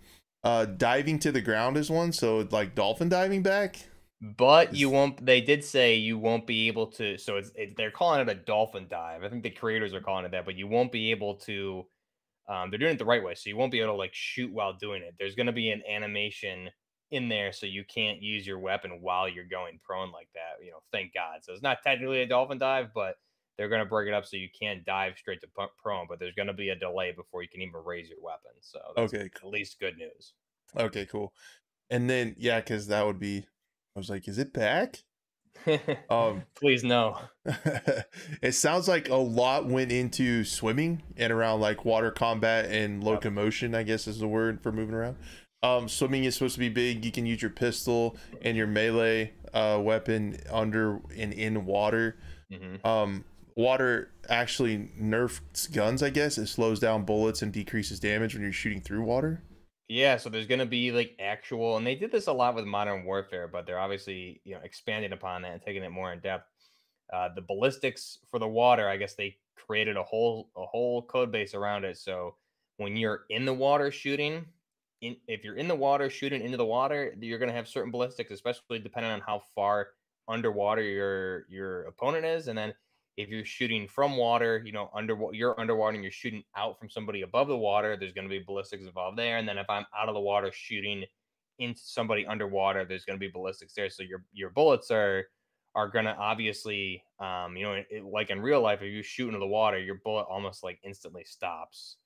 uh, 0.44 0.66
diving 0.66 1.20
to 1.20 1.32
the 1.32 1.42
ground 1.42 1.78
is 1.78 1.90
one. 1.90 2.12
So 2.12 2.48
like 2.52 2.76
dolphin 2.76 3.10
diving 3.10 3.44
back. 3.44 3.78
But 4.22 4.76
you 4.76 4.90
won't. 4.90 5.26
They 5.26 5.40
did 5.40 5.64
say 5.64 5.96
you 5.96 6.18
won't 6.18 6.46
be 6.46 6.68
able 6.68 6.88
to. 6.88 7.18
So 7.18 7.38
it's 7.38 7.52
it, 7.56 7.78
they're 7.78 7.92
calling 7.92 8.20
it 8.20 8.30
a 8.30 8.36
dolphin 8.36 8.88
dive. 8.90 9.24
I 9.24 9.30
think 9.30 9.44
the 9.44 9.50
creators 9.50 9.94
are 9.94 10.02
calling 10.02 10.26
it 10.26 10.32
that, 10.32 10.44
but 10.44 10.56
you 10.56 10.68
won't 10.68 10.92
be 10.92 11.12
able 11.12 11.36
to. 11.36 11.86
Um, 12.50 12.72
they're 12.72 12.80
doing 12.80 12.94
it 12.94 12.98
the 12.98 13.06
right 13.06 13.24
way, 13.24 13.36
so 13.36 13.50
you 13.50 13.56
won't 13.56 13.72
be 13.72 13.80
able 13.80 13.94
to 13.94 13.98
like 13.98 14.14
shoot 14.14 14.52
while 14.52 14.74
doing 14.74 15.04
it. 15.04 15.14
There's 15.20 15.36
going 15.36 15.48
to 15.48 15.54
be 15.54 15.70
an 15.70 15.84
animation 15.90 16.70
in 17.12 17.30
there, 17.30 17.52
so 17.52 17.68
you 17.68 17.84
can't 17.84 18.22
use 18.22 18.46
your 18.46 18.60
weapon 18.60 19.02
while 19.02 19.30
you're 19.30 19.46
going 19.46 19.80
prone 19.84 20.12
like 20.12 20.30
that. 20.34 20.64
You 20.64 20.72
know, 20.72 20.80
thank 20.92 21.14
God. 21.14 21.40
So 21.44 21.54
it's 21.54 21.62
not 21.62 21.84
technically 21.84 22.22
a 22.22 22.28
dolphin 22.28 22.58
dive, 22.58 22.90
but 22.94 23.16
they're 23.58 23.70
going 23.70 23.84
to 23.84 23.86
break 23.86 24.08
it 24.08 24.14
up 24.14 24.26
so 24.26 24.38
you 24.38 24.48
can't 24.58 24.84
dive 24.84 25.14
straight 25.18 25.42
to 25.42 25.48
prone. 25.78 26.08
But 26.10 26.20
there's 26.20 26.34
going 26.34 26.48
to 26.48 26.54
be 26.54 26.70
a 26.70 26.76
delay 26.76 27.12
before 27.12 27.44
you 27.44 27.50
can 27.50 27.62
even 27.62 27.82
raise 27.86 28.10
your 28.10 28.22
weapon. 28.22 28.52
So 28.62 28.80
that's 28.96 29.14
Okay, 29.14 29.30
at 29.36 29.48
least 29.48 29.80
good 29.80 29.98
news. 29.98 30.34
Okay, 30.76 31.06
cool. 31.06 31.34
And 31.90 32.10
then 32.10 32.36
yeah, 32.38 32.60
because 32.60 32.88
that 32.88 33.06
would 33.06 33.20
be. 33.20 33.46
I 33.96 34.00
was 34.00 34.10
like, 34.10 34.28
is 34.28 34.38
it 34.38 34.54
back? 34.54 35.04
Um, 36.10 36.44
Please 36.56 36.84
no. 36.84 37.18
it 38.42 38.54
sounds 38.54 38.88
like 38.88 39.10
a 39.10 39.16
lot 39.16 39.68
went 39.68 39.92
into 39.92 40.44
swimming 40.44 41.04
and 41.18 41.32
around 41.32 41.60
like 41.60 41.86
water 41.86 42.12
combat 42.12 42.66
and 42.66 43.04
locomotion, 43.04 43.76
I 43.76 43.84
guess 43.84 44.08
is 44.08 44.20
the 44.20 44.28
word 44.28 44.62
for 44.62 44.72
moving 44.72 44.96
around. 44.96 45.18
Um, 45.62 45.90
swimming 45.90 46.24
is 46.24 46.36
supposed 46.36 46.56
to 46.56 46.60
be 46.60 46.70
big. 46.70 47.04
You 47.04 47.12
can 47.12 47.26
use 47.26 47.42
your 47.42 47.52
pistol 47.52 48.16
and 48.42 48.56
your 48.56 48.68
melee 48.68 49.34
uh, 49.54 49.80
weapon 49.82 50.38
under 50.50 51.02
and 51.16 51.34
in 51.34 51.66
water. 51.66 52.18
hmm 52.52 52.86
Um, 52.88 53.26
water 53.56 54.10
actually 54.30 54.90
nerfs 54.98 55.68
guns, 55.68 56.02
I 56.02 56.10
guess. 56.10 56.38
It 56.38 56.48
slows 56.48 56.80
down 56.80 57.04
bullets 57.04 57.42
and 57.42 57.52
decreases 57.52 58.00
damage 58.00 58.34
when 58.34 58.44
you're 58.44 58.54
shooting 58.54 58.82
through 58.82 59.04
water. 59.04 59.42
Yeah, 59.90 60.18
so 60.18 60.30
there's 60.30 60.46
gonna 60.48 60.66
be 60.68 60.92
like 60.92 61.16
actual, 61.20 61.78
and 61.78 61.86
they 61.88 61.96
did 61.96 62.12
this 62.12 62.28
a 62.28 62.34
lot 62.34 62.54
with 62.56 62.66
Modern 62.66 63.06
Warfare, 63.06 63.48
but 63.48 63.66
they're 63.66 63.80
obviously 63.80 64.42
you 64.46 64.54
know 64.56 64.62
expanding 64.64 65.14
upon 65.14 65.42
that 65.42 65.52
and 65.54 65.62
taking 65.62 65.84
it 65.84 65.90
more 65.90 66.14
in 66.14 66.20
depth. 66.20 66.48
Uh, 67.12 67.30
the 67.34 67.42
ballistics 67.42 68.20
for 68.30 68.40
the 68.40 68.48
water, 68.48 68.88
I 68.88 68.98
guess 68.98 69.16
they 69.16 69.38
created 69.56 69.98
a 69.98 70.04
whole 70.04 70.52
a 70.56 70.66
whole 70.66 71.02
code 71.08 71.32
base 71.32 71.56
around 71.56 71.86
it. 71.86 71.98
So 71.98 72.38
when 72.78 72.96
you're 72.98 73.26
in 73.30 73.46
the 73.46 73.54
water 73.54 73.92
shooting, 73.92 74.46
in 75.02 75.18
if 75.28 75.44
you're 75.44 75.56
in 75.58 75.68
the 75.68 75.76
water 75.76 76.10
shooting 76.10 76.42
into 76.44 76.58
the 76.58 76.66
water, 76.66 77.16
you're 77.20 77.40
going 77.40 77.50
to 77.50 77.56
have 77.56 77.68
certain 77.68 77.92
ballistics, 77.92 78.30
especially 78.32 78.80
depending 78.80 79.12
on 79.12 79.22
how 79.22 79.42
far 79.56 79.90
underwater 80.28 80.84
your 80.84 81.48
your 81.50 81.84
opponent 81.86 82.26
is, 82.26 82.48
and 82.48 82.58
then 82.58 82.74
if 83.20 83.28
you're 83.28 83.44
shooting 83.44 83.86
from 83.86 84.16
water, 84.16 84.64
you 84.66 84.72
know, 84.72 84.90
under 84.96 85.18
you're 85.34 85.60
underwater 85.60 85.94
and 85.94 86.04
you're 86.04 86.12
shooting 86.12 86.42
out 86.56 86.80
from 86.80 86.90
somebody 86.90 87.24
above 87.24 87.50
the 87.50 87.58
water, 87.58 87.98
there's 87.98 88.14
going 88.14 88.24
to 88.24 88.30
be 88.30 88.42
ballistics 88.42 88.86
involved 88.86 89.18
there. 89.18 89.38
And 89.38 89.48
then 89.48 89.58
if 89.58 89.70
I'm 89.70 89.86
out 89.98 90.08
of 90.08 90.16
the 90.16 90.22
water 90.22 90.50
shooting 90.54 91.04
into 91.60 91.82
somebody 91.84 92.26
underwater, 92.26 92.86
there's 92.86 93.04
going 93.04 93.20
to 93.20 93.26
be 93.26 93.30
ballistics 93.30 93.74
there. 93.74 93.90
So 93.90 94.04
your 94.04 94.24
your 94.32 94.52
bullets 94.52 94.90
are 94.90 95.26
are 95.76 95.90
going 95.90 96.06
to 96.06 96.16
obviously, 96.16 97.04
um, 97.20 97.58
you 97.58 97.66
know, 97.66 97.74
it, 97.90 98.06
like 98.06 98.30
in 98.30 98.40
real 98.40 98.62
life, 98.62 98.82
if 98.82 98.90
you 98.90 99.04
shoot 99.04 99.28
into 99.28 99.40
the 99.40 99.48
water, 99.48 99.78
your 99.78 100.00
bullet 100.06 100.24
almost 100.30 100.64
like 100.64 100.80
instantly 100.86 101.26
stops. 101.26 101.98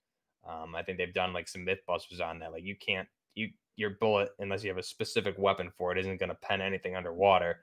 Um, 0.50 0.74
I 0.74 0.82
think 0.82 0.98
they've 0.98 1.14
done 1.14 1.32
like 1.32 1.48
some 1.48 1.64
MythBusters 1.64 2.22
on 2.22 2.40
that. 2.40 2.52
Like 2.52 2.64
you 2.64 2.76
can't 2.76 3.08
you 3.36 3.50
your 3.76 3.92
bullet 4.02 4.30
unless 4.40 4.64
you 4.64 4.70
have 4.70 4.80
a 4.80 4.84
specific 4.84 5.36
weapon 5.38 5.70
for 5.78 5.92
it 5.92 6.00
isn't 6.00 6.20
going 6.20 6.30
to 6.30 6.36
pen 6.42 6.60
anything 6.60 6.96
underwater. 6.96 7.60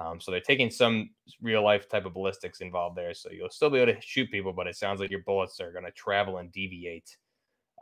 Um, 0.00 0.20
so 0.20 0.30
they're 0.30 0.40
taking 0.40 0.70
some 0.70 1.10
real 1.42 1.62
life 1.62 1.88
type 1.88 2.06
of 2.06 2.14
ballistics 2.14 2.60
involved 2.60 2.96
there. 2.96 3.12
So 3.12 3.30
you'll 3.30 3.50
still 3.50 3.68
be 3.68 3.78
able 3.78 3.92
to 3.92 4.00
shoot 4.00 4.30
people, 4.30 4.52
but 4.52 4.66
it 4.66 4.76
sounds 4.76 4.98
like 5.00 5.10
your 5.10 5.22
bullets 5.26 5.60
are 5.60 5.72
going 5.72 5.84
to 5.84 5.90
travel 5.90 6.38
and 6.38 6.50
deviate 6.50 7.16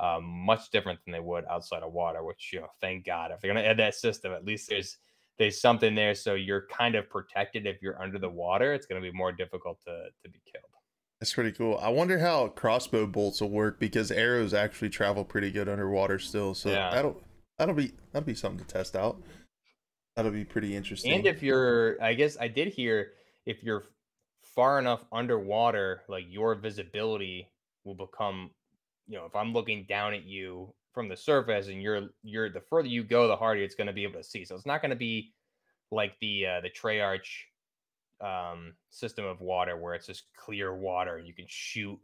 um, 0.01 0.25
much 0.25 0.71
different 0.71 0.99
than 1.05 1.13
they 1.13 1.21
would 1.21 1.45
outside 1.49 1.83
of 1.83 1.93
water. 1.93 2.25
Which 2.25 2.51
you 2.53 2.61
know, 2.61 2.69
thank 2.81 3.07
God. 3.07 3.31
If 3.31 3.41
they're 3.41 3.53
going 3.53 3.63
to 3.63 3.69
add 3.69 3.79
that 3.79 3.95
system, 3.95 4.33
at 4.33 4.45
least 4.45 4.69
there's 4.69 4.99
there's 5.39 5.61
something 5.61 5.95
there, 5.95 6.15
so 6.15 6.35
you're 6.35 6.67
kind 6.67 6.97
of 6.97 7.09
protected 7.09 7.67
if 7.67 7.81
you're 7.81 8.01
under 8.03 8.19
the 8.19 8.29
water. 8.29 8.75
It's 8.75 8.87
going 8.87 9.01
to 9.01 9.11
be 9.11 9.17
more 9.17 9.33
difficult 9.33 9.81
to 9.87 10.09
to 10.25 10.29
be 10.29 10.41
killed. 10.53 10.65
That's 11.21 11.33
pretty 11.33 11.53
cool. 11.53 11.79
I 11.81 11.89
wonder 11.89 12.19
how 12.19 12.49
crossbow 12.49 13.07
bolts 13.07 13.41
will 13.41 13.51
work 13.51 13.81
because 13.81 14.11
arrows 14.11 14.55
actually 14.55 14.91
travel 14.91 15.25
pretty 15.25 15.51
good 15.51 15.69
underwater 15.69 16.19
still. 16.19 16.55
So 16.55 16.71
yeah. 16.71 16.91
that'll 16.91 17.21
that'll 17.59 17.75
be 17.75 17.93
that'll 18.13 18.27
be 18.27 18.35
something 18.35 18.65
to 18.65 18.73
test 18.73 18.97
out. 18.97 19.21
That'll 20.19 20.33
be 20.33 20.45
pretty 20.45 20.75
interesting. 20.75 21.13
And 21.13 21.27
if 21.29 21.45
you're, 21.45 21.97
I 22.03 22.13
guess 22.13 22.37
I 22.41 22.49
did 22.49 22.67
hear 22.67 23.13
if 23.47 23.63
you're 23.63 23.85
far 24.43 24.81
enough 24.81 25.05
underwater, 25.13 26.03
like 26.09 26.25
your 26.29 26.57
visibility 26.57 27.47
will 27.85 27.95
become, 27.95 28.51
you 29.07 29.17
know, 29.17 29.27
if 29.27 29.37
I'm 29.37 29.53
looking 29.53 29.87
down 29.89 30.15
at 30.15 30.25
you 30.25 30.75
from 30.93 31.09
the 31.09 31.17
surface 31.17 31.69
and 31.69 31.81
you're 31.81 32.09
you're 32.25 32.51
the 32.51 32.61
further 32.61 32.89
you 32.89 33.05
go, 33.05 33.29
the 33.29 33.37
harder 33.37 33.63
it's 33.63 33.77
going 33.77 33.87
to 33.87 33.93
be 33.93 34.03
able 34.03 34.21
to 34.21 34.25
see. 34.25 34.45
So 34.45 34.57
it's 34.57 34.67
not 34.67 34.83
going 34.83 34.91
to 34.91 34.97
be 34.97 35.35
like 35.93 36.19
the 36.21 36.47
uh, 36.47 36.61
the 36.63 36.71
Treyarch 36.71 37.45
um, 38.21 38.75
system 38.91 39.25
of 39.25 39.41
water 39.41 39.77
where 39.77 39.95
it's 39.95 40.09
just 40.09 40.25
clear 40.37 40.75
water 40.75 41.21
you 41.21 41.33
can 41.33 41.47
shoot 41.47 42.01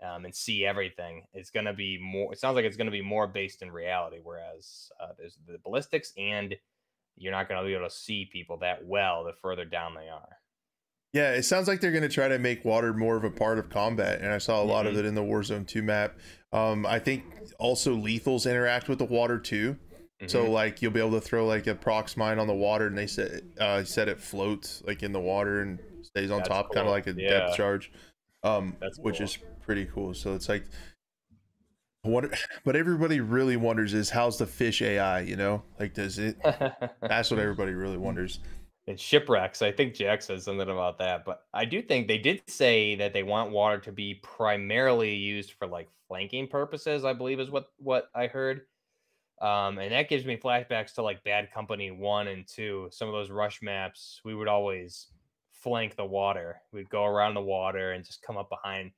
um, 0.00 0.24
and 0.24 0.32
see 0.32 0.64
everything. 0.64 1.24
It's 1.34 1.50
going 1.50 1.66
to 1.66 1.74
be 1.74 1.98
more. 2.00 2.32
It 2.32 2.38
sounds 2.38 2.54
like 2.54 2.66
it's 2.66 2.76
going 2.76 2.86
to 2.86 2.92
be 2.92 3.02
more 3.02 3.26
based 3.26 3.62
in 3.62 3.72
reality, 3.72 4.18
whereas 4.22 4.92
uh, 5.02 5.08
there's 5.18 5.36
the 5.44 5.58
ballistics 5.64 6.12
and 6.16 6.54
you're 7.20 7.32
not 7.32 7.48
going 7.48 7.60
to 7.60 7.66
be 7.66 7.74
able 7.74 7.88
to 7.88 7.94
see 7.94 8.28
people 8.32 8.58
that 8.58 8.86
well 8.86 9.24
the 9.24 9.32
further 9.42 9.64
down 9.64 9.94
they 9.94 10.08
are. 10.08 10.38
Yeah, 11.12 11.32
it 11.32 11.44
sounds 11.44 11.68
like 11.68 11.80
they're 11.80 11.90
going 11.90 12.02
to 12.02 12.08
try 12.08 12.28
to 12.28 12.38
make 12.38 12.64
water 12.64 12.92
more 12.92 13.16
of 13.16 13.24
a 13.24 13.30
part 13.30 13.58
of 13.58 13.70
combat, 13.70 14.20
and 14.20 14.30
I 14.30 14.38
saw 14.38 14.62
a 14.62 14.64
lot 14.64 14.84
mm-hmm. 14.84 14.98
of 14.98 15.04
it 15.04 15.08
in 15.08 15.14
the 15.14 15.22
Warzone 15.22 15.66
2 15.66 15.82
map. 15.82 16.18
Um, 16.52 16.84
I 16.84 16.98
think 16.98 17.24
also 17.58 17.96
lethals 17.96 18.48
interact 18.48 18.88
with 18.88 18.98
the 18.98 19.06
water 19.06 19.38
too. 19.38 19.76
Mm-hmm. 20.20 20.28
So 20.28 20.50
like 20.50 20.82
you'll 20.82 20.92
be 20.92 21.00
able 21.00 21.12
to 21.12 21.20
throw 21.20 21.46
like 21.46 21.66
a 21.66 21.74
prox 21.74 22.16
mine 22.16 22.38
on 22.38 22.46
the 22.46 22.54
water, 22.54 22.88
and 22.88 22.98
they 22.98 23.06
said 23.06 23.42
uh, 23.58 23.84
said 23.84 24.08
it 24.08 24.20
floats 24.20 24.82
like 24.86 25.02
in 25.02 25.12
the 25.12 25.20
water 25.20 25.62
and 25.62 25.78
stays 26.02 26.30
on 26.30 26.38
That's 26.38 26.48
top, 26.48 26.66
cool. 26.66 26.74
kind 26.74 26.86
of 26.88 26.92
like 26.92 27.06
a 27.06 27.14
yeah. 27.16 27.30
depth 27.30 27.56
charge, 27.56 27.92
um, 28.42 28.76
which 28.98 29.20
is 29.20 29.38
pretty 29.62 29.86
cool. 29.86 30.14
So 30.14 30.34
it's 30.34 30.48
like 30.48 30.64
what 32.08 32.30
but 32.64 32.76
everybody 32.76 33.20
really 33.20 33.56
wonders 33.56 33.94
is 33.94 34.10
how's 34.10 34.38
the 34.38 34.46
fish 34.46 34.82
AI, 34.82 35.20
you 35.20 35.36
know? 35.36 35.62
Like 35.78 35.94
does 35.94 36.18
it 36.18 36.36
that's 37.00 37.30
what 37.30 37.40
everybody 37.40 37.72
really 37.72 37.98
wonders. 37.98 38.40
And 38.86 38.98
shipwrecks, 38.98 39.60
I 39.60 39.70
think 39.70 39.94
Jack 39.94 40.22
said 40.22 40.42
something 40.42 40.70
about 40.70 40.98
that, 40.98 41.26
but 41.26 41.42
I 41.52 41.66
do 41.66 41.82
think 41.82 42.08
they 42.08 42.16
did 42.16 42.42
say 42.48 42.94
that 42.94 43.12
they 43.12 43.22
want 43.22 43.50
water 43.50 43.78
to 43.80 43.92
be 43.92 44.14
primarily 44.22 45.14
used 45.14 45.52
for 45.52 45.66
like 45.66 45.90
flanking 46.08 46.48
purposes, 46.48 47.04
I 47.04 47.12
believe 47.12 47.38
is 47.38 47.50
what 47.50 47.66
what 47.78 48.08
I 48.14 48.26
heard. 48.28 48.62
Um, 49.40 49.78
and 49.78 49.92
that 49.92 50.08
gives 50.08 50.24
me 50.24 50.36
flashbacks 50.36 50.94
to 50.94 51.02
like 51.02 51.22
Bad 51.22 51.52
Company 51.52 51.90
1 51.90 52.28
and 52.28 52.46
2. 52.46 52.88
Some 52.90 53.08
of 53.08 53.14
those 53.14 53.30
rush 53.30 53.62
maps, 53.62 54.20
we 54.24 54.34
would 54.34 54.48
always 54.48 55.08
flank 55.52 55.96
the 55.96 56.04
water. 56.04 56.60
We'd 56.72 56.90
go 56.90 57.04
around 57.04 57.34
the 57.34 57.40
water 57.40 57.92
and 57.92 58.04
just 58.04 58.22
come 58.22 58.36
up 58.36 58.48
behind 58.48 58.90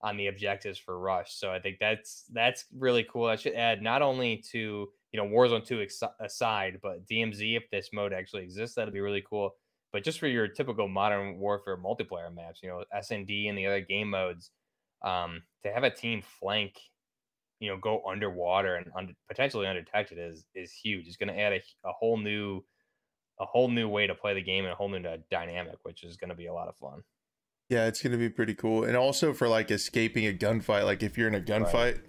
on 0.00 0.16
the 0.16 0.28
objectives 0.28 0.78
for 0.78 0.98
Rush. 0.98 1.34
So 1.34 1.50
I 1.50 1.58
think 1.58 1.78
that's 1.80 2.24
that's 2.32 2.64
really 2.76 3.04
cool. 3.10 3.26
I 3.26 3.36
should 3.36 3.54
add 3.54 3.82
not 3.82 4.02
only 4.02 4.42
to 4.52 4.88
you 5.12 5.16
know 5.16 5.26
Warzone 5.26 5.66
2 5.66 5.82
ex- 5.82 6.02
aside, 6.20 6.78
but 6.82 7.06
DMZ 7.06 7.56
if 7.56 7.70
this 7.70 7.90
mode 7.92 8.12
actually 8.12 8.42
exists, 8.42 8.76
that'd 8.76 8.94
be 8.94 9.00
really 9.00 9.24
cool. 9.28 9.56
But 9.92 10.04
just 10.04 10.20
for 10.20 10.28
your 10.28 10.48
typical 10.48 10.86
modern 10.86 11.38
warfare 11.38 11.76
multiplayer 11.76 12.32
maps, 12.34 12.60
you 12.62 12.68
know 12.68 12.84
SND 12.94 13.48
and 13.48 13.58
the 13.58 13.66
other 13.66 13.80
game 13.80 14.10
modes, 14.10 14.50
um, 15.02 15.42
to 15.64 15.72
have 15.72 15.84
a 15.84 15.90
team 15.90 16.22
flank, 16.22 16.78
you 17.60 17.70
know, 17.70 17.76
go 17.76 18.02
underwater 18.08 18.76
and 18.76 19.14
potentially 19.28 19.66
undetected 19.66 20.18
is 20.18 20.44
is 20.54 20.72
huge. 20.72 21.06
It's 21.06 21.16
going 21.16 21.32
to 21.32 21.38
add 21.38 21.52
a, 21.54 21.62
a 21.88 21.92
whole 21.92 22.18
new 22.18 22.62
a 23.40 23.44
whole 23.44 23.68
new 23.68 23.88
way 23.88 24.06
to 24.06 24.14
play 24.14 24.34
the 24.34 24.42
game 24.42 24.64
and 24.64 24.72
a 24.72 24.76
whole 24.76 24.88
new 24.88 25.02
dynamic, 25.30 25.76
which 25.82 26.02
is 26.02 26.16
going 26.16 26.30
to 26.30 26.36
be 26.36 26.46
a 26.46 26.52
lot 26.52 26.68
of 26.68 26.76
fun. 26.76 27.02
Yeah, 27.68 27.86
it's 27.86 28.02
gonna 28.02 28.16
be 28.16 28.30
pretty 28.30 28.54
cool, 28.54 28.84
and 28.84 28.96
also 28.96 29.34
for 29.34 29.46
like 29.48 29.70
escaping 29.70 30.26
a 30.26 30.32
gunfight. 30.32 30.84
Like 30.84 31.02
if 31.02 31.18
you're 31.18 31.28
in 31.28 31.34
a 31.34 31.40
gunfight 31.40 31.74
right. 31.74 32.00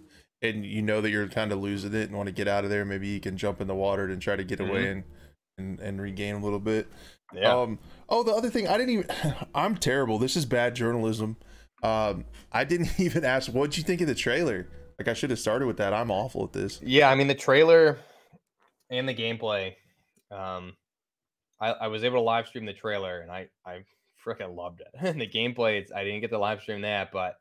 and 0.42 0.66
you 0.66 0.82
know 0.82 1.02
that 1.02 1.10
you're 1.10 1.28
kind 1.28 1.52
of 1.52 1.60
losing 1.60 1.94
it 1.94 2.08
and 2.08 2.16
want 2.16 2.28
to 2.28 2.34
get 2.34 2.48
out 2.48 2.64
of 2.64 2.70
there, 2.70 2.86
maybe 2.86 3.08
you 3.10 3.20
can 3.20 3.38
jump 3.38 3.60
in 3.60 3.68
the 3.68 3.76
water 3.76 4.06
and 4.06 4.22
try 4.22 4.36
to 4.36 4.44
get 4.44 4.60
mm-hmm. 4.60 4.72
away 4.72 4.88
and, 4.88 5.04
and 5.58 5.80
and 5.80 6.02
regain 6.02 6.36
a 6.36 6.40
little 6.40 6.60
bit. 6.60 6.88
Yeah. 7.34 7.54
Um. 7.54 7.80
Oh, 8.08 8.24
the 8.24 8.32
other 8.32 8.50
thing 8.50 8.68
I 8.68 8.78
didn't 8.78 8.94
even. 8.94 9.08
I'm 9.56 9.76
terrible. 9.76 10.18
This 10.18 10.38
is 10.38 10.46
bad 10.46 10.76
journalism. 10.76 11.36
Um. 11.84 12.26
I 12.52 12.64
didn't 12.64 12.92
even 13.00 13.26
ask. 13.26 13.52
What'd 13.52 13.78
you 13.78 13.84
think 13.84 14.00
of 14.02 14.08
the 14.08 14.16
trailer? 14.16 14.68
Like 14.98 15.10
I 15.10 15.14
should 15.14 15.30
have 15.30 15.40
started 15.40 15.66
with 15.66 15.78
that. 15.78 15.94
I'm 15.94 16.12
awful 16.12 16.44
at 16.46 16.54
this. 16.54 16.80
Yeah, 16.82 17.10
I 17.10 17.16
mean 17.16 17.28
the 17.28 17.36
trailer 17.36 18.00
and 18.90 19.08
the 19.08 19.14
gameplay. 19.14 19.76
Um, 20.32 20.76
I, 21.60 21.72
I 21.72 21.88
was 21.88 22.04
able 22.04 22.18
to 22.18 22.22
live 22.22 22.48
stream 22.48 22.66
the 22.66 22.74
trailer, 22.74 23.20
and 23.20 23.32
I 23.32 23.48
I 23.66 23.84
freaking 24.26 24.56
loved 24.56 24.82
it. 24.82 25.18
the 25.18 25.28
gameplay, 25.28 25.86
I 25.94 26.04
didn't 26.04 26.22
get 26.22 26.32
to 26.32 26.38
live 26.38 26.62
stream 26.62 26.82
that, 26.82 27.12
but 27.12 27.40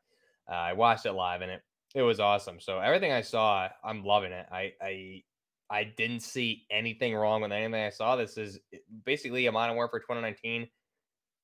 uh, 0.49 0.55
I 0.55 0.73
watched 0.73 1.05
it 1.05 1.13
live 1.13 1.41
and 1.41 1.51
it 1.51 1.61
it 1.95 2.01
was 2.03 2.19
awesome. 2.19 2.59
So 2.59 2.79
everything 2.79 3.11
I 3.11 3.21
saw, 3.21 3.67
I'm 3.83 4.03
loving 4.03 4.31
it. 4.31 4.45
I 4.51 4.73
I 4.81 5.23
I 5.69 5.83
didn't 5.83 6.21
see 6.21 6.65
anything 6.71 7.15
wrong 7.15 7.41
with 7.41 7.51
anything 7.51 7.73
I 7.75 7.89
saw. 7.89 8.15
This 8.15 8.37
is 8.37 8.59
basically 9.05 9.45
a 9.47 9.51
Modern 9.51 9.75
Warfare 9.75 9.99
2019 9.99 10.67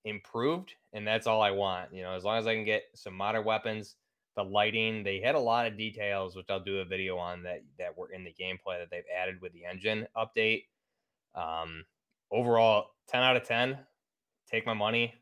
improved, 0.06 0.74
and 0.94 1.08
that's 1.08 1.28
all 1.28 1.42
I 1.42 1.52
want. 1.52 1.94
You 1.94 2.04
know, 2.04 2.14
as 2.14 2.24
long 2.24 2.38
as 2.38 2.48
I 2.48 2.56
can 2.56 2.66
get 2.66 2.84
some 2.94 3.16
modern 3.16 3.44
weapons, 3.44 3.96
the 4.36 4.44
lighting. 4.44 5.04
They 5.04 5.20
had 5.20 5.36
a 5.36 5.40
lot 5.40 5.66
of 5.66 5.78
details, 5.78 6.36
which 6.36 6.48
I'll 6.50 6.60
do 6.60 6.80
a 6.80 6.86
video 6.86 7.18
on 7.18 7.44
that 7.44 7.64
that 7.80 7.98
were 7.98 8.12
in 8.12 8.24
the 8.24 8.34
gameplay 8.34 8.80
that 8.80 8.90
they've 8.92 9.04
added 9.18 9.42
with 9.42 9.54
the 9.54 9.66
engine 9.66 10.08
update. 10.16 10.66
Um, 11.34 11.86
overall, 12.32 12.92
10 13.08 13.24
out 13.24 13.38
of 13.38 13.44
10. 13.44 13.78
Take 14.50 14.66
my 14.66 14.74
money. 14.74 15.14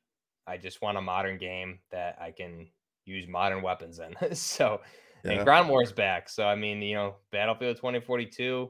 I 0.47 0.57
just 0.57 0.81
want 0.81 0.97
a 0.97 1.01
modern 1.01 1.37
game 1.37 1.79
that 1.91 2.17
I 2.21 2.31
can 2.31 2.67
use 3.05 3.27
modern 3.27 3.61
weapons 3.61 3.99
in. 3.99 4.35
so, 4.35 4.81
yeah. 5.23 5.31
and 5.31 5.45
Ground 5.45 5.69
War 5.69 5.83
is 5.83 5.91
back. 5.91 6.29
So, 6.29 6.45
I 6.45 6.55
mean, 6.55 6.81
you 6.81 6.95
know, 6.95 7.15
Battlefield 7.31 7.77
2042 7.77 8.69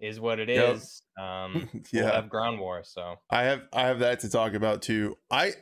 is 0.00 0.18
what 0.18 0.40
it 0.40 0.48
yep. 0.48 0.76
is. 0.76 1.02
Um, 1.20 1.68
yeah, 1.92 2.04
we'll 2.04 2.12
have 2.12 2.28
Ground 2.28 2.58
War. 2.58 2.82
So 2.84 3.16
I 3.30 3.42
have 3.44 3.62
I 3.72 3.82
have 3.82 3.98
that 4.00 4.20
to 4.20 4.30
talk 4.30 4.54
about 4.54 4.82
too. 4.82 5.16
I 5.30 5.52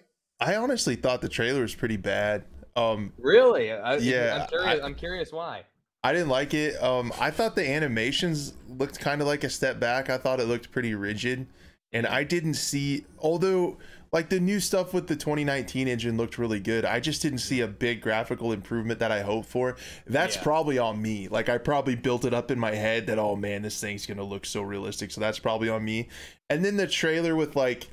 I 0.40 0.56
honestly 0.56 0.94
thought 0.94 1.20
the 1.20 1.28
trailer 1.28 1.62
was 1.62 1.74
pretty 1.74 1.96
bad. 1.96 2.44
Um, 2.76 3.12
really? 3.18 3.72
I, 3.72 3.96
yeah. 3.96 4.42
I'm 4.42 4.48
curious, 4.48 4.80
I, 4.80 4.84
I'm 4.84 4.94
curious 4.94 5.32
why. 5.32 5.64
I 6.04 6.12
didn't 6.12 6.28
like 6.28 6.54
it. 6.54 6.80
Um, 6.80 7.12
I 7.18 7.32
thought 7.32 7.56
the 7.56 7.68
animations 7.68 8.54
looked 8.68 9.00
kind 9.00 9.20
of 9.20 9.26
like 9.26 9.42
a 9.42 9.50
step 9.50 9.80
back. 9.80 10.08
I 10.08 10.16
thought 10.16 10.38
it 10.38 10.44
looked 10.44 10.70
pretty 10.70 10.94
rigid, 10.94 11.48
and 11.92 12.06
I 12.06 12.22
didn't 12.22 12.54
see. 12.54 13.04
Although 13.18 13.78
like 14.12 14.28
the 14.28 14.40
new 14.40 14.60
stuff 14.60 14.94
with 14.94 15.06
the 15.06 15.16
2019 15.16 15.88
engine 15.88 16.16
looked 16.16 16.38
really 16.38 16.60
good. 16.60 16.84
I 16.84 17.00
just 17.00 17.22
didn't 17.22 17.38
see 17.38 17.60
a 17.60 17.66
big 17.66 18.00
graphical 18.00 18.52
improvement 18.52 19.00
that 19.00 19.12
I 19.12 19.22
hoped 19.22 19.48
for. 19.48 19.76
That's 20.06 20.36
yeah. 20.36 20.42
probably 20.42 20.78
on 20.78 21.00
me. 21.00 21.28
Like 21.28 21.48
I 21.48 21.58
probably 21.58 21.94
built 21.94 22.24
it 22.24 22.32
up 22.32 22.50
in 22.50 22.58
my 22.58 22.74
head 22.74 23.06
that 23.06 23.18
oh 23.18 23.36
man, 23.36 23.62
this 23.62 23.80
thing's 23.80 24.06
gonna 24.06 24.24
look 24.24 24.46
so 24.46 24.62
realistic. 24.62 25.10
So 25.10 25.20
that's 25.20 25.38
probably 25.38 25.68
on 25.68 25.84
me. 25.84 26.08
And 26.50 26.64
then 26.64 26.76
the 26.76 26.86
trailer 26.86 27.36
with 27.36 27.56
like 27.56 27.88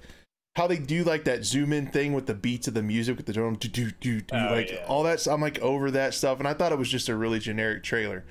how 0.55 0.67
they 0.67 0.77
do 0.77 1.03
like 1.03 1.25
that 1.25 1.43
zoom 1.43 1.73
in 1.73 1.87
thing 1.87 2.13
with 2.13 2.27
the 2.27 2.33
beats 2.33 2.67
of 2.67 2.73
the 2.73 2.81
music 2.81 3.17
with 3.17 3.25
the 3.25 3.33
drum, 3.33 3.55
do 3.55 3.67
do 3.67 3.91
do 3.99 4.21
do, 4.21 4.35
oh, 4.35 4.51
like 4.51 4.71
yeah. 4.71 4.85
all 4.87 5.03
that. 5.03 5.25
I'm 5.27 5.41
like 5.41 5.59
over 5.59 5.91
that 5.91 6.13
stuff, 6.13 6.39
and 6.39 6.47
I 6.47 6.53
thought 6.53 6.71
it 6.71 6.77
was 6.77 6.89
just 6.89 7.09
a 7.09 7.15
really 7.15 7.39
generic 7.39 7.83
trailer. 7.83 8.23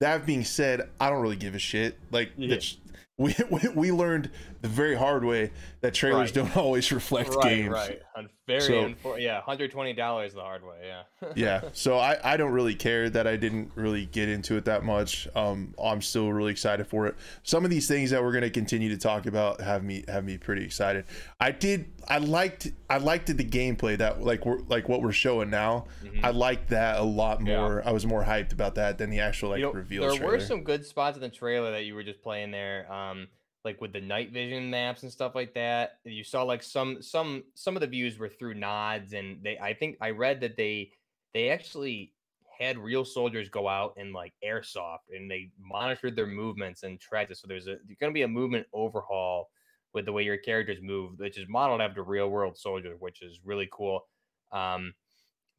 That 0.00 0.26
being 0.26 0.44
said, 0.44 0.90
I 1.00 1.10
don't 1.10 1.22
really 1.22 1.36
give 1.36 1.54
a 1.54 1.58
shit. 1.58 1.98
Like 2.10 2.32
yeah. 2.36 2.58
we, 3.18 3.34
we, 3.50 3.60
we 3.74 3.92
learned 3.92 4.30
the 4.62 4.68
very 4.68 4.94
hard 4.94 5.24
way 5.24 5.50
that 5.80 5.92
trailers 5.94 6.28
Right. 6.28 6.34
don't 6.34 6.56
always 6.64 6.92
reflect 6.92 7.30
right, 7.34 7.42
games. 7.48 7.70
right. 7.70 8.00
Very 8.46 8.60
So- 8.62 8.72
unfor- 8.88 9.20
yeah, 9.20 9.40
hundred 9.42 9.70
twenty 9.72 9.92
dollars 9.92 10.34
the 10.34 10.40
hard 10.40 10.62
way. 10.64 10.76
Yeah. 10.86 11.02
yeah 11.34 11.60
so 11.72 11.98
I, 11.98 12.16
I 12.22 12.36
don't 12.36 12.52
really 12.52 12.76
care 12.76 13.10
that 13.10 13.26
i 13.26 13.36
didn't 13.36 13.72
really 13.74 14.06
get 14.06 14.28
into 14.28 14.56
it 14.56 14.64
that 14.66 14.84
much 14.84 15.26
um 15.34 15.74
i'm 15.82 16.00
still 16.00 16.32
really 16.32 16.52
excited 16.52 16.86
for 16.86 17.08
it 17.08 17.16
some 17.42 17.64
of 17.64 17.70
these 17.72 17.88
things 17.88 18.10
that 18.10 18.22
we're 18.22 18.30
going 18.30 18.44
to 18.44 18.50
continue 18.50 18.88
to 18.90 18.96
talk 18.96 19.26
about 19.26 19.60
have 19.60 19.82
me 19.82 20.04
have 20.06 20.24
me 20.24 20.38
pretty 20.38 20.64
excited 20.64 21.04
i 21.40 21.50
did 21.50 21.86
i 22.06 22.18
liked 22.18 22.68
i 22.88 22.98
liked 22.98 23.26
the 23.26 23.44
gameplay 23.44 23.98
that 23.98 24.22
like 24.22 24.46
we're 24.46 24.60
like 24.68 24.88
what 24.88 25.02
we're 25.02 25.10
showing 25.12 25.50
now 25.50 25.86
Mhm. 26.04 26.20
i 26.22 26.30
liked 26.30 26.68
that 26.70 26.98
a 26.98 27.02
lot 27.02 27.44
Yeah. 27.44 27.56
more 27.58 27.82
i 27.84 27.90
was 27.90 28.06
more 28.06 28.22
hyped 28.22 28.52
about 28.52 28.76
that 28.76 28.96
than 28.98 29.10
the 29.10 29.18
actual 29.18 29.50
like 29.50 29.58
You 29.58 29.66
know, 29.66 29.72
reveal 29.72 30.02
there 30.02 30.12
trailer. 30.16 30.32
were 30.34 30.40
some 30.40 30.62
good 30.62 30.86
spots 30.86 31.16
in 31.16 31.20
the 31.22 31.28
trailer 31.28 31.72
that 31.72 31.84
you 31.84 31.94
were 31.96 32.04
just 32.04 32.22
playing 32.22 32.52
um 32.90 33.26
like 33.64 33.80
with 33.80 33.92
the 33.92 34.00
night 34.00 34.32
vision 34.32 34.70
maps 34.70 35.02
and 35.02 35.12
stuff 35.12 35.34
like 35.34 35.52
that 35.54 35.98
you 36.04 36.24
saw 36.24 36.42
like 36.42 36.62
some 36.62 37.02
some 37.02 37.42
some 37.54 37.76
of 37.76 37.80
the 37.80 37.86
views 37.86 38.18
were 38.18 38.28
through 38.28 38.54
nods 38.54 39.12
and 39.12 39.42
they 39.42 39.58
i 39.58 39.74
think 39.74 39.96
i 40.00 40.10
read 40.10 40.40
that 40.40 40.56
they 40.56 40.90
they 41.34 41.50
actually 41.50 42.12
had 42.58 42.78
real 42.78 43.04
soldiers 43.04 43.48
go 43.48 43.68
out 43.68 43.94
and 43.96 44.12
like 44.12 44.32
airsoft 44.44 45.10
and 45.14 45.30
they 45.30 45.50
monitored 45.60 46.16
their 46.16 46.26
movements 46.26 46.82
and 46.82 47.00
tracked 47.00 47.30
it 47.30 47.36
so 47.36 47.46
there's 47.46 47.66
a 47.66 47.76
there's 47.86 47.98
going 48.00 48.10
to 48.10 48.14
be 48.14 48.22
a 48.22 48.28
movement 48.28 48.66
overhaul 48.72 49.50
with 49.94 50.04
the 50.04 50.12
way 50.12 50.22
your 50.22 50.36
characters 50.36 50.78
move 50.82 51.18
which 51.18 51.38
is 51.38 51.46
modeled 51.48 51.80
after 51.80 52.02
real 52.02 52.28
world 52.28 52.56
soldiers 52.56 52.96
which 53.00 53.22
is 53.22 53.40
really 53.44 53.68
cool 53.72 54.06
um 54.52 54.92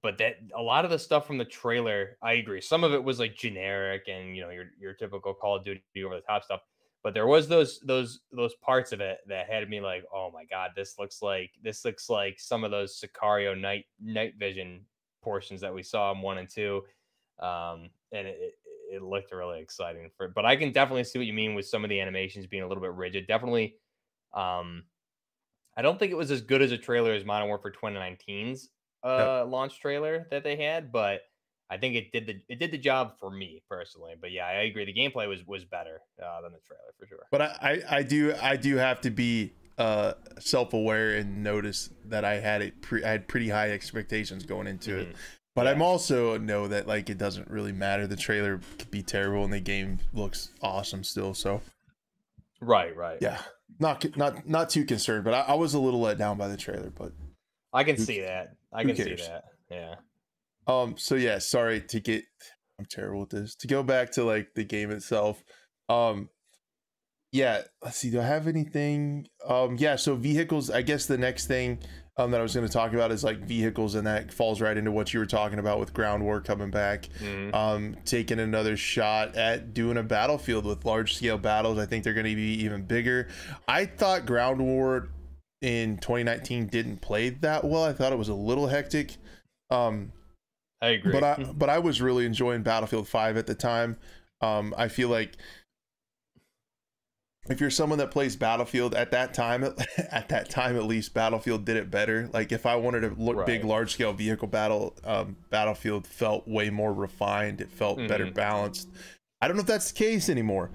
but 0.01 0.17
that 0.17 0.37
a 0.55 0.61
lot 0.61 0.85
of 0.85 0.91
the 0.91 0.99
stuff 0.99 1.27
from 1.27 1.37
the 1.37 1.45
trailer, 1.45 2.17
I 2.21 2.33
agree. 2.33 2.61
Some 2.61 2.83
of 2.83 2.93
it 2.93 3.03
was 3.03 3.19
like 3.19 3.35
generic 3.35 4.03
and 4.07 4.35
you 4.35 4.41
know 4.41 4.49
your 4.49 4.65
your 4.79 4.93
typical 4.93 5.33
Call 5.33 5.57
of 5.57 5.65
Duty 5.65 5.81
over 6.05 6.15
the 6.15 6.21
top 6.21 6.43
stuff. 6.43 6.61
But 7.03 7.13
there 7.13 7.27
was 7.27 7.47
those 7.47 7.79
those 7.79 8.21
those 8.31 8.55
parts 8.55 8.91
of 8.91 8.99
it 8.99 9.19
that 9.27 9.49
had 9.49 9.69
me 9.69 9.79
like, 9.79 10.03
oh 10.13 10.31
my 10.33 10.43
god, 10.45 10.71
this 10.75 10.99
looks 10.99 11.21
like 11.21 11.51
this 11.63 11.85
looks 11.85 12.09
like 12.09 12.39
some 12.39 12.63
of 12.63 12.71
those 12.71 12.99
Sicario 12.99 13.59
night 13.59 13.85
night 14.01 14.33
vision 14.37 14.81
portions 15.21 15.61
that 15.61 15.73
we 15.73 15.83
saw 15.83 16.11
in 16.11 16.21
one 16.21 16.39
and 16.39 16.49
two, 16.49 16.81
um, 17.39 17.89
and 18.11 18.27
it, 18.27 18.55
it 18.91 19.01
looked 19.01 19.31
really 19.31 19.61
exciting. 19.61 20.09
For 20.17 20.27
but 20.27 20.45
I 20.45 20.57
can 20.57 20.73
definitely 20.73 21.05
see 21.05 21.19
what 21.19 21.27
you 21.27 21.33
mean 21.33 21.55
with 21.55 21.65
some 21.65 21.85
of 21.85 21.89
the 21.89 22.01
animations 22.01 22.47
being 22.47 22.63
a 22.63 22.67
little 22.67 22.83
bit 22.83 22.93
rigid. 22.93 23.27
Definitely, 23.27 23.77
um, 24.33 24.83
I 25.77 25.81
don't 25.81 25.97
think 25.97 26.11
it 26.11 26.17
was 26.17 26.31
as 26.31 26.41
good 26.41 26.61
as 26.61 26.73
a 26.73 26.77
trailer 26.77 27.13
as 27.13 27.23
Modern 27.23 27.47
Warfare 27.47 27.71
2019's 27.71 28.69
uh 29.01 29.45
launch 29.45 29.79
trailer 29.79 30.27
that 30.31 30.43
they 30.43 30.57
had, 30.57 30.91
but 30.91 31.21
I 31.71 31.77
think 31.77 31.95
it 31.95 32.11
did 32.11 32.25
the 32.27 32.41
it 32.47 32.59
did 32.59 32.71
the 32.71 32.77
job 32.77 33.13
for 33.19 33.29
me 33.29 33.61
personally. 33.69 34.13
But 34.19 34.31
yeah, 34.31 34.47
I 34.47 34.63
agree. 34.63 34.85
The 34.85 34.93
gameplay 34.93 35.27
was 35.27 35.45
was 35.45 35.65
better 35.65 36.01
uh, 36.23 36.41
than 36.41 36.51
the 36.53 36.59
trailer 36.67 36.93
for 36.99 37.05
sure. 37.07 37.25
but 37.31 37.41
I, 37.41 37.81
I 37.89 37.97
i 37.97 38.03
do 38.03 38.33
i 38.41 38.55
do 38.57 38.75
have 38.77 38.99
to 39.01 39.09
be 39.09 39.53
uh 39.77 40.13
self-aware 40.39 41.11
and 41.15 41.41
notice 41.43 41.89
that 42.05 42.25
i 42.25 42.33
had 42.39 42.61
it 42.61 42.81
pre- 42.81 43.03
i 43.03 43.09
had 43.11 43.27
pretty 43.29 43.47
high 43.49 43.71
expectations 43.71 44.45
going 44.45 44.67
into 44.67 44.97
it 44.97 45.09
Mhm. 45.09 45.15
But 45.55 45.65
Yeah. 45.65 45.71
I'm 45.71 45.81
also 45.81 46.37
know 46.37 46.67
that 46.67 46.87
like 46.87 47.09
it 47.09 47.17
doesn't 47.17 47.49
really 47.49 47.71
matter. 47.73 48.05
The 48.07 48.15
trailer 48.15 48.61
could 48.77 48.91
be 48.91 49.01
terrible 49.01 49.43
and 49.43 49.51
the 49.51 49.59
game 49.59 49.99
looks 50.13 50.51
awesome 50.61 51.03
still. 51.03 51.33
So 51.33 51.61
Right, 52.61 52.95
right. 52.95 53.17
yeah, 53.21 53.39
not 53.79 54.15
not 54.17 54.47
not 54.47 54.69
too 54.69 54.85
concerned. 54.85 55.23
But 55.23 55.33
I, 55.33 55.41
I 55.41 55.53
was 55.55 55.73
a 55.73 55.79
little 55.79 56.01
let 56.01 56.17
down 56.17 56.37
by 56.37 56.47
the 56.49 56.55
trailer. 56.57 56.91
But 56.91 57.13
I 57.73 57.83
can 57.83 57.95
Who- 57.95 58.03
see 58.03 58.21
that. 58.21 58.55
I 58.71 58.83
can 58.83 58.95
see 58.95 59.15
that. 59.15 59.45
Yeah. 59.71 59.95
Um, 60.69 60.95
so 60.97 61.15
yeah, 61.15 61.39
sorry 61.39 61.81
to 61.81 61.99
get. 61.99 62.23
I'm 62.79 62.85
terrible 62.85 63.23
at 63.23 63.29
this. 63.29 63.55
To 63.55 63.67
go 63.67 63.83
back 63.83 64.11
to 64.11 64.23
like 64.23 64.53
the 64.55 64.63
game 64.63 64.91
itself. 64.91 65.43
Um, 65.89 66.29
yeah. 67.31 67.63
Let's 67.83 67.97
see. 67.97 68.09
Do 68.09 68.21
I 68.21 68.23
have 68.23 68.47
anything? 68.47 69.27
Um, 69.47 69.75
yeah. 69.77 69.95
So 69.97 70.15
vehicles. 70.15 70.69
I 70.69 70.81
guess 70.81 71.05
the 71.05 71.17
next 71.17 71.47
thing. 71.47 71.79
Um, 72.17 72.31
that 72.31 72.41
I 72.41 72.43
was 72.43 72.53
going 72.53 72.67
to 72.67 72.73
talk 72.73 72.91
about 72.93 73.13
is 73.13 73.23
like 73.23 73.39
vehicles, 73.39 73.95
and 73.95 74.05
that 74.05 74.33
falls 74.33 74.59
right 74.59 74.75
into 74.75 74.91
what 74.91 75.13
you 75.13 75.21
were 75.21 75.25
talking 75.25 75.57
about 75.57 75.79
with 75.79 75.93
ground 75.93 76.21
war 76.21 76.41
coming 76.41 76.69
back. 76.69 77.07
Mhm. 77.21 77.55
um, 77.55 77.95
taking 78.03 78.41
another 78.41 78.75
shot 78.75 79.37
at 79.37 79.73
doing 79.73 79.95
a 79.95 80.03
battlefield 80.03 80.65
with 80.65 80.83
large 80.83 81.15
scale 81.15 81.37
battles. 81.37 81.77
I 81.79 81.85
think 81.85 82.03
they're 82.03 82.13
going 82.13 82.25
to 82.25 82.35
be 82.35 82.61
even 82.61 82.83
bigger. 82.83 83.29
I 83.69 83.85
thought 83.85 84.25
Ground 84.25 84.59
War 84.59 85.07
in 85.61 85.97
2019 85.99 86.67
didn't 86.67 86.97
play 87.01 87.29
that 87.29 87.63
well. 87.63 87.85
I 87.85 87.93
thought 87.93 88.11
it 88.11 88.19
was 88.19 88.27
a 88.27 88.33
little 88.33 88.67
hectic. 88.67 89.15
Um, 89.69 90.11
I 90.81 90.89
agree. 90.89 91.11
but 91.11 91.23
I 91.23 91.43
but 91.43 91.69
I 91.69 91.79
was 91.79 92.01
really 92.01 92.25
enjoying 92.25 92.63
Battlefield 92.63 93.07
5 93.07 93.37
at 93.37 93.47
the 93.47 93.55
time. 93.55 93.97
Um, 94.41 94.73
I 94.77 94.87
feel 94.87 95.09
like 95.09 95.35
if 97.49 97.59
you're 97.59 97.69
someone 97.71 97.97
that 97.99 98.11
plays 98.11 98.35
Battlefield 98.35 98.93
at 98.93 99.11
that 99.11 99.33
time, 99.33 99.63
at 99.63 99.77
that 100.29 100.49
time 100.49 100.75
at 100.75 100.83
least, 100.83 101.13
Battlefield 101.13 101.65
did 101.65 101.77
it 101.77 101.89
better. 101.89 102.29
Like 102.31 102.51
if 102.51 102.65
I 102.65 102.75
wanted 102.75 103.01
to 103.01 103.15
look 103.21 103.45
big, 103.45 103.63
large 103.63 103.93
scale 103.93 104.13
vehicle 104.13 104.47
battle, 104.47 104.95
um, 105.03 105.35
Battlefield 105.49 106.05
felt 106.05 106.47
way 106.47 106.69
more 106.69 106.93
refined. 106.93 107.59
It 107.61 107.71
felt 107.71 107.97
better 108.07 108.27
Mhm. 108.27 108.33
balanced. 108.35 108.89
I 109.41 109.47
don't 109.47 109.57
know 109.57 109.61
if 109.61 109.67
that's 109.67 109.91
the 109.91 109.97
case 109.97 110.29
anymore. 110.29 110.69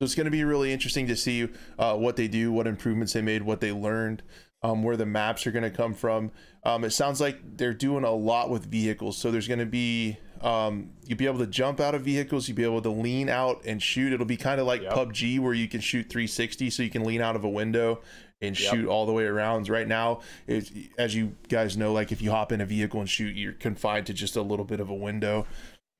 So 0.00 0.04
it's 0.04 0.14
going 0.14 0.26
to 0.26 0.30
be 0.30 0.44
really 0.44 0.72
interesting 0.72 1.06
to 1.08 1.16
see 1.16 1.48
uh, 1.78 1.96
what 1.96 2.16
they 2.16 2.28
do, 2.28 2.52
what 2.52 2.66
improvements 2.66 3.14
they 3.14 3.22
made, 3.22 3.42
what 3.42 3.60
they 3.60 3.72
learned, 3.72 4.22
um, 4.62 4.82
where 4.82 4.96
the 4.96 5.06
maps 5.06 5.46
are 5.46 5.50
going 5.50 5.62
to 5.64 5.70
come 5.70 5.94
from. 5.94 6.30
Um, 6.64 6.84
it 6.84 6.90
sounds 6.90 7.20
like 7.20 7.56
they're 7.56 7.74
doing 7.74 8.04
a 8.04 8.10
lot 8.12 8.50
with 8.50 8.66
vehicles. 8.66 9.16
So 9.16 9.30
there's 9.30 9.48
going 9.48 9.60
to 9.60 9.66
be 9.66 10.18
um, 10.40 10.90
you'll 11.04 11.18
be 11.18 11.26
able 11.26 11.38
to 11.40 11.46
jump 11.46 11.80
out 11.80 11.94
of 11.94 12.02
vehicles. 12.02 12.48
You'll 12.48 12.56
be 12.56 12.64
able 12.64 12.82
to 12.82 12.90
lean 12.90 13.28
out 13.28 13.62
and 13.64 13.82
shoot. 13.82 14.12
It'll 14.12 14.26
be 14.26 14.36
kind 14.36 14.60
of 14.60 14.66
like 14.66 14.82
Yep. 14.82 14.92
PUBG 14.92 15.40
where 15.40 15.54
you 15.54 15.68
can 15.68 15.80
shoot 15.80 16.08
360, 16.08 16.70
so 16.70 16.82
you 16.82 16.90
can 16.90 17.04
lean 17.04 17.20
out 17.20 17.36
of 17.36 17.44
a 17.44 17.48
window 17.48 18.00
and 18.40 18.58
Yep. 18.58 18.70
shoot 18.72 18.86
all 18.86 19.06
the 19.06 19.12
way 19.12 19.24
around. 19.24 19.68
Right 19.68 19.88
now, 19.88 20.20
as 20.46 21.14
you 21.14 21.34
guys 21.48 21.76
know, 21.76 21.92
like 21.92 22.12
if 22.12 22.22
you 22.22 22.30
hop 22.30 22.52
in 22.52 22.60
a 22.60 22.66
vehicle 22.66 23.00
and 23.00 23.08
shoot, 23.08 23.34
you're 23.36 23.52
confined 23.52 24.06
to 24.06 24.12
just 24.12 24.36
a 24.36 24.42
little 24.42 24.64
bit 24.64 24.80
of 24.80 24.88
a 24.90 24.94
window. 24.94 25.46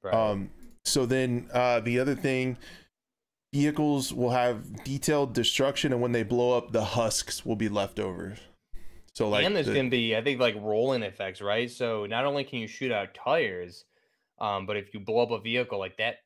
Right. 0.02 0.14
Um, 0.14 0.50
so 0.84 1.04
then 1.04 1.48
uh, 1.52 1.80
the 1.80 1.98
other 1.98 2.14
thing, 2.14 2.58
vehicles 3.52 4.12
will 4.12 4.30
have 4.30 4.84
detailed 4.84 5.34
destruction, 5.34 5.92
and 5.92 6.00
when 6.00 6.12
they 6.12 6.22
blow 6.22 6.56
up, 6.56 6.72
the 6.72 6.84
husks 6.84 7.44
will 7.44 7.56
be 7.56 7.68
left 7.68 7.98
over. 7.98 8.36
So 9.18 9.28
like, 9.30 9.44
and 9.44 9.56
there's 9.56 9.66
the- 9.66 9.74
gonna 9.74 9.90
be, 9.90 10.14
I 10.14 10.22
think, 10.22 10.38
like 10.38 10.54
rolling 10.54 11.02
effects, 11.02 11.40
right? 11.40 11.68
So 11.68 12.06
not 12.06 12.24
only 12.24 12.44
can 12.44 12.60
you 12.60 12.68
shoot 12.68 12.92
out 12.92 13.14
tires, 13.14 13.84
um, 14.40 14.64
but 14.64 14.76
if 14.76 14.94
you 14.94 15.00
blow 15.00 15.24
up 15.24 15.32
a 15.32 15.40
vehicle 15.40 15.76
like 15.76 15.96
that, 15.96 16.18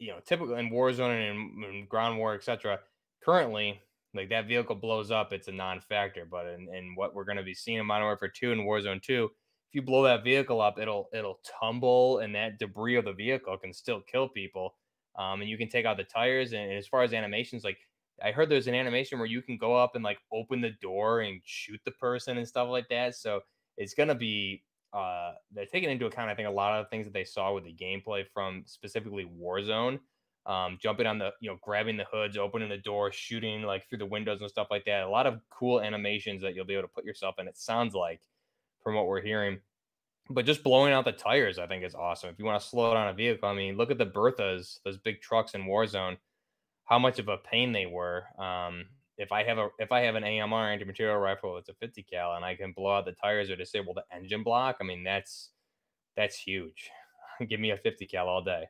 you 0.00 0.08
know, 0.08 0.18
typically 0.26 0.58
in 0.58 0.70
Warzone 0.70 1.30
and, 1.30 1.64
in 1.64 1.86
ground 1.86 2.18
war, 2.18 2.34
etc. 2.34 2.80
Currently, 3.24 3.80
like 4.14 4.30
that 4.30 4.48
vehicle 4.48 4.74
blows 4.74 5.12
up, 5.12 5.32
it's 5.32 5.46
a 5.46 5.52
non-factor. 5.52 6.26
But 6.26 6.46
in, 6.46 6.68
in 6.74 6.96
what 6.96 7.14
we're 7.14 7.24
gonna 7.24 7.44
be 7.44 7.54
seeing 7.54 7.78
in 7.78 7.86
Modern 7.86 8.06
Warfare 8.06 8.32
2 8.34 8.50
and 8.50 8.62
Warzone 8.62 9.00
2, 9.00 9.26
if 9.26 9.74
you 9.74 9.82
blow 9.82 10.02
that 10.02 10.24
vehicle 10.24 10.60
up, 10.60 10.80
it'll 10.80 11.08
it'll 11.12 11.38
tumble, 11.60 12.18
and 12.18 12.34
that 12.34 12.58
debris 12.58 12.96
of 12.96 13.04
the 13.04 13.12
vehicle 13.12 13.56
can 13.58 13.72
still 13.72 14.00
kill 14.00 14.28
people. 14.28 14.74
Um, 15.16 15.40
and 15.40 15.48
you 15.48 15.56
can 15.56 15.68
take 15.68 15.86
out 15.86 15.96
the 15.96 16.04
tires. 16.04 16.52
And 16.52 16.72
as 16.72 16.88
far 16.88 17.04
as 17.04 17.12
animations, 17.12 17.62
like 17.62 17.78
I 18.24 18.32
heard 18.32 18.48
there's 18.48 18.66
an 18.66 18.74
animation 18.74 19.18
where 19.18 19.28
you 19.28 19.42
can 19.42 19.56
go 19.58 19.76
up 19.76 19.94
and 19.94 20.04
like 20.04 20.18
open 20.32 20.60
the 20.60 20.72
door 20.82 21.20
and 21.20 21.40
shoot 21.44 21.80
the 21.84 21.90
person 21.92 22.38
and 22.38 22.46
stuff 22.46 22.68
like 22.68 22.88
that. 22.88 23.14
So 23.14 23.40
it's 23.76 23.94
gonna 23.94 24.14
be 24.14 24.64
uh 24.92 25.32
they're 25.52 25.66
taking 25.66 25.90
into 25.90 26.06
account, 26.06 26.30
I 26.30 26.34
think, 26.34 26.48
a 26.48 26.52
lot 26.52 26.78
of 26.78 26.84
the 26.84 26.88
things 26.90 27.06
that 27.06 27.12
they 27.12 27.24
saw 27.24 27.52
with 27.54 27.64
the 27.64 27.74
gameplay 27.74 28.24
from 28.32 28.64
specifically 28.66 29.30
Warzone. 29.40 30.00
Um, 30.46 30.78
jumping 30.80 31.06
on 31.06 31.18
the, 31.18 31.32
you 31.42 31.50
know, 31.50 31.58
grabbing 31.60 31.98
the 31.98 32.06
hoods, 32.10 32.38
opening 32.38 32.70
the 32.70 32.78
door, 32.78 33.12
shooting 33.12 33.62
like 33.62 33.86
through 33.86 33.98
the 33.98 34.06
windows 34.06 34.40
and 34.40 34.48
stuff 34.48 34.68
like 34.70 34.86
that. 34.86 35.02
A 35.02 35.08
lot 35.08 35.26
of 35.26 35.40
cool 35.50 35.82
animations 35.82 36.40
that 36.40 36.54
you'll 36.54 36.64
be 36.64 36.72
able 36.72 36.88
to 36.88 36.94
put 36.94 37.04
yourself 37.04 37.34
in. 37.38 37.46
It 37.46 37.58
sounds 37.58 37.94
like 37.94 38.22
from 38.82 38.94
what 38.94 39.06
we're 39.06 39.20
hearing. 39.20 39.58
But 40.30 40.46
just 40.46 40.62
blowing 40.62 40.92
out 40.94 41.04
the 41.04 41.12
tires, 41.12 41.58
I 41.58 41.66
think 41.66 41.84
is 41.84 41.94
awesome. 41.94 42.30
If 42.30 42.38
you 42.38 42.46
want 42.46 42.62
to 42.62 42.66
slow 42.66 42.94
down 42.94 43.08
a 43.08 43.12
vehicle, 43.12 43.46
I 43.46 43.54
mean, 43.54 43.76
look 43.76 43.90
at 43.90 43.98
the 43.98 44.06
Berthas, 44.06 44.78
those 44.84 44.96
big 44.96 45.20
trucks 45.20 45.54
in 45.54 45.64
Warzone 45.64 46.16
how 46.88 46.98
much 46.98 47.18
of 47.18 47.28
a 47.28 47.36
pain 47.36 47.72
they 47.72 47.86
were. 47.86 48.24
Um, 48.38 48.86
if 49.16 49.32
I 49.32 49.42
have 49.44 49.58
a 49.58 49.68
if 49.78 49.90
I 49.92 50.00
have 50.00 50.14
an 50.14 50.24
AMR 50.24 50.70
anti-material 50.72 51.16
rifle 51.18 51.54
that's 51.56 51.68
a 51.68 51.74
50 51.74 52.04
cal 52.04 52.34
and 52.34 52.44
I 52.44 52.54
can 52.54 52.72
blow 52.72 52.92
out 52.96 53.04
the 53.04 53.12
tires 53.12 53.50
or 53.50 53.56
disable 53.56 53.94
the 53.94 54.04
engine 54.14 54.42
block, 54.42 54.76
I 54.80 54.84
mean 54.84 55.02
that's 55.04 55.50
that's 56.16 56.36
huge. 56.36 56.90
Give 57.48 57.60
me 57.60 57.70
a 57.70 57.76
50 57.76 58.06
cal 58.06 58.28
all 58.28 58.42
day. 58.42 58.64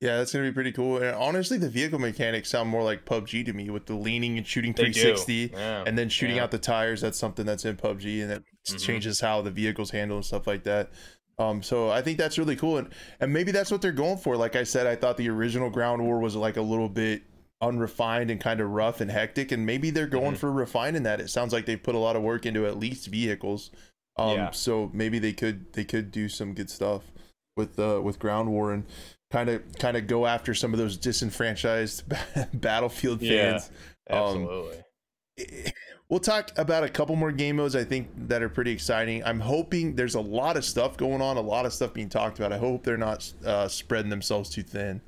Yeah, 0.00 0.16
that's 0.16 0.32
gonna 0.32 0.46
be 0.46 0.52
pretty 0.52 0.72
cool. 0.72 0.96
And 1.02 1.14
honestly, 1.14 1.58
the 1.58 1.68
vehicle 1.68 1.98
mechanics 1.98 2.48
sound 2.48 2.70
more 2.70 2.82
like 2.82 3.04
PUBG 3.04 3.44
to 3.44 3.52
me, 3.52 3.68
with 3.68 3.84
the 3.84 3.94
leaning 3.94 4.38
and 4.38 4.46
shooting 4.46 4.72
They 4.72 4.84
360, 4.84 5.50
Yeah. 5.52 5.84
and 5.86 5.98
then 5.98 6.08
shooting 6.08 6.36
yeah. 6.36 6.44
out 6.44 6.50
the 6.52 6.58
tires. 6.58 7.02
That's 7.02 7.18
something 7.18 7.44
that's 7.44 7.66
in 7.66 7.76
PUBG, 7.76 8.22
and 8.22 8.30
that 8.30 8.42
Mhm. 8.68 8.82
changes 8.82 9.20
how 9.20 9.42
the 9.42 9.50
vehicles 9.50 9.90
handle 9.90 10.16
and 10.16 10.24
stuff 10.24 10.46
like 10.46 10.64
that. 10.64 10.90
Um, 11.38 11.62
so 11.62 11.90
I 11.90 12.00
think 12.00 12.16
that's 12.16 12.38
really 12.38 12.56
cool, 12.56 12.78
and 12.78 12.88
and 13.20 13.30
maybe 13.32 13.50
that's 13.52 13.70
what 13.70 13.82
they're 13.82 13.92
going 13.92 14.16
for. 14.18 14.36
Like 14.36 14.56
I 14.56 14.62
said, 14.62 14.86
I 14.86 14.96
thought 14.96 15.16
the 15.18 15.28
original 15.28 15.68
Ground 15.68 16.02
War 16.02 16.18
was 16.18 16.34
like 16.36 16.56
a 16.56 16.62
little 16.62 16.88
bit 16.88 17.22
unrefined 17.60 18.30
and 18.30 18.40
kind 18.40 18.60
of 18.60 18.70
rough 18.70 19.00
and 19.00 19.10
hectic, 19.10 19.52
and 19.52 19.66
maybe 19.66 19.90
they're 19.90 20.06
going 20.06 20.34
Mhm. 20.34 20.38
for 20.38 20.50
refining 20.52 21.02
that. 21.04 21.20
It 21.20 21.28
sounds 21.28 21.52
like 21.52 21.66
they've 21.66 21.82
put 21.82 21.94
a 21.94 21.98
lot 21.98 22.16
of 22.16 22.22
work 22.22 22.46
into 22.46 22.66
at 22.66 22.78
least 22.78 23.06
vehicles. 23.08 23.70
Um, 24.16 24.36
Yeah. 24.36 24.50
so 24.50 24.90
maybe 24.92 25.18
they 25.18 25.32
could 25.32 25.72
they 25.74 25.84
could 25.84 26.10
do 26.10 26.28
some 26.28 26.54
good 26.54 26.70
stuff 26.70 27.04
with 27.56 27.78
uh 27.78 28.00
with 28.02 28.18
Ground 28.18 28.50
War 28.50 28.72
and 28.72 28.84
kind 29.30 29.48
of 29.48 29.62
kind 29.78 29.96
of 29.96 30.06
go 30.06 30.26
after 30.26 30.54
some 30.54 30.72
of 30.72 30.78
those 30.78 30.96
disenfranchised 30.96 32.02
battlefield 32.54 33.20
fans 33.20 33.30
Yeah. 33.30 33.52
fans 33.58 33.70
Absolutely. 34.08 34.76
Um, 34.78 35.72
we'll 36.08 36.20
talk 36.20 36.50
about 36.58 36.82
a 36.82 36.88
couple 36.88 37.14
more 37.16 37.30
game 37.32 37.56
modes 37.56 37.76
I 37.76 37.84
think 37.84 38.08
that 38.28 38.42
are 38.42 38.48
pretty 38.48 38.72
exciting. 38.72 39.22
I'm 39.24 39.40
hoping 39.40 39.94
there's 39.96 40.16
a 40.16 40.20
lot 40.20 40.56
of 40.56 40.64
stuff 40.64 40.96
going 40.96 41.22
on, 41.22 41.36
a 41.36 41.40
lot 41.40 41.64
of 41.66 41.72
stuff 41.72 41.94
being 41.94 42.08
talked 42.08 42.38
about. 42.38 42.52
I 42.52 42.58
hope 42.58 42.82
they're 42.84 42.96
not 42.96 43.32
uh, 43.44 43.68
spreading 43.68 44.10
themselves 44.10 44.50
too 44.50 44.62
thin, 44.64 45.00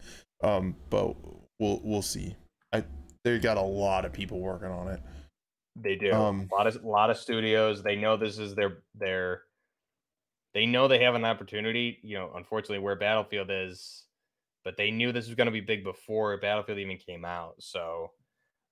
um, 0.43 0.77
but 0.91 1.16
we'll 1.59 1.81
we'll 1.83 2.03
see. 2.03 2.37
They 3.24 3.39
got 3.39 3.57
a 3.57 3.62
lot 3.62 4.05
of 4.05 4.12
people 4.12 4.40
working 4.40 4.69
on 4.69 4.89
it. 4.89 5.01
They 5.77 5.97
do 5.97 6.12
um, 6.12 6.49
a 6.53 6.55
lot 6.55 6.66
of 6.66 6.82
a 6.82 6.89
lot 6.89 7.11
of 7.11 7.16
studios. 7.16 7.82
They 7.82 7.97
know 7.97 8.16
this 8.16 8.39
is 8.39 8.55
their 8.55 8.78
their. 8.94 9.43
They 10.55 10.66
know 10.66 10.86
they 10.86 11.03
have 11.03 11.15
an 11.15 11.24
opportunity. 11.24 11.99
You 12.03 12.19
know, 12.19 12.32
unfortunately, 12.35 12.81
where 12.81 12.97
Battlefield 12.97 13.49
is, 13.51 14.05
but 14.65 14.77
they 14.77 14.90
knew 14.90 15.12
this 15.12 15.27
was 15.27 15.35
going 15.35 15.47
to 15.47 15.53
be 15.53 15.61
big 15.61 15.82
before 15.85 16.36
Battlefield 16.36 16.78
even 16.78 16.99
came 16.99 17.24
out. 17.24 17.55
So 17.59 18.11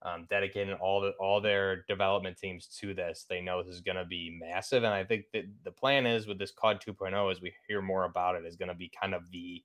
um, 0.02 0.27
dedicating 0.31 0.74
all 0.74 1.01
the 1.01 1.10
all 1.20 1.40
their 1.40 1.85
development 1.89 2.39
teams 2.39 2.66
to 2.81 2.94
this. 2.94 3.27
They 3.28 3.40
know 3.40 3.62
this 3.62 3.74
is 3.74 3.81
going 3.81 3.97
to 3.97 4.05
be 4.05 4.39
massive, 4.40 4.82
and 4.82 4.93
I 4.93 5.05
think 5.05 5.27
that 5.32 5.44
the 5.64 5.72
plan 5.72 6.06
is 6.06 6.27
with 6.27 6.39
this 6.39 6.52
COD 6.52 6.82
2.0, 6.86 7.31
as 7.31 7.40
we 7.40 7.52
hear 7.68 7.82
more 7.82 8.05
about 8.05 8.35
it, 8.35 8.47
is 8.47 8.56
going 8.56 8.68
to 8.68 8.74
be 8.74 8.90
kind 9.01 9.14
of 9.14 9.31
the 9.31 9.62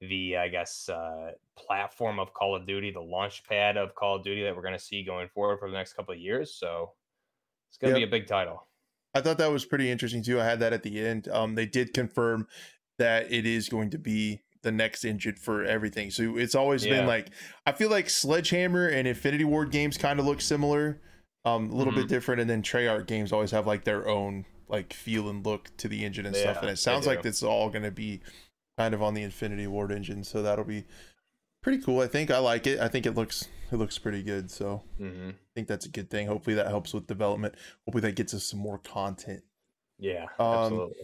the 0.00 0.36
I 0.36 0.48
guess 0.48 0.88
uh, 0.88 1.32
platform 1.56 2.18
of 2.18 2.32
Call 2.32 2.54
of 2.54 2.66
Duty, 2.66 2.90
the 2.90 3.00
launch 3.00 3.44
pad 3.44 3.76
of 3.76 3.94
Call 3.94 4.16
of 4.16 4.24
Duty 4.24 4.44
that 4.44 4.54
we're 4.54 4.62
going 4.62 4.74
to 4.74 4.80
see 4.80 5.02
going 5.02 5.28
forward 5.28 5.58
for 5.58 5.70
the 5.70 5.76
next 5.76 5.94
couple 5.94 6.14
of 6.14 6.20
years. 6.20 6.54
So 6.54 6.92
it's 7.68 7.78
going 7.78 7.94
to 7.94 8.00
yep. 8.00 8.10
be 8.10 8.16
a 8.16 8.20
big 8.20 8.28
title. 8.28 8.66
I 9.14 9.20
thought 9.20 9.38
that 9.38 9.50
was 9.50 9.64
pretty 9.64 9.90
interesting 9.90 10.22
too. 10.22 10.40
I 10.40 10.44
had 10.44 10.60
that 10.60 10.72
at 10.72 10.82
the 10.82 11.04
end. 11.04 11.28
Um, 11.28 11.54
they 11.54 11.66
did 11.66 11.92
confirm 11.92 12.46
that 12.98 13.32
it 13.32 13.46
is 13.46 13.68
going 13.68 13.90
to 13.90 13.98
be 13.98 14.42
the 14.62 14.72
next 14.72 15.04
engine 15.04 15.36
for 15.36 15.64
everything. 15.64 16.10
So 16.10 16.36
it's 16.36 16.54
always 16.54 16.84
yeah. 16.84 16.98
been 16.98 17.06
like 17.06 17.30
I 17.66 17.72
feel 17.72 17.90
like 17.90 18.10
Sledgehammer 18.10 18.88
and 18.88 19.08
Infinity 19.08 19.44
Ward 19.44 19.70
games 19.70 19.96
kind 19.96 20.20
of 20.20 20.26
look 20.26 20.40
similar, 20.40 21.00
um, 21.44 21.70
a 21.70 21.74
little 21.74 21.92
mm-hmm. 21.92 22.02
bit 22.02 22.08
different, 22.08 22.40
and 22.40 22.50
then 22.50 22.62
Treyarch 22.62 23.06
games 23.06 23.32
always 23.32 23.50
have 23.50 23.66
like 23.66 23.84
their 23.84 24.08
own 24.08 24.44
like 24.68 24.92
feel 24.92 25.28
and 25.28 25.44
look 25.46 25.74
to 25.78 25.88
the 25.88 26.04
engine 26.04 26.26
and 26.26 26.36
yeah, 26.36 26.42
stuff. 26.42 26.58
And 26.60 26.70
it 26.70 26.78
sounds 26.78 27.06
like 27.06 27.24
it's 27.24 27.42
all 27.42 27.70
going 27.70 27.84
to 27.84 27.90
be 27.90 28.20
kind 28.78 28.94
of 28.94 29.02
on 29.02 29.12
the 29.12 29.22
Infinity 29.22 29.66
Ward 29.66 29.92
engine, 29.92 30.24
so 30.24 30.42
that'll 30.42 30.64
be 30.64 30.84
pretty 31.62 31.82
cool. 31.82 32.00
I 32.00 32.06
think 32.06 32.30
I 32.30 32.38
like 32.38 32.66
it. 32.66 32.80
I 32.80 32.88
think 32.88 33.04
it 33.04 33.14
looks 33.14 33.48
it 33.70 33.76
looks 33.76 33.98
pretty 33.98 34.22
good. 34.22 34.50
So 34.50 34.82
mm-hmm. 34.98 35.30
I 35.30 35.50
think 35.54 35.68
that's 35.68 35.84
a 35.84 35.90
good 35.90 36.08
thing. 36.08 36.28
Hopefully 36.28 36.56
that 36.56 36.68
helps 36.68 36.94
with 36.94 37.06
development. 37.06 37.56
Hopefully 37.84 38.02
that 38.02 38.16
gets 38.16 38.32
us 38.32 38.44
some 38.44 38.60
more 38.60 38.78
content. 38.78 39.42
Yeah, 39.98 40.26
um, 40.38 40.46
absolutely 40.46 40.96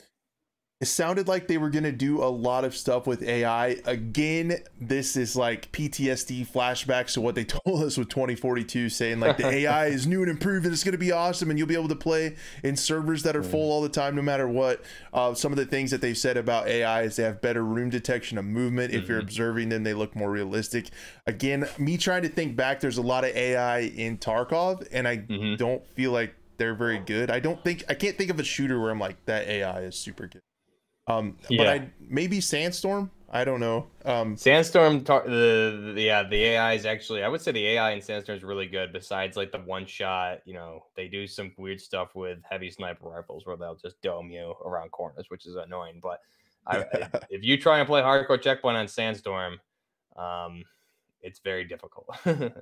it 0.85 0.89
sounded 0.89 1.29
like 1.29 1.49
they 1.49 1.57
were 1.57 1.71
going 1.71 1.85
to 1.85 1.93
do 1.93 2.23
a 2.23 2.29
lot 2.29 2.63
of 2.63 2.77
stuff 2.77 3.07
with 3.07 3.23
AI. 3.23 3.79
Again, 3.87 4.59
this 4.79 5.17
is 5.17 5.35
like 5.35 5.73
PTSD 5.73 6.47
flashbacks 6.47 7.15
to 7.15 7.23
what 7.23 7.35
they 7.35 7.45
told 7.45 7.83
us 7.83 7.97
with 7.97 8.11
2042, 8.11 8.91
saying 8.91 9.19
like 9.19 9.39
the 9.39 9.47
AI 9.65 9.87
is 9.87 10.07
new 10.07 10.21
and 10.21 10.31
improved 10.31 10.67
and 10.67 10.75
it's 10.75 10.85
going 10.85 10.93
to 10.93 10.99
be 10.99 11.11
awesome 11.11 11.49
and 11.49 11.59
you'll 11.59 11.67
be 11.67 11.75
able 11.75 11.89
to 11.89 11.97
play 11.97 12.37
in 12.63 12.77
servers 12.77 13.23
that 13.23 13.35
are 13.35 13.43
mm. 13.43 13.51
full 13.51 13.73
all 13.73 13.81
the 13.81 13.89
time, 13.89 14.15
no 14.15 14.21
matter 14.21 14.47
what. 14.47 14.83
Uh, 15.15 15.33
some 15.33 15.53
of 15.53 15.57
the 15.57 15.65
things 15.65 15.91
that 15.91 16.03
they've 16.03 16.19
said 16.19 16.37
about 16.37 16.69
AI 16.69 17.05
is 17.05 17.17
they 17.17 17.23
have 17.23 17.41
better 17.41 17.65
room 17.65 17.89
detection 17.89 18.37
of 18.37 18.45
movement. 18.45 18.93
Mm-hmm. 18.93 19.03
If 19.03 19.09
you're 19.09 19.21
mm-hmm. 19.21 19.29
observing 19.29 19.71
them, 19.71 19.85
they 19.85 19.95
look 19.95 20.15
more 20.15 20.31
realistic. 20.31 20.91
Again, 21.27 21.67
me 21.79 21.97
trying 21.97 22.25
to 22.25 22.29
think 22.29 22.57
back, 22.57 22.81
there's 22.81 22.99
a 22.99 23.03
lot 23.03 23.25
of 23.25 23.35
AI 23.35 23.79
in 23.79 24.19
Tarkov, 24.19 24.87
and 24.93 25.09
I 25.09 25.17
mm-hmm. 25.17 25.57
don't 25.57 25.87
feel 25.95 26.13
like 26.13 26.35
they're 26.59 26.75
very 26.75 26.99
good. 26.99 27.31
I 27.31 27.41
don't 27.41 27.65
think 27.65 27.85
I 27.89 27.95
can't 27.95 28.19
think 28.19 28.31
of 28.31 28.39
a 28.39 28.45
shooter 28.45 28.79
where 28.79 28.91
I'm 28.91 29.01
like 29.01 29.25
that 29.25 29.49
AI 29.49 29.81
is 29.81 29.97
super 29.97 30.27
good. 30.27 30.43
Um, 31.07 31.37
yeah. 31.49 31.59
but 31.59 31.69
I 31.69 31.91
maybe 32.01 32.41
Sandstorm. 32.41 33.11
I 33.31 33.45
don't 33.45 33.59
know. 33.59 33.89
Um, 34.05 34.37
Sandstorm, 34.37 35.03
the, 35.03 35.93
the 35.95 36.01
yeah, 36.01 36.23
the 36.23 36.45
AI 36.45 36.75
is 36.75 36.87
actually 36.87 37.25
I 37.25 37.29
would 37.29 37.41
say 37.41 37.51
the 37.51 37.67
AI 37.67 37.91
in 37.91 38.01
Sandstorm 38.01 38.39
is 38.39 38.45
really 38.45 38.67
good. 38.67 38.93
Besides 38.93 39.37
like 39.37 39.51
the 39.51 39.59
one 39.59 39.87
shot, 39.87 40.39
you 40.45 40.55
know, 40.55 40.85
they 40.97 41.09
do 41.09 41.27
some 41.27 41.53
weird 41.59 41.81
stuff 41.81 42.15
with 42.15 42.39
heavy 42.49 42.71
sniper 42.71 43.09
rifles 43.09 43.45
where 43.45 43.57
they'll 43.57 43.75
just 43.75 44.01
dome 44.03 44.31
you 44.31 44.55
around 44.65 44.93
corners, 44.93 45.27
which 45.29 45.47
is 45.47 45.57
annoying. 45.57 45.99
But 46.01 46.21
I, 46.67 46.79
I, 46.95 47.09
if 47.29 47.43
you 47.43 47.59
try 47.59 47.81
and 47.81 47.89
play 47.89 48.03
hardcore 48.03 48.41
checkpoint 48.41 48.77
on 48.77 48.87
Sandstorm, 48.87 49.59
um, 50.17 50.63
it's 51.21 51.41
very 51.41 51.65
difficult. 51.65 52.07
I 52.27 52.53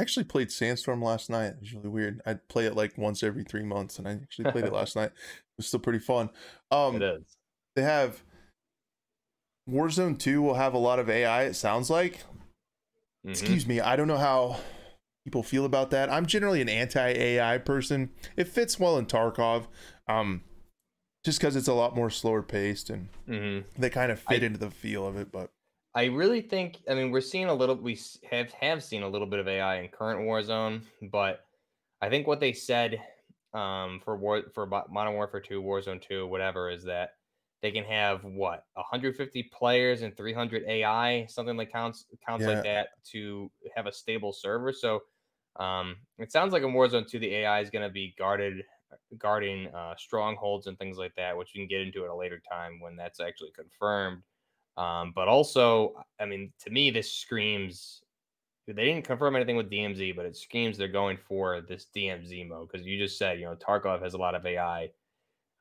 actually 0.00 0.24
played 0.24 0.50
Sandstorm 0.50 1.00
last 1.00 1.30
night. 1.30 1.52
It 1.52 1.60
was 1.60 1.74
really 1.74 1.90
weird. 1.90 2.20
I 2.26 2.34
play 2.34 2.66
it 2.66 2.74
like 2.74 2.98
once 2.98 3.22
every 3.22 3.44
three 3.44 3.64
months, 3.64 3.98
and 3.98 4.08
I 4.08 4.12
actually 4.12 4.50
played 4.50 4.64
it 4.64 4.72
last 4.74 4.96
night. 4.96 5.12
It 5.12 5.58
was 5.58 5.68
still 5.68 5.80
pretty 5.80 6.00
fun. 6.00 6.30
Um, 6.70 6.96
it 6.96 7.02
is 7.02 7.37
they 7.78 7.84
have 7.84 8.24
Warzone 9.70 10.18
2 10.18 10.42
will 10.42 10.54
have 10.54 10.74
a 10.74 10.78
lot 10.78 10.98
of 10.98 11.08
AI, 11.08 11.44
it 11.44 11.54
sounds 11.54 11.88
like. 11.88 12.14
Mm-hmm. 12.14 13.30
Excuse 13.30 13.68
me, 13.68 13.80
I 13.80 13.94
don't 13.94 14.08
know 14.08 14.16
how 14.16 14.58
people 15.24 15.44
feel 15.44 15.64
about 15.64 15.90
that. 15.92 16.10
I'm 16.10 16.26
generally 16.26 16.60
an 16.60 16.68
anti-AI 16.68 17.58
person. 17.58 18.10
It 18.36 18.48
fits 18.48 18.80
well 18.80 18.98
in 18.98 19.06
Tarkov. 19.06 19.66
Um 20.08 20.42
just 21.24 21.38
because 21.38 21.54
it's 21.54 21.68
a 21.68 21.74
lot 21.74 21.94
more 21.94 22.10
slower 22.10 22.42
paced 22.42 22.90
and 22.90 23.08
mm-hmm. 23.28 23.68
they 23.80 23.90
kind 23.90 24.10
of 24.10 24.18
fit 24.18 24.42
I, 24.42 24.46
into 24.46 24.58
the 24.58 24.70
feel 24.70 25.06
of 25.06 25.16
it, 25.16 25.30
but 25.30 25.50
I 25.94 26.06
really 26.06 26.40
think 26.40 26.78
I 26.90 26.94
mean 26.94 27.12
we're 27.12 27.20
seeing 27.20 27.46
a 27.46 27.54
little 27.54 27.76
we 27.76 27.96
have 28.28 28.50
have 28.54 28.82
seen 28.82 29.04
a 29.04 29.08
little 29.08 29.26
bit 29.26 29.38
of 29.38 29.46
AI 29.46 29.80
in 29.80 29.88
current 29.88 30.20
Warzone, 30.20 30.82
but 31.12 31.44
I 32.00 32.08
think 32.08 32.26
what 32.26 32.40
they 32.40 32.52
said 32.52 33.00
um, 33.54 34.00
for 34.04 34.16
war 34.16 34.42
for 34.54 34.66
Modern 34.66 35.14
Warfare 35.14 35.40
2, 35.40 35.62
Warzone 35.62 36.02
2, 36.02 36.26
whatever, 36.26 36.70
is 36.70 36.84
that 36.84 37.14
they 37.62 37.70
can 37.70 37.84
have 37.84 38.24
what 38.24 38.64
150 38.74 39.42
players 39.44 40.02
and 40.02 40.16
300 40.16 40.64
AI, 40.68 41.26
something 41.26 41.56
like 41.56 41.72
counts 41.72 42.06
counts 42.26 42.44
yeah. 42.44 42.52
like 42.52 42.64
that 42.64 42.88
to 43.10 43.50
have 43.74 43.86
a 43.86 43.92
stable 43.92 44.32
server. 44.32 44.72
So 44.72 45.02
um, 45.56 45.96
it 46.18 46.30
sounds 46.30 46.52
like 46.52 46.62
in 46.62 46.70
Warzone 46.70 47.08
2, 47.08 47.18
the 47.18 47.34
AI 47.36 47.60
is 47.60 47.70
going 47.70 47.82
to 47.82 47.92
be 47.92 48.14
guarded, 48.16 48.62
guarding 49.18 49.66
uh, 49.68 49.94
strongholds 49.96 50.68
and 50.68 50.78
things 50.78 50.98
like 50.98 51.14
that, 51.16 51.36
which 51.36 51.54
you 51.54 51.60
can 51.60 51.68
get 51.68 51.80
into 51.80 52.04
at 52.04 52.10
a 52.10 52.14
later 52.14 52.40
time 52.50 52.80
when 52.80 52.96
that's 52.96 53.20
actually 53.20 53.50
confirmed. 53.50 54.22
Um, 54.76 55.12
but 55.14 55.26
also, 55.26 56.04
I 56.20 56.26
mean, 56.26 56.52
to 56.64 56.70
me, 56.70 56.90
this 56.90 57.12
screams. 57.12 58.02
They 58.68 58.84
didn't 58.84 59.06
confirm 59.06 59.34
anything 59.34 59.56
with 59.56 59.70
DMZ, 59.70 60.14
but 60.14 60.26
it 60.26 60.36
screams 60.36 60.76
they're 60.76 60.88
going 60.88 61.16
for 61.16 61.62
this 61.62 61.86
DMZ 61.96 62.46
mode 62.46 62.68
because 62.70 62.86
you 62.86 62.98
just 62.98 63.16
said, 63.16 63.40
you 63.40 63.46
know, 63.46 63.56
Tarkov 63.56 64.02
has 64.02 64.12
a 64.12 64.18
lot 64.18 64.34
of 64.34 64.44
AI. 64.44 64.90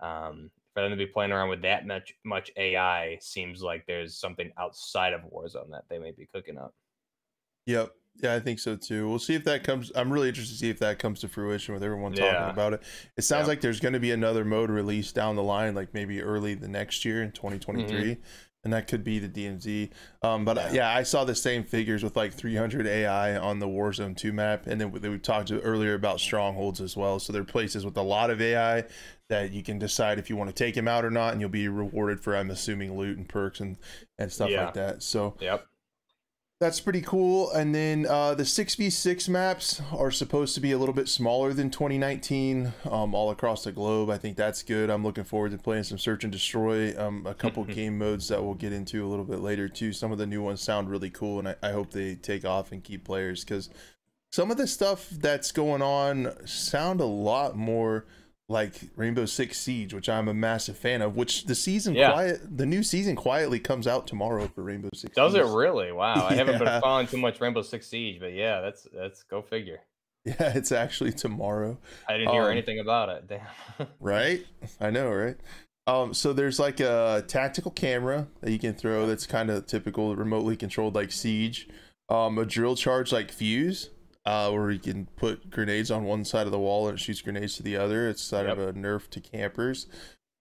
Um, 0.02 0.52
for 0.78 0.84
them 0.84 0.92
to 0.92 0.96
be 0.96 1.08
playing 1.08 1.32
around 1.32 1.50
with 1.50 1.64
that 1.64 1.88
much 1.88 2.14
much 2.24 2.52
AI 2.56 3.18
seems 3.20 3.64
like 3.64 3.84
there's 3.88 4.16
something 4.16 4.52
outside 4.60 5.12
of 5.12 5.22
Warzone 5.22 5.72
that 5.72 5.86
they 5.90 5.98
may 5.98 6.12
be 6.12 6.28
cooking 6.32 6.56
up. 6.56 6.76
Yep. 7.66 7.94
Yeah, 8.22 8.36
I 8.36 8.40
think 8.40 8.60
so 8.60 8.76
too. 8.76 9.10
We'll 9.10 9.18
see 9.18 9.34
if 9.34 9.44
that 9.46 9.64
comes. 9.64 9.92
I'm 9.96 10.14
really 10.14 10.30
interested 10.30 10.54
to 10.54 10.60
see 10.60 10.70
if 10.70 10.78
that 10.80 11.00
comes 11.00 11.20
to 11.22 11.28
fruition 11.28 11.74
with 11.74 11.82
everyone 11.82 12.12
talking 12.12 12.26
yeah. 12.26 12.52
about 12.52 12.74
it. 12.74 12.84
It 13.16 13.24
sounds 13.24 13.46
yeah. 13.46 13.48
like 13.48 13.62
there's 13.62 13.80
going 13.80 13.94
to 13.94 14.00
be 14.00 14.12
another 14.12 14.46
mode 14.46 14.70
release 14.70 15.12
down 15.12 15.36
the 15.36 15.44
line, 15.44 15.74
like 15.74 15.96
maybe 15.96 16.22
early 16.22 16.54
the 16.54 16.68
next 16.68 17.04
year 17.06 17.24
in 17.24 17.32
2023. 17.32 17.88
Mm-hmm. 17.90 18.22
And 18.68 18.74
that 18.74 18.88
could 18.88 19.02
be 19.02 19.18
the 19.18 19.30
DMZ. 19.30 19.92
Um, 20.24 20.44
but 20.44 20.58
yeah. 20.58 20.74
yeah. 20.74 20.94
I 20.94 21.04
saw 21.04 21.24
the 21.24 21.34
same 21.34 21.64
figures 21.64 22.04
with 22.04 22.18
like 22.18 22.34
300 22.34 22.86
AI 22.86 23.38
on 23.38 23.60
the 23.60 23.66
Warzone 23.66 24.18
2 24.18 24.34
map. 24.34 24.68
And 24.68 24.82
then 24.82 24.92
we, 24.92 25.00
we 25.00 25.18
talked 25.20 25.54
earlier 25.54 25.94
about 25.94 26.20
strongholds 26.20 26.82
as 26.82 26.98
well. 26.98 27.18
So 27.18 27.32
there 27.32 27.44
are 27.44 27.46
places 27.46 27.86
with 27.86 27.96
a 27.96 28.02
lot 28.02 28.30
of 28.30 28.42
AI 28.42 28.84
that 29.30 29.54
you 29.54 29.64
can 29.64 29.80
decide 29.80 30.20
if 30.20 30.30
you 30.30 30.36
want 30.36 30.50
to 30.50 30.54
take 30.54 30.76
him 30.76 30.86
out 30.86 31.06
or 31.06 31.10
not, 31.10 31.32
and 31.32 31.40
you'll 31.40 31.50
be 31.50 31.70
rewarded 31.70 32.20
for 32.20 32.36
I'm 32.36 32.52
assuming 32.52 32.98
loot 32.98 33.18
and 33.18 33.30
perks 33.30 33.62
and 33.62 33.78
and 34.18 34.30
stuff 34.30 34.50
yeah. 34.50 34.66
like 34.66 34.74
that. 34.74 35.02
So 35.02 35.38
yep. 35.40 35.66
That's 36.60 36.80
pretty 36.80 37.02
cool. 37.02 37.52
And 37.52 37.76
then 37.76 38.08
uh, 38.10 38.34
the 38.34 38.42
6v6 38.42 39.30
maps 39.30 39.80
are 39.96 40.10
supposed 40.10 40.56
to 40.56 40.62
be 40.62 40.72
a 40.72 40.78
little 40.80 40.96
bit 40.96 41.08
smaller 41.08 41.54
than 41.54 41.70
2019 41.70 42.74
um, 42.90 43.14
all 43.14 43.30
across 43.30 43.64
the 43.64 43.72
globe. 43.72 44.10
I 44.10 44.18
think 44.18 44.38
that's 44.38 44.64
good. 44.64 44.90
I'm 44.90 45.04
looking 45.04 45.24
forward 45.24 45.52
to 45.52 45.60
playing 45.60 45.84
some 45.84 46.00
Search 46.00 46.24
and 46.24 46.34
Destroy, 46.34 47.00
um, 47.00 47.28
a 47.28 47.36
couple 47.36 47.64
game 47.66 48.00
modes 48.00 48.28
that 48.30 48.44
we'll 48.44 48.56
get 48.56 48.74
into 48.74 49.06
a 49.06 49.08
little 49.08 49.24
bit 49.24 49.40
later, 49.40 49.70
too. 49.70 49.94
Some 49.94 50.12
of 50.12 50.18
the 50.18 50.26
new 50.26 50.42
ones 50.42 50.60
sound 50.60 50.90
really 50.90 51.12
cool, 51.12 51.38
and 51.38 51.50
I, 51.50 51.56
I 51.62 51.72
hope 51.74 51.92
they 51.92 52.16
take 52.16 52.44
off 52.44 52.72
and 52.72 52.84
keep 52.84 53.04
players 53.04 53.44
because 53.44 53.70
some 54.32 54.50
of 54.50 54.58
the 54.58 54.66
stuff 54.66 55.12
that's 55.12 55.52
going 55.52 55.84
on 55.84 56.34
sound 56.48 57.02
a 57.02 57.06
lot 57.06 57.56
more 57.56 58.08
like 58.50 58.74
Rainbow 58.96 59.26
Six 59.26 59.60
Siege, 59.60 59.94
which 59.94 60.08
I'm 60.08 60.28
a 60.28 60.34
massive 60.34 60.78
fan 60.78 61.02
of. 61.02 61.16
Which 61.16 61.46
the 61.46 61.56
season 61.56 61.96
yeah. 61.96 62.12
quiet, 62.12 62.58
the 62.58 62.66
new 62.66 62.84
season 62.84 63.16
quietly 63.16 63.60
comes 63.60 63.88
out 63.88 64.08
tomorrow 64.08 64.50
for 64.54 64.64
Rainbow 64.64 64.90
Six. 64.94 65.16
Does 65.16 65.34
Siege. 65.34 65.42
it 65.42 65.48
really? 65.56 65.92
Wow, 65.92 66.28
I 66.28 66.36
haven't 66.36 66.60
been 66.60 66.82
following 66.82 67.08
too 67.08 67.18
much 67.18 67.42
Rainbow 67.42 67.62
Six 67.62 67.88
Siege, 67.88 68.20
but 68.20 68.34
yeah, 68.34 68.62
that's 68.62 68.88
that's 68.94 69.24
go 69.24 69.42
figure. 69.42 69.80
Yeah, 70.26 70.52
it's 70.56 70.74
actually 70.74 71.14
tomorrow. 71.14 71.78
I 72.08 72.18
didn't 72.18 72.34
hear 72.34 72.44
um, 72.44 72.52
anything 72.52 72.80
about 72.80 73.08
it. 73.10 73.28
Damn. 73.30 73.88
right? 74.02 74.46
I 74.82 74.90
know, 74.90 75.10
right? 75.10 75.38
Um, 75.86 76.14
so 76.14 76.34
there's 76.34 76.60
like 76.60 76.82
a 76.82 77.24
tactical 77.28 77.72
camera 77.72 78.28
that 78.42 78.52
you 78.52 78.60
can 78.60 78.74
throw 78.74 79.06
that's 79.06 79.26
kind 79.26 79.50
of 79.50 79.68
typical 79.68 80.18
remotely 80.18 80.58
controlled 80.58 80.96
like 80.96 81.14
Siege. 81.14 81.70
Um, 82.10 82.38
a 82.38 82.46
drill 82.46 82.76
charge 82.76 83.14
like 83.14 83.32
Fuse 83.32 83.90
uh, 84.28 84.52
where 84.52 84.72
you 84.72 84.80
can 84.80 85.06
put 85.16 85.50
grenades 85.50 85.90
on 85.90 86.04
one 86.04 86.26
side 86.26 86.46
of 86.46 86.52
the 86.52 86.60
wall 86.60 86.90
and 86.90 86.98
it 86.98 87.02
shoots 87.02 87.22
grenades 87.22 87.56
to 87.56 87.64
the 87.64 87.78
other. 87.78 88.10
It's 88.10 88.22
side 88.22 88.46
yep. 88.46 88.58
of 88.58 88.68
a 88.68 88.74
nerf 88.74 89.10
to 89.12 89.22
campers. 89.22 89.88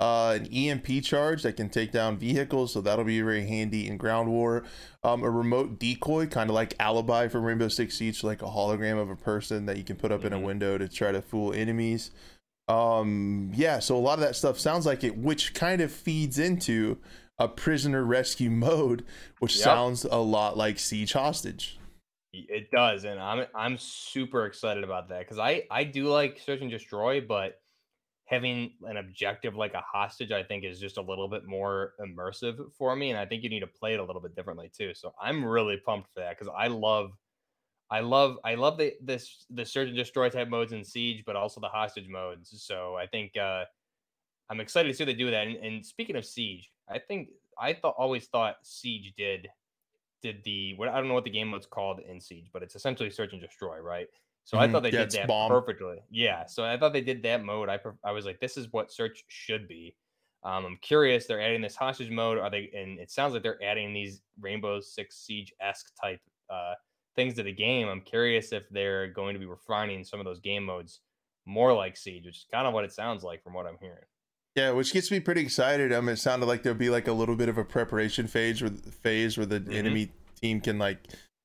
uh, 0.00 0.36
an 0.40 0.46
EMP 0.52 1.04
charge 1.04 1.44
that 1.44 1.56
can 1.56 1.70
take 1.70 1.92
down 1.92 2.18
vehicles, 2.18 2.72
so 2.72 2.80
that'll 2.80 3.04
be 3.04 3.20
very 3.20 3.46
handy 3.46 3.86
in 3.86 3.96
ground 3.96 4.28
war. 4.28 4.64
Um, 5.04 5.22
a 5.22 5.30
remote 5.30 5.78
decoy, 5.78 6.26
kind 6.26 6.50
of 6.50 6.54
like 6.54 6.74
Alibi 6.80 7.28
from 7.28 7.44
Rainbow 7.44 7.68
Six 7.68 7.96
Siege, 7.96 8.24
like 8.24 8.42
a 8.42 8.46
hologram 8.46 9.00
of 9.00 9.08
a 9.08 9.16
person 9.16 9.66
that 9.66 9.76
you 9.76 9.84
can 9.84 9.94
put 9.94 10.10
up 10.10 10.18
mm-hmm. 10.18 10.26
in 10.26 10.32
a 10.32 10.36
mm-hmm. 10.36 10.46
window 10.46 10.78
to 10.78 10.88
try 10.88 11.12
to 11.12 11.22
fool 11.22 11.52
enemies. 11.52 12.10
Um, 12.66 13.52
yeah, 13.54 13.78
so 13.78 13.96
a 13.96 14.02
lot 14.02 14.14
of 14.14 14.20
that 14.20 14.34
stuff 14.34 14.58
sounds 14.58 14.84
like 14.84 15.04
it, 15.04 15.16
which 15.16 15.54
kind 15.54 15.80
of 15.80 15.92
feeds 15.92 16.40
into 16.40 16.98
a 17.38 17.46
prisoner 17.46 18.02
rescue 18.02 18.50
mode, 18.68 19.04
which 19.38 19.54
yep. 19.54 19.64
sounds 19.64 20.04
a 20.04 20.16
lot 20.16 20.56
like 20.56 20.80
Siege 20.80 21.12
Hostage. 21.12 21.78
It 22.48 22.70
does, 22.70 23.04
and 23.04 23.20
I'm 23.20 23.46
I'm 23.54 23.78
super 23.78 24.46
excited 24.46 24.84
about 24.84 25.08
that 25.08 25.20
because 25.20 25.38
I 25.38 25.64
I 25.70 25.84
do 25.84 26.08
like 26.08 26.40
search 26.44 26.60
and 26.60 26.70
destroy, 26.70 27.20
but 27.20 27.60
having 28.26 28.72
an 28.82 28.96
objective 28.96 29.54
like 29.54 29.74
a 29.74 29.80
hostage, 29.80 30.32
I 30.32 30.42
think, 30.42 30.64
is 30.64 30.80
just 30.80 30.98
a 30.98 31.02
little 31.02 31.28
bit 31.28 31.46
more 31.46 31.94
immersive 32.00 32.72
for 32.76 32.96
me, 32.96 33.10
and 33.10 33.18
I 33.18 33.24
think 33.24 33.42
you 33.42 33.48
need 33.48 33.60
to 33.60 33.66
play 33.66 33.94
it 33.94 34.00
a 34.00 34.04
little 34.04 34.20
bit 34.20 34.34
differently 34.34 34.70
too. 34.76 34.92
So 34.94 35.14
I'm 35.20 35.44
really 35.44 35.76
pumped 35.76 36.12
for 36.12 36.20
that 36.20 36.38
because 36.38 36.52
I 36.56 36.66
love, 36.66 37.12
I 37.90 38.00
love, 38.00 38.38
I 38.44 38.56
love 38.56 38.78
the 38.78 38.94
this 39.00 39.46
the 39.50 39.64
search 39.64 39.88
and 39.88 39.96
destroy 39.96 40.28
type 40.28 40.48
modes 40.48 40.72
in 40.72 40.84
Siege, 40.84 41.22
but 41.24 41.36
also 41.36 41.60
the 41.60 41.68
hostage 41.68 42.08
modes. 42.08 42.52
So 42.62 42.96
I 42.96 43.06
think 43.06 43.36
uh, 43.36 43.64
I'm 44.50 44.60
excited 44.60 44.88
to 44.88 44.94
see 44.94 45.04
they 45.04 45.14
do 45.14 45.30
that. 45.30 45.46
And, 45.46 45.56
and 45.56 45.86
speaking 45.86 46.16
of 46.16 46.24
Siege, 46.24 46.70
I 46.88 46.98
think 46.98 47.28
I 47.58 47.74
thought 47.74 47.94
always 47.96 48.26
thought 48.26 48.56
Siege 48.62 49.14
did 49.16 49.48
did 50.26 50.44
the 50.44 50.74
what 50.76 50.88
I 50.88 50.96
don't 50.96 51.08
know 51.08 51.14
what 51.14 51.24
the 51.24 51.30
game 51.30 51.48
mode's 51.48 51.66
called 51.66 52.00
in 52.00 52.20
Siege, 52.20 52.48
but 52.52 52.62
it's 52.62 52.74
essentially 52.74 53.10
search 53.10 53.32
and 53.32 53.40
destroy, 53.40 53.78
right? 53.78 54.08
So 54.44 54.58
I 54.58 54.70
thought 54.70 54.84
they 54.84 54.92
did 54.92 55.10
that 55.10 55.26
bomb. 55.26 55.50
perfectly. 55.50 55.98
Yeah. 56.08 56.46
So 56.46 56.64
I 56.64 56.78
thought 56.78 56.92
they 56.92 57.00
did 57.00 57.22
that 57.24 57.44
mode. 57.44 57.68
I 57.68 57.80
I 58.04 58.12
was 58.12 58.24
like, 58.24 58.38
this 58.40 58.56
is 58.56 58.72
what 58.72 58.92
search 58.92 59.24
should 59.28 59.66
be. 59.66 59.96
Um, 60.44 60.64
I'm 60.64 60.78
curious. 60.82 61.26
They're 61.26 61.40
adding 61.40 61.60
this 61.60 61.74
hostage 61.74 62.10
mode. 62.10 62.38
Are 62.38 62.48
they? 62.48 62.70
And 62.76 63.00
it 63.00 63.10
sounds 63.10 63.34
like 63.34 63.42
they're 63.42 63.62
adding 63.62 63.92
these 63.92 64.22
Rainbow 64.40 64.80
Six 64.80 65.16
Siege 65.16 65.52
esque 65.60 65.92
type 66.00 66.20
uh, 66.48 66.74
things 67.16 67.34
to 67.34 67.42
the 67.42 67.52
game. 67.52 67.88
I'm 67.88 68.00
curious 68.00 68.52
if 68.52 68.68
they're 68.70 69.08
going 69.08 69.34
to 69.34 69.40
be 69.40 69.46
refining 69.46 70.04
some 70.04 70.20
of 70.20 70.26
those 70.26 70.38
game 70.38 70.64
modes 70.64 71.00
more 71.44 71.74
like 71.74 71.96
Siege, 71.96 72.26
which 72.26 72.36
is 72.36 72.46
kind 72.52 72.68
of 72.68 72.74
what 72.74 72.84
it 72.84 72.92
sounds 72.92 73.24
like 73.24 73.42
from 73.42 73.54
what 73.54 73.66
I'm 73.66 73.78
hearing. 73.80 74.04
Yeah, 74.56 74.70
which 74.70 74.92
gets 74.94 75.10
me 75.10 75.20
pretty 75.20 75.42
excited. 75.42 75.92
I 75.92 76.00
mean, 76.00 76.10
it 76.10 76.16
sounded 76.16 76.46
like 76.46 76.62
there'll 76.62 76.78
be 76.78 76.88
like 76.88 77.08
a 77.08 77.12
little 77.12 77.36
bit 77.36 77.50
of 77.50 77.58
a 77.58 77.64
preparation 77.64 78.26
phase 78.26 78.62
where 78.62 78.70
phase 78.70 79.36
where 79.36 79.44
the 79.44 79.60
mm-hmm. 79.60 79.72
enemy 79.72 80.12
team 80.40 80.62
can 80.62 80.78
like 80.78 80.98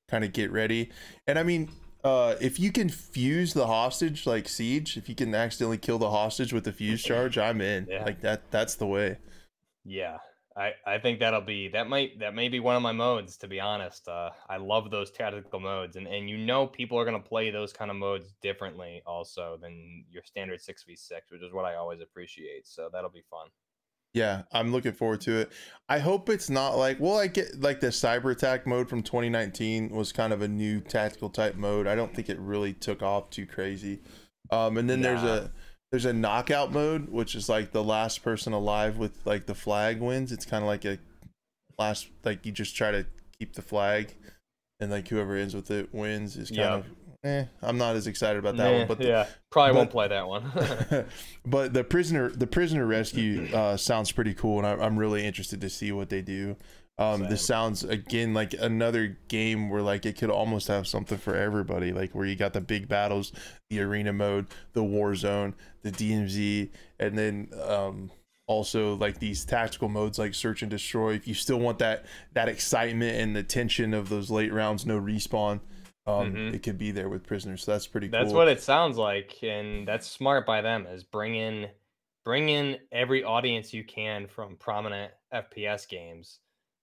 kind 0.10 0.24
of 0.24 0.32
get 0.32 0.50
ready. 0.50 0.90
And 1.28 1.38
I 1.38 1.44
mean, 1.44 1.70
uh, 2.06 2.36
if 2.40 2.58
you 2.58 2.72
can 2.72 2.88
fuse 2.88 3.54
the 3.54 3.68
hostage 3.68 4.26
like 4.26 4.48
siege, 4.48 4.96
if 4.96 5.10
you 5.10 5.16
can 5.16 5.36
accidentally 5.36 5.78
kill 5.78 6.00
the 6.00 6.10
hostage 6.10 6.54
with 6.54 6.64
the 6.64 6.72
fuse 6.72 7.04
charge, 7.04 7.38
I'm 7.38 7.60
in. 7.60 7.86
Yeah. 7.90 8.06
Like 8.06 8.22
that. 8.22 8.50
That's 8.50 8.76
the 8.76 8.88
way. 8.88 9.18
Yeah, 9.84 10.18
I 10.56 10.72
I 10.86 10.98
think 11.00 11.20
that'll 11.20 11.42
be 11.42 11.70
that 11.70 11.88
might 11.88 12.20
that 12.20 12.36
may 12.36 12.50
be 12.50 12.60
one 12.60 12.76
of 12.76 12.82
my 12.82 12.92
modes. 12.92 13.38
To 13.38 13.48
be 13.48 13.60
honest, 13.60 14.08
uh, 14.08 14.32
I 14.50 14.58
love 14.58 14.92
those 14.92 15.12
tactical 15.12 15.60
modes, 15.60 15.96
and 15.96 16.08
and 16.08 16.30
you 16.30 16.38
know 16.38 16.68
people 16.68 17.00
are 17.00 17.06
gonna 17.06 17.20
play 17.20 17.52
those 17.52 17.72
kind 17.72 17.90
of 17.90 17.98
modes 17.98 18.34
differently 18.42 19.02
also 19.06 19.58
than 19.62 20.06
your 20.10 20.24
standard 20.24 20.62
six 20.62 20.84
v 20.84 20.96
six, 20.96 21.32
which 21.32 21.42
is 21.42 21.54
what 21.54 21.66
I 21.66 21.76
always 21.76 22.02
appreciate. 22.02 22.68
So 22.68 22.90
that'll 22.92 23.10
be 23.10 23.24
fun. 23.30 23.48
Yeah, 24.14 24.42
I'm 24.52 24.74
looking 24.74 24.92
forward 24.92 25.22
to 25.22 25.38
it. 25.38 25.52
I 25.88 26.00
hope 26.00 26.28
it's 26.28 26.50
not 26.50 26.78
like 26.78 27.00
well, 27.00 27.18
I 27.18 27.28
get 27.28 27.62
like 27.62 27.80
the 27.80 27.88
cyber 27.88 28.32
attack 28.32 28.68
mode 28.68 28.90
from 28.90 29.04
2019 29.04 29.90
was 29.90 30.12
kind 30.12 30.34
of 30.34 30.42
a 30.42 30.48
new 30.48 30.82
tactical 30.82 31.30
type 31.30 31.56
mode. 31.56 31.88
I 31.88 31.96
don't 31.96 32.14
think 32.14 32.30
it 32.30 32.40
really 32.40 32.74
took 32.74 33.02
off 33.02 33.30
too 33.30 33.46
crazy. 33.46 34.02
Um, 34.52 34.78
and 34.78 34.90
then 34.90 35.00
nah. 35.00 35.08
there's 35.08 35.24
a 35.24 35.52
there's 35.92 36.06
a 36.06 36.14
knockout 36.14 36.72
mode, 36.72 37.10
which 37.10 37.36
is 37.36 37.50
like 37.50 37.72
the 37.72 37.84
last 37.84 38.24
person 38.24 38.54
alive 38.54 38.98
with 38.98 39.26
like 39.26 39.46
the 39.46 39.56
flag 39.56 40.00
wins. 40.00 40.32
It's 40.32 40.46
kind 40.46 40.64
of 40.64 40.68
like 40.68 40.86
a 40.86 40.98
last 41.78 42.08
like 42.24 42.46
you 42.46 42.52
just 42.52 42.76
try 42.76 42.92
to 42.92 43.06
keep 43.38 43.54
the 43.54 43.62
flag, 43.62 44.16
and 44.80 44.90
like 44.90 45.08
whoever 45.10 45.36
ends 45.36 45.54
with 45.54 45.70
it 45.70 45.94
wins 45.94 46.38
is 46.38 46.50
kind 46.50 46.60
yep. 46.60 46.80
of 46.80 46.86
eh, 47.24 47.46
I'm 47.62 47.78
not 47.78 47.96
as 47.96 48.08
excited 48.08 48.40
about 48.40 48.58
that 48.58 48.74
one. 48.74 48.88
But 48.88 49.00
the, 49.00 49.08
yeah, 49.08 49.28
probably 49.50 49.74
but, 49.74 49.78
won't 49.78 49.92
play 49.92 50.08
that 50.08 50.28
one. 50.28 51.06
but 51.46 51.74
the 51.74 51.84
prisoner, 51.84 52.30
the 52.30 52.48
prisoner 52.48 52.86
rescue 52.86 53.50
uh, 53.54 53.76
sounds 53.76 54.12
pretty 54.12 54.34
cool, 54.34 54.60
and 54.60 54.68
I, 54.68 54.86
am 54.86 54.98
really 54.98 55.26
interested 55.26 55.62
to 55.62 55.70
see 55.70 55.92
what 55.92 56.10
they 56.10 56.22
do. 56.22 56.56
Um, 56.98 57.22
this 57.30 57.46
sounds 57.46 57.84
again 57.84 58.34
like 58.34 58.54
another 58.54 59.18
game 59.28 59.70
where 59.70 59.82
like 59.82 60.06
it 60.06 60.18
could 60.18 60.30
almost 60.30 60.68
have 60.68 60.88
something 60.88 61.18
for 61.18 61.36
everybody, 61.36 61.94
like 61.94 62.14
where 62.14 62.26
you 62.26 62.36
got 62.36 62.54
the 62.54 62.62
big 62.62 62.88
battles, 62.88 63.32
the 63.70 63.82
arena 63.82 64.14
mode, 64.14 64.48
the 64.74 64.84
war 64.84 65.16
zone, 65.16 65.56
the 65.82 65.92
DMZ, 65.92 66.70
and 67.00 67.18
then 67.18 67.50
um, 67.68 68.12
also 68.46 68.96
like 68.96 69.20
these 69.20 69.46
tactical 69.46 69.90
modes 69.90 70.20
like 70.20 70.36
search 70.36 70.62
and 70.62 70.70
destroy. 70.70 71.14
If 71.14 71.28
you 71.28 71.34
still 71.34 71.60
want 71.60 71.80
that 71.80 72.06
that 72.34 72.50
excitement 72.50 73.18
and 73.18 73.36
the 73.36 73.44
tension 73.44 73.96
of 73.96 74.10
those 74.10 74.30
late 74.30 74.54
rounds, 74.54 74.86
no 74.86 75.00
respawn 75.00 75.62
um, 76.08 76.34
mm-hmm. 76.34 76.56
it 76.56 76.64
could 76.64 76.78
be 76.78 76.92
there 76.92 77.10
with 77.10 77.24
prisoners. 77.26 77.64
So 77.64 77.72
that's 77.72 77.88
pretty 77.88 78.08
that's 78.08 78.30
cool. 78.30 78.36
what 78.36 78.48
it 78.48 78.62
sounds 78.62 78.98
like, 78.98 79.38
and 79.44 79.88
that's 79.88 80.08
smart 80.08 80.46
by 80.46 80.62
them. 80.62 80.88
Is 80.88 81.04
bring 81.04 81.36
in 81.36 81.68
bring 82.26 82.50
in 82.50 82.78
every 82.92 83.24
audience 83.24 83.74
you 83.74 83.84
can 83.84 84.28
from 84.28 84.56
prominent 84.56 85.12
FPS 85.34 85.88
games, 85.88 86.40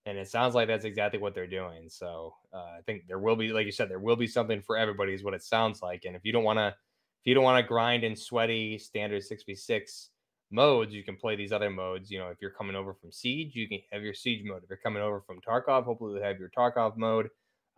and 0.08 0.18
it 0.18 0.28
sounds 0.28 0.54
like 0.54 0.68
that's 0.68 0.84
exactly 0.84 1.20
what 1.20 1.34
they're 1.34 1.46
doing. 1.46 1.88
So 1.88 2.34
uh, 2.52 2.78
I 2.78 2.80
think 2.86 3.06
there 3.06 3.18
will 3.18 3.36
be, 3.36 3.52
like 3.52 3.66
you 3.66 3.72
said, 3.72 3.90
there 3.90 3.98
will 3.98 4.16
be 4.16 4.26
something 4.26 4.62
for 4.62 4.76
everybody. 4.76 5.12
Is 5.12 5.22
what 5.22 5.34
it 5.34 5.42
sounds 5.42 5.82
like. 5.82 6.04
And 6.06 6.16
if 6.16 6.24
you 6.24 6.32
don't 6.32 6.44
want 6.44 6.58
to, 6.58 6.68
if 6.68 7.24
you 7.26 7.34
don't 7.34 7.44
want 7.44 7.62
to 7.62 7.68
grind 7.68 8.04
in 8.04 8.16
sweaty 8.16 8.78
standard 8.78 9.22
six 9.22 9.44
v 9.44 9.54
six 9.54 10.10
modes, 10.50 10.94
you 10.94 11.04
can 11.04 11.16
play 11.16 11.36
these 11.36 11.52
other 11.52 11.70
modes. 11.70 12.10
You 12.10 12.20
know, 12.20 12.28
if 12.28 12.38
you're 12.40 12.50
coming 12.50 12.74
over 12.74 12.94
from 12.94 13.12
Siege, 13.12 13.54
you 13.54 13.68
can 13.68 13.80
have 13.92 14.02
your 14.02 14.14
Siege 14.14 14.42
mode. 14.44 14.62
If 14.62 14.70
you're 14.70 14.78
coming 14.78 15.02
over 15.02 15.20
from 15.20 15.40
Tarkov, 15.40 15.84
hopefully 15.84 16.18
you 16.18 16.22
have 16.22 16.38
your 16.38 16.50
Tarkov 16.56 16.96
mode 16.96 17.28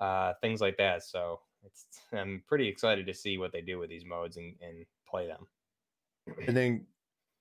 uh, 0.00 0.32
things 0.40 0.60
like 0.60 0.76
that. 0.78 1.04
So 1.04 1.40
it's 1.64 1.86
I'm 2.12 2.42
pretty 2.48 2.66
excited 2.66 3.06
to 3.06 3.14
see 3.14 3.38
what 3.38 3.52
they 3.52 3.60
do 3.60 3.78
with 3.78 3.90
these 3.90 4.04
modes 4.04 4.36
and, 4.36 4.54
and 4.62 4.86
play 5.08 5.26
them. 5.26 5.46
And 6.46 6.56
then, 6.56 6.86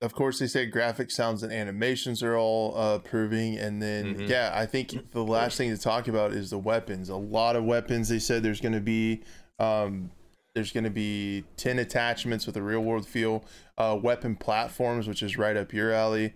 of 0.02 0.14
course, 0.14 0.40
they 0.40 0.48
say 0.48 0.70
graphics, 0.70 1.12
sounds, 1.12 1.44
and 1.44 1.52
animations 1.52 2.24
are 2.24 2.38
all 2.38 2.78
uh, 2.78 3.00
proving. 3.00 3.58
And 3.58 3.82
then, 3.82 4.16
mm-hmm. 4.16 4.28
yeah, 4.28 4.52
I 4.54 4.66
think 4.66 5.12
the 5.12 5.24
last 5.24 5.58
thing 5.58 5.76
to 5.76 5.82
talk 5.82 6.08
about 6.08 6.32
is 6.32 6.52
the 6.52 6.58
weapons. 6.58 7.10
A 7.10 7.16
lot 7.16 7.56
of 7.56 7.66
weapons. 7.66 8.10
They 8.10 8.20
said 8.20 8.44
there's 8.44 8.62
going 8.62 8.74
to 8.74 8.82
be. 8.82 9.24
Um, 9.60 10.12
there's 10.56 10.72
going 10.72 10.84
to 10.84 10.90
be 10.90 11.44
10 11.58 11.78
attachments 11.78 12.48
with 12.48 12.58
a 12.58 12.62
real 12.62 12.80
world 12.80 13.08
feel, 13.08 13.46
uh, 13.78 13.98
weapon 14.02 14.36
platforms, 14.36 15.08
which 15.08 15.22
is 15.22 15.38
right 15.38 15.56
up 15.56 15.72
your 15.72 15.94
alley 15.94 16.34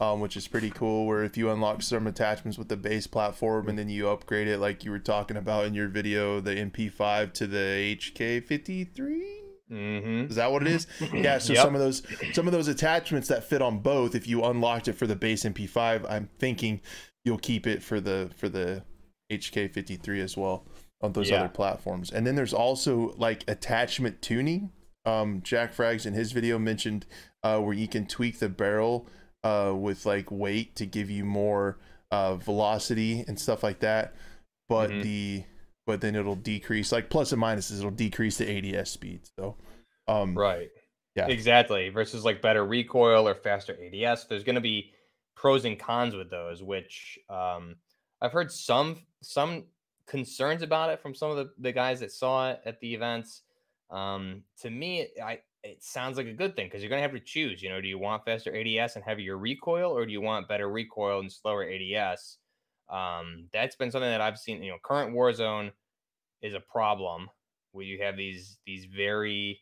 um, 0.00 0.20
which 0.20 0.36
is 0.36 0.48
pretty 0.48 0.70
cool. 0.70 1.06
Where 1.06 1.22
if 1.24 1.36
you 1.36 1.50
unlock 1.50 1.82
some 1.82 2.06
attachments 2.06 2.58
with 2.58 2.68
the 2.68 2.76
base 2.76 3.06
platform 3.06 3.68
and 3.68 3.78
then 3.78 3.88
you 3.88 4.08
upgrade 4.08 4.48
it, 4.48 4.58
like 4.58 4.84
you 4.84 4.90
were 4.90 4.98
talking 4.98 5.36
about 5.36 5.66
in 5.66 5.74
your 5.74 5.88
video, 5.88 6.40
the 6.40 6.54
MP5 6.54 7.32
to 7.34 7.46
the 7.46 7.96
HK53. 7.96 9.43
Mm-hmm. 9.70 10.30
Is 10.30 10.36
that 10.36 10.52
what 10.52 10.62
it 10.62 10.68
is? 10.68 10.86
Yeah. 11.12 11.38
So 11.38 11.54
yep. 11.54 11.62
some 11.62 11.74
of 11.74 11.80
those 11.80 12.02
some 12.32 12.46
of 12.46 12.52
those 12.52 12.68
attachments 12.68 13.28
that 13.28 13.44
fit 13.44 13.62
on 13.62 13.78
both, 13.78 14.14
if 14.14 14.26
you 14.28 14.44
unlocked 14.44 14.88
it 14.88 14.94
for 14.94 15.06
the 15.06 15.16
base 15.16 15.44
MP5, 15.44 16.10
I'm 16.10 16.28
thinking 16.38 16.80
you'll 17.24 17.38
keep 17.38 17.66
it 17.66 17.82
for 17.82 18.00
the 18.00 18.30
for 18.36 18.48
the 18.48 18.82
HK53 19.32 20.20
as 20.20 20.36
well 20.36 20.66
on 21.00 21.12
those 21.12 21.30
yeah. 21.30 21.40
other 21.40 21.48
platforms. 21.48 22.10
And 22.10 22.26
then 22.26 22.34
there's 22.34 22.54
also 22.54 23.14
like 23.16 23.44
attachment 23.48 24.22
tuning. 24.22 24.70
Um, 25.06 25.42
JackFrags 25.42 26.06
in 26.06 26.14
his 26.14 26.32
video 26.32 26.58
mentioned 26.58 27.04
uh, 27.42 27.58
where 27.60 27.74
you 27.74 27.88
can 27.88 28.06
tweak 28.06 28.38
the 28.38 28.48
barrel 28.48 29.06
uh, 29.42 29.72
with 29.76 30.06
like 30.06 30.30
weight 30.30 30.76
to 30.76 30.86
give 30.86 31.10
you 31.10 31.24
more 31.24 31.78
uh, 32.10 32.36
velocity 32.36 33.24
and 33.26 33.38
stuff 33.38 33.62
like 33.62 33.80
that. 33.80 34.14
But 34.68 34.90
mm-hmm. 34.90 35.02
the 35.02 35.44
but 35.86 36.00
then 36.00 36.14
it'll 36.14 36.36
decrease 36.36 36.92
like 36.92 37.10
plus 37.10 37.32
and 37.32 37.42
minuses. 37.42 37.78
It'll 37.78 37.90
decrease 37.90 38.38
the 38.38 38.76
ADS 38.78 38.90
speed. 38.90 39.20
So 39.38 39.56
um, 40.08 40.36
right, 40.36 40.70
yeah, 41.14 41.26
exactly. 41.26 41.88
Versus 41.88 42.24
like 42.24 42.42
better 42.42 42.64
recoil 42.64 43.28
or 43.28 43.34
faster 43.34 43.74
ADS. 43.74 44.26
There's 44.26 44.44
going 44.44 44.54
to 44.54 44.60
be 44.60 44.92
pros 45.36 45.64
and 45.64 45.78
cons 45.78 46.14
with 46.14 46.30
those, 46.30 46.62
which 46.62 47.18
um, 47.28 47.76
I've 48.20 48.32
heard 48.32 48.50
some 48.50 48.98
some 49.22 49.64
concerns 50.06 50.62
about 50.62 50.90
it 50.90 51.00
from 51.00 51.14
some 51.14 51.30
of 51.30 51.36
the, 51.36 51.50
the 51.58 51.72
guys 51.72 52.00
that 52.00 52.12
saw 52.12 52.50
it 52.50 52.60
at 52.64 52.80
the 52.80 52.94
events. 52.94 53.42
Um, 53.90 54.42
to 54.60 54.70
me, 54.70 55.08
I 55.22 55.40
it 55.62 55.82
sounds 55.82 56.18
like 56.18 56.26
a 56.26 56.32
good 56.32 56.54
thing 56.56 56.66
because 56.66 56.82
you're 56.82 56.90
going 56.90 56.98
to 56.98 57.08
have 57.08 57.12
to 57.12 57.20
choose. 57.20 57.62
You 57.62 57.70
know, 57.70 57.80
do 57.80 57.88
you 57.88 57.98
want 57.98 58.24
faster 58.24 58.54
ADS 58.54 58.96
and 58.96 59.04
heavier 59.04 59.38
recoil, 59.38 59.90
or 59.90 60.04
do 60.04 60.12
you 60.12 60.20
want 60.20 60.48
better 60.48 60.68
recoil 60.68 61.20
and 61.20 61.32
slower 61.32 61.68
ADS? 61.68 62.38
Um, 62.88 63.48
that's 63.52 63.76
been 63.76 63.90
something 63.90 64.10
that 64.10 64.20
I've 64.20 64.38
seen. 64.38 64.62
You 64.62 64.72
know, 64.72 64.78
current 64.82 65.14
Warzone 65.14 65.72
is 66.42 66.54
a 66.54 66.60
problem 66.60 67.28
where 67.72 67.84
you 67.84 68.02
have 68.02 68.16
these 68.16 68.58
these 68.66 68.84
very 68.84 69.60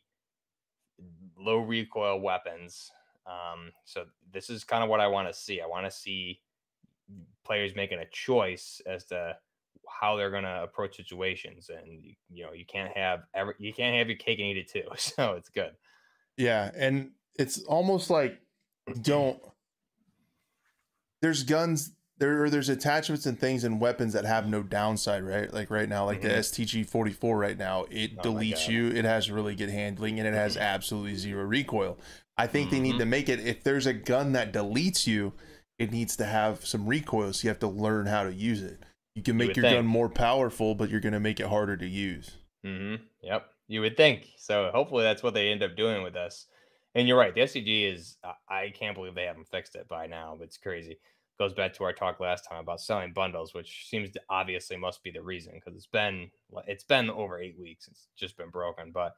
low 1.38 1.58
recoil 1.58 2.20
weapons. 2.20 2.90
Um, 3.26 3.72
so 3.84 4.04
this 4.32 4.50
is 4.50 4.64
kind 4.64 4.82
of 4.82 4.90
what 4.90 5.00
I 5.00 5.06
want 5.06 5.28
to 5.28 5.34
see. 5.34 5.60
I 5.60 5.66
want 5.66 5.86
to 5.86 5.90
see 5.90 6.40
players 7.44 7.74
making 7.74 7.98
a 7.98 8.06
choice 8.10 8.80
as 8.86 9.04
to 9.06 9.36
how 9.88 10.16
they're 10.16 10.30
going 10.30 10.44
to 10.44 10.62
approach 10.62 10.96
situations 10.96 11.68
and 11.68 12.02
you 12.30 12.44
know 12.44 12.52
you 12.52 12.64
can't 12.64 12.96
have 12.96 13.24
every 13.34 13.54
you 13.58 13.72
can't 13.72 13.96
have 13.96 14.08
your 14.08 14.16
cake 14.16 14.38
and 14.38 14.46
eat 14.46 14.56
it 14.56 14.70
too 14.70 14.84
so 14.96 15.32
it's 15.32 15.48
good 15.48 15.72
yeah, 16.36 16.70
and 16.74 17.10
it's 17.36 17.62
almost 17.64 18.10
like 18.10 18.40
don't 19.02 19.40
there's 21.20 21.42
guns 21.44 21.92
there 22.22 22.48
there's 22.48 22.68
attachments 22.68 23.26
and 23.26 23.36
things 23.36 23.64
and 23.64 23.80
weapons 23.80 24.12
that 24.12 24.24
have 24.24 24.48
no 24.48 24.62
downside, 24.62 25.24
right? 25.24 25.52
Like 25.52 25.70
right 25.70 25.88
now, 25.88 26.06
like 26.06 26.20
mm-hmm. 26.20 26.28
the 26.28 26.34
STG 26.34 26.88
44 26.88 27.36
right 27.36 27.58
now, 27.58 27.86
it 27.90 28.12
oh 28.18 28.22
deletes 28.22 28.68
you. 28.68 28.88
It 28.90 29.04
has 29.04 29.28
really 29.28 29.56
good 29.56 29.70
handling 29.70 30.20
and 30.20 30.28
it 30.28 30.34
has 30.34 30.56
absolutely 30.56 31.16
zero 31.16 31.44
recoil. 31.44 31.98
I 32.38 32.46
think 32.46 32.68
mm-hmm. 32.68 32.76
they 32.76 32.80
need 32.80 32.90
mm-hmm. 32.90 32.98
to 33.00 33.06
make 33.06 33.28
it 33.28 33.40
if 33.40 33.64
there's 33.64 33.86
a 33.86 33.92
gun 33.92 34.32
that 34.32 34.52
deletes 34.52 35.04
you, 35.04 35.32
it 35.80 35.90
needs 35.90 36.14
to 36.16 36.24
have 36.24 36.64
some 36.64 36.86
recoil. 36.86 37.32
So 37.32 37.46
you 37.46 37.48
have 37.48 37.58
to 37.58 37.66
learn 37.66 38.06
how 38.06 38.22
to 38.22 38.32
use 38.32 38.62
it. 38.62 38.78
You 39.16 39.22
can 39.22 39.36
make 39.36 39.56
you 39.56 39.62
your 39.62 39.70
think. 39.70 39.78
gun 39.78 39.86
more 39.86 40.08
powerful, 40.08 40.76
but 40.76 40.90
you're 40.90 41.00
going 41.00 41.12
to 41.14 41.20
make 41.20 41.40
it 41.40 41.46
harder 41.46 41.76
to 41.76 41.86
use. 41.86 42.30
Mm-hmm. 42.64 43.02
Yep, 43.22 43.50
you 43.66 43.80
would 43.80 43.96
think. 43.96 44.28
So 44.36 44.70
hopefully 44.72 45.02
that's 45.02 45.24
what 45.24 45.34
they 45.34 45.48
end 45.48 45.64
up 45.64 45.76
doing 45.76 46.04
with 46.04 46.14
us. 46.14 46.46
And 46.94 47.08
you're 47.08 47.18
right. 47.18 47.34
The 47.34 47.40
STG 47.40 47.92
is. 47.92 48.16
I 48.48 48.72
can't 48.78 48.94
believe 48.94 49.16
they 49.16 49.24
haven't 49.24 49.48
fixed 49.48 49.74
it 49.74 49.88
by 49.88 50.06
now. 50.06 50.38
It's 50.40 50.56
crazy 50.56 50.98
goes 51.38 51.54
back 51.54 51.72
to 51.74 51.84
our 51.84 51.92
talk 51.92 52.20
last 52.20 52.48
time 52.48 52.60
about 52.60 52.80
selling 52.80 53.12
bundles, 53.12 53.54
which 53.54 53.86
seems 53.88 54.10
to 54.10 54.20
obviously 54.28 54.76
must 54.76 55.02
be 55.02 55.10
the 55.10 55.22
reason 55.22 55.52
because 55.54 55.74
it's 55.74 55.86
been 55.86 56.30
it's 56.66 56.84
been 56.84 57.10
over 57.10 57.40
eight 57.40 57.58
weeks. 57.58 57.88
It's 57.88 58.08
just 58.16 58.36
been 58.36 58.50
broken. 58.50 58.92
But 58.92 59.14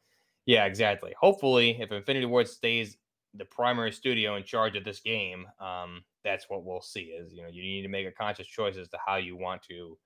yeah, 0.46 0.64
exactly. 0.66 1.14
Hopefully, 1.18 1.76
if 1.80 1.90
Infinity 1.92 2.26
Ward 2.26 2.48
stays 2.48 2.96
the 3.34 3.44
primary 3.44 3.92
studio 3.92 4.36
in 4.36 4.44
charge 4.44 4.76
of 4.76 4.84
this 4.84 5.00
game, 5.00 5.46
um, 5.60 6.04
that's 6.22 6.48
what 6.48 6.64
we'll 6.64 6.80
see. 6.80 7.14
Is 7.18 7.32
you 7.32 7.42
know 7.42 7.48
you 7.50 7.62
need 7.62 7.82
to 7.82 7.88
make 7.88 8.06
a 8.06 8.12
conscious 8.12 8.46
choice 8.46 8.76
as 8.76 8.88
to 8.88 8.98
how 9.04 9.16
you 9.16 9.36
want 9.36 9.62
to 9.64 9.98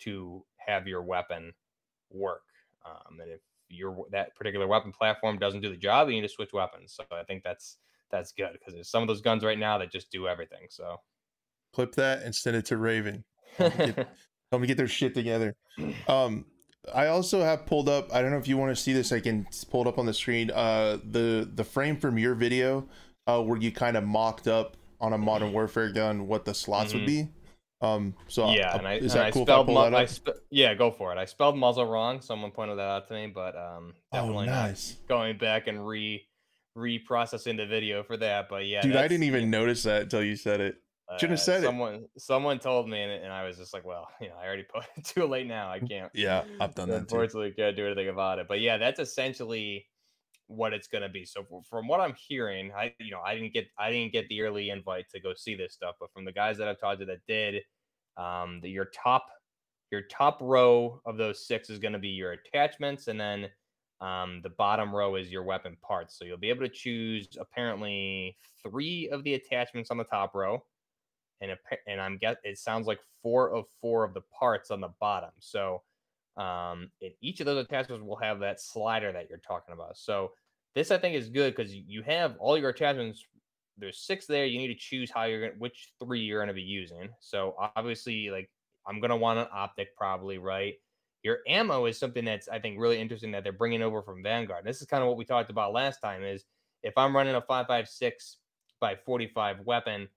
to 0.00 0.44
have 0.56 0.86
your 0.86 1.02
weapon 1.02 1.52
work. 2.10 2.42
Um, 2.86 3.20
and 3.20 3.30
if 3.32 3.40
your 3.68 4.06
that 4.10 4.34
particular 4.36 4.66
weapon 4.66 4.92
platform 4.92 5.38
doesn't 5.38 5.60
do 5.60 5.70
the 5.70 5.76
job, 5.76 6.08
you 6.08 6.14
need 6.14 6.22
to 6.22 6.28
switch 6.28 6.52
weapons. 6.52 6.92
So 6.94 7.04
I 7.10 7.24
think 7.24 7.42
that's 7.42 7.78
that's 8.10 8.32
good 8.32 8.52
because 8.52 8.74
there's 8.74 8.88
some 8.88 9.02
of 9.02 9.08
those 9.08 9.20
guns 9.20 9.44
right 9.44 9.58
now 9.58 9.78
that 9.78 9.92
just 9.92 10.10
do 10.10 10.28
everything. 10.28 10.66
So 10.70 10.96
clip 11.72 11.94
that 11.96 12.22
and 12.22 12.34
send 12.34 12.56
it 12.56 12.66
to 12.66 12.76
Raven. 12.76 13.24
Tell 13.58 13.70
them 13.70 14.60
to 14.62 14.66
get 14.66 14.76
their 14.76 14.88
shit 14.88 15.14
together. 15.14 15.54
Um, 16.08 16.46
I 16.92 17.06
also 17.06 17.42
have 17.42 17.66
pulled 17.66 17.88
up. 17.88 18.12
I 18.12 18.22
don't 18.22 18.30
know 18.30 18.38
if 18.38 18.48
you 18.48 18.56
want 18.56 18.74
to 18.74 18.82
see 18.82 18.92
this. 18.92 19.12
I 19.12 19.20
can 19.20 19.46
pull 19.70 19.82
it 19.82 19.86
up 19.86 19.98
on 19.98 20.06
the 20.06 20.14
screen. 20.14 20.50
Uh, 20.50 20.98
the 21.04 21.48
the 21.54 21.62
frame 21.62 21.96
from 21.98 22.18
your 22.18 22.34
video, 22.34 22.88
uh, 23.26 23.40
where 23.42 23.58
you 23.58 23.70
kind 23.70 23.96
of 23.96 24.04
mocked 24.04 24.48
up 24.48 24.76
on 25.00 25.12
a 25.12 25.18
Modern 25.18 25.52
Warfare 25.52 25.92
gun 25.92 26.26
what 26.26 26.44
the 26.44 26.54
slots 26.54 26.90
mm-hmm. 26.90 26.98
would 26.98 27.06
be. 27.06 27.28
Um, 27.80 28.14
so 28.26 28.50
yeah, 28.50 28.76
and 28.76 28.88
I, 28.88 28.94
is 28.94 29.12
that 29.12 29.26
and 29.26 29.34
cool 29.34 29.42
I 29.42 29.44
spelled 29.44 29.68
mu- 29.68 29.78
I 29.78 30.06
sp- 30.10 30.42
yeah, 30.50 30.74
go 30.74 30.90
for 30.90 31.12
it. 31.12 31.18
I 31.18 31.26
spelled 31.26 31.56
muzzle 31.56 31.86
wrong. 31.86 32.20
Someone 32.20 32.50
pointed 32.50 32.78
that 32.78 32.88
out 32.88 33.08
to 33.08 33.14
me, 33.14 33.28
but 33.28 33.54
um, 33.56 33.94
oh, 34.12 34.16
definitely 34.18 34.48
oh, 34.48 34.52
nice. 34.52 34.96
going 35.08 35.38
back 35.38 35.68
and 35.68 35.86
re 35.86 36.26
reprocessing 36.76 37.56
the 37.56 37.66
video 37.66 38.02
for 38.02 38.16
that. 38.16 38.48
But 38.48 38.66
yeah, 38.66 38.82
dude, 38.82 38.96
I 38.96 39.06
didn't 39.06 39.24
even 39.24 39.42
yeah. 39.44 39.50
notice 39.50 39.84
that 39.84 40.02
until 40.02 40.24
you 40.24 40.34
said 40.34 40.60
it. 40.60 40.76
Should 41.16 41.30
have 41.30 41.38
uh, 41.38 41.42
said 41.42 41.62
someone, 41.62 41.94
it. 41.94 42.20
Someone 42.20 42.58
told 42.58 42.88
me, 42.88 43.02
and, 43.02 43.10
and, 43.10 43.32
I 43.32 43.44
was 43.44 43.56
just 43.56 43.72
like, 43.72 43.84
"Well, 43.84 44.08
you 44.20 44.28
know, 44.28 44.34
I 44.40 44.46
already 44.46 44.64
put 44.64 44.84
it 44.96 45.04
too 45.04 45.26
late 45.26 45.46
now. 45.46 45.70
I 45.70 45.80
can't." 45.80 46.10
Yeah, 46.14 46.44
I've 46.60 46.74
done 46.74 46.90
that. 46.90 46.98
Unfortunately, 46.98 47.50
too. 47.50 47.56
can't 47.56 47.76
do 47.76 47.86
anything 47.86 48.08
about 48.08 48.38
it. 48.38 48.46
But 48.46 48.60
yeah, 48.60 48.76
that's 48.76 49.00
essentially 49.00 49.86
what 50.48 50.72
it's 50.74 50.86
going 50.86 51.02
to 51.02 51.08
be. 51.08 51.24
So 51.24 51.46
from 51.68 51.88
what 51.88 52.00
I'm 52.00 52.14
hearing, 52.14 52.72
I 52.76 52.94
you 52.98 53.10
know 53.10 53.20
I 53.24 53.34
didn't 53.34 53.54
get 53.54 53.68
I 53.78 53.90
didn't 53.90 54.12
get 54.12 54.28
the 54.28 54.42
early 54.42 54.68
invite 54.68 55.08
to 55.14 55.20
go 55.20 55.32
see 55.34 55.54
this 55.54 55.72
stuff, 55.72 55.94
but 55.98 56.12
from 56.12 56.26
the 56.26 56.32
guys 56.32 56.58
that 56.58 56.68
I've 56.68 56.78
talked 56.78 57.00
to 57.00 57.06
that 57.06 57.26
did, 57.26 57.62
um, 58.18 58.60
the, 58.62 58.68
your 58.68 58.86
top 58.86 59.28
your 59.90 60.02
top 60.02 60.38
row 60.42 61.00
of 61.06 61.16
those 61.16 61.46
six 61.46 61.70
is 61.70 61.78
going 61.78 61.94
to 61.94 61.98
be 61.98 62.08
your 62.08 62.32
attachments, 62.32 63.08
and 63.08 63.18
then 63.18 63.48
um, 64.02 64.40
the 64.42 64.50
bottom 64.50 64.94
row 64.94 65.14
is 65.14 65.30
your 65.30 65.42
weapon 65.42 65.74
parts. 65.80 66.18
So 66.18 66.26
you'll 66.26 66.36
be 66.36 66.50
able 66.50 66.66
to 66.66 66.68
choose 66.68 67.28
apparently 67.40 68.36
three 68.62 69.08
of 69.08 69.24
the 69.24 69.34
attachments 69.34 69.90
on 69.90 69.96
the 69.96 70.04
top 70.04 70.34
row 70.34 70.62
and 71.40 71.52
and 71.86 72.00
I'm 72.00 72.18
get 72.18 72.38
it 72.44 72.58
sounds 72.58 72.86
like 72.86 73.00
four 73.22 73.54
of 73.54 73.64
four 73.80 74.04
of 74.04 74.14
the 74.14 74.22
parts 74.38 74.70
on 74.70 74.80
the 74.80 74.90
bottom. 75.00 75.30
So 75.38 75.82
um, 76.36 76.90
each 77.20 77.40
of 77.40 77.46
those 77.46 77.64
attachments 77.64 78.04
will 78.04 78.16
have 78.16 78.40
that 78.40 78.60
slider 78.60 79.12
that 79.12 79.28
you're 79.28 79.38
talking 79.38 79.74
about. 79.74 79.96
So 79.96 80.32
this 80.74 80.90
I 80.90 80.98
think 80.98 81.16
is 81.16 81.28
good 81.28 81.54
because 81.54 81.74
you 81.74 82.02
have 82.02 82.36
all 82.38 82.56
your 82.56 82.70
attachments. 82.70 83.24
There's 83.76 83.98
six 83.98 84.26
there. 84.26 84.46
You 84.46 84.58
need 84.58 84.68
to 84.68 84.74
choose 84.74 85.10
how 85.10 85.24
you're 85.24 85.48
going, 85.48 85.58
which 85.58 85.92
three 86.02 86.20
you're 86.20 86.38
going 86.38 86.48
to 86.48 86.54
be 86.54 86.62
using. 86.62 87.08
So 87.20 87.54
obviously, 87.76 88.30
like 88.30 88.50
I'm 88.86 89.00
going 89.00 89.10
to 89.10 89.16
want 89.16 89.38
an 89.38 89.46
optic 89.52 89.96
probably, 89.96 90.38
right? 90.38 90.74
Your 91.22 91.38
ammo 91.48 91.86
is 91.86 91.98
something 91.98 92.24
that's 92.24 92.48
I 92.48 92.58
think 92.60 92.78
really 92.78 93.00
interesting 93.00 93.32
that 93.32 93.42
they're 93.42 93.52
bringing 93.52 93.82
over 93.82 94.02
from 94.02 94.22
Vanguard. 94.22 94.64
This 94.64 94.80
is 94.80 94.86
kind 94.86 95.02
of 95.02 95.08
what 95.08 95.16
we 95.16 95.24
talked 95.24 95.50
about 95.50 95.72
last 95.72 96.00
time. 96.00 96.22
Is 96.22 96.44
if 96.82 96.96
I'm 96.96 97.14
running 97.14 97.34
a 97.34 97.40
5.56 97.40 98.36
by 98.80 98.96
45 99.04 99.60
weapon, 99.64 100.08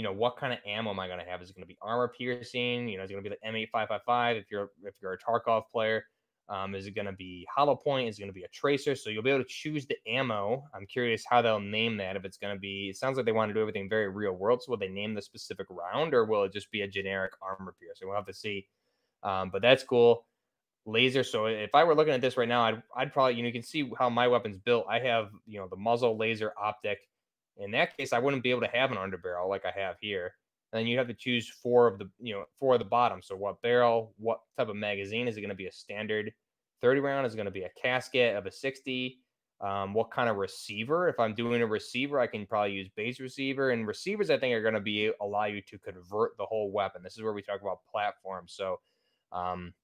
you 0.00 0.04
know, 0.04 0.12
what 0.12 0.38
kind 0.38 0.50
of 0.50 0.60
ammo 0.66 0.88
am 0.88 0.98
I 0.98 1.08
going 1.08 1.18
to 1.18 1.26
have? 1.26 1.42
Is 1.42 1.50
it 1.50 1.56
going 1.56 1.62
to 1.62 1.68
be 1.68 1.76
armor 1.82 2.08
piercing? 2.08 2.88
You 2.88 2.96
know, 2.96 3.04
is 3.04 3.10
it 3.10 3.12
going 3.12 3.22
to 3.22 3.28
be 3.28 3.36
the 3.36 3.68
M8555 3.76 4.40
if 4.40 4.50
you're 4.50 4.70
if 4.82 4.94
you're 5.02 5.12
a 5.12 5.18
Tarkov 5.18 5.64
player? 5.70 6.06
Um, 6.48 6.74
is 6.74 6.86
it 6.86 6.92
going 6.92 7.04
to 7.04 7.12
be 7.12 7.46
hollow 7.54 7.76
point? 7.76 8.08
Is 8.08 8.16
it 8.16 8.22
going 8.22 8.30
to 8.30 8.34
be 8.34 8.44
a 8.44 8.48
tracer? 8.48 8.96
So 8.96 9.10
you'll 9.10 9.22
be 9.22 9.28
able 9.28 9.44
to 9.44 9.50
choose 9.50 9.86
the 9.86 9.96
ammo. 10.08 10.64
I'm 10.74 10.86
curious 10.86 11.22
how 11.28 11.42
they'll 11.42 11.60
name 11.60 11.98
that. 11.98 12.16
If 12.16 12.24
it's 12.24 12.38
going 12.38 12.56
to 12.56 12.58
be, 12.58 12.88
it 12.88 12.96
sounds 12.96 13.18
like 13.18 13.26
they 13.26 13.32
want 13.32 13.50
to 13.50 13.54
do 13.54 13.60
everything 13.60 13.90
very 13.90 14.08
real 14.08 14.32
world. 14.32 14.62
So 14.62 14.70
will 14.70 14.78
they 14.78 14.88
name 14.88 15.12
the 15.12 15.20
specific 15.20 15.66
round, 15.68 16.14
or 16.14 16.24
will 16.24 16.44
it 16.44 16.54
just 16.54 16.70
be 16.70 16.80
a 16.80 16.88
generic 16.88 17.32
armor 17.42 17.74
piercing? 17.78 18.08
We'll 18.08 18.16
have 18.16 18.24
to 18.24 18.32
see. 18.32 18.68
Um, 19.22 19.50
but 19.50 19.60
that's 19.60 19.84
cool. 19.84 20.24
Laser. 20.86 21.24
So 21.24 21.44
if 21.44 21.74
I 21.74 21.84
were 21.84 21.94
looking 21.94 22.14
at 22.14 22.22
this 22.22 22.38
right 22.38 22.48
now, 22.48 22.62
I'd 22.62 22.82
I'd 22.96 23.12
probably 23.12 23.34
you 23.34 23.42
know 23.42 23.48
you 23.48 23.52
can 23.52 23.62
see 23.62 23.92
how 23.98 24.08
my 24.08 24.28
weapon's 24.28 24.56
built. 24.56 24.86
I 24.88 25.00
have 25.00 25.28
you 25.46 25.60
know 25.60 25.68
the 25.68 25.76
muzzle 25.76 26.16
laser 26.16 26.54
optic 26.58 27.00
in 27.60 27.70
that 27.72 27.96
case, 27.96 28.12
I 28.12 28.18
wouldn't 28.18 28.42
be 28.42 28.50
able 28.50 28.62
to 28.62 28.70
have 28.72 28.90
an 28.90 28.98
underbarrel 28.98 29.48
like 29.48 29.64
I 29.64 29.78
have 29.78 29.96
here. 30.00 30.34
And 30.72 30.80
then 30.80 30.86
you 30.86 30.98
have 30.98 31.08
to 31.08 31.14
choose 31.14 31.48
four 31.62 31.86
of 31.86 31.98
the, 31.98 32.08
you 32.20 32.34
know, 32.34 32.44
four 32.58 32.74
of 32.74 32.78
the 32.78 32.84
bottom. 32.84 33.20
So 33.22 33.36
what 33.36 33.60
barrel, 33.60 34.14
what 34.18 34.40
type 34.56 34.68
of 34.68 34.76
magazine? 34.76 35.28
Is 35.28 35.36
it 35.36 35.40
going 35.40 35.50
to 35.50 35.56
be 35.56 35.66
a 35.66 35.72
standard 35.72 36.32
30 36.80 37.00
round? 37.00 37.26
Is 37.26 37.34
going 37.34 37.46
to 37.46 37.50
be 37.50 37.64
a 37.64 37.70
casket 37.80 38.36
of 38.36 38.46
a 38.46 38.52
60? 38.52 39.18
Um, 39.60 39.92
what 39.92 40.10
kind 40.10 40.30
of 40.30 40.36
receiver? 40.36 41.08
If 41.08 41.20
I'm 41.20 41.34
doing 41.34 41.60
a 41.60 41.66
receiver, 41.66 42.18
I 42.18 42.26
can 42.26 42.46
probably 42.46 42.72
use 42.72 42.88
base 42.96 43.20
receiver. 43.20 43.70
And 43.70 43.86
receivers, 43.86 44.30
I 44.30 44.38
think, 44.38 44.54
are 44.54 44.62
going 44.62 44.74
to 44.74 44.80
be 44.80 45.10
allow 45.20 45.44
you 45.44 45.60
to 45.62 45.78
convert 45.78 46.36
the 46.38 46.46
whole 46.46 46.70
weapon. 46.70 47.02
This 47.02 47.16
is 47.16 47.22
where 47.22 47.34
we 47.34 47.42
talk 47.42 47.60
about 47.60 47.80
platforms. 47.90 48.54
So, 48.56 48.80
um, 49.32 49.74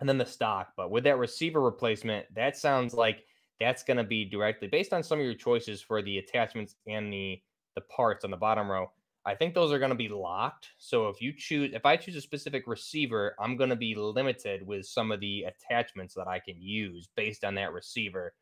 and 0.00 0.08
then 0.08 0.18
the 0.18 0.26
stock. 0.26 0.72
But 0.76 0.90
with 0.90 1.04
that 1.04 1.18
receiver 1.18 1.60
replacement, 1.60 2.26
that 2.34 2.56
sounds 2.56 2.92
like 2.92 3.24
that's 3.60 3.82
going 3.82 3.96
to 3.96 4.04
be 4.04 4.24
directly 4.24 4.68
based 4.68 4.92
on 4.92 5.02
some 5.02 5.18
of 5.18 5.24
your 5.24 5.34
choices 5.34 5.80
for 5.80 6.02
the 6.02 6.18
attachments 6.18 6.76
and 6.86 7.12
the 7.12 7.40
the 7.74 7.82
parts 7.82 8.24
on 8.24 8.30
the 8.30 8.36
bottom 8.36 8.70
row. 8.70 8.90
I 9.26 9.34
think 9.34 9.54
those 9.54 9.72
are 9.72 9.78
going 9.78 9.90
to 9.90 9.96
be 9.96 10.08
locked. 10.08 10.68
So 10.78 11.08
if 11.08 11.20
you 11.20 11.32
choose, 11.36 11.72
if 11.72 11.86
I 11.86 11.96
choose 11.96 12.14
a 12.14 12.20
specific 12.20 12.66
receiver, 12.66 13.34
I'm 13.40 13.56
going 13.56 13.70
to 13.70 13.76
be 13.76 13.94
limited 13.94 14.66
with 14.66 14.86
some 14.86 15.10
of 15.10 15.20
the 15.20 15.44
attachments 15.44 16.14
that 16.14 16.28
I 16.28 16.38
can 16.38 16.60
use 16.60 17.08
based 17.16 17.42
on 17.42 17.54
that 17.54 17.72
receiver, 17.72 18.34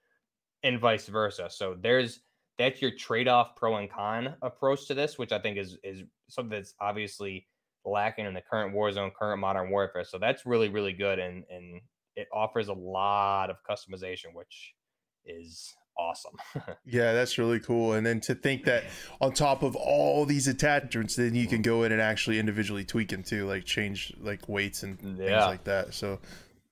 and 0.63 0.81
vice 0.81 1.07
versa. 1.07 1.49
So 1.51 1.77
there's 1.81 2.21
that's 2.59 2.83
your 2.83 2.91
trade-off 2.91 3.57
pro 3.57 3.77
and 3.77 3.91
con 3.91 4.35
approach 4.43 4.87
to 4.89 4.95
this, 4.95 5.19
which 5.19 5.33
I 5.33 5.39
think 5.39 5.57
is 5.57 5.79
is 5.85 6.03
something 6.29 6.51
that's 6.51 6.75
obviously 6.81 7.47
lacking 7.85 8.27
in 8.27 8.35
the 8.35 8.43
current 8.43 8.75
war 8.75 8.91
zone, 8.93 9.13
current 9.19 9.41
modern 9.41 9.71
warfare. 9.71 10.05
So 10.05 10.19
that's 10.19 10.47
really 10.47 10.69
really 10.69 10.93
good, 10.93 11.19
and 11.19 11.45
and 11.49 11.81
it 12.17 12.29
offers 12.33 12.69
a 12.69 12.75
lot 12.75 13.51
of 13.51 13.57
customization, 13.69 14.35
which 14.35 14.75
is 15.25 15.75
awesome. 15.99 16.37
yeah, 16.85 17.13
that's 17.13 17.39
really 17.39 17.61
cool. 17.61 17.95
And 17.95 18.05
then 18.05 18.21
to 18.23 18.35
think 18.35 18.65
that 18.65 18.85
on 19.21 19.33
top 19.33 19.63
of 19.63 19.77
all 19.77 20.25
these 20.25 20.49
attachments, 20.49 21.17
then 21.17 21.35
you 21.35 21.47
can 21.47 21.63
go 21.63 21.85
in 21.85 21.93
and 21.93 22.01
actually 22.01 22.39
individually 22.39 22.85
tweak 22.85 23.11
them 23.11 23.23
too, 23.23 23.47
like 23.47 23.65
change 23.65 24.13
like 24.21 24.49
weights 24.49 24.83
and 24.83 24.99
yeah. 25.03 25.17
things 25.17 25.47
like 25.47 25.65
that. 25.65 25.95
So 25.95 26.19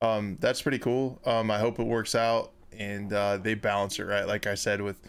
um, 0.02 0.36
that's 0.40 0.62
pretty 0.62 0.78
cool. 0.78 1.20
Um, 1.24 1.51
I 1.51 1.59
hope 1.59 1.78
it 1.78 1.86
works 1.86 2.14
out 2.14 2.52
and 2.72 3.12
uh, 3.12 3.36
they 3.39 3.55
balance 3.55 3.98
it 3.98 4.05
right. 4.05 4.27
Like 4.27 4.47
I 4.47 4.55
said, 4.55 4.81
with 4.81 5.01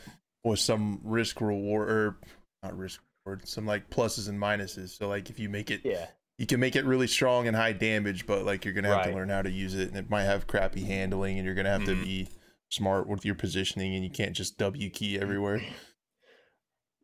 with 0.44 0.60
some 0.60 1.00
risk 1.04 1.40
reward 1.42 1.90
or 1.90 2.18
not 2.64 2.78
risk 2.78 3.02
reward, 3.26 3.48
some 3.48 3.66
like 3.66 3.90
pluses 3.90 4.28
and 4.28 4.40
minuses. 4.40 4.98
So 4.98 5.08
like 5.08 5.30
if 5.30 5.40
you 5.40 5.50
make 5.50 5.72
it, 5.72 5.82
yeah. 5.84 6.08
You 6.38 6.48
can 6.48 6.60
make 6.60 6.76
it 6.76 6.86
really 6.86 7.06
strong 7.06 7.48
and 7.48 7.56
high 7.56 7.74
damage, 7.74 8.26
but 8.26 8.46
like 8.46 8.66
you're 8.66 8.74
gonna 8.74 8.88
have 8.88 8.98
right. 8.98 9.10
to 9.10 9.16
learn 9.16 9.30
how 9.30 9.44
to 9.44 9.52
use 9.52 9.76
it, 9.76 9.90
and 9.90 9.98
it 9.98 10.10
might 10.10 10.24
have 10.24 10.48
crappy 10.48 10.82
handling, 10.82 11.38
and 11.38 11.46
you're 11.46 11.54
gonna 11.54 11.70
have 11.70 11.82
mm-hmm. 11.82 12.00
to 12.00 12.04
be 12.04 12.30
smart 12.72 13.08
with 13.08 13.26
your 13.26 13.36
positioning 13.36 13.94
and 13.94 14.04
you 14.04 14.10
can't 14.10 14.36
just 14.36 14.58
W 14.58 14.90
key 14.90 15.20
everywhere. 15.20 15.62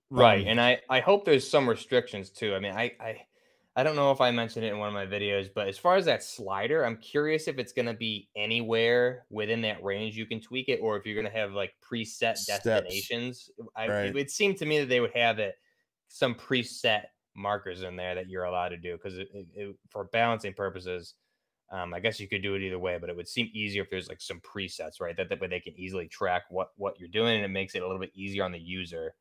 Right. 0.10 0.42
Um, 0.42 0.48
and 0.48 0.62
I, 0.62 0.80
I 0.90 1.02
hope 1.02 1.26
there's 1.26 1.48
some 1.48 1.70
restrictions 1.70 2.30
too. 2.30 2.56
I 2.56 2.60
mean, 2.60 2.74
I, 2.74 2.94
I, 3.00 3.22
I 3.76 3.84
don't 3.84 3.96
know 3.96 4.12
if 4.12 4.22
I 4.22 4.32
mentioned 4.32 4.66
it 4.66 4.70
in 4.70 4.80
one 4.80 4.88
of 4.88 4.94
my 4.94 5.06
videos, 5.06 5.50
but 5.54 5.68
as 5.68 5.78
far 5.78 5.98
as 5.98 6.06
that 6.06 6.24
slider, 6.24 6.84
I'm 6.84 6.98
curious 6.98 7.48
if 7.48 7.60
it's 7.60 7.74
going 7.74 7.86
to 7.86 7.94
be 7.94 8.30
anywhere 8.36 9.26
within 9.30 9.62
that 9.62 9.84
range 9.84 10.16
you 10.16 10.26
can 10.26 10.40
tweak 10.40 10.70
it, 10.70 10.80
or 10.82 10.98
if 10.98 11.06
you're 11.06 11.22
going 11.22 11.32
to 11.32 11.38
have 11.38 11.52
like 11.52 11.74
preset 11.82 12.38
Steps. 12.38 12.64
destinations. 12.64 13.52
I, 13.76 13.88
right. 13.88 14.06
It 14.06 14.16
would 14.16 14.32
seem 14.32 14.56
to 14.56 14.66
me 14.66 14.80
that 14.80 14.90
they 14.90 15.00
would 15.00 15.16
have 15.16 15.38
it 15.38 15.56
some 16.08 16.34
preset 16.34 17.04
markers 17.36 17.84
in 17.84 17.96
there 17.96 18.16
that 18.16 18.30
you're 18.30 18.46
allowed 18.46 18.70
to 18.70 18.78
do 18.78 18.98
because 18.98 19.20
for 19.90 20.06
balancing 20.06 20.54
purposes, 20.54 21.14
um, 21.72 21.94
I 21.94 22.00
guess 22.00 22.20
you 22.20 22.28
could 22.28 22.42
do 22.42 22.56
it 22.56 22.62
either 22.62 22.80
way, 22.80 22.98
but 23.00 23.10
it 23.10 23.16
would 23.16 23.28
seem 23.28 23.50
easier 23.54 23.84
if 23.84 23.90
there's 23.90 24.08
like 24.10 24.22
some 24.22 24.40
presets, 24.40 25.02
right? 25.02 25.16
That, 25.18 25.30
that 25.30 25.40
way 25.42 25.48
they 25.48 25.60
can 25.60 25.78
easily 25.78 26.08
track 26.08 26.44
what 26.50 26.70
what 26.78 27.00
you're 27.00 27.10
doing, 27.10 27.36
and 27.36 27.46
it 27.46 27.50
makes 27.50 27.76
it 27.76 27.80
a 27.82 27.86
little 27.86 28.00
bit 28.00 28.12
easier 28.16 28.44
on 28.44 28.52
the 28.52 28.60
user. 28.60 29.14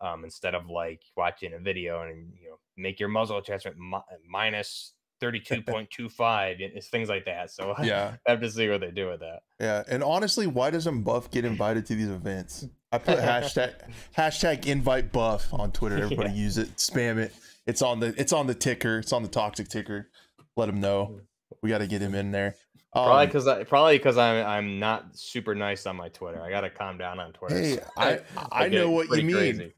um, 0.00 0.22
instead 0.24 0.54
of 0.54 0.70
like 0.70 1.02
watching 1.16 1.54
a 1.54 1.58
video 1.58 2.02
and 2.02 2.32
you 2.40 2.48
know 2.50 2.58
make 2.76 3.00
your 3.00 3.08
muzzle 3.08 3.36
attachment 3.38 3.76
mi- 3.76 3.98
minus 4.30 4.92
32.25 5.22 6.56
it's 6.60 6.88
things 6.88 7.08
like 7.08 7.24
that 7.24 7.50
so 7.50 7.74
Yeah. 7.82 8.14
i 8.26 8.30
have 8.30 8.40
to 8.40 8.50
see 8.50 8.68
what 8.68 8.80
they 8.80 8.92
do 8.92 9.08
with 9.08 9.18
that 9.20 9.40
Yeah. 9.60 9.82
And 9.88 10.02
honestly, 10.04 10.46
why 10.46 10.70
doesn't 10.70 11.02
Buff 11.02 11.30
get 11.32 11.44
invited 11.44 11.86
to 11.86 11.94
these 11.96 12.08
events? 12.08 12.66
I 12.92 12.98
put 12.98 13.18
hashtag 13.18 13.74
hashtag 14.16 14.66
invite 14.66 15.12
Buff 15.12 15.52
on 15.52 15.72
Twitter. 15.72 15.96
Everybody 15.98 16.30
Yeah. 16.30 16.36
use 16.36 16.58
it. 16.58 16.76
Spam 16.76 17.18
it. 17.18 17.34
It's 17.66 17.82
on 17.82 18.00
the 18.00 18.14
it's 18.16 18.32
on 18.32 18.46
the 18.46 18.54
ticker. 18.54 18.98
It's 19.00 19.12
on 19.12 19.22
the 19.22 19.28
toxic 19.28 19.68
ticker. 19.68 20.08
Let 20.56 20.66
them 20.66 20.80
know. 20.80 21.20
We 21.62 21.70
got 21.70 21.78
to 21.78 21.86
get 21.86 22.02
him 22.02 22.14
in 22.14 22.30
there. 22.30 22.54
probably 22.92 23.22
Um, 23.24 23.26
because 23.28 23.46
i 23.46 23.64
probably 23.64 23.98
because 23.98 24.16
i'm 24.18 24.46
i'm 24.46 24.78
not 24.78 25.16
super 25.16 25.54
nice 25.54 25.86
on 25.86 25.96
my 25.96 26.08
twitter 26.08 26.40
i 26.40 26.48
gotta 26.50 26.70
calm 26.70 26.96
down 26.98 27.20
on 27.20 27.32
twitter 27.32 27.54
Hey, 27.60 27.76
so 27.76 27.84
I 27.96 28.20
I 28.52 28.68
know 28.68 28.90
what 28.90 29.08
you 29.10 29.22
mean. 29.22 29.34
crazy. 29.34 29.74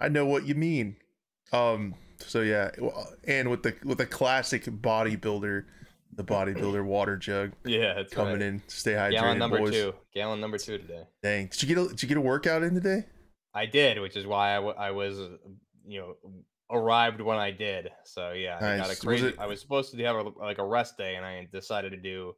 I 0.00 0.08
know 0.08 0.26
what 0.26 0.44
you 0.46 0.54
mean. 0.54 0.96
Um. 1.52 1.94
So 2.18 2.40
yeah, 2.42 2.70
and 3.26 3.50
with 3.50 3.62
the 3.62 3.74
with 3.84 3.98
the 3.98 4.06
classic 4.06 4.64
bodybuilder, 4.64 5.64
the 6.16 6.24
bodybuilder 6.24 6.84
water 6.94 7.16
jug 7.16 7.52
yeah 7.64 7.98
it's 8.00 8.12
coming 8.12 8.40
in. 8.42 8.62
Stay 8.68 8.92
hydrated, 8.92 9.10
gallon 9.12 9.38
number 9.38 9.58
boys. 9.58 9.72
two 9.72 9.94
gallon 10.14 10.40
number 10.40 10.58
two 10.58 10.78
today 10.78 11.04
Dang, 11.22 11.46
did 11.48 11.62
you 11.62 11.68
get 11.68 11.78
a 11.78 11.88
did 11.88 12.02
you 12.02 12.08
get 12.08 12.16
a 12.16 12.20
workout 12.20 12.62
in 12.62 12.74
today? 12.74 13.04
I 13.54 13.66
did, 13.66 14.00
which 14.00 14.16
is 14.16 14.26
why 14.26 14.52
I, 14.52 14.56
w- 14.56 14.74
I 14.76 14.90
was, 14.90 15.16
you 15.86 16.00
know, 16.00 16.16
arrived 16.70 17.20
when 17.20 17.38
I 17.38 17.50
did. 17.50 17.90
So 18.04 18.32
yeah, 18.32 18.56
I 18.56 18.60
got 18.78 18.88
Nice. 18.88 19.04
a 19.04 19.06
Was 19.06 19.22
it- 19.22 19.38
I 19.38 19.46
was 19.46 19.60
supposed 19.60 19.92
to 19.96 20.02
have 20.04 20.16
a, 20.16 20.22
like 20.38 20.58
a 20.58 20.64
rest 20.66 20.96
day, 20.96 21.16
and 21.16 21.24
I 21.24 21.46
decided 21.52 21.90
to 21.92 21.98
do. 21.98 22.34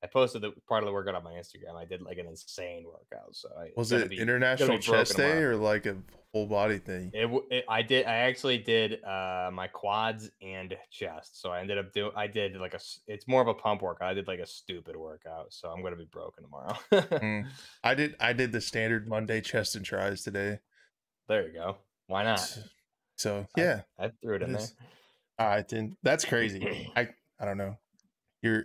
I 0.00 0.06
posted 0.06 0.42
the 0.42 0.52
part 0.68 0.84
of 0.84 0.86
the 0.86 0.92
workout 0.92 1.16
on 1.16 1.24
my 1.24 1.32
Instagram. 1.32 1.74
I 1.76 1.84
did 1.84 2.02
like 2.02 2.18
an 2.18 2.26
insane 2.28 2.84
workout. 2.86 3.34
So 3.34 3.48
I, 3.60 3.70
Was 3.76 3.90
it 3.90 4.08
be- 4.10 4.20
International 4.20 4.78
Chest 4.78 5.16
Day 5.16 5.38
or 5.42 5.56
like 5.56 5.86
a 5.86 5.96
full 6.30 6.46
body 6.46 6.78
thing? 6.78 7.10
It, 7.12 7.28
it, 7.50 7.64
I 7.68 7.82
did. 7.82 8.06
I 8.06 8.14
actually 8.18 8.58
did 8.58 9.02
uh 9.02 9.50
my 9.52 9.66
quads 9.66 10.30
and 10.40 10.76
chest. 10.92 11.42
So 11.42 11.50
I 11.50 11.58
ended 11.58 11.78
up 11.78 11.92
doing. 11.92 12.12
I 12.14 12.28
did 12.28 12.54
like 12.58 12.74
a. 12.74 12.80
It's 13.08 13.26
more 13.26 13.42
of 13.42 13.48
a 13.48 13.54
pump 13.54 13.82
workout. 13.82 14.08
I 14.08 14.14
did 14.14 14.28
like 14.28 14.38
a 14.38 14.46
stupid 14.46 14.94
workout. 14.96 15.46
So 15.52 15.68
I'm 15.68 15.82
gonna 15.82 15.96
be 15.96 16.04
broken 16.12 16.44
tomorrow. 16.44 16.76
Mm. 16.92 17.48
I 17.82 17.94
did 17.96 18.14
I 18.20 18.32
did 18.34 18.52
the 18.52 18.60
standard 18.60 19.08
Monday 19.08 19.40
chest 19.40 19.74
and 19.74 19.84
tries 19.84 20.22
today. 20.22 20.60
there 21.26 21.44
you 21.48 21.52
go. 21.54 21.78
Why 22.06 22.22
not? 22.22 22.56
So 23.18 23.46
yeah, 23.56 23.82
I 23.98 24.10
threw 24.22 24.36
it 24.36 24.42
it 24.42 24.46
in 24.46 24.52
there. 24.52 24.66
I 25.38 25.62
didn't. 25.62 25.98
That's 26.02 26.24
crazy. 26.24 26.90
I 26.96 27.08
I 27.38 27.44
don't 27.44 27.58
know. 27.58 27.76
Your 28.42 28.64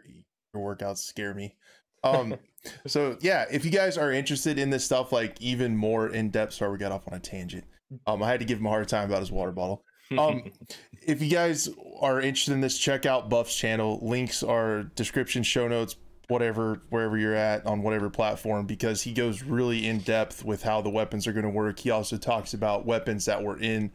your 0.53 0.75
workouts 0.75 0.99
scare 0.99 1.33
me. 1.33 1.55
Um. 2.03 2.35
so 2.87 3.17
yeah, 3.19 3.45
if 3.51 3.65
you 3.65 3.71
guys 3.71 3.97
are 3.97 4.11
interested 4.11 4.57
in 4.57 4.69
this 4.69 4.85
stuff, 4.85 5.11
like 5.11 5.41
even 5.41 5.75
more 5.75 6.07
in 6.07 6.29
depth, 6.29 6.53
sorry 6.53 6.71
we 6.71 6.77
got 6.77 6.91
off 6.91 7.07
on 7.07 7.15
a 7.15 7.19
tangent. 7.19 7.65
Um, 8.07 8.23
I 8.23 8.29
had 8.29 8.39
to 8.39 8.45
give 8.45 8.59
him 8.59 8.65
a 8.65 8.69
hard 8.69 8.87
time 8.87 9.09
about 9.09 9.19
his 9.19 9.31
water 9.31 9.51
bottle. 9.51 9.83
um, 10.17 10.51
if 11.05 11.21
you 11.21 11.29
guys 11.29 11.69
are 11.99 12.21
interested 12.21 12.53
in 12.53 12.61
this, 12.61 12.77
check 12.77 13.05
out 13.05 13.29
Buff's 13.29 13.55
channel. 13.55 13.99
Links 14.01 14.43
are 14.43 14.83
description, 14.95 15.43
show 15.43 15.67
notes, 15.67 15.95
whatever, 16.27 16.81
wherever 16.89 17.17
you're 17.17 17.35
at 17.35 17.65
on 17.65 17.83
whatever 17.83 18.09
platform, 18.09 18.65
because 18.65 19.03
he 19.03 19.13
goes 19.13 19.43
really 19.43 19.87
in 19.87 19.99
depth 19.99 20.43
with 20.43 20.63
how 20.63 20.81
the 20.81 20.89
weapons 20.89 21.27
are 21.27 21.33
going 21.33 21.45
to 21.45 21.49
work. 21.49 21.79
He 21.79 21.91
also 21.91 22.17
talks 22.17 22.53
about 22.53 22.85
weapons 22.85 23.25
that 23.25 23.43
were 23.43 23.59
in 23.59 23.91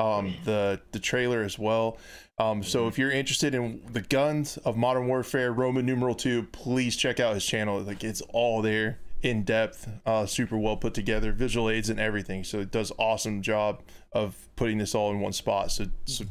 um, 0.00 0.34
the 0.44 0.80
the 0.92 0.98
trailer 0.98 1.42
as 1.42 1.58
well. 1.58 1.98
Um, 2.38 2.62
so 2.62 2.88
if 2.88 2.98
you're 2.98 3.10
interested 3.10 3.54
in 3.54 3.82
the 3.92 4.00
guns 4.00 4.56
of 4.58 4.76
Modern 4.76 5.06
Warfare, 5.08 5.52
Roman 5.52 5.84
numeral 5.84 6.14
two, 6.14 6.44
please 6.44 6.96
check 6.96 7.20
out 7.20 7.34
his 7.34 7.44
channel. 7.44 7.80
Like 7.80 8.02
it's 8.02 8.22
all 8.32 8.62
there 8.62 8.98
in 9.22 9.44
depth, 9.44 9.86
uh, 10.06 10.24
super 10.24 10.56
well 10.56 10.78
put 10.78 10.94
together, 10.94 11.32
visual 11.32 11.68
aids 11.68 11.90
and 11.90 12.00
everything. 12.00 12.44
So 12.44 12.60
it 12.60 12.70
does 12.70 12.90
awesome 12.98 13.42
job 13.42 13.82
of 14.12 14.48
putting 14.56 14.78
this 14.78 14.94
all 14.94 15.10
in 15.10 15.20
one 15.20 15.34
spot. 15.34 15.70
So, 15.70 15.86
so 16.06 16.24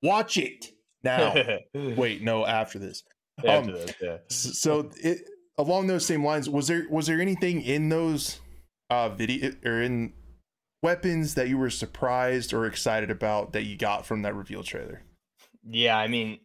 watch 0.00 0.36
it 0.36 0.66
now. 1.02 1.34
Wait, 1.74 2.22
no, 2.22 2.46
after 2.46 2.78
this. 2.78 3.02
After 3.44 3.50
um, 3.50 3.66
this, 3.66 3.92
yeah. 4.00 4.16
So 4.28 4.90
it 5.02 5.18
along 5.58 5.88
those 5.88 6.06
same 6.06 6.24
lines, 6.24 6.48
was 6.48 6.68
there 6.68 6.86
was 6.88 7.08
there 7.08 7.20
anything 7.20 7.62
in 7.62 7.88
those 7.88 8.38
uh 8.90 9.08
video 9.08 9.52
or 9.64 9.82
in 9.82 10.12
weapons 10.82 11.34
that 11.34 11.48
you 11.48 11.58
were 11.58 11.70
surprised 11.70 12.52
or 12.52 12.66
excited 12.66 13.10
about 13.10 13.52
that 13.52 13.64
you 13.64 13.76
got 13.76 14.06
from 14.06 14.22
that 14.22 14.34
reveal 14.34 14.62
trailer? 14.62 15.02
Yeah, 15.64 15.96
I 15.96 16.08
mean, 16.08 16.40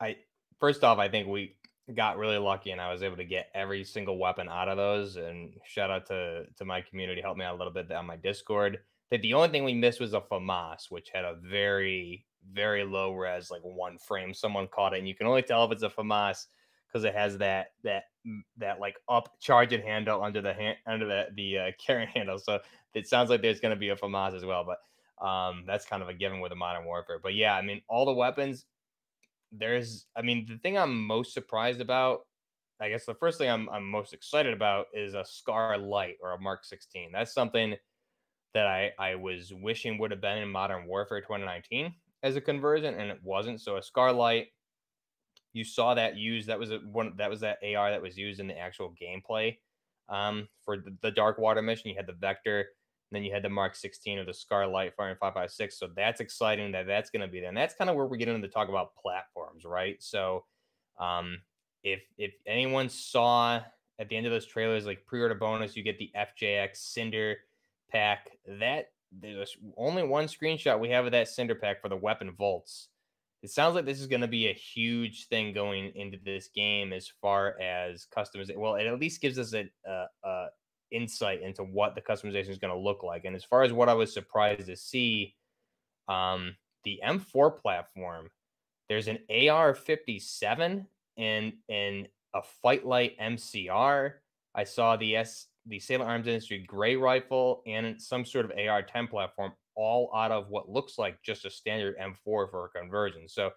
I 0.00 0.16
first 0.60 0.84
off, 0.84 0.98
I 0.98 1.08
think 1.08 1.28
we 1.28 1.56
got 1.94 2.18
really 2.18 2.38
lucky, 2.38 2.70
and 2.70 2.80
I 2.80 2.92
was 2.92 3.02
able 3.02 3.16
to 3.16 3.24
get 3.24 3.50
every 3.54 3.84
single 3.84 4.18
weapon 4.18 4.48
out 4.48 4.68
of 4.68 4.76
those. 4.76 5.16
And 5.16 5.54
shout 5.66 5.90
out 5.90 6.06
to 6.06 6.44
to 6.56 6.64
my 6.64 6.80
community, 6.82 7.20
helped 7.20 7.38
me 7.38 7.44
out 7.44 7.54
a 7.54 7.58
little 7.58 7.72
bit 7.72 7.90
on 7.92 8.06
my 8.06 8.16
Discord. 8.16 8.78
That 9.10 9.22
the 9.22 9.34
only 9.34 9.48
thing 9.48 9.64
we 9.64 9.74
missed 9.74 10.00
was 10.00 10.12
a 10.12 10.20
FAMAS, 10.20 10.90
which 10.90 11.08
had 11.12 11.24
a 11.24 11.36
very 11.42 12.26
very 12.52 12.84
low 12.84 13.12
res, 13.12 13.50
like 13.50 13.62
one 13.62 13.98
frame. 13.98 14.32
Someone 14.32 14.68
caught 14.68 14.94
it, 14.94 14.98
and 14.98 15.08
you 15.08 15.14
can 15.14 15.26
only 15.26 15.42
tell 15.42 15.64
if 15.64 15.72
it's 15.72 15.82
a 15.82 15.88
FAMAS 15.88 16.46
because 16.86 17.04
it 17.04 17.14
has 17.14 17.38
that 17.38 17.68
that 17.84 18.04
that 18.56 18.80
like 18.80 18.96
up 19.08 19.28
charging 19.40 19.82
handle 19.82 20.22
under 20.22 20.40
the 20.40 20.52
hand 20.52 20.76
under 20.86 21.06
the 21.06 21.26
the 21.34 21.58
uh, 21.58 21.70
carrying 21.84 22.08
handle. 22.08 22.38
So 22.38 22.60
it 22.94 23.06
sounds 23.06 23.30
like 23.30 23.42
there's 23.42 23.60
going 23.60 23.74
to 23.74 23.80
be 23.80 23.90
a 23.90 23.96
FAMAS 23.96 24.34
as 24.34 24.44
well, 24.44 24.64
but 24.64 24.78
um, 25.24 25.64
that's 25.66 25.84
kind 25.84 26.02
of 26.02 26.08
a 26.08 26.14
given 26.14 26.40
with 26.40 26.52
a 26.52 26.56
modern 26.56 26.84
warfare. 26.84 27.18
But 27.22 27.34
yeah, 27.34 27.54
I 27.54 27.62
mean, 27.62 27.82
all 27.88 28.06
the 28.06 28.12
weapons. 28.12 28.66
There's, 29.50 30.06
I 30.14 30.22
mean, 30.22 30.46
the 30.46 30.58
thing 30.58 30.76
I'm 30.76 31.06
most 31.06 31.32
surprised 31.32 31.80
about, 31.80 32.20
I 32.80 32.90
guess 32.90 33.06
the 33.06 33.14
first 33.14 33.38
thing 33.38 33.50
I'm 33.50 33.68
I'm 33.70 33.84
most 33.84 34.12
excited 34.12 34.52
about 34.52 34.86
is 34.92 35.14
a 35.14 35.24
Scar 35.24 35.78
Light 35.78 36.16
or 36.22 36.32
a 36.32 36.40
Mark 36.40 36.64
16. 36.64 37.10
That's 37.12 37.32
something 37.32 37.74
that 38.54 38.66
I 38.66 38.92
I 38.98 39.14
was 39.16 39.52
wishing 39.52 39.98
would 39.98 40.10
have 40.10 40.20
been 40.20 40.38
in 40.38 40.48
Modern 40.48 40.86
Warfare 40.86 41.20
2019 41.20 41.92
as 42.22 42.36
a 42.36 42.40
conversion, 42.40 42.94
and 42.94 43.10
it 43.10 43.18
wasn't. 43.22 43.60
So 43.60 43.76
a 43.76 43.82
Scar 43.82 44.12
Light, 44.12 44.48
you 45.58 45.64
saw 45.64 45.94
that 45.94 46.16
used. 46.16 46.48
That 46.48 46.58
was 46.58 46.70
a, 46.70 46.78
one. 46.78 47.14
That 47.16 47.30
was 47.30 47.40
that 47.40 47.58
AR 47.62 47.90
that 47.90 48.00
was 48.00 48.16
used 48.16 48.40
in 48.40 48.46
the 48.46 48.58
actual 48.58 48.94
gameplay 49.00 49.58
um, 50.08 50.48
for 50.64 50.78
the, 50.78 50.96
the 51.02 51.10
Dark 51.10 51.38
Water 51.38 51.62
mission. 51.62 51.90
You 51.90 51.96
had 51.96 52.06
the 52.06 52.12
Vector. 52.14 52.60
And 53.10 53.16
then 53.16 53.24
you 53.24 53.32
had 53.32 53.42
the 53.42 53.48
Mark 53.48 53.74
16 53.74 54.18
or 54.18 54.24
the 54.26 54.34
Scar 54.34 54.66
Light 54.66 54.92
firing 54.94 55.16
556. 55.18 55.78
So 55.78 55.88
that's 55.96 56.20
exciting 56.20 56.72
that 56.72 56.86
that's 56.86 57.08
going 57.08 57.22
to 57.22 57.28
be 57.28 57.40
there. 57.40 57.48
And 57.48 57.56
that's 57.56 57.74
kind 57.74 57.88
of 57.88 57.96
where 57.96 58.04
we 58.04 58.18
get 58.18 58.28
into 58.28 58.46
the 58.46 58.52
talk 58.52 58.68
about 58.68 58.94
platforms, 58.96 59.64
right? 59.64 59.96
So 59.98 60.44
um, 61.00 61.38
if 61.82 62.02
if 62.18 62.32
anyone 62.46 62.88
saw 62.90 63.62
at 63.98 64.08
the 64.08 64.16
end 64.16 64.26
of 64.26 64.32
those 64.32 64.46
trailers, 64.46 64.86
like 64.86 65.06
pre-order 65.06 65.34
bonus, 65.34 65.74
you 65.74 65.82
get 65.82 65.98
the 65.98 66.10
FJX 66.16 66.76
Cinder 66.76 67.36
pack. 67.90 68.30
That 68.46 68.90
there's 69.10 69.56
only 69.76 70.02
one 70.02 70.26
screenshot 70.26 70.78
we 70.78 70.90
have 70.90 71.06
of 71.06 71.12
that 71.12 71.28
Cinder 71.28 71.54
pack 71.54 71.80
for 71.80 71.88
the 71.88 71.96
weapon 71.96 72.32
vaults. 72.32 72.88
It 73.42 73.50
sounds 73.50 73.74
like 73.74 73.84
this 73.84 74.00
is 74.00 74.08
going 74.08 74.22
to 74.22 74.28
be 74.28 74.48
a 74.48 74.52
huge 74.52 75.28
thing 75.28 75.52
going 75.52 75.92
into 75.94 76.18
this 76.24 76.48
game 76.54 76.92
as 76.92 77.10
far 77.20 77.60
as 77.60 78.06
customization. 78.16 78.56
Well, 78.56 78.74
it 78.74 78.86
at 78.86 78.98
least 78.98 79.20
gives 79.20 79.38
us 79.38 79.54
a, 79.54 79.68
a, 79.86 80.06
a 80.24 80.46
insight 80.90 81.42
into 81.42 81.62
what 81.62 81.94
the 81.94 82.00
customization 82.00 82.50
is 82.50 82.58
going 82.58 82.74
to 82.74 82.80
look 82.80 83.02
like. 83.02 83.24
And 83.24 83.36
as 83.36 83.44
far 83.44 83.62
as 83.62 83.72
what 83.72 83.88
I 83.88 83.94
was 83.94 84.12
surprised 84.12 84.66
to 84.66 84.76
see, 84.76 85.36
um, 86.08 86.56
the 86.84 87.00
M4 87.04 87.56
platform, 87.56 88.30
there's 88.88 89.08
an 89.08 89.18
AR-57 89.30 90.86
and 91.16 91.52
and 91.68 92.08
a 92.34 92.40
FightLite 92.64 93.18
MCR. 93.20 94.12
I 94.54 94.64
saw 94.64 94.96
the 94.96 95.16
S 95.16 95.46
the 95.66 95.78
Salem 95.78 96.08
Arms 96.08 96.26
Industry 96.26 96.64
gray 96.66 96.96
rifle 96.96 97.62
and 97.66 98.00
some 98.00 98.24
sort 98.24 98.46
of 98.46 98.52
AR-10 98.52 99.10
platform, 99.10 99.52
all 99.78 100.10
out 100.14 100.32
of 100.32 100.48
what 100.48 100.68
looks 100.68 100.98
like 100.98 101.22
just 101.22 101.44
a 101.44 101.50
standard 101.50 101.96
M4 101.98 102.16
for 102.50 102.66
a 102.74 102.78
conversion. 102.78 103.28
So 103.28 103.50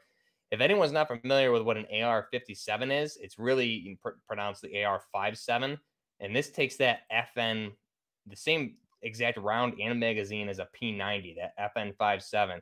if 0.52 0.61
anyone's 0.61 0.91
not 0.91 1.07
familiar 1.07 1.52
with 1.52 1.64
what 1.64 1.77
an 1.77 1.88
AR-57 1.91 3.03
is, 3.03 3.18
it's 3.22 3.39
really 3.39 3.98
pr- 4.02 4.10
pronounced 4.27 4.61
the 4.61 4.84
AR-57 4.84 5.77
and 6.22 6.35
this 6.35 6.52
takes 6.52 6.77
that 6.77 6.99
FN, 7.11 7.72
the 8.27 8.35
same 8.35 8.76
exact 9.02 9.38
round 9.38 9.73
and 9.81 9.99
magazine 9.99 10.48
as 10.48 10.60
a 10.60 10.68
P90, 10.80 11.35
that 11.38 11.76
FN57, 11.76 12.61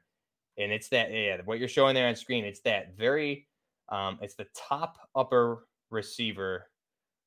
and 0.57 0.71
it's 0.71 0.87
that 0.89 1.11
yeah, 1.11 1.37
what 1.43 1.59
you're 1.59 1.67
showing 1.67 1.93
there 1.93 2.07
on 2.07 2.15
screen. 2.15 2.45
It's 2.45 2.61
that 2.61 2.97
very, 2.97 3.47
um, 3.89 4.17
it's 4.21 4.35
the 4.35 4.47
top 4.55 4.97
upper 5.13 5.67
receiver, 5.91 6.67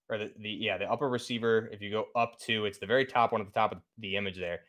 or 0.09 0.19
the, 0.19 0.33
the 0.39 0.49
yeah 0.49 0.79
the 0.79 0.91
upper 0.91 1.09
receiver. 1.09 1.69
If 1.71 1.83
you 1.83 1.91
go 1.91 2.07
up 2.17 2.39
to, 2.41 2.65
it's 2.65 2.79
the 2.79 2.87
very 2.87 3.05
top 3.05 3.33
one 3.33 3.43
at 3.43 3.47
the 3.47 3.53
top 3.53 3.73
of 3.73 3.79
the 3.99 4.17
image 4.17 4.39
there. 4.39 4.61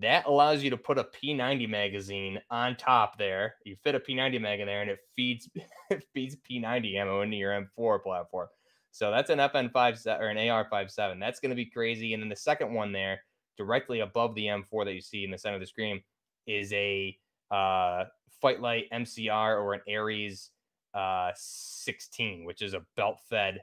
That 0.00 0.26
allows 0.26 0.62
you 0.62 0.70
to 0.70 0.76
put 0.76 0.98
a 0.98 1.04
P90 1.04 1.68
magazine 1.68 2.38
on 2.50 2.76
top 2.76 3.18
there. 3.18 3.56
You 3.64 3.76
fit 3.82 3.96
a 3.96 4.00
P90 4.00 4.40
mag 4.40 4.60
in 4.60 4.66
there, 4.66 4.80
and 4.80 4.90
it 4.90 5.00
feeds 5.16 5.48
it 5.90 6.04
feeds 6.14 6.36
P90 6.48 6.96
ammo 6.96 7.22
into 7.22 7.36
your 7.36 7.52
M4 7.78 8.02
platform. 8.02 8.48
So 8.90 9.10
that's 9.10 9.30
an 9.30 9.38
FN5 9.38 10.06
or 10.20 10.28
an 10.28 10.36
AR57. 10.36 11.20
That's 11.20 11.40
going 11.40 11.50
to 11.50 11.56
be 11.56 11.66
crazy. 11.66 12.14
And 12.14 12.22
then 12.22 12.28
the 12.28 12.36
second 12.36 12.72
one 12.72 12.92
there, 12.92 13.20
directly 13.56 14.00
above 14.00 14.34
the 14.34 14.46
M4 14.46 14.86
that 14.86 14.94
you 14.94 15.00
see 15.00 15.24
in 15.24 15.30
the 15.30 15.38
center 15.38 15.56
of 15.56 15.60
the 15.60 15.66
screen, 15.66 16.02
is 16.46 16.72
a 16.72 17.16
uh, 17.50 18.04
FightLite 18.42 18.88
MCR 18.92 19.60
or 19.60 19.74
an 19.74 19.80
Ares 19.88 20.50
uh, 20.94 21.30
16, 21.34 22.44
which 22.44 22.62
is 22.62 22.74
a 22.74 22.84
belt 22.96 23.20
fed 23.28 23.62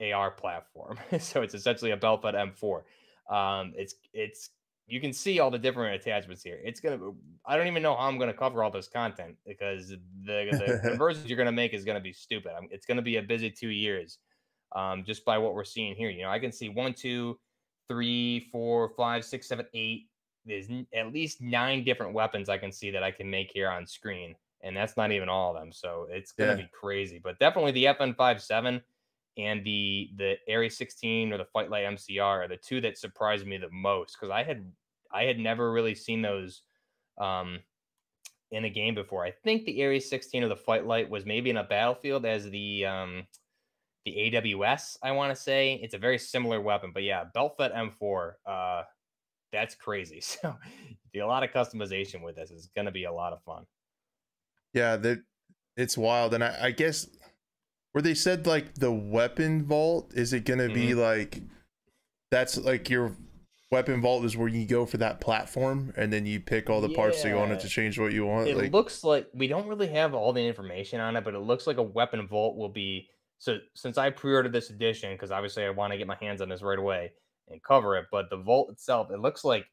AR 0.00 0.30
platform. 0.30 0.98
so 1.18 1.42
it's 1.42 1.54
essentially 1.54 1.92
a 1.92 1.96
belt 1.96 2.22
fed 2.22 2.34
M4. 2.34 2.82
Um, 3.28 3.72
it's 3.76 3.94
it's 4.12 4.50
you 4.88 5.00
can 5.00 5.12
see 5.12 5.40
all 5.40 5.50
the 5.50 5.58
different 5.58 6.00
attachments 6.00 6.42
here. 6.42 6.60
It's 6.62 6.80
gonna. 6.80 6.98
I 7.44 7.56
don't 7.56 7.66
even 7.66 7.82
know 7.82 7.96
how 7.96 8.06
I'm 8.06 8.18
gonna 8.18 8.32
cover 8.32 8.62
all 8.62 8.70
this 8.70 8.88
content 8.88 9.36
because 9.46 9.88
the 9.88 9.98
the 10.24 10.80
conversions 10.88 11.26
you're 11.26 11.38
gonna 11.38 11.52
make 11.52 11.74
is 11.74 11.84
gonna 11.84 12.00
be 12.00 12.12
stupid. 12.12 12.52
I'm, 12.56 12.68
it's 12.70 12.86
gonna 12.86 13.02
be 13.02 13.16
a 13.16 13.22
busy 13.22 13.50
two 13.50 13.68
years, 13.68 14.18
um, 14.74 15.02
just 15.04 15.24
by 15.24 15.38
what 15.38 15.54
we're 15.54 15.64
seeing 15.64 15.96
here. 15.96 16.10
You 16.10 16.22
know, 16.22 16.30
I 16.30 16.38
can 16.38 16.52
see 16.52 16.68
one, 16.68 16.94
two, 16.94 17.38
three, 17.88 18.48
four, 18.52 18.90
five, 18.96 19.24
six, 19.24 19.48
seven, 19.48 19.66
eight. 19.74 20.08
There's 20.44 20.68
at 20.94 21.12
least 21.12 21.40
nine 21.40 21.82
different 21.82 22.12
weapons 22.12 22.48
I 22.48 22.58
can 22.58 22.70
see 22.70 22.90
that 22.92 23.02
I 23.02 23.10
can 23.10 23.28
make 23.28 23.50
here 23.52 23.68
on 23.68 23.88
screen, 23.88 24.36
and 24.62 24.76
that's 24.76 24.96
not 24.96 25.10
even 25.10 25.28
all 25.28 25.54
of 25.54 25.60
them. 25.60 25.72
So 25.72 26.06
it's 26.10 26.30
gonna 26.30 26.52
yeah. 26.52 26.56
be 26.58 26.68
crazy. 26.72 27.20
But 27.22 27.40
definitely 27.40 27.72
the 27.72 27.86
FN57 27.86 28.80
and 29.36 29.64
the 29.64 30.10
the 30.16 30.36
Ares 30.52 30.76
16 30.76 31.32
or 31.32 31.38
the 31.38 31.46
FightLite 31.54 31.86
MCR 31.94 32.44
are 32.44 32.48
the 32.48 32.56
two 32.56 32.80
that 32.80 32.98
surprised 32.98 33.46
me 33.46 33.58
the 33.58 33.70
most 33.70 34.16
because 34.18 34.30
I 34.30 34.42
had 34.42 34.70
I 35.12 35.24
had 35.24 35.38
never 35.38 35.72
really 35.72 35.94
seen 35.94 36.22
those 36.22 36.62
um, 37.18 37.60
in 38.50 38.64
a 38.64 38.70
game 38.70 38.94
before. 38.94 39.24
I 39.24 39.30
think 39.30 39.64
the 39.64 39.84
Ares 39.84 40.08
16 40.08 40.42
or 40.42 40.48
the 40.48 40.56
FightLite 40.56 41.08
was 41.08 41.26
maybe 41.26 41.50
in 41.50 41.56
a 41.56 41.64
battlefield 41.64 42.24
as 42.24 42.48
the 42.50 42.86
um, 42.86 43.26
the 44.04 44.32
AWS. 44.32 44.98
I 45.02 45.12
want 45.12 45.34
to 45.34 45.40
say 45.40 45.80
it's 45.82 45.94
a 45.94 45.98
very 45.98 46.18
similar 46.18 46.60
weapon, 46.60 46.92
but 46.94 47.02
yeah, 47.02 47.24
Beltfed 47.34 47.74
M4. 48.00 48.32
Uh, 48.46 48.82
that's 49.52 49.74
crazy. 49.74 50.22
So 50.42 50.56
a 51.14 51.26
lot 51.26 51.42
of 51.42 51.50
customization 51.50 52.22
with 52.22 52.36
this. 52.36 52.50
It's 52.50 52.66
going 52.76 52.84
to 52.84 52.92
be 52.92 53.04
a 53.04 53.12
lot 53.12 53.32
of 53.32 53.42
fun. 53.42 53.64
Yeah, 54.74 54.96
that 54.96 55.22
it's 55.74 55.96
wild, 55.96 56.34
and 56.34 56.44
I, 56.44 56.56
I 56.64 56.70
guess 56.72 57.08
where 57.96 58.02
they 58.02 58.12
said 58.12 58.46
like 58.46 58.74
the 58.74 58.92
weapon 58.92 59.64
vault 59.64 60.12
is 60.14 60.34
it 60.34 60.44
gonna 60.44 60.64
mm-hmm. 60.64 60.74
be 60.74 60.92
like 60.92 61.40
that's 62.30 62.58
like 62.58 62.90
your 62.90 63.16
weapon 63.72 64.02
vault 64.02 64.22
is 64.22 64.36
where 64.36 64.48
you 64.48 64.66
go 64.66 64.84
for 64.84 64.98
that 64.98 65.18
platform 65.18 65.94
and 65.96 66.12
then 66.12 66.26
you 66.26 66.38
pick 66.38 66.68
all 66.68 66.82
the 66.82 66.90
yeah. 66.90 66.96
parts 66.96 67.22
that 67.22 67.30
you 67.30 67.38
on 67.38 67.50
it 67.50 67.58
to 67.58 67.66
change 67.66 67.98
what 67.98 68.12
you 68.12 68.26
want 68.26 68.48
it 68.48 68.54
like, 68.54 68.70
looks 68.70 69.02
like 69.02 69.26
we 69.32 69.46
don't 69.46 69.66
really 69.66 69.86
have 69.86 70.12
all 70.12 70.34
the 70.34 70.46
information 70.46 71.00
on 71.00 71.16
it 71.16 71.24
but 71.24 71.32
it 71.32 71.38
looks 71.38 71.66
like 71.66 71.78
a 71.78 71.82
weapon 71.82 72.28
vault 72.28 72.58
will 72.58 72.68
be 72.68 73.08
so 73.38 73.56
since 73.74 73.96
i 73.96 74.10
pre-ordered 74.10 74.52
this 74.52 74.68
edition 74.68 75.14
because 75.14 75.30
obviously 75.30 75.64
i 75.64 75.70
want 75.70 75.90
to 75.90 75.96
get 75.96 76.06
my 76.06 76.18
hands 76.20 76.42
on 76.42 76.50
this 76.50 76.60
right 76.60 76.78
away 76.78 77.10
and 77.48 77.62
cover 77.62 77.96
it 77.96 78.04
but 78.12 78.28
the 78.28 78.36
vault 78.36 78.70
itself 78.70 79.10
it 79.10 79.20
looks 79.20 79.42
like 79.42 79.64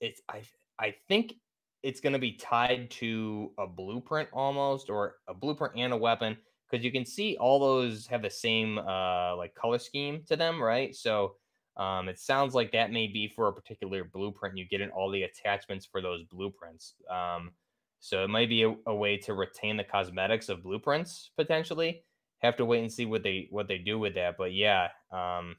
it's 0.00 0.22
i 0.28 0.40
i 0.78 0.94
think 1.08 1.34
it's 1.82 1.98
going 1.98 2.12
to 2.12 2.20
be 2.20 2.32
tied 2.34 2.88
to 2.88 3.50
a 3.58 3.66
blueprint 3.66 4.28
almost 4.32 4.90
or 4.90 5.16
a 5.26 5.34
blueprint 5.34 5.74
and 5.76 5.92
a 5.92 5.96
weapon 5.96 6.36
because 6.68 6.84
you 6.84 6.92
can 6.92 7.04
see 7.04 7.36
all 7.38 7.58
those 7.58 8.06
have 8.06 8.22
the 8.22 8.30
same 8.30 8.78
uh, 8.78 9.36
like 9.36 9.54
color 9.54 9.78
scheme 9.78 10.22
to 10.28 10.36
them, 10.36 10.62
right? 10.62 10.94
So 10.94 11.36
um, 11.76 12.08
it 12.08 12.18
sounds 12.18 12.54
like 12.54 12.72
that 12.72 12.92
may 12.92 13.06
be 13.06 13.28
for 13.28 13.48
a 13.48 13.52
particular 13.52 14.04
blueprint. 14.04 14.58
You 14.58 14.66
get 14.66 14.80
in 14.80 14.90
all 14.90 15.10
the 15.10 15.22
attachments 15.22 15.86
for 15.86 16.02
those 16.02 16.24
blueprints. 16.24 16.94
Um, 17.08 17.52
so 18.00 18.24
it 18.24 18.28
might 18.28 18.48
be 18.48 18.64
a, 18.64 18.74
a, 18.86 18.94
way 18.94 19.16
to 19.18 19.34
retain 19.34 19.76
the 19.76 19.84
cosmetics 19.84 20.48
of 20.48 20.62
blueprints 20.62 21.30
potentially. 21.36 22.04
Have 22.40 22.56
to 22.56 22.64
wait 22.64 22.80
and 22.80 22.92
see 22.92 23.06
what 23.06 23.22
they 23.22 23.48
what 23.50 23.66
they 23.66 23.78
do 23.78 23.98
with 23.98 24.14
that. 24.14 24.36
But 24.38 24.52
yeah, 24.52 24.88
um, 25.12 25.56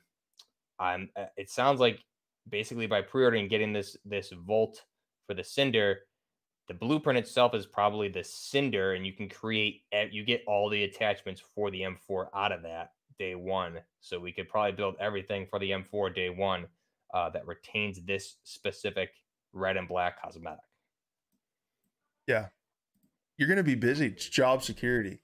I'm. 0.80 1.10
Uh, 1.15 1.26
it 1.36 1.49
sounds 1.49 1.81
like 1.81 1.99
basically 2.49 2.88
by 2.88 3.02
pre-ordering, 3.02 3.49
getting 3.49 3.73
this 3.73 3.98
this 4.06 4.31
Vault 4.31 4.81
for 5.27 5.34
the 5.34 5.44
Cinder, 5.44 5.99
the 6.70 6.76
blueprint 6.76 7.18
itself 7.18 7.56
is 7.56 7.66
probably 7.66 8.10
the 8.10 8.24
cinder, 8.24 8.94
and 8.94 9.06
you 9.06 9.12
can 9.12 9.28
create, 9.28 9.82
you 10.12 10.24
get 10.24 10.44
all 10.46 10.70
the 10.70 10.84
attachments 10.84 11.41
for 11.56 11.72
the 11.72 11.82
M4 11.82 12.28
out 12.34 12.52
of 12.52 12.62
that 12.62 12.91
day 13.18 13.34
one. 13.34 13.80
So 14.02 14.20
we 14.20 14.32
could 14.32 14.48
probably 14.48 14.74
build 14.74 14.96
everything 15.00 15.48
for 15.50 15.58
the 15.58 15.72
M4 15.72 16.14
day 16.14 16.30
one 16.30 16.68
uh, 17.12 17.32
that 17.32 17.48
retains 17.48 18.02
this 18.06 18.36
specific 18.44 19.10
red 19.52 19.78
and 19.78 19.88
black 19.88 20.22
cosmetic. 20.22 20.60
Yeah. 22.28 22.46
You're 23.38 23.48
going 23.48 23.58
to 23.58 23.64
be 23.64 23.74
busy. 23.74 24.06
It's 24.06 24.30
job 24.30 24.62
security. 24.62 25.22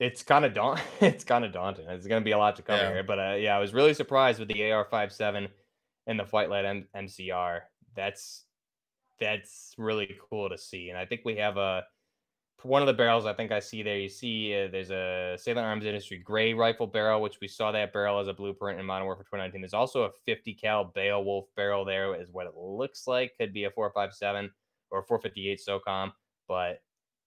It's 0.00 0.22
kind 0.22 0.46
of 0.46 0.54
daunting. 0.54 0.86
It's 1.02 1.22
kind 1.22 1.44
of 1.44 1.52
daunting. 1.52 1.86
It's 1.86 2.06
going 2.06 2.22
to 2.22 2.24
be 2.24 2.32
a 2.32 2.38
lot 2.38 2.56
to 2.56 2.62
cover 2.62 2.82
yeah. 2.82 2.92
here, 2.92 3.02
but 3.02 3.18
uh, 3.18 3.34
yeah, 3.34 3.54
I 3.54 3.60
was 3.60 3.74
really 3.74 3.92
surprised 3.92 4.38
with 4.38 4.48
the 4.48 4.54
AR57 4.54 5.48
and 6.06 6.18
the 6.18 6.24
FightLite 6.24 6.64
M- 6.64 6.88
MCR. 6.96 7.60
That's 7.94 8.46
that's 9.20 9.74
really 9.78 10.16
cool 10.30 10.48
to 10.48 10.58
see. 10.58 10.90
And 10.90 10.98
I 10.98 11.06
think 11.06 11.22
we 11.24 11.36
have 11.36 11.56
a 11.56 11.84
one 12.64 12.80
of 12.82 12.86
the 12.86 12.92
barrels 12.92 13.26
I 13.26 13.32
think 13.32 13.50
I 13.50 13.58
see 13.58 13.82
there. 13.82 13.98
You 13.98 14.08
see, 14.08 14.54
uh, 14.54 14.68
there's 14.70 14.90
a 14.90 15.36
Salient 15.36 15.66
Arms 15.66 15.84
Industry 15.84 16.18
gray 16.18 16.54
rifle 16.54 16.86
barrel, 16.86 17.20
which 17.20 17.40
we 17.40 17.48
saw 17.48 17.72
that 17.72 17.92
barrel 17.92 18.20
as 18.20 18.28
a 18.28 18.32
blueprint 18.32 18.78
in 18.78 18.86
Modern 18.86 19.06
Warfare 19.06 19.24
2019. 19.24 19.60
There's 19.60 19.74
also 19.74 20.04
a 20.04 20.10
50 20.26 20.54
cal 20.54 20.84
Beowulf 20.84 21.46
barrel 21.56 21.84
there, 21.84 22.14
is 22.14 22.30
what 22.30 22.46
it 22.46 22.54
looks 22.56 23.06
like. 23.06 23.32
Could 23.38 23.52
be 23.52 23.64
a 23.64 23.70
457 23.70 24.50
or 24.90 25.02
458 25.02 25.60
SOCOM, 25.66 26.12
but 26.48 26.82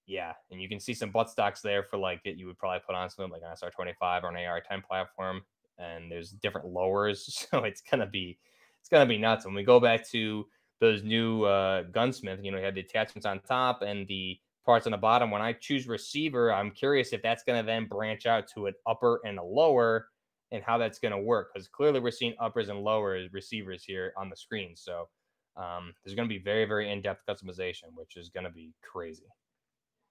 yeah, 0.06 0.32
and 0.50 0.62
you 0.62 0.68
can 0.68 0.80
see 0.80 0.94
some 0.94 1.10
butt 1.10 1.28
stocks 1.28 1.60
there 1.60 1.82
for 1.82 1.98
like 1.98 2.20
it. 2.24 2.36
You 2.36 2.46
would 2.46 2.58
probably 2.58 2.80
put 2.86 2.94
on 2.94 3.10
something 3.10 3.32
like 3.32 3.42
an 3.42 3.54
SR25 3.54 4.22
or 4.22 4.30
an 4.30 4.36
AR10 4.36 4.84
platform, 4.84 5.42
and 5.78 6.10
there's 6.10 6.30
different 6.30 6.68
lowers, 6.68 7.46
so 7.50 7.64
it's 7.64 7.82
gonna 7.82 8.06
be 8.06 8.38
it's 8.80 8.88
gonna 8.88 9.06
be 9.06 9.18
nuts. 9.18 9.44
When 9.44 9.54
we 9.54 9.64
go 9.64 9.80
back 9.80 10.08
to 10.10 10.46
those 10.80 11.02
new 11.02 11.44
uh, 11.44 11.82
gunsmith, 11.92 12.40
you 12.42 12.50
know, 12.50 12.58
you 12.58 12.64
have 12.64 12.74
the 12.74 12.80
attachments 12.80 13.26
on 13.26 13.40
top 13.40 13.82
and 13.82 14.06
the 14.08 14.38
parts 14.64 14.86
on 14.86 14.92
the 14.92 14.98
bottom. 14.98 15.30
When 15.30 15.42
I 15.42 15.52
choose 15.52 15.86
receiver, 15.86 16.52
I'm 16.52 16.70
curious 16.70 17.12
if 17.12 17.22
that's 17.22 17.44
going 17.44 17.60
to 17.60 17.66
then 17.66 17.86
branch 17.86 18.26
out 18.26 18.48
to 18.54 18.66
an 18.66 18.74
upper 18.86 19.20
and 19.24 19.38
a 19.38 19.42
lower 19.42 20.08
and 20.52 20.62
how 20.62 20.78
that's 20.78 20.98
going 20.98 21.12
to 21.12 21.18
work 21.18 21.52
because 21.52 21.68
clearly 21.68 22.00
we're 22.00 22.10
seeing 22.10 22.34
uppers 22.38 22.68
and 22.68 22.80
lowers 22.80 23.32
receivers 23.32 23.84
here 23.84 24.12
on 24.16 24.28
the 24.28 24.36
screen. 24.36 24.74
So 24.76 25.08
um, 25.56 25.94
there's 26.04 26.14
going 26.14 26.28
to 26.28 26.34
be 26.34 26.42
very, 26.42 26.66
very 26.66 26.90
in 26.90 27.00
depth 27.00 27.22
customization, 27.28 27.94
which 27.94 28.16
is 28.16 28.28
going 28.28 28.44
to 28.44 28.50
be 28.50 28.72
crazy. 28.82 29.24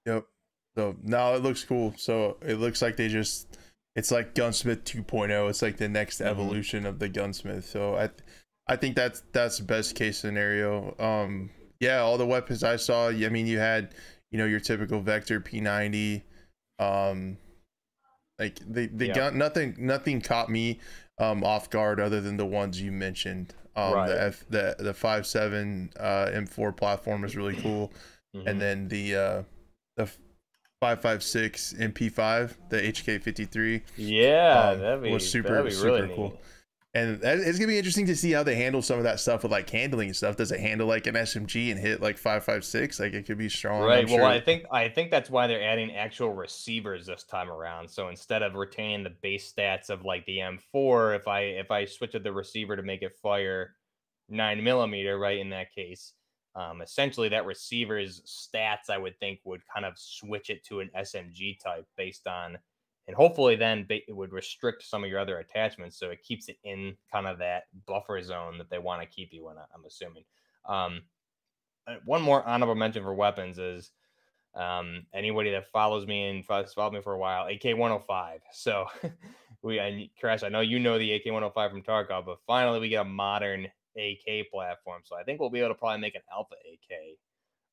Yep. 0.05 0.25
So 0.75 0.95
now 1.03 1.33
it 1.35 1.43
looks 1.43 1.63
cool. 1.63 1.93
So 1.97 2.37
it 2.41 2.55
looks 2.55 2.81
like 2.81 2.97
they 2.97 3.07
just, 3.07 3.57
it's 3.95 4.11
like 4.11 4.35
Gunsmith 4.35 4.83
2.0. 4.83 5.49
It's 5.49 5.61
like 5.61 5.77
the 5.77 5.87
next 5.87 6.17
mm-hmm. 6.17 6.27
evolution 6.27 6.85
of 6.85 6.99
the 6.99 7.07
Gunsmith. 7.07 7.65
So 7.65 7.95
I, 7.95 8.09
I 8.67 8.75
think 8.75 8.95
that's 8.95 9.21
that's 9.31 9.57
the 9.57 9.63
best 9.63 9.95
case 9.95 10.17
scenario. 10.17 10.95
Um, 10.99 11.51
yeah, 11.79 11.99
all 11.99 12.17
the 12.17 12.25
weapons 12.25 12.63
I 12.63 12.77
saw. 12.77 13.09
I 13.09 13.29
mean, 13.29 13.47
you 13.47 13.59
had 13.59 13.93
you 14.31 14.37
know 14.37 14.45
your 14.45 14.59
typical 14.59 15.01
Vector 15.01 15.39
P90. 15.39 16.23
Um, 16.79 17.37
like 18.39 18.59
they 18.67 18.87
they 18.87 19.07
yeah. 19.07 19.13
got 19.13 19.35
nothing 19.35 19.75
nothing 19.77 20.19
caught 20.21 20.49
me 20.49 20.79
um 21.19 21.43
off 21.43 21.69
guard 21.69 21.99
other 21.99 22.21
than 22.21 22.37
the 22.37 22.45
ones 22.45 22.81
you 22.81 22.91
mentioned. 22.91 23.53
Um, 23.75 23.93
right. 23.93 24.07
the 24.09 24.23
F 24.23 24.45
the 24.49 24.75
the 24.79 24.93
five 24.93 25.27
seven 25.27 25.91
uh 25.99 26.27
M4 26.33 26.75
platform 26.75 27.23
is 27.23 27.35
really 27.35 27.55
cool, 27.55 27.93
mm-hmm. 28.35 28.47
and 28.47 28.59
then 28.59 28.87
the 28.87 29.15
uh 29.15 29.43
the 29.97 30.09
556 30.81 31.73
MP5, 31.79 32.55
the 32.69 32.77
HK53. 32.77 33.81
Yeah, 33.95 34.69
um, 34.71 34.79
that'd 34.79 35.11
was 35.11 35.29
super 35.29 35.63
be 35.63 35.71
super 35.71 35.85
really 35.85 36.13
cool. 36.13 36.29
Neat 36.31 36.39
and 36.95 37.19
it's 37.21 37.59
gonna 37.59 37.67
be 37.67 37.77
interesting 37.77 38.05
to 38.05 38.15
see 38.15 38.31
how 38.31 38.41
they 38.41 38.55
handle 38.55 38.81
some 38.81 38.97
of 38.97 39.03
that 39.03 39.19
stuff 39.19 39.43
with 39.43 39.51
like 39.51 39.69
handling 39.69 40.07
and 40.07 40.15
stuff. 40.15 40.37
Does 40.37 40.53
it 40.53 40.61
handle 40.61 40.87
like 40.87 41.07
an 41.07 41.15
SMG 41.15 41.69
and 41.69 41.77
hit 41.77 42.01
like 42.01 42.17
five 42.17 42.45
five 42.45 42.63
six? 42.63 43.01
Like 43.01 43.13
it 43.13 43.25
could 43.25 43.37
be 43.37 43.49
strong. 43.49 43.83
Right. 43.83 44.05
I'm 44.05 44.05
well, 44.05 44.19
sure. 44.19 44.25
I 44.25 44.39
think 44.39 44.63
I 44.71 44.87
think 44.87 45.11
that's 45.11 45.29
why 45.29 45.45
they're 45.45 45.61
adding 45.61 45.93
actual 45.93 46.33
receivers 46.33 47.05
this 47.05 47.23
time 47.23 47.51
around. 47.51 47.89
So 47.89 48.07
instead 48.07 48.43
of 48.43 48.55
retaining 48.55 49.03
the 49.03 49.13
base 49.21 49.53
stats 49.53 49.89
of 49.89 50.05
like 50.05 50.25
the 50.25 50.37
M4, 50.37 51.17
if 51.17 51.27
I 51.27 51.41
if 51.41 51.69
I 51.69 51.83
switch 51.83 52.13
the 52.13 52.31
receiver 52.31 52.77
to 52.77 52.83
make 52.83 53.01
it 53.01 53.17
fire 53.21 53.75
nine 54.29 54.63
millimeter, 54.63 55.19
right? 55.19 55.37
In 55.37 55.49
that 55.49 55.73
case, 55.75 56.13
um, 56.55 56.81
essentially 56.81 57.27
that 57.27 57.45
receiver's 57.45 58.21
stats, 58.25 58.89
I 58.89 58.97
would 58.97 59.19
think, 59.19 59.39
would 59.43 59.61
kind 59.73 59.85
of 59.85 59.93
switch 59.97 60.49
it 60.49 60.63
to 60.67 60.79
an 60.79 60.89
SMG 60.97 61.59
type 61.61 61.85
based 61.97 62.25
on 62.25 62.57
and 63.07 63.15
hopefully 63.15 63.55
then 63.55 63.85
it 63.89 64.15
would 64.15 64.31
restrict 64.31 64.83
some 64.83 65.03
of 65.03 65.09
your 65.09 65.19
other 65.19 65.39
attachments 65.39 65.99
so 65.99 66.09
it 66.09 66.23
keeps 66.23 66.49
it 66.49 66.57
in 66.63 66.95
kind 67.11 67.27
of 67.27 67.37
that 67.37 67.63
buffer 67.85 68.21
zone 68.21 68.57
that 68.57 68.69
they 68.69 68.79
want 68.79 69.01
to 69.01 69.07
keep 69.07 69.29
you 69.31 69.49
in 69.49 69.57
i'm 69.57 69.85
assuming. 69.85 70.23
Um, 70.67 71.03
uh, 71.87 71.95
one 72.05 72.21
more 72.21 72.43
honorable 72.47 72.75
mention 72.75 73.03
for 73.03 73.13
weapons 73.13 73.59
is 73.59 73.91
um, 74.55 75.05
anybody 75.13 75.51
that 75.51 75.67
follows 75.71 76.07
me 76.07 76.29
and 76.29 76.45
followed 76.45 76.93
me 76.93 77.01
for 77.01 77.13
a 77.13 77.19
while 77.19 77.45
ak-105 77.45 78.39
so 78.51 78.85
we 79.61 79.79
I, 79.79 80.09
crash 80.19 80.43
i 80.43 80.49
know 80.49 80.61
you 80.61 80.79
know 80.79 80.97
the 80.97 81.13
ak-105 81.13 81.69
from 81.69 81.83
tarkov 81.83 82.25
but 82.25 82.37
finally 82.47 82.79
we 82.79 82.89
get 82.89 83.01
a 83.01 83.09
modern 83.09 83.67
ak 83.97 84.49
platform 84.51 85.01
so 85.03 85.15
i 85.15 85.23
think 85.23 85.39
we'll 85.39 85.49
be 85.49 85.59
able 85.59 85.69
to 85.69 85.75
probably 85.75 85.99
make 85.99 86.15
an 86.15 86.21
alpha 86.33 86.55
ak 86.55 87.17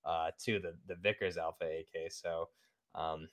uh, 0.04 0.30
to 0.44 0.58
the 0.58 0.74
the 0.88 0.96
vickers 0.96 1.38
alpha 1.38 1.64
ak 1.64 2.12
so 2.12 2.48
um, 2.94 3.28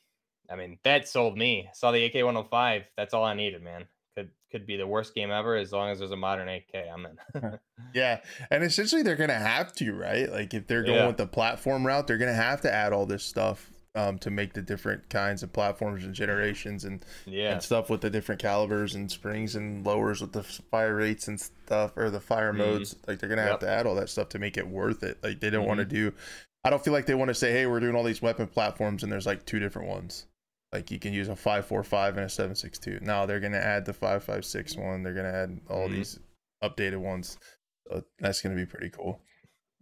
I 0.51 0.55
mean, 0.55 0.79
that 0.83 1.07
sold 1.07 1.37
me. 1.37 1.69
Saw 1.73 1.91
the 1.91 2.03
AK 2.05 2.15
105. 2.15 2.83
That's 2.97 3.13
all 3.13 3.23
I 3.23 3.33
needed, 3.33 3.61
man. 3.63 3.85
Could 4.15 4.31
could 4.51 4.65
be 4.65 4.77
the 4.77 4.87
worst 4.87 5.13
game 5.13 5.29
ever 5.31 5.55
as 5.55 5.71
long 5.71 5.89
as 5.91 5.99
there's 5.99 6.11
a 6.11 6.15
modern 6.17 6.49
AK. 6.49 6.73
I'm 6.91 7.05
in. 7.05 7.59
yeah, 7.93 8.19
and 8.49 8.63
essentially 8.63 9.03
they're 9.03 9.15
gonna 9.15 9.33
have 9.33 9.73
to, 9.75 9.93
right? 9.93 10.29
Like 10.31 10.53
if 10.53 10.67
they're 10.67 10.83
going 10.83 10.97
yeah. 10.97 11.07
with 11.07 11.17
the 11.17 11.27
platform 11.27 11.85
route, 11.85 12.07
they're 12.07 12.17
gonna 12.17 12.33
have 12.33 12.61
to 12.61 12.73
add 12.73 12.91
all 12.93 13.05
this 13.05 13.23
stuff 13.23 13.69
um, 13.95 14.17
to 14.19 14.29
make 14.29 14.53
the 14.53 14.61
different 14.61 15.09
kinds 15.09 15.41
of 15.43 15.51
platforms 15.53 16.03
and 16.03 16.13
generations 16.13 16.85
and 16.85 17.03
Yeah. 17.25 17.51
and 17.53 17.61
stuff 17.63 17.89
with 17.89 18.01
the 18.01 18.09
different 18.09 18.41
calibers 18.41 18.95
and 18.95 19.11
springs 19.11 19.55
and 19.55 19.85
lowers 19.85 20.21
with 20.21 20.31
the 20.33 20.43
fire 20.43 20.95
rates 20.95 21.27
and 21.27 21.39
stuff 21.39 21.95
or 21.95 22.09
the 22.09 22.19
fire 22.19 22.53
Mhm. 22.53 22.57
modes. 22.57 22.95
Like 23.07 23.19
they're 23.19 23.29
gonna 23.29 23.41
have 23.43 23.51
Yep. 23.53 23.59
to 23.61 23.69
add 23.69 23.85
all 23.87 23.95
that 23.95 24.09
stuff 24.09 24.29
to 24.29 24.39
make 24.39 24.57
it 24.57 24.67
worth 24.67 25.03
it. 25.03 25.17
Like 25.23 25.39
they 25.39 25.49
don't 25.49 25.65
want 25.67 25.79
to 25.79 25.85
do. 25.85 26.13
I 26.63 26.69
don't 26.69 26.83
feel 26.83 26.93
like 26.93 27.05
they 27.05 27.15
want 27.15 27.29
to 27.29 27.35
say, 27.35 27.51
"Hey, 27.51 27.65
we're 27.67 27.79
doing 27.79 27.95
all 27.95 28.03
these 28.03 28.21
weapon 28.21 28.47
platforms," 28.47 29.01
and 29.01 29.11
there's 29.11 29.25
like 29.25 29.45
two 29.45 29.59
different 29.59 29.87
ones. 29.87 30.25
Like 30.71 30.91
you 30.91 30.99
can 30.99 31.13
use 31.13 31.27
a 31.29 31.35
five 31.35 31.65
four 31.65 31.83
five 31.83 32.15
and 32.17 32.25
a 32.25 32.29
seven 32.29 32.55
six 32.55 32.77
two. 32.77 32.99
now 33.01 33.25
they're 33.25 33.39
gonna 33.39 33.57
add 33.57 33.85
the 33.85 33.93
five 33.93 34.23
five 34.23 34.45
six 34.45 34.75
one. 34.75 35.03
They're 35.03 35.13
gonna 35.15 35.29
add 35.33 35.59
all 35.69 35.87
Mhm. 35.87 35.91
these 35.91 36.19
updated 36.63 36.99
ones. 36.99 37.37
So 37.87 38.03
that's 38.19 38.41
gonna 38.41 38.55
be 38.55 38.65
pretty 38.67 38.89
cool. 38.89 39.21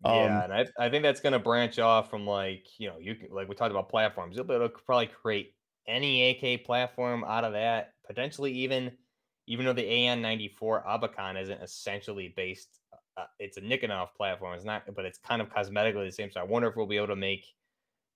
Yeah, 0.06 0.12
Um, 0.12 0.52
and 0.52 0.54
I, 0.54 0.66
I 0.80 0.90
think 0.90 1.02
that's 1.04 1.20
going 1.22 1.34
to 1.34 1.40
branch 1.40 1.80
off 1.80 2.10
from 2.12 2.26
like 2.28 2.68
you 2.80 2.88
know 2.88 3.00
you 3.00 3.16
can, 3.16 3.30
like 3.32 3.50
we 3.50 3.56
talked 3.56 3.72
about 3.72 3.90
platforms. 3.90 4.36
You'll 4.36 4.46
be 4.46 4.54
able 4.54 4.70
to 4.70 4.76
probably 4.86 5.08
create 5.08 5.56
any 5.88 6.30
AK 6.30 6.64
platform 6.66 7.24
out 7.24 7.44
of 7.44 7.54
that. 7.54 7.94
Potentially 8.06 8.52
even 8.54 8.96
even 9.48 9.66
though 9.66 9.74
the 9.74 9.84
AN94 9.84 10.86
Abakan 10.86 11.42
isn't 11.42 11.62
essentially 11.62 12.32
based, 12.36 12.80
uh, 13.18 13.26
it's 13.40 13.58
a 13.58 13.62
Nikonov 13.62 14.10
platform. 14.16 14.54
It's 14.54 14.66
not, 14.66 14.84
but 14.94 15.06
it's 15.06 15.18
kind 15.18 15.42
of 15.42 15.50
cosmetically 15.50 16.06
the 16.06 16.12
same. 16.12 16.30
So 16.32 16.40
I 16.42 16.44
wonder 16.44 16.68
if 16.70 16.76
we'll 16.76 16.86
be 16.86 16.98
able 16.98 17.08
to 17.08 17.16
make 17.16 17.46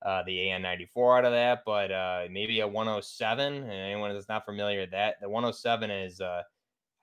uh, 0.06 0.24
the 0.24 0.38
AN94 0.38 1.20
out 1.20 1.26
of 1.26 1.32
that. 1.32 1.64
But 1.66 1.92
uh, 1.92 2.24
maybe 2.30 2.60
a 2.62 2.68
107. 2.68 3.54
And 3.54 3.72
anyone 3.72 4.14
that's 4.14 4.30
not 4.30 4.46
familiar 4.46 4.82
with 4.82 4.92
that, 4.92 5.16
the 5.22 5.30
107 5.30 5.92
is. 5.92 6.22
Uh, 6.22 6.44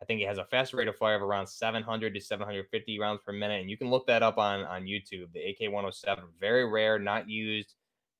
I 0.01 0.05
think 0.05 0.21
it 0.21 0.29
has 0.29 0.39
a 0.39 0.45
fast 0.45 0.75
rate 0.75 0.87
of 0.87 0.97
fire 0.97 1.17
of 1.17 1.23
around 1.23 1.49
700 1.49 2.15
to 2.15 2.21
750 2.21 3.01
rounds 3.01 3.21
per 3.27 3.33
minute, 3.33 3.61
and 3.61 3.69
you 3.69 3.77
can 3.77 3.91
look 3.91 4.07
that 4.07 4.23
up 4.23 4.39
on 4.39 4.61
on 4.63 4.85
YouTube. 4.85 5.33
The 5.33 5.41
AK-107, 5.41 6.19
very 6.39 6.65
rare, 6.69 6.99
not 6.99 7.29
used. 7.29 7.75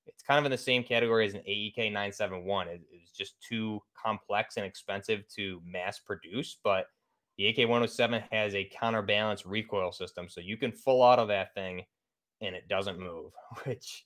It's 0.07 0.23
kind 0.23 0.39
of 0.39 0.45
in 0.45 0.51
the 0.51 0.59
same 0.59 0.83
category 0.83 1.27
as 1.27 1.35
an 1.35 1.43
AEK 1.47 1.77
971. 1.93 2.69
It, 2.69 2.81
it's 2.91 3.13
just 3.13 3.41
too 3.41 3.81
complex 3.95 4.57
and 4.57 4.67
expensive 4.67 5.23
to 5.37 5.61
mass 5.65 6.01
produce, 6.01 6.59
but 6.65 6.87
the 7.37 7.47
AK-107 7.47 8.25
has 8.33 8.55
a 8.55 8.69
counterbalance 8.73 9.47
recoil 9.47 9.93
system, 9.93 10.29
so 10.29 10.41
you 10.41 10.57
can 10.57 10.73
full 10.73 11.03
auto 11.03 11.27
that 11.27 11.55
thing, 11.55 11.85
and 12.41 12.57
it 12.57 12.67
doesn't 12.69 12.99
move, 12.99 13.33
which 13.65 14.05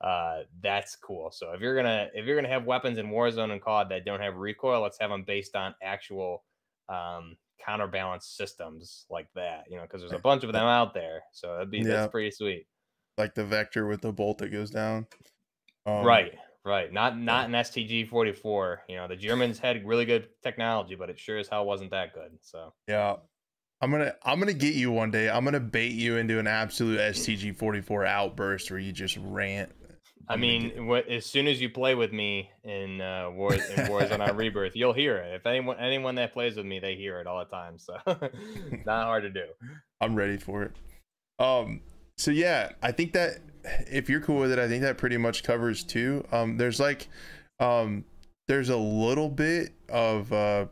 uh, 0.00 0.40
that's 0.62 0.96
cool. 0.96 1.30
So 1.30 1.52
if 1.52 1.60
you're 1.60 1.76
gonna 1.76 2.08
if 2.14 2.24
you're 2.26 2.36
gonna 2.36 2.48
have 2.52 2.64
weapons 2.64 2.98
in 2.98 3.06
Warzone 3.08 3.52
and 3.52 3.60
COD 3.60 3.88
that 3.90 4.04
don't 4.04 4.20
have 4.20 4.36
recoil, 4.36 4.80
let's 4.82 4.98
have 5.00 5.10
them 5.10 5.24
based 5.24 5.54
on 5.56 5.74
actual 5.82 6.42
um, 6.88 7.36
counterbalance 7.64 8.26
systems 8.26 9.04
like 9.10 9.28
that, 9.34 9.64
you 9.70 9.76
know, 9.76 9.82
because 9.82 10.00
there's 10.00 10.12
a 10.12 10.18
bunch 10.18 10.42
of 10.44 10.52
them 10.54 10.64
out 10.66 10.94
there. 10.94 11.20
So 11.32 11.54
that'd 11.54 11.70
be 11.70 11.78
Yeah. 11.78 11.84
that's 11.84 12.10
pretty 12.10 12.30
sweet. 12.30 12.66
like 13.18 13.34
the 13.34 13.44
vector 13.44 13.86
with 13.86 14.00
the 14.00 14.12
bolt 14.12 14.38
that 14.38 14.48
goes 14.48 14.70
down. 14.70 15.06
Um, 15.86 16.04
right, 16.06 16.32
right. 16.64 16.90
Not 16.92 17.18
not 17.18 17.46
an 17.46 17.52
STG 17.52 18.08
44. 18.08 18.84
You 18.88 18.96
know, 18.96 19.08
the 19.08 19.16
Germans 19.16 19.58
had 19.58 19.86
really 19.86 20.04
good 20.06 20.28
technology, 20.42 20.94
but 20.94 21.10
it 21.10 21.18
sure 21.18 21.38
as 21.38 21.48
hell 21.48 21.66
wasn't 21.66 21.90
that 21.90 22.14
good. 22.14 22.38
So 22.40 22.72
Yeah. 22.88 23.16
I'm 23.82 23.90
gonna 23.90 24.14
I'm 24.22 24.38
gonna 24.38 24.52
get 24.52 24.74
you 24.74 24.90
one 24.90 25.10
day. 25.10 25.28
I'm 25.30 25.44
gonna 25.44 25.58
bait 25.60 25.92
you 25.92 26.16
into 26.16 26.38
an 26.38 26.46
absolute 26.46 26.98
STG 27.00 27.56
44 27.56 28.04
outburst 28.06 28.70
where 28.70 28.78
you 28.80 28.92
just 28.92 29.16
rant. 29.18 29.72
I 30.30 30.36
mean, 30.36 30.86
what, 30.86 31.08
as 31.08 31.26
soon 31.26 31.48
as 31.48 31.60
you 31.60 31.68
play 31.68 31.96
with 31.96 32.12
me 32.12 32.50
in 32.62 33.00
uh, 33.00 33.30
War 33.32 33.52
in 33.54 33.60
Warzone 33.88 34.20
on 34.20 34.36
Rebirth, 34.36 34.76
you'll 34.76 34.92
hear 34.92 35.16
it. 35.16 35.34
If 35.34 35.44
anyone 35.44 35.76
anyone 35.78 36.14
that 36.14 36.32
plays 36.32 36.56
with 36.56 36.66
me, 36.66 36.78
they 36.78 36.94
hear 36.94 37.18
it 37.18 37.26
all 37.26 37.40
the 37.40 37.50
time. 37.50 37.78
So 37.78 37.96
not 38.86 39.06
hard 39.06 39.24
to 39.24 39.30
do. 39.30 39.44
I'm 40.00 40.14
ready 40.14 40.36
for 40.36 40.62
it. 40.62 40.72
Um. 41.40 41.80
So 42.16 42.30
yeah, 42.30 42.70
I 42.80 42.92
think 42.92 43.12
that 43.14 43.38
if 43.90 44.08
you're 44.08 44.20
cool 44.20 44.38
with 44.38 44.52
it, 44.52 44.58
I 44.60 44.68
think 44.68 44.82
that 44.82 44.98
pretty 44.98 45.16
much 45.16 45.42
covers 45.42 45.82
too. 45.82 46.24
Um. 46.30 46.56
There's 46.56 46.78
like, 46.78 47.08
um, 47.58 48.04
there's 48.46 48.68
a 48.68 48.76
little 48.76 49.28
bit 49.28 49.72
of 49.88 50.32
uh 50.32 50.66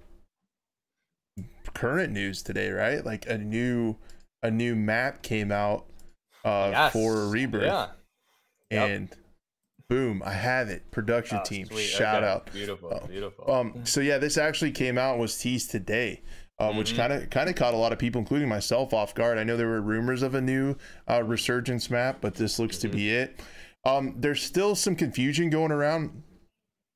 current 1.75 2.13
news 2.13 2.43
today, 2.43 2.71
right? 2.71 3.05
Like 3.05 3.29
a 3.29 3.39
new 3.39 3.97
a 4.43 4.53
new 4.53 4.77
map 4.77 5.23
came 5.23 5.51
out 5.51 5.87
uh 6.45 6.91
for 6.91 7.29
Rebirth. 7.29 7.65
Yeah. 7.65 7.87
Yep. 8.71 8.91
and 8.91 9.17
boom, 9.89 10.23
I 10.25 10.33
have 10.33 10.69
it. 10.69 10.91
Production 10.91 11.39
Oh, 11.41 11.45
team, 11.45 11.67
sweet. 11.67 11.83
shout 11.85 12.23
Okay. 12.23 12.31
out. 12.33 12.53
Beautiful. 12.53 13.01
Oh, 13.03 13.07
Beautiful. 13.07 13.51
Um, 13.51 13.87
so 13.87 14.01
yeah, 14.01 14.19
this 14.19 14.37
actually 14.37 14.73
came 14.73 14.99
out 14.99 15.19
was 15.19 15.37
teased 15.39 15.71
today, 15.71 16.21
um, 16.59 16.77
which 16.77 16.93
Mhm. 16.93 16.97
kind 16.97 17.13
of 17.13 17.31
kind 17.31 17.49
of 17.49 17.57
caught 17.57 17.75
a 17.75 17.77
lot 17.79 17.93
of 17.93 17.99
people, 17.99 18.19
including 18.21 18.49
myself, 18.49 18.93
off 18.93 19.15
guard. 19.15 19.39
I 19.39 19.45
know 19.45 19.57
there 19.57 19.69
were 19.69 19.81
rumors 19.81 20.23
of 20.23 20.35
a 20.35 20.41
new 20.41 20.77
uh, 21.09 21.23
resurgence 21.23 21.89
map, 21.91 22.19
but 22.21 22.35
this 22.35 22.59
looks 22.59 22.79
to 22.79 22.89
Mhm. 22.89 22.93
be 22.93 23.11
it. 23.15 23.41
Um, 23.85 24.15
there's 24.19 24.43
still 24.43 24.75
some 24.75 24.95
confusion 24.97 25.49
going 25.51 25.73
around. 25.73 26.23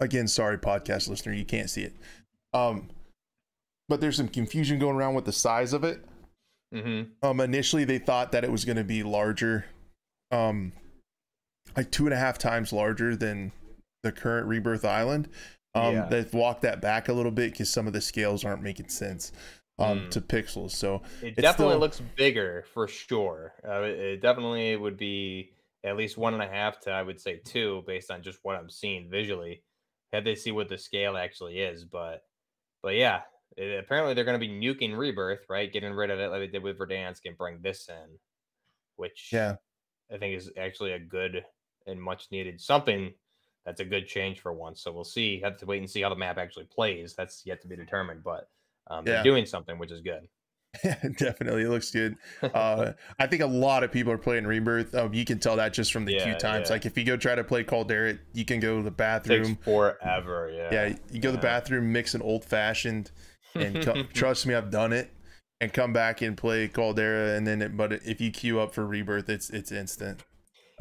Again, 0.00 0.26
sorry, 0.28 0.58
podcast 0.58 1.08
listener, 1.08 1.32
you 1.32 1.44
can't 1.44 1.70
see 1.70 1.82
it. 1.84 1.94
Um, 2.52 2.90
but 3.88 4.00
there's 4.00 4.16
some 4.16 4.28
confusion 4.28 4.78
going 4.78 4.96
around 4.96 5.14
with 5.14 5.24
the 5.24 5.32
size 5.32 5.72
of 5.72 5.84
it. 5.84 6.04
mm-hmm. 6.74 7.12
Um, 7.22 7.38
initially 7.40 7.84
they 7.84 7.98
thought 7.98 8.32
that 8.32 8.44
it 8.44 8.50
was 8.50 8.64
going 8.64 8.78
to 8.78 8.84
be 8.84 9.02
larger, 9.02 9.66
um, 10.30 10.72
like 11.76 11.90
two 11.90 12.06
and 12.06 12.14
a 12.14 12.18
half 12.18 12.38
times 12.38 12.72
larger 12.72 13.16
than 13.16 13.52
the 14.02 14.12
current 14.12 14.46
Rebirth 14.46 14.84
Island. 14.84 15.28
Um, 15.74 15.94
Yeah. 15.94 16.06
they've 16.08 16.34
walked 16.34 16.62
that 16.62 16.80
back 16.80 17.08
a 17.08 17.12
little 17.12 17.30
bit 17.32 17.52
because 17.52 17.70
some 17.70 17.86
of 17.86 17.92
the 17.92 18.00
scales 18.00 18.44
aren't 18.44 18.62
making 18.62 18.88
sense 18.88 19.32
um 19.78 20.00
Mm. 20.00 20.10
to 20.10 20.20
pixels. 20.20 20.72
So 20.72 20.96
It 21.22 21.34
definitely 21.36 21.72
still- 21.72 21.78
looks 21.78 22.00
bigger 22.16 22.64
for 22.74 22.86
sure. 22.88 23.54
Uh, 23.66 23.82
it, 23.82 23.98
it 23.98 24.20
definitely 24.20 24.76
would 24.76 24.96
be 24.98 25.54
at 25.84 25.96
least 25.96 26.16
one 26.18 26.34
and 26.34 26.42
a 26.42 26.46
half 26.48 26.78
to 26.80 26.90
I 26.90 27.02
would 27.02 27.20
say 27.20 27.38
two, 27.44 27.82
based 27.86 28.10
on 28.10 28.22
just 28.22 28.38
what 28.42 28.56
I'm 28.56 28.68
seeing 28.70 29.08
visually. 29.10 29.62
Had 30.12 30.24
they 30.24 30.34
see 30.34 30.52
what 30.52 30.68
the 30.68 30.76
scale 30.76 31.16
actually 31.16 31.58
is, 31.60 31.84
but 31.86 32.22
but 32.82 32.96
yeah, 32.96 33.22
it, 33.56 33.78
apparently 33.82 34.12
they're 34.12 34.24
going 34.26 34.38
to 34.38 34.46
be 34.46 34.52
nuking 34.52 34.96
Rebirth, 34.96 35.46
right? 35.48 35.72
Getting 35.72 35.94
rid 35.94 36.10
of 36.10 36.18
it 36.20 36.28
like 36.28 36.40
they 36.40 36.46
did 36.48 36.62
with 36.62 36.78
Verdansk 36.78 37.20
and 37.24 37.38
bring 37.38 37.62
this 37.62 37.88
in, 37.88 38.18
which 38.96 39.30
yeah, 39.32 39.56
I 40.12 40.18
think 40.18 40.36
is 40.36 40.50
actually 40.58 40.92
a 40.92 40.98
good 40.98 41.44
and 41.86 42.00
much 42.00 42.28
needed 42.30 42.60
something. 42.60 43.12
That's 43.64 43.80
a 43.80 43.84
good 43.84 44.08
change 44.08 44.40
for 44.40 44.52
once. 44.52 44.82
So 44.82 44.92
we'll 44.92 45.04
see. 45.04 45.40
Have 45.40 45.56
to 45.58 45.66
wait 45.66 45.78
and 45.78 45.88
see 45.90 46.02
how 46.02 46.08
the 46.08 46.16
map 46.16 46.36
actually 46.38 46.64
plays. 46.66 47.14
That's 47.14 47.42
yet 47.46 47.60
to 47.62 47.68
be 47.68 47.76
determined, 47.76 48.24
but 48.24 48.48
um, 48.90 49.06
Yeah. 49.06 49.14
they're 49.14 49.22
doing 49.24 49.46
something, 49.46 49.78
which 49.78 49.92
is 49.92 50.00
good. 50.00 50.26
definitely 51.18 51.62
it 51.64 51.68
looks 51.68 51.90
good. 51.90 52.16
Uh, 52.42 52.92
I 53.20 53.26
think 53.26 53.42
a 53.42 53.46
lot 53.46 53.84
of 53.84 53.92
people 53.92 54.10
are 54.12 54.18
playing 54.18 54.46
Rebirth. 54.46 54.94
Um, 54.94 55.12
you 55.12 55.24
can 55.24 55.38
tell 55.38 55.56
that 55.56 55.72
just 55.74 55.92
from 55.92 56.06
the 56.06 56.18
queue 56.18 56.34
times. 56.34 56.68
yeah. 56.68 56.74
Like 56.74 56.86
if 56.86 56.96
you 56.96 57.04
go 57.04 57.16
try 57.16 57.34
to 57.34 57.44
play 57.44 57.62
Caldera, 57.62 58.18
you 58.32 58.44
can 58.44 58.58
go 58.58 58.78
to 58.78 58.82
the 58.82 58.90
takes 58.90 58.96
bathroom. 58.96 59.56
forever. 59.62 60.50
Yeah. 60.52 60.68
Yeah, 60.72 60.96
you 61.10 61.20
go 61.20 61.28
to 61.28 61.36
the 61.36 61.42
bathroom, 61.42 61.92
mix 61.92 62.14
an 62.14 62.22
old 62.22 62.44
fashioned, 62.44 63.10
and 63.54 63.82
co- 63.82 64.02
trust 64.14 64.46
me, 64.46 64.54
I've 64.54 64.70
done 64.70 64.92
it. 64.92 65.10
And 65.60 65.72
come 65.72 65.92
back 65.92 66.22
and 66.22 66.36
play 66.36 66.66
Caldera, 66.66 67.36
and 67.36 67.46
then 67.46 67.62
it, 67.62 67.76
but 67.76 67.92
if 67.92 68.20
you 68.20 68.32
queue 68.32 68.58
up 68.58 68.74
for 68.74 68.84
Rebirth, 68.84 69.28
it's 69.28 69.48
it's 69.50 69.70
instant. 69.70 70.24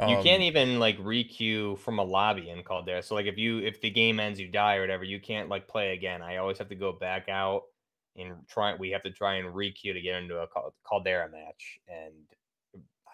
You 0.07 0.17
Um, 0.17 0.23
can't 0.23 0.41
even 0.43 0.79
like 0.79 0.97
requeue 0.99 1.77
from 1.79 1.99
a 1.99 2.03
lobby 2.03 2.49
in 2.49 2.63
Caldera. 2.63 3.03
So 3.03 3.15
like 3.15 3.25
if 3.25 3.37
you 3.37 3.59
if 3.59 3.81
the 3.81 3.89
game 3.89 4.19
ends, 4.19 4.39
you 4.39 4.47
die 4.47 4.75
or 4.75 4.81
whatever, 4.81 5.03
you 5.03 5.19
can't 5.19 5.49
like 5.49 5.67
play 5.67 5.93
again. 5.93 6.21
I 6.21 6.37
always 6.37 6.57
have 6.57 6.69
to 6.69 6.75
go 6.75 6.91
back 6.91 7.29
out 7.29 7.63
and 8.15 8.47
try. 8.47 8.75
We 8.75 8.91
have 8.91 9.03
to 9.03 9.11
try 9.11 9.35
and 9.35 9.53
requeue 9.53 9.93
to 9.93 10.01
get 10.01 10.15
into 10.15 10.39
a 10.39 10.47
Caldera 10.87 11.29
match, 11.29 11.79
and 11.87 12.13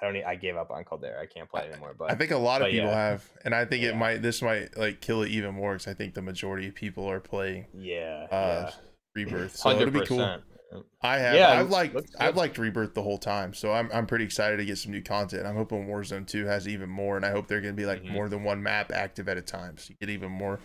I 0.02 0.06
don't. 0.06 0.24
I 0.26 0.36
gave 0.36 0.56
up 0.56 0.72
on 0.72 0.84
Caldera. 0.86 1.22
I 1.22 1.26
can't 1.26 1.50
play 1.50 1.70
anymore. 1.70 1.96
But 1.98 2.12
I 2.12 2.16
think 2.16 2.32
a 2.32 2.38
lot 2.38 2.62
of 2.62 2.70
people 2.70 2.90
yeah. 2.90 3.10
have, 3.10 3.30
and 3.44 3.54
I 3.54 3.66
think 3.66 3.84
it 3.84 3.96
might. 3.96 4.22
This 4.22 4.42
might 4.42 4.78
like 4.78 5.02
kill 5.02 5.24
it 5.24 5.30
even 5.30 5.56
more 5.56 5.74
because 5.74 5.88
I 5.88 5.94
think 5.94 6.14
the 6.14 6.22
majority 6.22 6.68
of 6.68 6.76
people 6.76 7.10
are 7.10 7.20
playing 7.20 7.68
yeah, 7.74 8.28
uh, 8.32 8.72
Rebirth. 9.16 9.56
So 9.56 9.72
it'll 9.72 9.92
be 9.92 10.06
cool. 10.06 10.40
I 11.02 11.18
have. 11.18 11.36
Yeah, 11.36 11.60
I've 11.60 11.70
liked. 11.70 11.96
I've 12.20 12.36
liked 12.36 12.58
Rebirth 12.58 12.94
the 12.94 13.02
whole 13.04 13.18
time, 13.18 13.54
so 13.54 13.72
I'm 13.72 13.90
I'm 13.94 14.06
pretty 14.06 14.26
excited 14.26 14.58
to 14.58 14.66
get 14.66 14.78
some 14.78 14.92
new 14.92 15.02
content. 15.02 15.46
I'm 15.48 15.56
hoping 15.56 15.88
Warzone 15.88 16.28
2 16.28 16.46
has 16.46 16.68
even 16.68 16.90
more, 16.90 17.16
and 17.16 17.26
I 17.26 17.32
hope 17.32 17.48
they're 17.48 17.62
gonna 17.62 17.74
be 17.74 17.86
like 17.86 18.04
Mhm. 18.04 18.12
more 18.12 18.28
than 18.30 18.44
one 18.44 18.62
map 18.62 18.92
active 18.92 19.30
at 19.30 19.38
a 19.38 19.42
time, 19.42 19.78
so 19.78 19.92
you 19.92 19.96
get 20.00 20.10
even 20.10 20.32
more. 20.32 20.60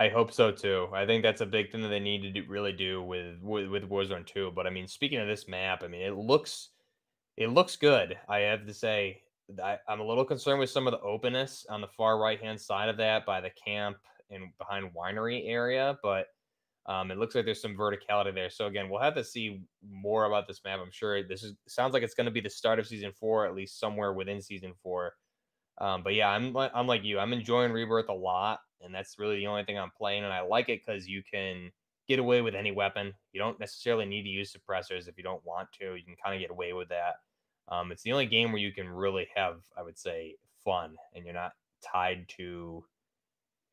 I 0.00 0.08
hope 0.08 0.32
so 0.32 0.50
too. 0.50 0.88
I 0.94 1.04
think 1.06 1.22
that's 1.22 1.42
a 1.42 1.46
big 1.46 1.70
thing 1.70 1.82
that 1.82 1.88
they 1.88 2.00
need 2.00 2.22
to 2.22 2.30
do, 2.30 2.44
really 2.48 2.72
do 2.72 3.02
with, 3.02 3.38
with 3.42 3.68
with 3.68 3.88
Warzone 3.88 4.26
2. 4.26 4.50
But 4.50 4.66
I 4.66 4.70
mean, 4.70 4.88
speaking 4.88 5.18
of 5.20 5.28
this 5.28 5.46
map, 5.46 5.82
I 5.84 5.88
mean, 5.88 6.00
it 6.02 6.16
looks 6.16 6.70
it 7.36 7.48
looks 7.48 7.76
good. 7.76 8.18
I 8.28 8.38
have 8.40 8.66
to 8.66 8.74
say, 8.74 9.22
I, 9.62 9.78
I'm 9.88 10.00
a 10.00 10.04
little 10.04 10.24
concerned 10.24 10.58
with 10.58 10.70
some 10.70 10.86
of 10.86 10.92
the 10.92 11.00
openness 11.00 11.66
on 11.70 11.80
the 11.80 11.88
far 11.88 12.18
right 12.18 12.40
hand 12.40 12.60
side 12.60 12.88
of 12.88 12.96
that 12.98 13.24
by 13.26 13.40
the 13.40 13.50
camp 13.50 13.96
and 14.30 14.50
behind 14.58 14.90
winery 14.94 15.42
area, 15.48 15.98
but 16.02 16.26
um, 16.90 17.12
it 17.12 17.18
looks 17.18 17.36
like 17.36 17.44
there's 17.44 17.62
some 17.62 17.76
verticality 17.76 18.34
there. 18.34 18.50
So 18.50 18.66
again, 18.66 18.90
we'll 18.90 19.00
have 19.00 19.14
to 19.14 19.22
see 19.22 19.62
more 19.88 20.24
about 20.24 20.48
this 20.48 20.60
map. 20.64 20.80
I'm 20.82 20.90
sure 20.90 21.22
this 21.22 21.44
is 21.44 21.54
sounds 21.68 21.94
like 21.94 22.02
it's 22.02 22.14
going 22.14 22.24
to 22.24 22.32
be 22.32 22.40
the 22.40 22.50
start 22.50 22.80
of 22.80 22.86
season 22.88 23.12
four, 23.12 23.46
at 23.46 23.54
least 23.54 23.78
somewhere 23.78 24.12
within 24.12 24.42
season 24.42 24.72
four. 24.82 25.12
Um, 25.78 26.02
but 26.02 26.14
yeah, 26.14 26.30
I'm 26.30 26.56
I'm 26.56 26.88
like 26.88 27.04
you. 27.04 27.20
I'm 27.20 27.32
enjoying 27.32 27.70
Rebirth 27.70 28.08
a 28.08 28.12
lot, 28.12 28.58
and 28.80 28.92
that's 28.92 29.20
really 29.20 29.36
the 29.36 29.46
only 29.46 29.62
thing 29.62 29.78
I'm 29.78 29.92
playing, 29.96 30.24
and 30.24 30.32
I 30.32 30.40
like 30.40 30.68
it 30.68 30.80
because 30.84 31.06
you 31.06 31.22
can 31.22 31.70
get 32.08 32.18
away 32.18 32.42
with 32.42 32.56
any 32.56 32.72
weapon. 32.72 33.14
You 33.32 33.40
don't 33.40 33.60
necessarily 33.60 34.04
need 34.04 34.24
to 34.24 34.28
use 34.28 34.52
suppressors 34.52 35.06
if 35.06 35.16
you 35.16 35.22
don't 35.22 35.44
want 35.46 35.68
to. 35.78 35.94
You 35.94 36.04
can 36.04 36.16
kind 36.22 36.34
of 36.34 36.40
get 36.40 36.50
away 36.50 36.72
with 36.72 36.88
that. 36.88 37.14
Um, 37.68 37.92
it's 37.92 38.02
the 38.02 38.10
only 38.10 38.26
game 38.26 38.50
where 38.50 38.60
you 38.60 38.72
can 38.72 38.88
really 38.88 39.28
have, 39.36 39.60
I 39.78 39.82
would 39.82 39.96
say, 39.96 40.34
fun, 40.64 40.96
and 41.14 41.24
you're 41.24 41.34
not 41.34 41.52
tied 41.84 42.28
to 42.36 42.84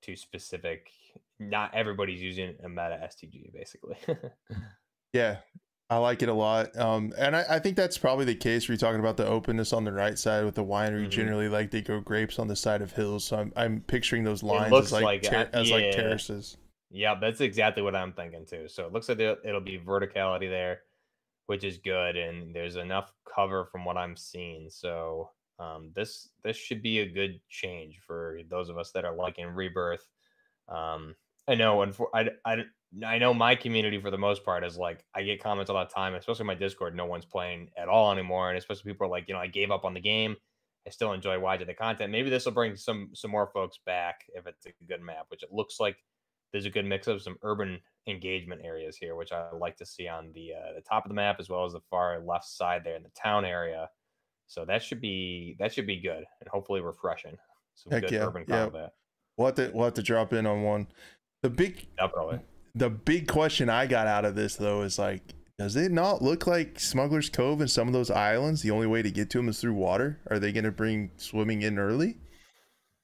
to 0.03 0.15
specific. 0.15 0.91
Not 1.39 1.73
everybody's 1.73 2.21
using 2.21 2.55
a 2.63 2.69
meta 2.69 2.99
STG 3.03 3.53
basically. 3.53 3.97
yeah, 5.13 5.37
I 5.89 5.97
like 5.97 6.21
it 6.21 6.29
a 6.29 6.33
lot. 6.33 6.75
Um, 6.77 7.13
and 7.17 7.35
I, 7.35 7.45
I, 7.49 7.59
think 7.59 7.77
that's 7.77 7.97
probably 7.97 8.25
the 8.25 8.35
case 8.35 8.67
you're 8.67 8.75
talking 8.75 8.99
about 8.99 9.15
the 9.15 9.25
openness 9.25 9.71
on 9.71 9.85
the 9.85 9.93
right 9.93 10.17
side 10.17 10.43
with 10.43 10.55
the 10.55 10.63
winery. 10.63 11.01
Mm-hmm. 11.01 11.09
Generally, 11.09 11.49
like 11.49 11.71
they 11.71 11.81
grow 11.81 12.01
grapes 12.01 12.39
on 12.39 12.47
the 12.47 12.55
side 12.55 12.81
of 12.81 12.91
hills. 12.91 13.23
So 13.23 13.37
I'm, 13.37 13.53
I'm 13.55 13.81
picturing 13.81 14.23
those 14.23 14.43
lines 14.43 14.73
as 14.73 14.91
like, 14.91 15.03
like 15.03 15.21
ter- 15.21 15.49
as 15.53 15.69
yeah. 15.69 15.75
like 15.75 15.91
terraces. 15.91 16.57
Yeah, 16.89 17.15
that's 17.19 17.41
exactly 17.41 17.83
what 17.83 17.95
I'm 17.95 18.13
thinking 18.13 18.45
too. 18.45 18.67
So 18.67 18.85
it 18.85 18.93
looks 18.93 19.07
like 19.07 19.19
it'll 19.19 19.61
be 19.61 19.79
verticality 19.79 20.49
there, 20.49 20.81
which 21.45 21.63
is 21.63 21.77
good, 21.77 22.17
and 22.17 22.53
there's 22.53 22.75
enough 22.75 23.13
cover 23.33 23.65
from 23.65 23.85
what 23.85 23.97
I'm 23.97 24.17
seeing. 24.17 24.69
So 24.69 25.31
um, 25.59 25.91
this 25.95 26.29
this 26.43 26.57
should 26.57 26.81
be 26.81 26.99
a 26.99 27.09
good 27.09 27.39
change 27.49 27.99
for 28.05 28.39
those 28.49 28.69
of 28.69 28.77
us 28.77 28.91
that 28.91 29.05
are 29.05 29.15
liking 29.15 29.47
rebirth. 29.47 30.05
Um, 30.67 31.15
I 31.47 31.55
know, 31.55 31.81
and 31.81 31.95
for, 31.95 32.09
I, 32.13 32.29
I 32.45 32.65
I 33.05 33.17
know 33.17 33.33
my 33.33 33.55
community 33.55 33.99
for 33.99 34.11
the 34.11 34.17
most 34.17 34.43
part 34.45 34.63
is 34.63 34.77
like 34.77 35.03
I 35.13 35.23
get 35.23 35.43
comments 35.43 35.69
all 35.69 35.79
the 35.79 35.93
time, 35.93 36.15
especially 36.15 36.45
my 36.45 36.55
Discord. 36.55 36.95
No 36.95 37.05
one's 37.05 37.25
playing 37.25 37.69
at 37.77 37.89
all 37.89 38.11
anymore, 38.11 38.49
and 38.49 38.57
especially 38.57 38.91
people 38.91 39.07
are 39.07 39.09
like, 39.09 39.27
you 39.27 39.33
know, 39.33 39.39
I 39.39 39.47
gave 39.47 39.71
up 39.71 39.85
on 39.85 39.93
the 39.93 39.99
game. 39.99 40.35
I 40.85 40.89
still 40.89 41.11
enjoy 41.11 41.37
watching 41.37 41.67
the 41.67 41.73
content. 41.73 42.11
Maybe 42.11 42.29
this 42.29 42.45
will 42.45 42.53
bring 42.53 42.75
some 42.75 43.09
some 43.13 43.31
more 43.31 43.47
folks 43.47 43.79
back 43.85 44.21
if 44.33 44.47
it's 44.47 44.65
a 44.65 44.71
good 44.87 45.01
map, 45.01 45.25
which 45.29 45.43
it 45.43 45.51
looks 45.51 45.79
like 45.79 45.97
there's 46.51 46.65
a 46.65 46.69
good 46.69 46.85
mix 46.85 47.07
of 47.07 47.21
some 47.21 47.37
urban 47.43 47.79
engagement 48.07 48.61
areas 48.63 48.95
here, 48.95 49.15
which 49.15 49.33
I 49.33 49.51
like 49.51 49.75
to 49.77 49.85
see 49.85 50.07
on 50.07 50.31
the 50.33 50.53
uh, 50.53 50.73
the 50.75 50.81
top 50.81 51.03
of 51.03 51.09
the 51.09 51.15
map 51.15 51.37
as 51.39 51.49
well 51.49 51.65
as 51.65 51.73
the 51.73 51.81
far 51.89 52.19
left 52.19 52.45
side 52.45 52.83
there 52.85 52.95
in 52.95 53.03
the 53.03 53.09
town 53.09 53.43
area. 53.43 53.89
So 54.47 54.63
that 54.63 54.81
should 54.81 55.01
be 55.01 55.57
that 55.59 55.73
should 55.73 55.87
be 55.87 55.99
good 55.99 56.23
and 56.39 56.49
hopefully 56.49 56.79
refreshing. 56.79 57.37
Some 57.75 57.91
Heck 57.91 58.03
good 58.03 58.11
yeah, 58.11 58.25
urban 58.25 58.45
yeah. 58.47 58.63
combat. 58.63 58.93
We'll 59.35 59.47
have 59.47 59.55
to 59.55 59.71
we'll 59.73 59.85
have 59.85 59.93
to 59.95 60.03
drop 60.03 60.33
in 60.33 60.45
on 60.45 60.63
one. 60.63 60.87
The 61.43 61.49
big 61.49 61.87
Definitely 61.97 62.39
the 62.77 62.89
big 62.89 63.27
question 63.27 63.69
I 63.69 63.87
got 63.87 64.07
out 64.07 64.25
of 64.25 64.35
this 64.35 64.55
though 64.55 64.81
is 64.83 64.99
like, 64.99 65.21
does 65.57 65.75
it 65.75 65.91
not 65.91 66.21
look 66.21 66.45
like 66.45 66.79
Smuggler's 66.79 67.29
Cove 67.29 67.61
and 67.61 67.69
some 67.69 67.87
of 67.87 67.93
those 67.93 68.11
islands? 68.11 68.61
The 68.61 68.71
only 68.71 68.87
way 68.87 69.01
to 69.01 69.09
get 69.09 69.29
to 69.31 69.39
them 69.39 69.49
is 69.49 69.59
through 69.59 69.73
water. 69.73 70.19
Are 70.29 70.37
they 70.37 70.51
going 70.51 70.65
to 70.65 70.71
bring 70.71 71.11
swimming 71.17 71.63
in 71.63 71.79
early? 71.79 72.17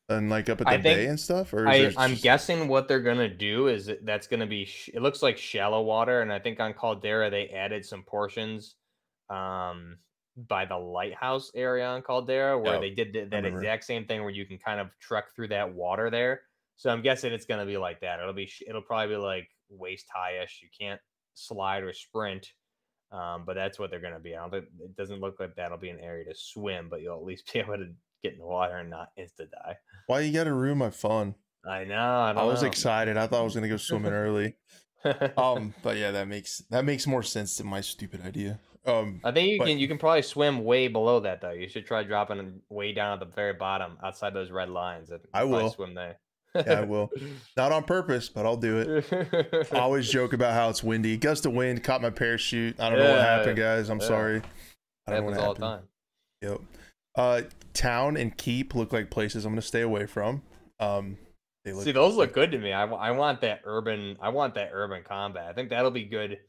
And 0.10 0.30
like 0.30 0.50
up 0.50 0.62
at 0.62 0.68
the 0.68 0.78
bay 0.78 1.08
and 1.08 1.20
stuff, 1.20 1.54
or 1.54 1.68
I, 1.68 1.76
am 1.98 2.12
just... 2.12 2.24
guessing 2.24 2.68
what 2.68 2.90
they're 2.90 3.00
gonna 3.00 3.34
do 3.34 3.70
is 3.70 3.90
that's 4.04 4.28
gonna 4.28 4.46
be. 4.46 4.70
It 4.94 5.02
looks 5.02 5.24
like 5.24 5.38
shallow 5.38 5.82
water, 5.82 6.22
and 6.22 6.32
I 6.32 6.40
think 6.40 6.60
on 6.60 6.74
Caldera 6.74 7.30
they 7.30 7.48
added 7.48 7.86
some 7.86 8.04
portions, 8.04 8.76
um, 9.30 9.98
by 10.36 10.66
the 10.66 10.78
lighthouse 10.78 11.52
area 11.56 11.86
on 11.86 12.02
Caldera 12.02 12.60
where 12.60 12.82
they 12.82 12.90
did 12.90 13.14
th- 13.14 13.30
that 13.30 13.46
exact 13.46 13.86
same 13.86 14.06
thing 14.06 14.22
where 14.22 14.30
you 14.30 14.46
can 14.46 14.58
kind 14.58 14.82
of 14.82 14.90
trek 15.00 15.34
through 15.34 15.48
that 15.48 15.74
water 15.74 16.10
there. 16.10 16.42
So 16.76 16.90
I'm 16.90 17.02
guessing 17.02 17.32
it's 17.34 17.46
gonna 17.46 17.66
be 17.66 17.78
like 17.78 18.02
that. 18.02 18.20
It'll 18.20 18.34
be 18.34 18.52
it'll 18.68 18.82
probably 18.82 19.16
be 19.16 19.22
like 19.22 19.50
waist 19.70 20.06
high 20.14 20.44
ish. 20.44 20.60
You 20.62 20.70
can't 20.78 21.00
slide 21.34 21.84
or 21.84 21.94
sprint, 21.94 22.52
um, 23.12 23.44
but 23.46 23.56
that's 23.56 23.80
what 23.80 23.90
they're 23.90 24.00
going 24.00 24.14
to 24.14 24.20
be. 24.20 24.36
I 24.36 24.42
don't 24.42 24.52
think 24.52 24.66
it 24.82 24.96
doesn't 24.96 25.20
look 25.20 25.40
like 25.40 25.56
that'll 25.56 25.78
be 25.78 25.90
an 25.90 26.00
area 26.00 26.26
to 26.26 26.36
swim, 26.36 26.88
but 26.90 27.02
you'll 27.02 27.18
at 27.18 27.24
least 27.24 27.52
be 27.54 27.60
able 27.60 27.78
to 27.78 27.90
get 28.24 28.34
in 28.34 28.40
the 28.40 28.46
water 28.46 28.78
and 28.78 28.90
not 28.90 29.10
insta 29.20 29.50
die. 29.52 29.78
Why 30.08 30.22
you 30.22 30.34
got 30.34 30.46
to 30.46 30.54
ruin 30.54 30.78
my 30.78 30.90
fun? 30.90 31.36
I 31.66 31.86
know. 31.86 31.96
I, 31.96 32.32
I 32.32 32.44
was 32.44 32.62
know. 32.62 32.68
excited. 32.68 33.18
I 33.18 33.28
thought 33.28 33.42
I 33.42 33.44
was 33.44 33.54
going 33.54 33.64
to 33.64 33.70
go 33.70 33.78
swimming 33.78 34.12
early. 34.14 34.56
um, 35.38 35.74
but 35.84 35.98
yeah, 35.98 36.12
that 36.12 36.28
makes 36.28 36.60
that 36.70 36.86
makes 36.86 37.08
more 37.08 37.24
sense 37.24 37.58
than 37.58 37.68
my 37.68 37.82
stupid 37.82 38.26
idea. 38.26 38.60
Um, 38.86 39.22
I 39.24 39.32
think 39.32 39.50
you 39.50 39.60
but, 39.60 39.68
can 39.68 39.78
you 39.78 39.88
can 39.88 39.98
probably 39.98 40.24
swim 40.24 40.66
way 40.66 40.90
below 40.90 41.22
that 41.22 41.40
though. 41.40 41.52
You 41.52 41.70
should 41.70 41.86
try 41.86 42.04
dropping 42.04 42.60
way 42.70 42.92
down 42.94 43.14
at 43.14 43.20
the 43.20 43.34
very 43.34 43.54
bottom, 43.54 43.98
outside 44.04 44.34
those 44.34 44.52
red 44.52 44.70
lines. 44.70 45.10
I 45.34 45.46
will 45.46 45.70
swim 45.70 45.94
there 45.94 46.18
yeah, 46.56 46.80
I 46.80 46.82
will. 46.82 47.12
Not 47.58 47.72
on 47.72 47.84
purpose, 47.84 48.30
but 48.30 48.46
I'll 48.46 48.58
do 48.58 48.80
it. 48.80 49.70
I 49.72 49.78
always 49.80 50.10
joke 50.10 50.34
about 50.34 50.54
how 50.54 50.70
it's 50.70 50.84
windy. 50.84 51.18
Gust 51.18 51.46
of 51.46 51.54
wind 51.54 51.84
caught 51.84 52.02
my 52.02 52.10
parachute. 52.10 52.80
I 52.80 52.90
don't 52.90 53.00
yeah, 53.00 53.06
know 53.06 53.12
what 53.12 53.22
happened, 53.22 53.58
guys. 53.58 53.90
I'm 53.90 54.00
yeah. 54.00 54.08
sorry. 54.08 54.42
I 55.08 55.12
don't 55.12 55.26
know 55.26 55.32
what 55.32 55.40
all 55.40 55.54
the 55.54 55.60
time. 55.60 55.82
Yep. 56.42 56.62
Uh, 57.16 57.42
town 57.74 58.18
and 58.18 58.36
keep 58.38 58.76
look 58.76 58.94
like 58.94 59.10
places 59.10 59.46
I'm 59.46 59.52
gonna 59.52 59.62
stay 59.62 59.82
away 59.82 60.06
from. 60.06 60.42
Um, 60.80 61.18
See, 61.66 61.94
those 61.94 62.16
look 62.16 62.34
good 62.34 62.52
to 62.52 62.58
me. 62.58 62.74
I, 62.74 62.84
I 62.86 63.12
want 63.12 63.40
that 63.42 63.62
urban. 63.64 64.18
I 64.22 64.30
want 64.30 64.56
that 64.56 64.72
urban 64.74 65.02
combat. 65.04 65.46
I 65.48 65.54
think 65.54 65.70
that'll 65.70 65.92
be 65.92 66.04
good. 66.04 66.40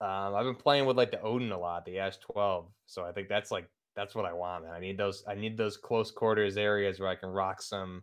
Um, 0.00 0.34
I've 0.34 0.44
been 0.44 0.54
playing 0.54 0.86
with 0.86 0.96
like 0.96 1.10
the 1.10 1.20
Odin 1.20 1.52
a 1.52 1.58
lot, 1.58 1.84
the 1.84 1.98
Ash 1.98 2.16
12. 2.18 2.66
So 2.86 3.04
I 3.04 3.12
think 3.12 3.28
that's 3.28 3.50
like 3.50 3.68
that's 3.94 4.14
what 4.14 4.24
I 4.24 4.32
want, 4.32 4.64
man. 4.64 4.72
I 4.72 4.80
need 4.80 4.96
those. 4.96 5.24
I 5.28 5.34
need 5.34 5.58
those 5.58 5.76
close 5.76 6.10
quarters 6.10 6.56
areas 6.56 7.00
where 7.00 7.08
I 7.08 7.16
can 7.16 7.28
rock 7.30 7.60
some 7.60 8.02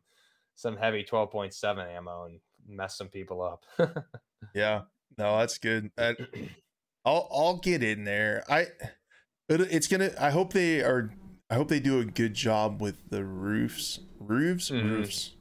some 0.55 0.77
heavy 0.77 1.03
12.7 1.03 1.95
ammo 1.95 2.25
and 2.25 2.39
mess 2.67 2.97
some 2.97 3.09
people 3.09 3.41
up. 3.41 3.65
yeah. 4.55 4.81
No, 5.17 5.37
that's 5.37 5.57
good. 5.57 5.91
I, 5.97 6.15
I'll 7.05 7.27
I'll 7.31 7.57
get 7.57 7.83
in 7.83 8.03
there. 8.03 8.43
I 8.49 8.67
it, 9.49 9.61
it's 9.61 9.87
gonna. 9.87 10.11
I 10.19 10.31
hope 10.31 10.53
they 10.53 10.81
are. 10.81 11.13
I 11.49 11.55
hope 11.55 11.67
they 11.67 11.79
do 11.79 11.99
a 11.99 12.05
good 12.05 12.33
job 12.33 12.81
with 12.81 13.09
the 13.09 13.23
roofs. 13.23 13.99
Roofs. 14.19 14.69
Mm-hmm. 14.71 14.89
Roofs. 14.89 15.31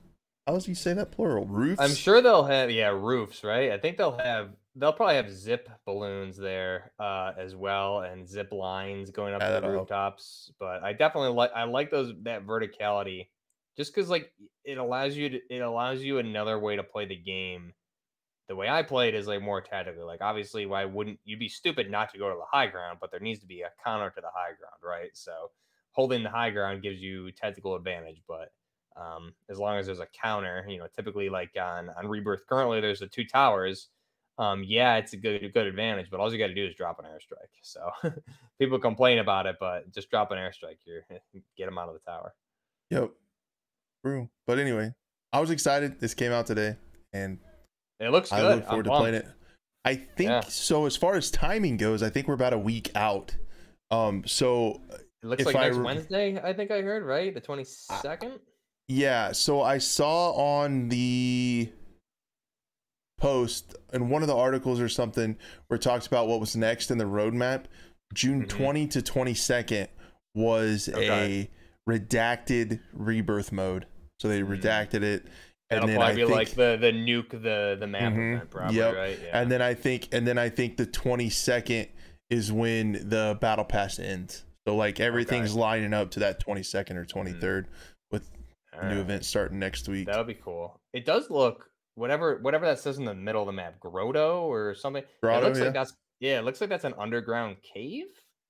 How 0.46 0.54
does 0.54 0.66
he 0.66 0.74
say 0.74 0.92
that 0.94 1.12
plural? 1.12 1.46
Roofs. 1.46 1.80
I'm 1.80 1.94
sure 1.94 2.20
they'll 2.20 2.44
have 2.44 2.70
yeah 2.70 2.88
roofs, 2.88 3.44
right? 3.44 3.70
I 3.70 3.78
think 3.78 3.96
they'll 3.96 4.18
have 4.18 4.50
they'll 4.74 4.92
probably 4.92 5.16
have 5.16 5.30
zip 5.30 5.68
balloons 5.86 6.36
there 6.36 6.92
uh, 6.98 7.32
as 7.38 7.54
well 7.54 8.00
and 8.00 8.28
zip 8.28 8.50
lines 8.52 9.10
going 9.10 9.34
up 9.34 9.40
to 9.40 9.60
the 9.60 9.68
rooftops. 9.68 10.50
But 10.58 10.82
I 10.82 10.92
definitely 10.92 11.30
like 11.30 11.52
I 11.54 11.64
like 11.64 11.90
those 11.90 12.12
that 12.22 12.46
verticality 12.46 13.28
just 13.76 13.94
because 13.94 14.10
like 14.10 14.32
it 14.64 14.78
allows 14.78 15.16
you 15.16 15.28
to 15.28 15.40
it 15.50 15.60
allows 15.60 16.02
you 16.02 16.18
another 16.18 16.58
way 16.58 16.76
to 16.76 16.82
play 16.82 17.06
the 17.06 17.16
game 17.16 17.72
the 18.48 18.56
way 18.56 18.68
i 18.68 18.82
play 18.82 19.08
it 19.08 19.14
is 19.14 19.26
like 19.26 19.42
more 19.42 19.60
tactically 19.60 20.04
like 20.04 20.20
obviously 20.20 20.66
why 20.66 20.84
wouldn't 20.84 21.18
you 21.24 21.36
be 21.36 21.48
stupid 21.48 21.90
not 21.90 22.12
to 22.12 22.18
go 22.18 22.28
to 22.28 22.36
the 22.36 22.44
high 22.50 22.66
ground 22.66 22.98
but 23.00 23.10
there 23.10 23.20
needs 23.20 23.40
to 23.40 23.46
be 23.46 23.62
a 23.62 23.70
counter 23.84 24.10
to 24.10 24.20
the 24.20 24.30
high 24.34 24.52
ground 24.58 24.80
right 24.82 25.10
so 25.14 25.50
holding 25.92 26.22
the 26.22 26.30
high 26.30 26.50
ground 26.50 26.82
gives 26.82 27.00
you 27.00 27.30
tactical 27.32 27.74
advantage 27.74 28.22
but 28.28 28.52
um, 28.94 29.32
as 29.48 29.58
long 29.58 29.78
as 29.78 29.86
there's 29.86 30.00
a 30.00 30.08
counter 30.20 30.66
you 30.68 30.78
know 30.78 30.86
typically 30.94 31.30
like 31.30 31.50
on 31.56 31.88
on 31.96 32.06
rebirth 32.06 32.46
currently 32.46 32.80
there's 32.80 33.00
the 33.00 33.06
two 33.06 33.24
towers 33.24 33.88
um, 34.38 34.64
yeah, 34.66 34.96
it's 34.96 35.12
a 35.12 35.16
good 35.16 35.52
good 35.52 35.66
advantage, 35.66 36.08
but 36.10 36.18
all 36.18 36.32
you 36.32 36.38
got 36.38 36.46
to 36.46 36.54
do 36.54 36.66
is 36.66 36.74
drop 36.74 36.98
an 36.98 37.04
airstrike. 37.04 37.48
So 37.62 37.90
people 38.58 38.78
complain 38.78 39.18
about 39.18 39.46
it, 39.46 39.56
but 39.60 39.92
just 39.92 40.10
drop 40.10 40.30
an 40.30 40.38
airstrike 40.38 40.78
here, 40.84 41.04
get 41.56 41.66
them 41.66 41.78
out 41.78 41.88
of 41.88 41.94
the 41.94 42.00
tower. 42.00 42.34
Yep. 42.90 43.12
True. 44.04 44.28
But 44.46 44.58
anyway, 44.58 44.92
I 45.32 45.40
was 45.40 45.50
excited. 45.50 46.00
This 46.00 46.14
came 46.14 46.32
out 46.32 46.46
today, 46.46 46.76
and 47.12 47.38
it 48.00 48.10
looks 48.10 48.30
good. 48.30 48.38
I 48.38 48.54
look 48.54 48.66
forward 48.66 48.88
I'm 48.88 48.92
to 48.92 48.98
playing 48.98 49.14
it. 49.14 49.26
I 49.84 49.94
think 49.96 50.30
yeah. 50.30 50.40
so. 50.40 50.86
As 50.86 50.96
far 50.96 51.14
as 51.14 51.30
timing 51.30 51.76
goes, 51.76 52.02
I 52.02 52.10
think 52.10 52.28
we're 52.28 52.34
about 52.34 52.52
a 52.52 52.58
week 52.58 52.90
out. 52.94 53.34
Um, 53.90 54.24
so 54.26 54.80
it 54.90 55.26
looks 55.26 55.44
like 55.44 55.54
next 55.54 55.78
Wednesday. 55.78 56.40
I 56.42 56.52
think 56.52 56.70
I 56.70 56.82
heard 56.82 57.04
right, 57.04 57.32
the 57.34 57.40
twenty 57.40 57.64
second. 57.64 58.40
Yeah. 58.88 59.32
So 59.32 59.62
I 59.62 59.78
saw 59.78 60.32
on 60.32 60.88
the 60.88 61.70
post 63.22 63.76
in 63.92 64.08
one 64.08 64.22
of 64.22 64.28
the 64.28 64.36
articles 64.36 64.80
or 64.80 64.88
something 64.88 65.36
where 65.68 65.76
it 65.76 65.82
talks 65.82 66.06
about 66.08 66.26
what 66.26 66.40
was 66.40 66.56
next 66.56 66.90
in 66.90 66.98
the 66.98 67.04
roadmap. 67.04 67.64
June 68.12 68.42
mm-hmm. 68.42 68.58
20 68.58 68.86
to 68.88 69.00
22nd 69.00 69.88
was 70.34 70.88
okay. 70.88 71.48
a 71.88 71.90
redacted 71.90 72.80
rebirth 72.92 73.52
mode. 73.52 73.86
So 74.22 74.28
they 74.28 74.42
mm-hmm. 74.42 74.52
redacted 74.52 75.02
it. 75.02 75.26
And 75.68 75.82
That'll 75.82 75.96
probably 75.96 76.14
be 76.14 76.22
think, 76.22 76.36
like 76.36 76.50
the 76.50 76.78
the 76.80 76.92
nuke 76.92 77.30
the 77.30 77.76
the 77.80 77.88
map 77.88 78.12
mm-hmm, 78.12 78.34
event, 78.34 78.50
probably, 78.50 78.76
yep. 78.76 78.94
right? 78.94 79.18
Yeah. 79.20 79.40
And 79.40 79.50
then 79.50 79.60
I 79.60 79.74
think 79.74 80.08
and 80.12 80.24
then 80.24 80.38
I 80.38 80.48
think 80.48 80.76
the 80.76 80.86
twenty 80.86 81.28
second 81.28 81.88
is 82.30 82.52
when 82.52 82.92
the 83.08 83.36
battle 83.40 83.64
pass 83.64 83.98
ends. 83.98 84.44
So 84.68 84.76
like 84.76 85.00
everything's 85.00 85.52
okay. 85.52 85.60
lining 85.60 85.92
up 85.92 86.12
to 86.12 86.20
that 86.20 86.38
twenty 86.38 86.62
second 86.62 86.98
or 86.98 87.04
twenty 87.04 87.32
third 87.32 87.66
mm-hmm. 87.66 87.74
with 88.12 88.30
All 88.74 88.82
new 88.82 88.88
right. 88.90 88.98
event 88.98 89.24
starting 89.24 89.58
next 89.58 89.88
week. 89.88 90.06
That'll 90.06 90.22
be 90.22 90.34
cool. 90.34 90.78
It 90.92 91.04
does 91.04 91.30
look 91.30 91.68
whatever 91.96 92.38
whatever 92.42 92.66
that 92.66 92.78
says 92.78 92.98
in 92.98 93.04
the 93.04 93.14
middle 93.14 93.42
of 93.42 93.46
the 93.46 93.52
map, 93.52 93.80
Grotto 93.80 94.42
or 94.44 94.76
something. 94.76 95.02
Grotto, 95.20 95.46
it 95.46 95.48
looks 95.48 95.58
yeah. 95.58 95.64
like 95.64 95.74
that's 95.74 95.94
yeah, 96.20 96.38
it 96.38 96.44
looks 96.44 96.60
like 96.60 96.70
that's 96.70 96.84
an 96.84 96.94
underground 96.96 97.56
cave 97.74 98.06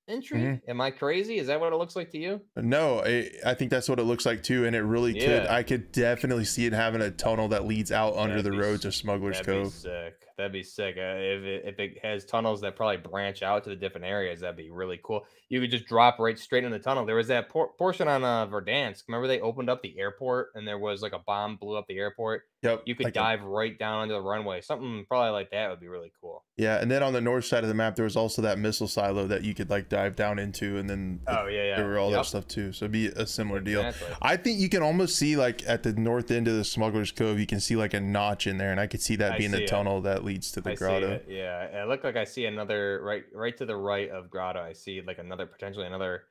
entry. 0.09 0.39
Mm-hmm. 0.39 0.71
Am 0.71 0.81
I 0.81 0.91
crazy? 0.91 1.39
Is 1.39 1.47
that 1.47 1.61
what 1.61 1.73
it 1.73 1.77
looks 1.77 1.97
like 1.97 2.11
to 2.11 2.19
you? 2.19 2.41
No, 2.57 3.01
I, 3.05 3.31
I 3.45 3.55
think 3.55 3.71
that's 3.71 3.89
what 3.89 3.99
it 3.99 4.05
looks 4.05 4.27
like 4.27 4.43
too, 4.43 4.67
and 4.67 4.77
it 4.77 4.83
really 4.83 5.19
yeah. 5.19 5.27
could. 5.27 5.47
I 5.49 5.63
could 5.63 5.93
definitely 5.93 6.45
see 6.45 6.67
it 6.67 6.73
having 6.73 7.01
a 7.01 7.11
tunnel 7.11 7.49
that 7.49 7.67
leads 7.67 7.93
out 7.93 8.17
under 8.17 8.43
That'd 8.43 8.53
the 8.53 8.59
road 8.59 8.83
to 8.83 8.93
Smuggler's 8.93 9.41
Cove. 9.41 9.73
sick. 9.73 10.15
That'd 10.43 10.53
be 10.53 10.65
sick. 10.65 10.97
Uh, 10.99 11.15
if 11.19 11.43
it, 11.45 11.63
if 11.65 11.79
it 11.79 11.99
has 12.03 12.25
tunnels 12.25 12.61
that 12.63 12.75
probably 12.75 12.97
branch 12.97 13.43
out 13.45 13.63
to 13.63 13.71
the 13.71 13.77
different 13.77 14.05
areas, 14.07 14.41
that'd 14.41 14.57
be 14.57 14.71
really 14.71 14.99
cool. 15.05 15.25
You 15.49 15.61
could 15.61 15.71
just 15.71 15.87
drop 15.87 16.19
right 16.19 16.37
straight 16.37 16.65
in 16.65 16.73
the 16.73 16.81
tunnel. 16.81 17.07
There 17.07 17.15
was 17.15 17.29
that 17.29 17.49
por- 17.49 17.73
portion 17.79 18.09
on 18.09 18.25
uh, 18.25 18.47
Verdansk. 18.49 19.05
Remember 19.07 19.29
they 19.29 19.41
opened 19.41 19.71
up 19.71 19.83
the 19.83 19.97
airport 20.01 20.49
and 20.57 20.67
there 20.67 20.79
was 20.79 21.01
like 21.01 21.13
a 21.13 21.21
bomb 21.21 21.57
blew 21.57 21.77
up 21.77 21.87
the 21.87 21.97
airport. 21.99 22.43
Yep. 22.63 22.83
You 22.87 22.95
could 22.97 23.05
like 23.05 23.15
a- 23.15 23.21
dive 23.21 23.43
right 23.45 23.79
down 23.79 24.01
onto 24.01 24.15
the 24.15 24.21
runway. 24.21 24.61
Something 24.63 25.05
probably 25.07 25.31
like 25.31 25.53
that 25.53 25.71
would 25.71 25.79
be 25.81 25.87
really 25.89 26.11
cool. 26.21 26.43
yeah, 26.57 26.81
and 26.81 26.91
then 26.91 27.03
on 27.05 27.13
the 27.13 27.21
north 27.21 27.45
side 27.45 27.63
of 27.63 27.69
the 27.69 27.75
map, 27.75 27.95
there 27.95 28.05
was 28.05 28.17
also 28.17 28.43
that 28.43 28.59
missile 28.59 28.89
silo 28.89 29.27
that 29.29 29.45
you 29.45 29.55
could 29.55 29.71
like 29.71 29.89
dive 29.89 30.17
down 30.17 30.39
into, 30.41 30.77
and 30.79 30.89
then 30.91 31.21
the- 31.25 31.41
Oh 31.43 31.47
yeah, 31.47 31.65
yeah. 31.65 31.77
there 31.77 31.87
were 31.87 31.99
all 31.99 32.11
that 32.11 32.27
stuff 32.27 32.49
too. 32.49 32.73
So 32.73 32.85
it'd 32.87 32.93
be 32.93 33.07
a 33.07 33.27
similar 33.27 33.61
deal. 33.61 33.81
exactly. 33.87 34.17
I 34.23 34.37
think 34.37 34.59
you 34.59 34.69
can 34.69 34.83
almost 34.83 35.17
see 35.17 35.37
like 35.37 35.63
at 35.67 35.83
the 35.83 35.93
north 35.93 36.31
end 36.31 36.49
of 36.49 36.55
the 36.57 36.65
Smuggler's 36.65 37.13
Cove, 37.13 37.39
you 37.39 37.47
can 37.47 37.61
see 37.61 37.77
like 37.77 37.95
a 37.95 38.01
notch 38.01 38.47
in 38.47 38.59
there, 38.59 38.71
and 38.71 38.81
I 38.81 38.87
could 38.87 39.03
see 39.03 39.17
that 39.17 39.33
I 39.33 39.39
being 39.39 39.51
see 39.51 39.59
the 39.59 39.65
it. 39.65 39.69
tunnel 39.69 40.01
that 40.03 40.25
leads 40.25 40.32
to 40.39 40.61
the 40.61 40.71
I 40.71 40.75
see 40.75 40.79
grotto. 40.79 41.11
it. 41.13 41.27
Yeah, 41.29 41.83
it 41.83 41.89
looked 41.89 42.05
like 42.05 42.17
I 42.17 42.25
see 42.25 42.47
another 42.47 43.01
right, 43.03 43.25
right 43.35 43.57
to 43.57 43.67
the 43.67 43.77
right 43.77 44.11
of 44.11 44.31
Grotto. 44.31 44.61
I 44.61 44.73
see 44.73 45.01
like 45.01 45.19
another 45.19 45.47
potentially 45.47 45.87
another 45.87 46.25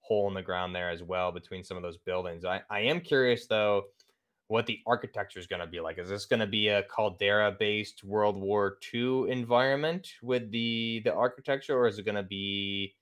hole 0.00 0.28
in 0.28 0.34
the 0.34 0.42
ground 0.42 0.74
there 0.74 0.90
as 0.90 1.02
well 1.02 1.32
between 1.32 1.62
some 1.64 1.76
of 1.76 1.82
those 1.82 1.98
buildings. 1.98 2.44
I, 2.44 2.62
I 2.70 2.80
am 2.80 3.00
curious 3.00 3.46
though 3.46 3.84
what 4.48 4.64
the 4.64 4.80
architecture 4.86 5.38
is 5.38 5.46
going 5.46 5.60
to 5.60 5.66
be 5.66 5.80
like. 5.80 5.98
Is 5.98 6.08
this 6.08 6.24
going 6.24 6.40
to 6.40 6.46
be 6.46 6.68
a 6.68 6.82
caldera 6.84 7.52
based 7.52 8.02
World 8.02 8.36
War 8.36 8.78
II 8.92 9.30
environment 9.30 10.08
with 10.22 10.50
the 10.50 11.02
the 11.04 11.12
architecture, 11.12 11.78
or 11.78 11.86
is 11.86 11.98
it 11.98 12.04
going 12.04 12.14
to 12.14 12.22
be 12.22 12.94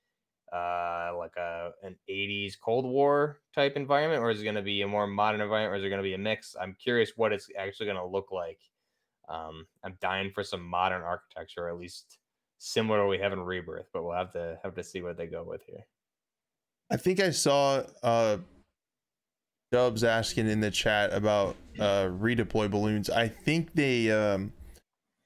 uh 0.52 1.12
like 1.16 1.36
a 1.36 1.70
an 1.82 1.96
80s 2.10 2.54
Cold 2.60 2.84
War 2.84 3.40
type 3.54 3.76
environment, 3.76 4.22
or 4.22 4.30
is 4.30 4.40
it 4.40 4.44
going 4.44 4.56
to 4.56 4.62
be 4.62 4.82
a 4.82 4.88
more 4.88 5.06
modern 5.06 5.40
environment, 5.40 5.72
or 5.72 5.76
is 5.76 5.84
it 5.84 5.88
going 5.88 6.02
to 6.02 6.08
be 6.08 6.14
a 6.14 6.18
mix? 6.18 6.56
I'm 6.60 6.76
curious 6.82 7.12
what 7.16 7.32
it's 7.32 7.48
actually 7.58 7.86
going 7.86 7.98
to 7.98 8.06
look 8.06 8.32
like. 8.32 8.58
Um, 9.28 9.66
I'm 9.84 9.96
dying 10.00 10.30
for 10.32 10.42
some 10.44 10.62
modern 10.62 11.02
architecture, 11.02 11.64
or 11.64 11.70
at 11.70 11.78
least 11.78 12.18
similar 12.58 12.98
to 12.98 13.04
what 13.04 13.10
we 13.10 13.18
have 13.18 13.32
in 13.32 13.40
Rebirth, 13.40 13.86
but 13.92 14.02
we'll 14.04 14.16
have 14.16 14.32
to 14.32 14.58
have 14.62 14.74
to 14.76 14.82
see 14.84 15.02
what 15.02 15.16
they 15.16 15.26
go 15.26 15.42
with 15.42 15.62
here. 15.66 15.84
I 16.90 16.96
think 16.96 17.20
I 17.20 17.30
saw 17.30 17.82
uh 18.02 18.38
Dubs 19.72 20.04
asking 20.04 20.48
in 20.48 20.60
the 20.60 20.70
chat 20.70 21.12
about 21.12 21.56
uh 21.78 22.04
redeploy 22.04 22.70
balloons. 22.70 23.10
I 23.10 23.28
think 23.28 23.74
they 23.74 24.10
um 24.12 24.52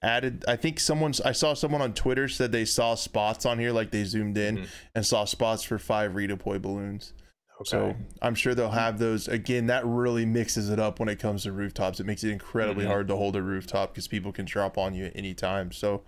added 0.03 0.45
I 0.49 0.57
think 0.57 0.81
someone's 0.81 1.21
I 1.21 1.33
saw 1.33 1.53
someone 1.53 1.83
on 1.83 1.93
Twitter 1.93 2.27
said 2.27 2.51
they 2.53 2.65
saw 2.65 2.95
spots 2.95 3.45
on 3.45 3.59
here 3.59 3.71
like 3.73 3.91
they 3.91 4.05
zoomed 4.05 4.39
in 4.39 4.59
Mhm. 4.59 4.69
and 4.95 5.05
saw 5.07 5.27
spots 5.27 5.63
for 5.63 5.79
five 5.79 6.13
redeploy 6.13 6.61
balloons. 6.61 7.13
Okay. 7.61 7.69
So 7.69 7.97
I'm 8.23 8.35
sure 8.35 8.55
they'll 8.55 8.71
have 8.71 8.99
those 8.99 9.29
again. 9.29 9.67
That 9.67 9.85
really 9.85 10.25
mixes 10.25 10.71
it 10.71 10.79
up 10.79 10.99
when 10.99 11.09
it 11.09 11.19
comes 11.19 11.43
to 11.43 11.53
rooftops. 11.53 12.01
It 12.01 12.07
makes 12.07 12.25
it 12.25 12.31
incredibly 12.31 12.85
Mhm. 12.85 12.89
hard 12.89 13.09
to 13.09 13.17
hold 13.17 13.37
a 13.37 13.43
rooftop 13.43 13.93
because 13.93 14.09
people 14.09 14.33
can 14.33 14.47
drop 14.47 14.79
on 14.79 14.95
you 14.95 15.07
at 15.07 15.17
any 15.17 15.35
time. 15.35 15.71
So 15.73 16.03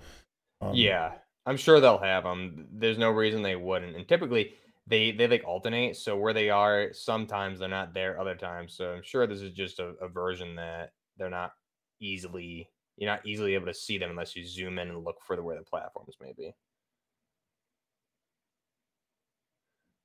um, 0.60 0.74
yeah, 0.74 1.18
I'm 1.44 1.56
sure 1.56 1.80
they'll 1.80 1.98
have 1.98 2.24
them. 2.24 2.68
There's 2.72 2.98
no 2.98 3.10
reason 3.10 3.42
they 3.42 3.56
wouldn't. 3.56 3.96
And 3.96 4.08
typically 4.08 4.54
they 4.86 5.12
they 5.12 5.26
like 5.28 5.44
alternate. 5.44 5.96
So 5.96 6.16
where 6.16 6.32
they 6.32 6.48
are, 6.50 6.92
sometimes 6.92 7.58
they're 7.58 7.68
not 7.68 7.92
there, 7.92 8.18
other 8.18 8.34
times. 8.34 8.74
So 8.74 8.92
I'm 8.92 9.02
sure 9.02 9.26
this 9.26 9.42
is 9.42 9.52
just 9.52 9.78
a, 9.78 9.94
a 10.00 10.08
version 10.08 10.56
that 10.56 10.92
they're 11.18 11.30
not 11.30 11.52
easily 12.00 12.68
you're 12.96 13.10
not 13.10 13.24
easily 13.26 13.54
able 13.54 13.66
to 13.66 13.74
see 13.74 13.96
them 13.98 14.10
unless 14.10 14.36
you 14.36 14.46
zoom 14.46 14.78
in 14.78 14.88
and 14.88 15.02
look 15.02 15.16
for 15.26 15.34
the 15.34 15.42
where 15.42 15.56
the 15.56 15.64
platforms 15.64 16.14
may 16.20 16.32
be. 16.36 16.54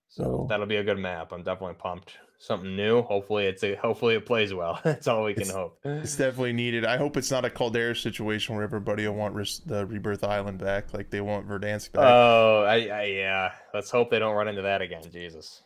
So 0.09 0.47
that'll 0.49 0.65
be 0.65 0.77
a 0.77 0.83
good 0.83 0.97
map. 0.99 1.31
I'm 1.31 1.43
definitely 1.43 1.75
pumped. 1.75 2.13
Something 2.39 2.75
new. 2.75 3.01
Hopefully 3.01 3.45
it's 3.45 3.63
a 3.63 3.75
hopefully 3.75 4.13
it 4.15 4.25
plays 4.25 4.53
well. 4.53 4.79
That's 4.83 5.07
all 5.07 5.23
we 5.23 5.33
can 5.33 5.43
It's- 5.43 5.55
hope. 5.55 5.79
it's 5.83 6.15
definitely 6.15 6.53
needed. 6.53 6.85
I 6.85 6.97
hope 6.97 7.17
it's 7.17 7.31
not 7.31 7.45
a 7.45 7.49
Caldera 7.49 7.95
situation 7.95 8.55
where 8.55 8.63
everybody 8.63 9.07
will 9.07 9.15
want 9.15 9.33
res- 9.35 9.59
the 9.65 9.85
Rebirth 9.87 10.23
Island 10.23 10.59
back, 10.59 10.93
like 10.93 11.09
they 11.09 11.19
want 11.21 11.47
Verdansk 11.47 11.91
back. 11.93 12.03
Oh, 12.05 12.63
I, 12.67 12.87
I 12.87 13.03
yeah. 13.05 13.51
Let's 13.73 13.89
hope 13.89 14.11
they 14.11 14.19
don't 14.19 14.35
run 14.35 14.47
into 14.47 14.61
that 14.61 14.81
again. 14.83 15.01
Jesus. 15.11 15.63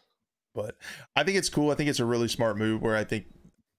but 0.55 0.75
I 1.15 1.23
think 1.23 1.37
it's 1.37 1.49
cool. 1.49 1.71
I 1.71 1.75
think 1.75 1.89
it's 1.89 1.99
a 1.99 2.05
really 2.05 2.29
smart 2.29 2.57
move. 2.57 2.81
Where 2.81 2.95
I 2.95 3.03
think, 3.03 3.25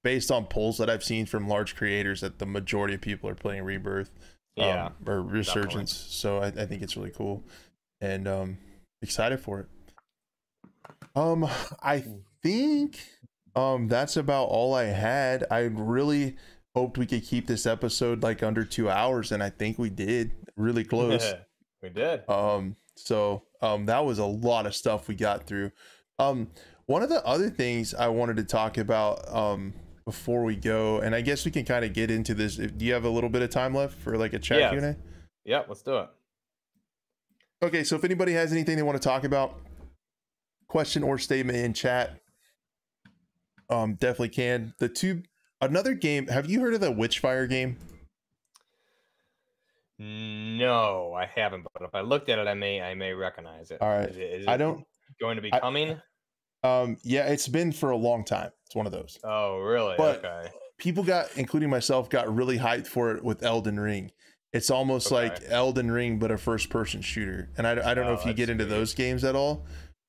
based 0.05 0.31
on 0.31 0.45
polls 0.45 0.77
that 0.79 0.91
I've 0.91 1.05
seen 1.05 1.25
from 1.25 1.49
large 1.49 1.75
creators, 1.77 2.21
that 2.21 2.39
the 2.41 2.47
majority 2.47 2.95
of 2.95 3.01
people 3.01 3.29
are 3.31 3.35
playing 3.35 3.63
Rebirth. 3.65 4.11
um, 4.59 4.65
Yeah. 4.67 4.89
or 5.07 5.23
Resurgence. 5.23 5.95
So 5.97 6.39
I, 6.39 6.49
I 6.49 6.67
think 6.67 6.83
it's 6.83 6.97
really 6.99 7.11
cool, 7.11 7.43
and 8.03 8.29
um, 8.29 8.59
excited 9.01 9.41
for 9.41 9.61
it. 9.61 9.67
Um, 11.15 11.45
I 11.83 12.05
think 12.43 12.99
um 13.55 13.87
that's 13.89 14.17
about 14.17 14.45
all 14.45 14.75
I 14.75 14.85
had. 14.85 15.45
I 15.51 15.61
really 15.65 16.37
hoped 16.75 16.97
we 16.99 17.07
could 17.07 17.23
keep 17.23 17.47
this 17.47 17.67
episode 17.67 18.23
like 18.23 18.43
under 18.43 18.65
two 18.65 18.89
hours, 18.89 19.33
and 19.33 19.43
I 19.43 19.51
think 19.51 19.79
we 19.79 19.91
did. 19.91 20.33
Really 20.57 20.85
close. 20.93 21.35
we 21.83 21.91
did. 21.91 22.29
Um, 22.29 22.77
so 22.97 23.43
um, 23.61 23.87
that 23.87 24.05
was 24.05 24.19
a 24.19 24.25
lot 24.25 24.67
of 24.67 24.75
stuff 24.75 25.09
we 25.09 25.15
got 25.15 25.47
through. 25.47 25.71
Um, 26.19 26.49
one 26.87 27.03
of 27.03 27.09
the 27.09 27.25
other 27.27 27.49
things 27.51 27.95
I 27.95 28.09
wanted 28.09 28.37
to 28.37 28.45
talk 28.45 28.79
about 28.79 29.29
um 29.35 29.73
before 30.05 30.43
we 30.43 30.57
go, 30.57 30.99
and 30.99 31.15
I 31.15 31.21
guess 31.21 31.45
we 31.45 31.51
can 31.51 31.65
kind 31.65 31.85
of 31.85 31.93
get 31.93 32.11
into 32.11 32.35
this. 32.35 32.57
Do 32.57 32.85
you 32.85 32.93
have 32.93 33.05
a 33.05 33.09
little 33.11 33.31
bit 33.31 33.43
of 33.43 33.51
time 33.51 33.75
left 33.75 33.99
for 34.01 34.17
like 34.17 34.33
a 34.33 34.39
chat 34.39 34.59
Yes. 34.59 34.73
Q&A? 34.73 34.97
Yep, 35.45 35.67
let's 35.69 35.83
do 35.83 35.99
it. 35.99 36.09
Okay, 37.63 37.85
so 37.85 37.95
if 37.97 38.03
anybody 38.05 38.33
has 38.33 38.53
anything 38.53 38.77
they 38.77 38.83
want 38.83 39.01
to 39.01 39.09
talk 39.09 39.23
about, 39.25 39.61
question 40.73 41.03
or 41.03 41.19
statement 41.19 41.59
in 41.59 41.75
chat, 41.75 42.19
um, 43.69 43.93
definitely 43.95 44.31
can. 44.31 44.73
The 44.79 44.89
two 44.89 45.23
another 45.61 45.93
game. 45.93 46.27
Have 46.29 46.49
you 46.49 46.61
heard 46.61 46.73
of 46.73 46.81
the 46.81 46.91
Witchfire 46.91 47.47
game? 47.49 47.77
No, 49.99 51.13
I 51.15 51.27
haven't, 51.27 51.67
but 51.75 51.83
if 51.83 51.95
I 51.95 52.01
looked 52.01 52.29
at 52.31 52.39
it, 52.39 52.49
I 52.49 52.55
may 52.55 52.81
I 52.81 52.95
may 52.95 53.13
recognize 53.13 53.71
it. 53.71 53.81
All 53.83 53.89
right. 53.89 54.09
Is 54.09 54.17
it, 54.17 54.23
is 54.23 54.49
I 54.49 54.57
don't. 54.57 54.85
going 55.21 55.37
to 55.37 55.43
be 55.43 55.53
I- 55.53 55.61
coming? 55.61 56.01
Um, 56.65 56.97
yeah, 57.03 57.27
it's 57.27 57.49
been 57.49 57.73
for 57.73 57.91
a 57.91 57.97
long 57.97 58.25
time. 58.25 58.51
It's 58.67 58.75
one 58.77 58.87
of 58.87 58.93
those. 58.93 59.19
Oh, 59.25 59.59
really? 59.59 59.95
but- 59.99 60.25
okay. 60.25 60.49
people 60.79 61.05
got 61.05 61.27
including 61.37 61.69
myself 61.69 62.09
got 62.09 62.35
really 62.35 62.59
hyped 62.59 62.87
for 62.87 63.15
it 63.15 63.23
with 63.23 63.45
elden 63.45 63.79
ring 63.79 64.11
it's 64.53 64.69
almost 64.71 65.07
Okay. 65.13 65.29
like 65.29 65.41
elden 65.47 65.89
ring 65.91 66.19
but 66.19 66.31
a 66.33 66.37
first 66.39 66.71
person 66.71 67.01
shooter 67.01 67.51
and 67.57 67.67
i, 67.69 67.71
I 67.73 67.95
don't 67.95 68.05
know 68.07 68.13
Oh, 68.13 68.15
if 68.21 68.27
you 68.27 68.33
get 68.35 68.49
into 68.51 68.65
sweet. 68.65 68.71
those 68.71 68.95
games 68.95 69.23
at 69.23 69.37
all 69.37 69.65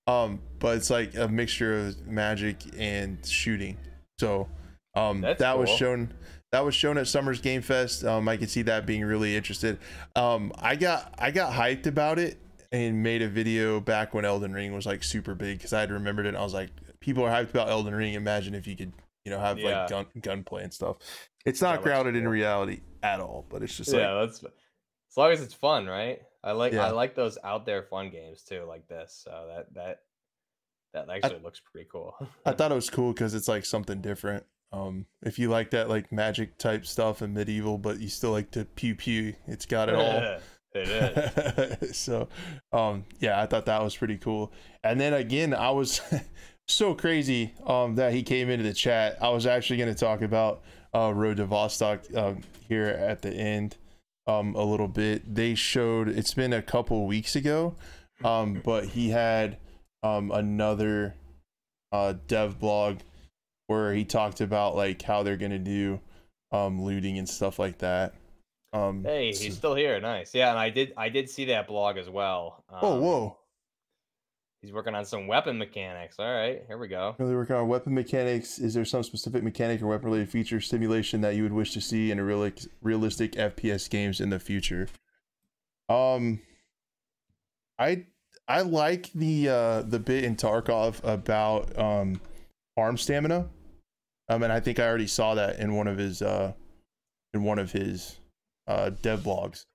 um 0.08 0.40
but 0.60 0.78
it's 0.78 0.90
like 0.90 1.16
a 1.16 1.28
mixture 1.28 1.88
of 1.88 2.08
magic 2.08 2.58
and 2.78 3.26
shooting 3.26 3.78
so 4.20 4.48
um 4.96 5.22
That's 5.22 5.40
that 5.40 5.58
was 5.58 5.70
shown 5.70 6.14
that 6.52 6.64
was 6.64 6.76
shown 6.76 6.98
at 6.98 7.08
summers 7.08 7.42
game 7.42 7.62
fest 7.62 8.04
um 8.04 8.28
i 8.28 8.38
could 8.38 8.50
see 8.50 8.62
that 8.64 8.86
being 8.86 9.04
really 9.04 9.36
interested 9.36 9.80
um 10.16 10.52
i 10.60 10.76
got 10.76 11.14
i 11.18 11.32
got 11.32 11.54
hyped 11.54 11.88
about 11.88 12.20
it 12.20 12.38
and 12.72 13.02
made 13.02 13.22
a 13.22 13.28
video 13.30 13.80
back 13.80 14.14
when 14.14 14.26
elden 14.26 14.54
ring 14.54 14.74
was 14.74 14.86
like 14.86 15.04
super 15.04 15.36
big 15.36 15.58
because 15.58 15.74
i 15.74 15.80
had 15.80 15.92
remembered 15.92 16.26
it 16.26 16.30
and 16.30 16.38
i 16.38 16.44
was 16.44 16.54
like 16.54 16.70
people 17.00 17.24
are 17.24 17.32
hyped 17.32 17.50
about 17.52 17.70
elden 17.70 17.96
ring 17.96 18.14
imagine 18.14 18.54
if 18.54 18.68
you 18.68 18.76
could 18.76 18.92
you 19.26 19.32
know 19.32 19.40
have 19.40 19.58
Yeah. 19.58 19.82
like 19.82 19.90
gun 19.90 20.06
gunplay 20.22 20.64
and 20.64 20.74
stuff 20.74 20.98
it's 21.46 21.62
not 21.62 21.82
grounded 21.82 22.16
in 22.16 22.24
cool. 22.24 22.32
reality 22.32 22.82
at 23.02 23.20
all 23.20 23.46
but 23.50 23.64
it's 23.64 23.78
just 23.78 23.94
yeah, 23.94 24.12
like 24.12 24.28
that's 24.30 24.44
as 24.44 25.18
long 25.18 25.32
as 25.32 25.42
it's 25.42 25.54
fun, 25.54 25.86
right? 25.86 26.22
I 26.44 26.52
like 26.52 26.74
Yeah. 26.74 26.88
I 26.88 26.92
like 26.92 27.16
those 27.16 27.38
out 27.44 27.66
there 27.66 27.84
fun 27.84 28.10
games 28.10 28.44
too, 28.44 28.66
like 28.68 28.88
this. 28.88 29.22
So 29.24 29.48
that 29.50 29.74
that 29.76 30.00
that 30.94 31.10
actually 31.10 31.42
looks 31.42 31.60
pretty 31.60 31.88
cool. 31.92 32.16
i 32.46 32.52
thought 32.54 32.72
it 32.72 32.76
was 32.76 32.90
cool 32.90 33.14
because 33.14 33.34
it's 33.34 33.48
like 33.48 33.66
something 33.66 34.00
different 34.00 34.46
um 34.72 35.06
if 35.24 35.40
you 35.40 35.50
like 35.50 35.72
that 35.72 35.90
like 35.90 36.12
magic 36.12 36.56
type 36.60 36.86
stuff 36.86 37.22
and 37.24 37.34
medieval 37.34 37.78
but 37.80 38.00
you 38.00 38.08
still 38.08 38.32
like 38.32 38.52
to 38.52 38.64
pew 38.64 38.94
pew 38.94 39.34
it's 39.48 39.66
got 39.66 39.90
it 39.90 39.96
all 39.96 40.38
it 40.76 40.88
is. 41.82 41.98
so 41.98 42.28
um 42.72 43.04
yeah 43.20 43.42
i 43.42 43.46
thought 43.48 43.66
that 43.66 43.82
was 43.84 43.96
pretty 43.96 44.18
cool 44.18 44.52
and 44.84 45.00
then 45.02 45.14
again 45.14 45.52
i 45.54 45.70
was 45.72 46.00
so 46.68 46.94
crazy 46.94 47.54
um 47.66 47.96
that 47.96 48.14
he 48.14 48.22
came 48.22 48.50
into 48.50 48.64
the 48.64 48.74
chat 48.74 49.18
i 49.22 49.30
was 49.30 49.48
actually 49.48 49.78
going 49.78 49.92
to 49.92 50.00
talk 50.00 50.22
about 50.22 50.62
uh 50.96 51.12
road 51.14 51.38
to 51.38 51.48
vostok 51.48 52.16
um 52.16 52.42
here 52.68 52.88
at 52.88 53.22
the 53.24 53.32
end 53.34 53.78
um 54.28 54.56
a 54.56 54.64
little 54.64 54.88
bit 54.88 55.36
they 55.36 55.54
showed 55.56 56.08
it's 56.08 56.34
been 56.34 56.54
a 56.54 56.62
couple 56.62 57.06
weeks 57.06 57.36
ago 57.36 57.76
um 58.24 58.62
but 58.64 58.86
he 58.86 59.10
had 59.10 59.58
um 60.02 60.32
another 60.32 61.16
uh 61.92 62.14
dev 62.28 62.60
blog 62.60 63.00
where 63.68 63.94
he 63.94 64.06
talked 64.06 64.40
about 64.42 64.76
like 64.76 65.02
how 65.02 65.24
they're 65.24 65.38
going 65.38 65.52
to 65.52 65.60
do 65.60 66.00
um 66.52 66.82
looting 66.82 67.18
and 67.18 67.28
stuff 67.28 67.60
like 67.60 67.80
that 67.80 68.14
um 68.72 69.04
Hey, 69.04 69.34
so- 69.34 69.44
he's 69.44 69.56
still 69.58 69.76
here. 69.76 70.00
Nice. 70.00 70.34
Yeah, 70.34 70.50
and 70.52 70.58
I 70.60 70.70
did 70.70 70.94
I 70.98 71.10
did 71.10 71.30
see 71.30 71.46
that 71.46 71.68
blog 71.68 71.98
as 71.98 72.10
well. 72.10 72.64
oh 72.72 72.94
Um, 72.96 73.02
whoa 73.02 73.38
He's 74.64 74.72
working 74.72 74.96
on 74.96 75.04
some 75.04 75.28
weapon 75.28 75.58
mechanics. 75.58 76.16
All 76.20 76.34
right, 76.34 76.64
here 76.68 76.78
we 76.78 76.88
go. 76.88 77.18
Really 77.20 77.36
working 77.36 77.58
on 77.58 77.68
weapon 77.68 77.94
mechanics. 77.94 78.60
Is 78.60 78.74
there 78.74 78.86
some 78.86 79.04
specific 79.04 79.44
mechanic 79.44 79.82
or 79.82 79.88
weapon 79.88 80.06
related 80.06 80.30
feature 80.30 80.62
simulation 80.62 81.20
that 81.20 81.36
you 81.36 81.44
would 81.44 81.52
wish 81.52 81.74
to 81.74 81.82
see 81.82 82.12
in 82.12 82.20
a 82.20 82.24
real, 82.24 82.50
realistic 82.82 83.34
FPS 83.34 83.90
games 83.90 84.22
in 84.22 84.30
the 84.30 84.40
future? 84.40 84.88
Um, 85.90 86.40
I 87.78 88.06
I 88.48 88.62
like 88.62 89.12
the 89.12 89.50
uh 89.50 89.82
the 89.82 90.00
bit 90.00 90.24
in 90.24 90.38
Tarkov 90.38 91.04
about 91.04 91.78
um 91.78 92.22
farm 92.78 92.98
stamina. 92.98 93.50
Um, 94.30 94.44
and 94.44 94.54
I 94.54 94.62
think 94.62 94.80
I 94.80 94.88
already 94.88 95.08
saw 95.08 95.36
that 95.36 95.60
in 95.60 95.76
one 95.76 95.88
of 95.88 95.98
his 95.98 96.22
uh 96.22 96.54
in 97.34 97.44
one 97.44 97.60
of 97.60 97.74
his 97.74 98.18
uh, 98.68 98.92
dev 99.02 99.24
blogs. 99.24 99.66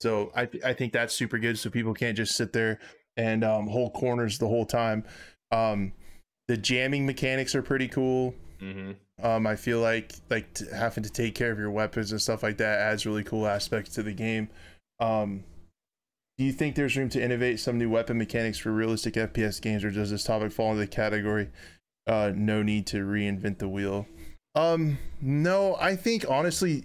So 0.00 0.32
I 0.34 0.46
th- 0.46 0.64
I 0.64 0.72
think 0.72 0.92
that's 0.92 1.14
super 1.14 1.38
good. 1.38 1.60
So 1.60 1.70
people 1.70 1.94
can't 1.94 2.16
just 2.16 2.34
sit 2.34 2.52
there 2.52 2.80
and 3.16 3.44
um, 3.44 3.66
hold 3.66 3.92
corners 3.92 4.38
the 4.38 4.48
whole 4.48 4.66
time. 4.66 5.04
Um, 5.50 5.92
the 6.48 6.56
jamming 6.56 7.06
mechanics 7.06 7.54
are 7.54 7.62
pretty 7.62 7.88
cool. 7.88 8.34
Mm-hmm. 8.60 8.92
Um, 9.24 9.46
I 9.46 9.56
feel 9.56 9.80
like 9.80 10.12
like 10.30 10.52
t- 10.54 10.66
having 10.74 11.04
to 11.04 11.10
take 11.10 11.34
care 11.34 11.52
of 11.52 11.58
your 11.58 11.70
weapons 11.70 12.12
and 12.12 12.20
stuff 12.20 12.42
like 12.42 12.56
that 12.58 12.78
adds 12.78 13.06
really 13.06 13.24
cool 13.24 13.46
aspects 13.46 13.94
to 13.94 14.02
the 14.02 14.12
game. 14.12 14.48
Um, 15.00 15.44
do 16.38 16.44
you 16.44 16.52
think 16.52 16.74
there's 16.74 16.96
room 16.96 17.08
to 17.10 17.22
innovate 17.22 17.60
some 17.60 17.78
new 17.78 17.90
weapon 17.90 18.18
mechanics 18.18 18.58
for 18.58 18.72
realistic 18.72 19.14
FPS 19.14 19.60
games, 19.60 19.84
or 19.84 19.90
does 19.90 20.10
this 20.10 20.24
topic 20.24 20.50
fall 20.50 20.70
into 20.70 20.80
the 20.80 20.86
category 20.86 21.50
uh, 22.06 22.32
no 22.34 22.62
need 22.62 22.86
to 22.88 23.04
reinvent 23.04 23.58
the 23.58 23.68
wheel? 23.68 24.06
Um, 24.54 24.98
no, 25.20 25.76
I 25.76 25.96
think 25.96 26.24
honestly, 26.28 26.84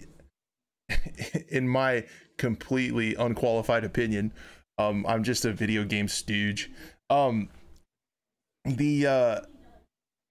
in 1.49 1.67
my 1.67 2.05
completely 2.37 3.15
unqualified 3.15 3.83
opinion, 3.83 4.33
um, 4.77 5.05
I'm 5.07 5.23
just 5.23 5.45
a 5.45 5.53
video 5.53 5.83
game 5.83 6.07
stooge. 6.07 6.71
Um, 7.09 7.49
the 8.65 9.07
uh, 9.07 9.39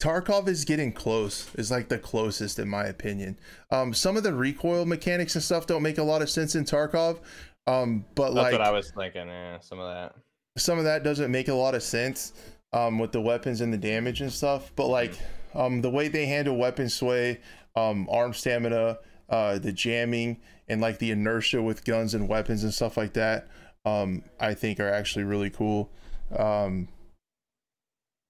Tarkov 0.01 0.49
is 0.49 0.65
getting 0.65 0.93
close. 0.93 1.55
Is 1.55 1.71
like 1.71 1.89
the 1.89 1.99
closest 1.99 2.59
in 2.59 2.69
my 2.69 2.85
opinion. 2.85 3.39
Um, 3.71 3.95
some 3.95 4.17
of 4.17 4.23
the 4.23 4.35
recoil 4.35 4.85
mechanics 4.85 5.35
and 5.35 5.43
stuff 5.45 5.67
don't 5.67 5.83
make 5.83 5.99
a 5.99 6.03
lot 6.03 6.23
of 6.23 6.31
sense 6.31 6.55
in 6.55 6.65
Tarkov. 6.65 7.19
Um, 7.67 8.05
but 8.15 8.35
That's 8.35 8.37
like 8.37 8.53
what 8.53 8.61
I 8.61 8.71
was 8.71 8.91
thinking. 8.91 9.27
Yeah, 9.27 9.59
some 9.61 9.81
of 9.81 9.93
that. 9.93 10.15
some 10.57 10.79
of 10.79 10.85
that 10.85 11.03
doesn't 11.03 11.31
make 11.31 11.49
a 11.49 11.55
lot 11.55 11.75
of 11.75 11.83
sense 11.83 12.33
um, 12.73 12.99
with 12.99 13.13
the 13.13 13.21
weapons 13.21 13.61
and 13.61 13.73
the 13.73 13.79
damage 13.79 14.21
and 14.21 14.33
stuff. 14.33 14.71
But 14.77 14.87
like 14.87 15.19
um, 15.55 15.81
the 15.81 15.91
way 15.91 16.09
they 16.09 16.27
handle 16.27 16.57
weapon 16.57 16.89
sway, 16.89 17.41
um, 17.75 18.07
arm 18.11 18.35
stamina, 18.35 18.99
uh, 19.29 19.59
the 19.59 19.73
jamming, 19.73 20.41
and 20.69 20.81
like 20.81 20.99
the 20.99 21.11
inertia 21.11 21.63
with 21.63 21.85
guns 21.85 22.15
and 22.15 22.29
weapons 22.29 22.63
and 22.63 22.73
stuff 22.73 22.97
like 22.97 23.15
that, 23.15 23.49
um, 23.87 24.25
I 24.39 24.55
think 24.55 24.81
are 24.81 24.93
actually 24.93 25.25
really 25.25 25.49
cool. 25.49 25.91
Um, 26.37 26.89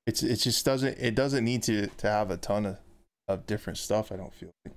it's 0.07 0.23
it 0.23 0.37
just 0.37 0.65
doesn't 0.65 0.99
it 0.99 1.15
doesn't 1.15 1.45
need 1.45 1.63
to 1.65 1.89
to 1.89 2.09
have 2.09 2.31
a 2.31 2.37
ton 2.37 2.67
of, 2.67 2.79
of 3.27 3.47
different 3.47 3.79
stuff. 3.79 4.13
I 4.13 4.17
don't 4.17 4.33
feel. 4.33 4.53
Like. 4.65 4.75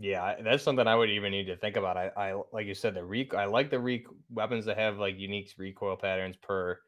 Yeah, 0.00 0.36
that's 0.42 0.62
something 0.62 0.86
I 0.86 0.94
would 0.94 1.10
even 1.10 1.32
need 1.32 1.46
to 1.46 1.56
think 1.56 1.76
about. 1.76 1.96
I, 1.96 2.10
I 2.16 2.40
like 2.52 2.66
you 2.66 2.74
said, 2.74 2.94
the 2.94 3.04
rec. 3.04 3.34
I 3.34 3.46
like 3.46 3.70
the 3.70 3.80
rec 3.80 4.02
weapons 4.30 4.64
that 4.64 4.78
have 4.78 4.98
like 4.98 5.18
unique 5.18 5.52
recoil 5.58 5.96
patterns 5.96 6.36
per 6.36 6.78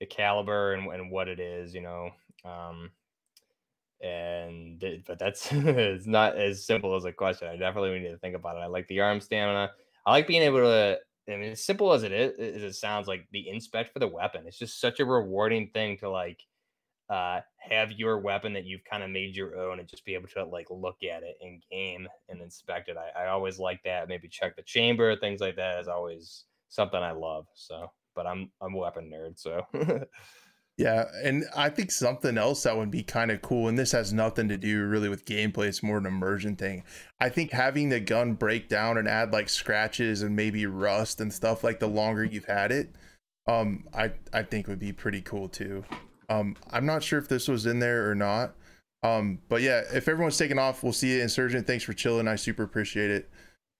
the 0.00 0.06
caliber 0.06 0.72
and, 0.72 0.92
and 0.92 1.10
what 1.10 1.28
it 1.28 1.40
is, 1.40 1.74
you 1.74 1.80
know. 1.80 2.10
Um, 2.44 2.90
and 4.00 4.84
but 5.06 5.18
that's 5.18 5.48
it's 5.52 6.06
not 6.06 6.36
as 6.36 6.64
simple 6.64 6.94
as 6.94 7.04
a 7.04 7.12
question. 7.12 7.48
I 7.48 7.56
definitely 7.56 7.98
need 7.98 8.10
to 8.10 8.18
think 8.18 8.36
about 8.36 8.56
it. 8.56 8.60
I 8.60 8.66
like 8.66 8.88
the 8.88 9.00
arm 9.00 9.20
stamina. 9.20 9.72
I 10.06 10.10
like 10.10 10.26
being 10.26 10.42
able 10.42 10.60
to. 10.60 10.98
I 11.28 11.36
mean, 11.36 11.52
as 11.52 11.64
simple 11.64 11.92
as 11.92 12.02
it 12.02 12.12
is, 12.12 12.38
as 12.38 12.62
it 12.62 12.74
sounds 12.74 13.06
like 13.06 13.28
the 13.30 13.48
inspect 13.48 13.92
for 13.92 13.98
the 14.00 14.08
weapon. 14.08 14.44
It's 14.46 14.58
just 14.58 14.80
such 14.80 15.00
a 15.00 15.04
rewarding 15.04 15.70
thing 15.72 15.98
to 15.98 16.10
like 16.10 16.42
uh, 17.08 17.40
have 17.58 17.92
your 17.92 18.18
weapon 18.18 18.54
that 18.54 18.64
you've 18.64 18.84
kind 18.84 19.02
of 19.02 19.10
made 19.10 19.36
your 19.36 19.56
own 19.56 19.78
and 19.78 19.88
just 19.88 20.04
be 20.04 20.14
able 20.14 20.28
to 20.28 20.44
like 20.44 20.68
look 20.70 21.02
at 21.02 21.22
it 21.22 21.36
in 21.40 21.60
game 21.70 22.08
and 22.28 22.40
inspect 22.40 22.88
it. 22.88 22.96
I, 22.96 23.24
I 23.24 23.28
always 23.28 23.58
like 23.58 23.82
that. 23.84 24.08
Maybe 24.08 24.28
check 24.28 24.56
the 24.56 24.62
chamber, 24.62 25.14
things 25.16 25.40
like 25.40 25.56
that 25.56 25.80
is 25.80 25.88
always 25.88 26.44
something 26.68 27.00
I 27.00 27.12
love. 27.12 27.46
So, 27.54 27.90
but 28.14 28.26
I'm 28.26 28.50
I'm 28.60 28.74
a 28.74 28.78
weapon 28.78 29.10
nerd, 29.12 29.38
so 29.38 29.66
Yeah, 30.82 31.04
and 31.22 31.44
I 31.54 31.68
think 31.68 31.92
something 31.92 32.36
else 32.36 32.64
that 32.64 32.76
would 32.76 32.90
be 32.90 33.04
kind 33.04 33.30
of 33.30 33.40
cool, 33.40 33.68
and 33.68 33.78
this 33.78 33.92
has 33.92 34.12
nothing 34.12 34.48
to 34.48 34.56
do 34.56 34.84
really 34.84 35.08
with 35.08 35.24
gameplay, 35.24 35.68
it's 35.68 35.80
more 35.80 35.98
an 35.98 36.06
immersion 36.06 36.56
thing. 36.56 36.82
I 37.20 37.28
think 37.28 37.52
having 37.52 37.88
the 37.88 38.00
gun 38.00 38.34
break 38.34 38.68
down 38.68 38.98
and 38.98 39.06
add 39.06 39.32
like 39.32 39.48
scratches 39.48 40.22
and 40.22 40.34
maybe 40.34 40.66
rust 40.66 41.20
and 41.20 41.32
stuff 41.32 41.62
like 41.62 41.78
the 41.78 41.86
longer 41.86 42.24
you've 42.24 42.46
had 42.46 42.72
it, 42.72 42.96
um, 43.46 43.84
I 43.94 44.10
I 44.32 44.42
think 44.42 44.66
would 44.66 44.80
be 44.80 44.92
pretty 44.92 45.20
cool 45.20 45.48
too. 45.48 45.84
Um, 46.28 46.56
I'm 46.72 46.84
not 46.84 47.04
sure 47.04 47.20
if 47.20 47.28
this 47.28 47.46
was 47.46 47.64
in 47.64 47.78
there 47.78 48.10
or 48.10 48.16
not. 48.16 48.56
Um, 49.04 49.38
but 49.48 49.62
yeah, 49.62 49.82
if 49.92 50.08
everyone's 50.08 50.36
taking 50.36 50.58
off, 50.58 50.82
we'll 50.82 50.92
see 50.92 51.14
you. 51.14 51.22
Insurgent, 51.22 51.64
thanks 51.64 51.84
for 51.84 51.92
chilling. 51.92 52.26
I 52.26 52.34
super 52.34 52.64
appreciate 52.64 53.10
it. 53.12 53.30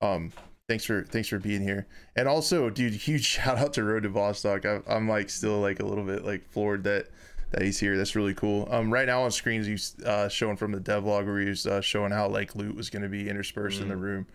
Um, 0.01 0.31
thanks 0.73 0.87
for 0.87 1.03
thanks 1.05 1.29
for 1.29 1.39
being 1.39 1.61
here. 1.61 1.87
And 2.17 2.27
also, 2.27 2.71
dude, 2.71 2.95
huge 2.95 3.25
shout 3.27 3.59
out 3.59 3.75
to 3.75 3.85
Road 3.85 4.05
to 4.05 4.09
Vostok. 4.09 4.65
I, 4.65 4.95
I'm 4.95 5.07
like 5.07 5.29
still 5.29 5.61
like 5.61 5.81
a 5.81 5.85
little 5.85 6.05
bit 6.05 6.25
like 6.25 6.51
floored 6.51 6.85
that 6.85 7.09
that 7.51 7.61
he's 7.61 7.79
here. 7.79 7.99
That's 7.99 8.17
really 8.17 8.33
cool. 8.33 8.67
Um, 8.71 8.91
right 8.91 9.07
now 9.07 9.23
on 9.25 9.31
screens, 9.31 9.67
he's 9.67 10.01
uh, 10.07 10.31
showing 10.31 10.57
from 10.57 10.73
the 10.73 10.81
devlog 10.81 11.27
where 11.27 11.41
he 11.41 11.49
was 11.51 11.67
uh, 11.67 11.83
showing 11.83 12.11
how 12.11 12.27
like 12.29 12.55
loot 12.55 12.75
was 12.75 12.89
going 12.89 13.03
to 13.03 13.11
be 13.11 13.29
interspersed 13.29 13.83
in 13.83 13.89
the 13.89 13.97
room. 13.97 14.27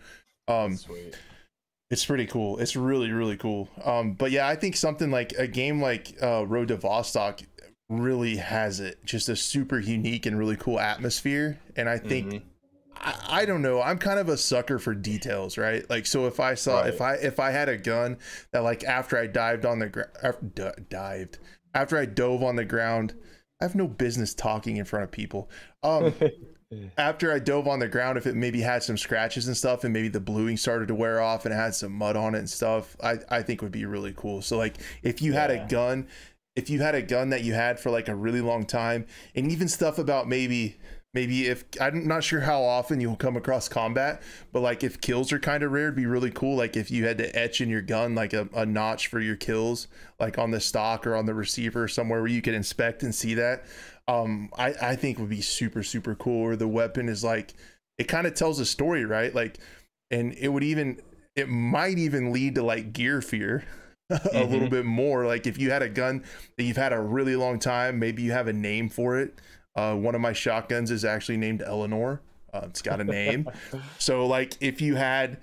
Um, 0.46 0.76
sweet. 0.76 1.16
it's 1.90 2.06
pretty 2.06 2.26
cool. 2.26 2.58
It's 2.58 2.76
really 2.76 3.10
really 3.10 3.36
cool. 3.36 3.68
Um, 3.84 4.12
but 4.12 4.30
yeah, 4.30 4.46
I 4.46 4.54
think 4.54 4.76
something 4.76 5.10
like 5.10 5.32
a 5.32 5.48
game 5.48 5.82
like 5.82 6.14
uh, 6.22 6.46
Road 6.46 6.68
to 6.68 6.76
Vostok 6.76 7.44
really 7.90 8.36
has 8.36 8.78
it 8.78 9.04
just 9.04 9.28
a 9.28 9.34
super 9.34 9.80
unique 9.80 10.24
and 10.26 10.38
really 10.38 10.56
cool 10.56 10.78
atmosphere. 10.78 11.58
And 11.74 11.88
I 11.88 11.98
think 11.98 12.26
Mhm. 12.32 12.42
I, 13.00 13.42
I 13.42 13.44
don't 13.44 13.62
know. 13.62 13.80
I'm 13.80 13.98
kind 13.98 14.18
of 14.18 14.28
a 14.28 14.36
sucker 14.36 14.78
for 14.78 14.94
details, 14.94 15.58
right? 15.58 15.88
Like, 15.88 16.06
so 16.06 16.26
if 16.26 16.40
I 16.40 16.54
saw 16.54 16.84
if 16.84 17.00
I 17.00 17.14
if 17.14 17.40
I 17.40 17.50
had 17.50 17.68
a 17.68 17.76
gun 17.76 18.18
that 18.52 18.60
like 18.60 18.84
after 18.84 19.16
I 19.16 19.26
dived 19.26 19.64
on 19.64 19.78
the 19.78 19.88
ground, 19.88 20.88
dived 20.88 21.38
after 21.74 21.96
I 21.96 22.06
dove 22.06 22.42
on 22.42 22.56
the 22.56 22.64
ground, 22.64 23.14
I 23.60 23.64
have 23.64 23.74
no 23.74 23.86
business 23.86 24.34
talking 24.34 24.76
in 24.76 24.84
front 24.84 25.04
of 25.04 25.10
people. 25.10 25.50
Um, 25.82 26.14
after 26.98 27.32
I 27.32 27.38
dove 27.38 27.66
on 27.66 27.78
the 27.78 27.88
ground, 27.88 28.18
if 28.18 28.26
it 28.26 28.34
maybe 28.36 28.60
had 28.60 28.82
some 28.82 28.96
scratches 28.96 29.46
and 29.46 29.56
stuff, 29.56 29.84
and 29.84 29.92
maybe 29.92 30.08
the 30.08 30.20
bluing 30.20 30.56
started 30.56 30.88
to 30.88 30.94
wear 30.94 31.20
off 31.20 31.44
and 31.44 31.54
it 31.54 31.56
had 31.56 31.74
some 31.74 31.92
mud 31.92 32.16
on 32.16 32.34
it 32.34 32.38
and 32.38 32.50
stuff, 32.50 32.96
I 33.02 33.18
I 33.28 33.42
think 33.42 33.62
would 33.62 33.72
be 33.72 33.84
really 33.84 34.14
cool. 34.16 34.42
So 34.42 34.56
like, 34.56 34.76
if 35.02 35.22
you 35.22 35.32
had 35.32 35.50
a 35.50 35.66
gun, 35.68 36.08
if 36.56 36.68
you 36.68 36.80
had 36.80 36.94
a 36.94 37.02
gun 37.02 37.30
that 37.30 37.44
you 37.44 37.54
had 37.54 37.78
for 37.78 37.90
like 37.90 38.08
a 38.08 38.14
really 38.14 38.40
long 38.40 38.66
time, 38.66 39.06
and 39.34 39.50
even 39.50 39.68
stuff 39.68 39.98
about 39.98 40.28
maybe 40.28 40.78
maybe 41.14 41.46
if 41.46 41.64
I'm 41.80 42.06
not 42.06 42.22
sure 42.24 42.40
how 42.40 42.62
often 42.62 43.00
you'll 43.00 43.16
come 43.16 43.36
across 43.36 43.68
combat, 43.68 44.22
but 44.52 44.60
like 44.60 44.84
if 44.84 45.00
kills 45.00 45.32
are 45.32 45.38
kind 45.38 45.62
of 45.62 45.72
rare, 45.72 45.84
it'd 45.84 45.96
be 45.96 46.06
really 46.06 46.30
cool. 46.30 46.56
Like 46.56 46.76
if 46.76 46.90
you 46.90 47.06
had 47.06 47.18
to 47.18 47.34
etch 47.38 47.60
in 47.60 47.68
your 47.68 47.82
gun 47.82 48.14
like 48.14 48.32
a, 48.32 48.48
a 48.54 48.66
notch 48.66 49.06
for 49.08 49.20
your 49.20 49.36
kills, 49.36 49.88
like 50.20 50.38
on 50.38 50.50
the 50.50 50.60
stock 50.60 51.06
or 51.06 51.14
on 51.16 51.26
the 51.26 51.34
receiver 51.34 51.88
somewhere 51.88 52.20
where 52.20 52.30
you 52.30 52.42
could 52.42 52.54
inspect 52.54 53.02
and 53.02 53.14
see 53.14 53.34
that. 53.34 53.64
Um, 54.06 54.50
I 54.56 54.74
I 54.80 54.96
think 54.96 55.18
would 55.18 55.28
be 55.28 55.40
super 55.42 55.82
super 55.82 56.14
cool. 56.14 56.42
Or 56.42 56.56
the 56.56 56.68
weapon 56.68 57.08
is 57.08 57.24
like 57.24 57.54
it 57.98 58.04
kind 58.04 58.26
of 58.26 58.34
tells 58.34 58.60
a 58.60 58.66
story, 58.66 59.04
right? 59.04 59.34
Like, 59.34 59.58
and 60.10 60.32
it 60.34 60.48
would 60.48 60.64
even 60.64 61.00
it 61.36 61.48
might 61.48 61.98
even 61.98 62.32
lead 62.32 62.54
to 62.56 62.62
like 62.62 62.92
gear 62.92 63.20
fear. 63.22 63.64
a 64.32 64.42
little 64.42 64.68
Mhm. 64.68 64.70
bit 64.70 64.86
more 64.86 65.26
like 65.26 65.46
if 65.46 65.58
you 65.58 65.70
had 65.70 65.82
a 65.82 65.88
gun 65.88 66.24
that 66.56 66.64
you've 66.64 66.78
had 66.78 66.94
a 66.94 67.00
really 67.00 67.36
long 67.36 67.58
time 67.58 67.98
maybe 67.98 68.22
you 68.22 68.32
have 68.32 68.46
a 68.48 68.52
name 68.54 68.88
for 68.88 69.18
it 69.18 69.34
uh, 69.78 69.94
one 69.94 70.14
of 70.16 70.20
my 70.20 70.32
shotguns 70.32 70.90
is 70.90 71.04
actually 71.04 71.36
named 71.36 71.62
Eleanor. 71.62 72.20
Uh, 72.52 72.62
it's 72.64 72.82
got 72.82 73.00
a 73.00 73.04
name. 73.04 73.48
so 73.98 74.26
like 74.26 74.54
if 74.60 74.80
you 74.80 74.96
had 74.96 75.38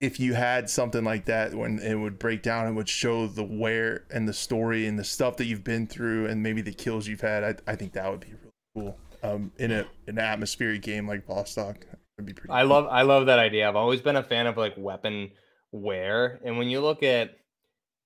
if 0.00 0.18
you 0.18 0.32
had 0.34 0.70
something 0.70 1.04
like 1.04 1.26
that 1.26 1.54
when 1.54 1.78
it 1.78 1.94
would 1.94 2.18
break 2.18 2.42
down 2.42 2.66
it 2.66 2.72
would 2.72 2.88
show 2.88 3.26
the 3.26 3.42
wear 3.42 4.04
and 4.10 4.28
the 4.28 4.32
story 4.32 4.86
and 4.86 4.98
the 4.98 5.04
stuff 5.04 5.36
that 5.36 5.46
you've 5.46 5.64
been 5.64 5.86
through 5.86 6.26
and 6.26 6.42
maybe 6.42 6.60
the 6.60 6.72
kills 6.72 7.06
you've 7.06 7.20
had, 7.20 7.44
I, 7.44 7.72
I 7.72 7.76
think 7.76 7.92
that 7.92 8.10
would 8.10 8.20
be 8.20 8.28
really 8.28 8.52
cool. 8.74 8.98
Um, 9.22 9.52
in 9.58 9.70
a 9.70 9.86
an 10.06 10.18
atmospheric 10.18 10.82
game 10.82 11.06
like 11.06 11.26
Vostok. 11.26 11.80
that'd 11.80 12.24
be 12.24 12.32
pretty. 12.32 12.52
I 12.52 12.62
cool. 12.62 12.70
love 12.70 12.86
I 12.90 13.02
love 13.02 13.26
that 13.26 13.38
idea. 13.38 13.68
I've 13.68 13.76
always 13.76 14.00
been 14.00 14.16
a 14.16 14.22
fan 14.22 14.46
of 14.46 14.56
like 14.56 14.74
weapon 14.78 15.30
wear, 15.72 16.40
and 16.44 16.56
when 16.56 16.68
you 16.68 16.80
look 16.80 17.02
at 17.02 17.36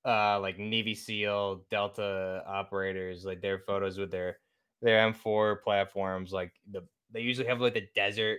uh 0.05 0.41
like 0.41 0.59
Navy 0.59 0.95
SEAL 0.95 1.67
Delta 1.71 2.43
operators, 2.47 3.25
like 3.25 3.43
their 3.43 3.61
photos 3.61 3.99
with 3.99 4.11
their 4.11 4.39
their 4.83 5.11
M4 5.13 5.63
platforms, 5.63 6.33
like 6.33 6.53
the 6.71 6.87
they 7.13 7.21
usually 7.21 7.49
have 7.49 7.61
like 7.61 7.75
the 7.75 7.89
desert 7.95 8.39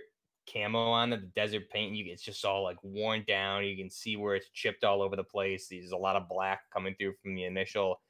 camo 0.52 0.90
on 0.90 1.12
it, 1.12 1.20
the 1.20 1.26
desert 1.28 1.68
paint. 1.70 1.94
You 1.94 2.10
it's 2.10 2.22
just 2.22 2.44
all 2.44 2.62
like 2.62 2.78
worn 2.82 3.24
down. 3.26 3.64
You 3.64 3.76
can 3.76 3.90
see 3.90 4.16
where 4.16 4.34
it's 4.34 4.48
chipped 4.50 4.84
all 4.84 5.02
over 5.02 5.16
the 5.16 5.24
place. 5.24 5.68
There's 5.68 5.92
a 5.92 5.96
lot 5.96 6.16
of 6.16 6.28
black 6.28 6.70
coming 6.72 6.94
through 6.98 7.14
from 7.22 7.34
the 7.34 7.44
initial 7.44 8.00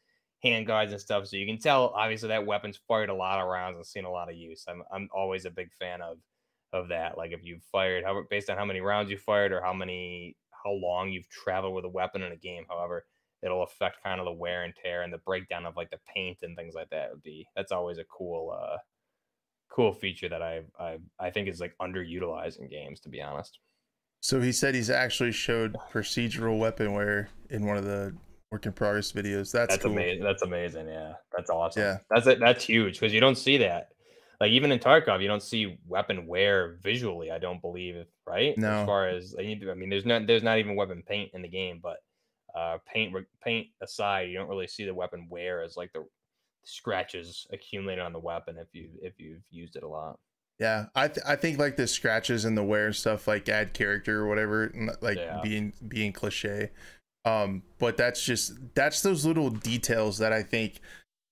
handguards 0.45 0.91
and 0.91 1.01
stuff. 1.01 1.27
So 1.27 1.37
you 1.37 1.47
can 1.47 1.59
tell 1.59 1.89
obviously 1.89 2.29
that 2.29 2.47
weapon's 2.47 2.79
fired 2.89 3.11
a 3.11 3.15
lot 3.15 3.41
of 3.41 3.49
rounds 3.49 3.77
and 3.77 3.87
seen 3.87 4.05
a 4.05 4.11
lot 4.11 4.31
of 4.31 4.37
use. 4.37 4.65
I'm 4.69 4.83
I'm 4.93 5.09
always 5.13 5.45
a 5.45 5.51
big 5.51 5.73
fan 5.73 6.01
of 6.01 6.19
of 6.73 6.89
that. 6.89 7.19
Like 7.19 7.33
if 7.33 7.45
you've 7.45 7.65
fired 7.65 8.05
how 8.05 8.23
based 8.31 8.51
on 8.51 8.57
how 8.57 8.65
many 8.65 8.81
rounds 8.81 9.11
you 9.11 9.19
fired 9.19 9.53
or 9.53 9.63
how 9.63 9.73
many 9.73 10.37
how 10.65 10.73
long 10.73 11.11
you've 11.11 11.29
traveled 11.29 11.75
with 11.75 11.85
a 11.85 11.89
weapon 11.89 12.23
in 12.23 12.33
a 12.33 12.37
game, 12.37 12.65
however, 12.69 13.05
it'll 13.43 13.63
affect 13.63 14.03
kind 14.03 14.21
of 14.21 14.27
the 14.27 14.33
wear 14.33 14.65
and 14.65 14.75
tear 14.75 15.03
and 15.03 15.13
the 15.13 15.19
breakdown 15.19 15.67
of 15.67 15.77
like 15.77 15.91
the 15.91 16.01
paint 16.15 16.39
and 16.43 16.57
things 16.57 16.75
like 16.75 16.91
that 16.91 17.11
would 17.11 17.23
be 17.23 17.47
that's 17.57 17.73
always 17.73 17.99
a 17.99 18.05
cool 18.05 18.51
uh 18.51 18.77
cool 19.71 19.93
feature 19.93 20.29
that 20.29 20.43
I 20.43 20.63
I 20.79 20.99
I 21.19 21.31
think 21.31 21.49
is 21.49 21.61
like 21.61 21.75
underutilized 21.81 22.59
in 22.59 22.69
games 22.69 23.01
to 23.01 23.09
be 23.09 23.23
honest. 23.23 23.59
So 24.21 24.41
he 24.41 24.53
said 24.53 24.75
he's 24.75 24.91
actually 24.91 25.33
showed 25.33 25.77
procedural 25.91 26.59
weapon 26.59 26.93
wear 26.93 27.31
in 27.49 27.67
one 27.67 27.79
of 27.79 27.85
the 27.85 28.15
work 28.51 28.67
in 28.67 28.73
progress 28.73 29.13
videos. 29.13 29.53
That's, 29.53 29.75
That's 29.75 29.83
cool. 29.83 29.93
amazing. 29.93 30.25
That's 30.25 30.43
amazing. 30.43 30.89
Yeah, 30.89 31.15
that's 31.35 31.49
awesome. 31.49 31.83
Yeah. 31.83 31.99
that's 32.11 32.27
it. 32.27 32.41
That's 32.41 32.65
huge 32.65 33.01
because 33.01 33.15
you 33.15 33.21
don't 33.21 33.39
see 33.39 33.57
that. 33.59 33.89
like 34.41 34.51
even 34.51 34.73
in 34.73 34.79
Tarkov, 34.79 35.23
you 35.23 35.29
don't 35.29 35.43
see 35.43 35.79
weapon 35.87 36.27
wear 36.27 36.77
visually. 36.83 37.31
I 37.31 37.39
don't 37.39 37.63
believe, 37.63 38.05
right? 38.27 38.59
No. 38.59 38.81
As 38.81 38.87
far 38.87 39.09
as 39.09 39.35
I 39.39 39.43
mean, 39.43 39.89
there's 39.89 40.05
not 40.05 40.27
there's 40.27 40.43
not 40.43 40.59
even 40.59 40.77
weapon 40.77 41.03
paint 41.07 41.31
in 41.33 41.43
the 41.43 41.49
game, 41.49 41.81
but 41.83 41.99
uh, 42.55 42.79
paint 42.93 43.15
paint 43.43 43.69
aside, 43.83 44.29
you 44.29 44.35
don't 44.39 44.49
really 44.49 44.67
see 44.67 44.85
the 44.85 44.95
weapon 44.95 45.27
wear 45.31 45.63
as 45.63 45.77
like 45.77 45.93
the 45.93 46.05
scratches 46.65 47.47
accumulated 47.53 48.05
on 48.05 48.13
the 48.13 48.19
weapon 48.19 48.57
if 48.59 48.69
you 48.73 48.91
if 49.03 49.15
you've 49.19 49.43
used 49.51 49.77
it 49.77 49.83
a 49.83 49.89
lot. 49.89 50.19
Yeah, 50.59 50.87
I 50.95 51.09
th- 51.09 51.25
I 51.27 51.37
think 51.37 51.59
like 51.59 51.77
the 51.77 51.87
scratches 51.87 52.45
and 52.45 52.57
the 52.57 52.63
wear 52.65 52.87
and 52.87 52.97
stuff 52.97 53.27
like 53.27 53.49
add 53.49 53.73
character 53.73 54.21
or 54.21 54.29
whatever, 54.29 54.71
like 55.01 55.17
Yeah. 55.17 55.41
being 55.43 55.73
being 55.89 56.13
cliche. 56.13 56.71
Um, 57.25 57.63
but 57.79 57.97
that's 57.97 58.23
just 58.23 58.53
that's 58.75 59.03
those 59.03 59.25
little 59.25 59.51
details 59.51 60.19
that 60.19 60.33
I 60.33 60.43
think 60.43 60.81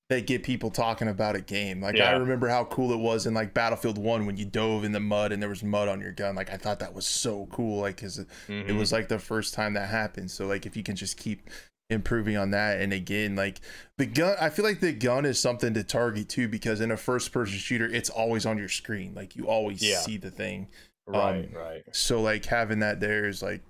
that 0.08 0.26
get 0.26 0.42
people 0.42 0.70
talking 0.70 1.08
about 1.08 1.36
a 1.36 1.40
game. 1.40 1.82
Like 1.82 2.00
I 2.00 2.12
remember 2.12 2.48
how 2.48 2.64
cool 2.64 2.92
it 2.92 2.98
was 2.98 3.26
in 3.26 3.34
like 3.34 3.52
Battlefield 3.52 3.98
One 3.98 4.24
when 4.24 4.36
you 4.38 4.46
dove 4.46 4.84
in 4.84 4.92
the 4.92 5.00
mud 5.00 5.32
and 5.32 5.42
there 5.42 5.50
was 5.50 5.62
mud 5.62 5.88
on 5.88 6.00
your 6.00 6.12
gun. 6.12 6.34
Like 6.34 6.50
I 6.50 6.56
thought 6.56 6.78
that 6.80 6.94
was 6.94 7.06
so 7.06 7.46
cool. 7.52 7.82
Like 7.82 7.96
because 7.96 8.18
it 8.18 8.26
Mhm. 8.48 8.78
was 8.78 8.90
like 8.90 9.08
the 9.08 9.18
first 9.18 9.52
time 9.52 9.74
that 9.74 9.88
happened. 9.90 10.30
So 10.30 10.46
like 10.46 10.64
if 10.64 10.76
you 10.76 10.82
can 10.82 10.96
just 10.96 11.16
keep 11.18 11.50
improving 11.90 12.36
on 12.36 12.50
that 12.50 12.82
and 12.82 12.92
again 12.92 13.34
like 13.34 13.62
the 13.96 14.04
gun 14.04 14.36
i 14.38 14.50
feel 14.50 14.62
like 14.62 14.78
the 14.80 14.92
gun 14.92 15.24
is 15.24 15.38
something 15.38 15.72
to 15.72 15.82
target 15.82 16.28
too 16.28 16.46
because 16.46 16.82
in 16.82 16.90
a 16.90 16.98
first 16.98 17.32
person 17.32 17.56
shooter 17.56 17.86
it's 17.86 18.10
always 18.10 18.44
on 18.44 18.58
your 18.58 18.68
screen 18.68 19.14
like 19.14 19.34
you 19.34 19.48
always 19.48 19.80
Yeah. 19.82 19.96
see 20.00 20.18
the 20.18 20.30
thing 20.30 20.68
right, 21.06 21.46
um, 21.46 21.58
right. 21.58 21.82
so 21.92 22.20
like 22.20 22.44
having 22.44 22.80
that 22.80 23.00
there 23.00 23.26
is 23.26 23.42
like 23.42 23.62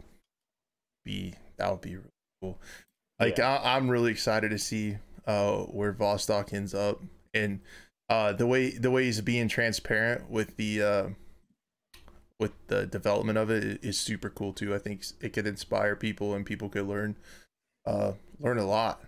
be 1.04 1.34
that 1.58 1.70
would 1.70 1.80
be 1.80 1.94
really 1.94 2.08
cool 2.42 2.58
like 3.20 3.38
I, 3.38 3.60
i'm 3.76 3.88
really 3.88 4.10
excited 4.10 4.50
to 4.50 4.58
see 4.58 4.96
uh 5.28 5.58
where 5.58 5.92
vostok 5.92 6.52
ends 6.52 6.74
up 6.74 7.00
and 7.32 7.60
uh 8.08 8.32
the 8.32 8.46
way 8.46 8.70
the 8.70 8.90
way 8.90 9.04
he's 9.04 9.20
being 9.20 9.46
transparent 9.46 10.28
with 10.28 10.56
the 10.56 10.82
uh 10.82 11.08
with 12.40 12.52
the 12.68 12.86
development 12.86 13.38
of 13.38 13.50
it 13.50 13.78
is 13.84 13.98
super 13.98 14.30
cool 14.30 14.52
too 14.52 14.74
i 14.74 14.78
think 14.78 15.04
it 15.20 15.32
could 15.32 15.46
inspire 15.46 15.94
people 15.94 16.34
and 16.34 16.44
people 16.46 16.68
could 16.68 16.86
learn 16.86 17.14
uh 17.86 18.12
learn 18.40 18.58
a 18.58 18.66
lot 18.66 19.02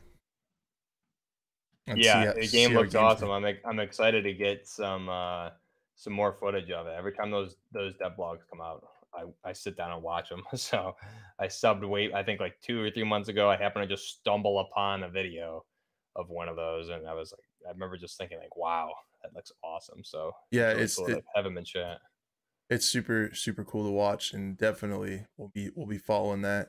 yeah, 1.96 2.26
how- 2.26 2.32
the 2.34 2.46
game 2.46 2.74
looks 2.74 2.94
awesome. 2.94 3.30
I'm 3.30 3.44
I'm 3.64 3.80
excited 3.80 4.24
to 4.24 4.32
get 4.32 4.66
some 4.66 5.08
uh 5.08 5.50
some 5.96 6.12
more 6.12 6.32
footage 6.32 6.70
of 6.70 6.86
it. 6.86 6.94
Every 6.96 7.12
time 7.12 7.30
those 7.30 7.56
those 7.72 7.94
dev 7.94 8.12
blogs 8.18 8.40
come 8.48 8.60
out, 8.60 8.84
I, 9.14 9.24
I 9.48 9.52
sit 9.52 9.76
down 9.76 9.92
and 9.92 10.02
watch 10.02 10.28
them. 10.28 10.42
So 10.56 10.96
I 11.38 11.46
subbed 11.46 11.88
wait 11.88 12.14
I 12.14 12.22
think 12.22 12.40
like 12.40 12.54
two 12.62 12.82
or 12.82 12.90
three 12.90 13.04
months 13.04 13.28
ago. 13.28 13.50
I 13.50 13.56
happened 13.56 13.88
to 13.88 13.94
just 13.94 14.18
stumble 14.18 14.60
upon 14.60 15.02
a 15.02 15.08
video 15.08 15.64
of 16.16 16.28
one 16.28 16.48
of 16.48 16.56
those, 16.56 16.88
and 16.88 17.06
I 17.06 17.14
was 17.14 17.32
like, 17.32 17.68
I 17.68 17.72
remember 17.72 17.96
just 17.96 18.18
thinking 18.18 18.38
like, 18.38 18.56
wow, 18.56 18.90
that 19.22 19.34
looks 19.34 19.52
awesome. 19.62 20.02
So 20.04 20.32
Yeah, 20.50 20.68
really 20.68 20.72
it's- 20.82 20.96
cool 20.96 21.08
it- 21.10 21.24
have 21.34 21.46
in 21.46 21.64
chat. 21.64 21.98
it's 22.68 22.86
super 22.86 23.30
super 23.34 23.64
cool 23.64 23.84
to 23.84 23.90
watch 23.90 24.32
and 24.32 24.56
definitely 24.56 25.24
we'll 25.36 25.48
be 25.54 25.70
we'll 25.74 25.86
be 25.88 25.98
following 25.98 26.42
that 26.42 26.68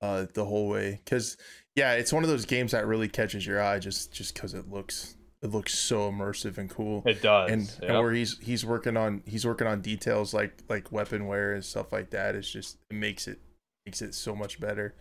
uh 0.00 0.24
the 0.34 0.44
whole 0.44 0.68
way 0.68 1.00
because 1.04 1.36
yeah 1.76 1.92
it's 1.92 2.12
one 2.14 2.22
of 2.24 2.30
those 2.30 2.46
games 2.46 2.72
that 2.72 2.86
really 2.86 3.08
catches 3.08 3.46
your 3.46 3.62
eye 3.62 3.78
just 3.78 4.10
just 4.12 4.32
because 4.34 4.54
it 4.54 4.68
looks 4.70 5.16
it 5.42 5.50
looks 5.50 5.74
so 5.78 6.10
immersive 6.10 6.56
and 6.56 6.70
cool 6.70 7.02
It 7.04 7.20
does. 7.20 7.50
and, 7.50 7.62
yep. 7.82 7.90
and 7.90 7.98
where 8.00 8.12
he's 8.12 8.38
he's 8.38 8.64
working 8.64 8.96
on 8.96 9.22
he's 9.26 9.46
working 9.46 9.66
on 9.66 9.82
details 9.82 10.32
like 10.32 10.62
like 10.70 10.90
weapon 10.90 11.26
wear 11.26 11.52
and 11.52 11.62
stuff 11.64 11.92
like 11.92 12.08
that 12.10 12.34
it's 12.34 12.50
just 12.50 12.78
it 12.90 12.94
makes 12.94 13.28
it 13.28 13.38
makes 13.84 14.00
it 14.00 14.14
so 14.14 14.34
much 14.34 14.58
better 14.58 14.94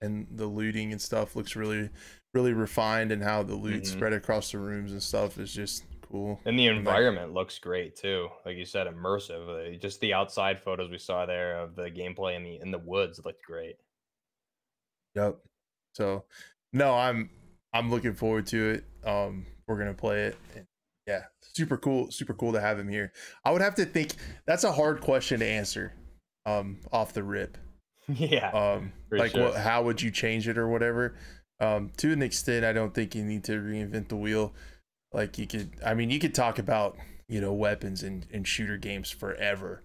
and 0.00 0.28
the 0.30 0.46
looting 0.46 0.92
and 0.92 1.02
stuff 1.02 1.34
looks 1.34 1.56
really 1.56 1.90
really 2.34 2.52
refined 2.52 3.10
and 3.12 3.22
how 3.22 3.42
the 3.42 3.54
loot 3.54 3.82
Mhm. 3.82 3.86
spread 3.86 4.12
across 4.12 4.52
the 4.52 4.58
rooms 4.58 4.92
and 4.92 5.02
stuff 5.02 5.38
is 5.38 5.52
just 5.52 5.84
cool 6.02 6.40
And 6.46 6.58
the 6.58 6.66
environment 6.66 7.34
looks 7.34 7.58
great 7.58 7.94
too. 7.96 8.28
Like 8.46 8.56
you 8.56 8.64
said, 8.64 8.86
immersive. 8.86 9.74
Uh, 9.74 9.78
Just 9.78 10.00
the 10.00 10.14
outside 10.14 10.60
photos 10.60 10.90
we 10.90 10.96
saw 10.98 11.26
there 11.26 11.58
of 11.58 11.74
the 11.76 11.90
gameplay 11.90 12.34
in 12.36 12.44
the 12.44 12.56
in 12.60 12.70
the 12.70 12.78
woods 12.78 13.20
looked 13.24 13.42
great. 13.44 13.76
Yep. 15.14 15.38
So, 15.94 16.24
no, 16.72 16.94
I'm 16.94 17.30
I'm 17.72 17.90
looking 17.90 18.14
forward 18.14 18.46
to 18.48 18.70
it. 18.70 18.84
Um, 19.08 19.46
we're 19.66 19.78
gonna 19.78 19.94
play 19.94 20.24
it. 20.26 20.36
And 20.54 20.66
yeah, 21.06 21.24
super 21.42 21.76
cool, 21.76 22.10
super 22.10 22.34
cool 22.34 22.52
to 22.52 22.60
have 22.60 22.78
him 22.78 22.88
here. 22.88 23.12
I 23.44 23.50
would 23.50 23.62
have 23.62 23.74
to 23.76 23.84
think 23.84 24.12
that's 24.46 24.64
a 24.64 24.72
hard 24.72 25.00
question 25.00 25.40
to 25.40 25.46
answer. 25.46 25.92
Um, 26.46 26.80
off 26.92 27.12
the 27.12 27.22
rip. 27.22 27.58
yeah. 28.08 28.50
Um, 28.52 28.92
like 29.10 29.32
sure. 29.32 29.50
what? 29.50 29.56
How 29.58 29.82
would 29.82 30.00
you 30.00 30.10
change 30.10 30.48
it 30.48 30.56
or 30.56 30.68
whatever? 30.68 31.16
Um, 31.60 31.90
to 31.96 32.12
an 32.12 32.22
extent, 32.22 32.64
I 32.64 32.72
don't 32.72 32.94
think 32.94 33.14
you 33.14 33.24
need 33.24 33.44
to 33.44 33.52
reinvent 33.52 34.08
the 34.08 34.16
wheel. 34.16 34.52
Like 35.12 35.38
you 35.38 35.46
could, 35.46 35.72
I 35.84 35.94
mean, 35.94 36.10
you 36.10 36.18
could 36.18 36.34
talk 36.34 36.58
about 36.58 36.96
you 37.28 37.40
know 37.40 37.52
weapons 37.52 38.02
and 38.02 38.26
and 38.32 38.46
shooter 38.46 38.76
games 38.76 39.10
forever, 39.10 39.82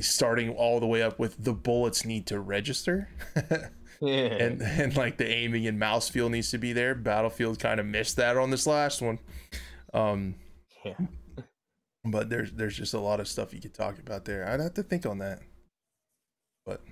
starting 0.00 0.50
all 0.50 0.80
the 0.80 0.86
way 0.86 1.02
up 1.02 1.18
with 1.18 1.42
the 1.42 1.52
bullets 1.52 2.04
need 2.04 2.26
to 2.28 2.38
register. 2.40 3.08
and 4.00 4.62
and 4.62 4.96
like 4.96 5.16
the 5.16 5.28
aiming 5.28 5.66
and 5.66 5.78
mouse 5.78 6.08
feel 6.08 6.28
needs 6.28 6.50
to 6.50 6.58
be 6.58 6.72
there. 6.72 6.94
Battlefield 6.94 7.58
kind 7.58 7.80
of 7.80 7.86
missed 7.86 8.16
that 8.16 8.36
on 8.36 8.50
this 8.50 8.66
last 8.66 9.02
one. 9.02 9.18
Um, 9.92 10.36
yeah. 10.84 10.94
but 12.04 12.30
there's 12.30 12.52
there's 12.52 12.76
just 12.76 12.94
a 12.94 13.00
lot 13.00 13.20
of 13.20 13.28
stuff 13.28 13.52
you 13.52 13.60
could 13.60 13.74
talk 13.74 13.98
about 13.98 14.24
there. 14.24 14.46
I'd 14.46 14.60
have 14.60 14.74
to 14.74 14.82
think 14.82 15.06
on 15.06 15.18
that. 15.18 15.40
But 16.64 16.82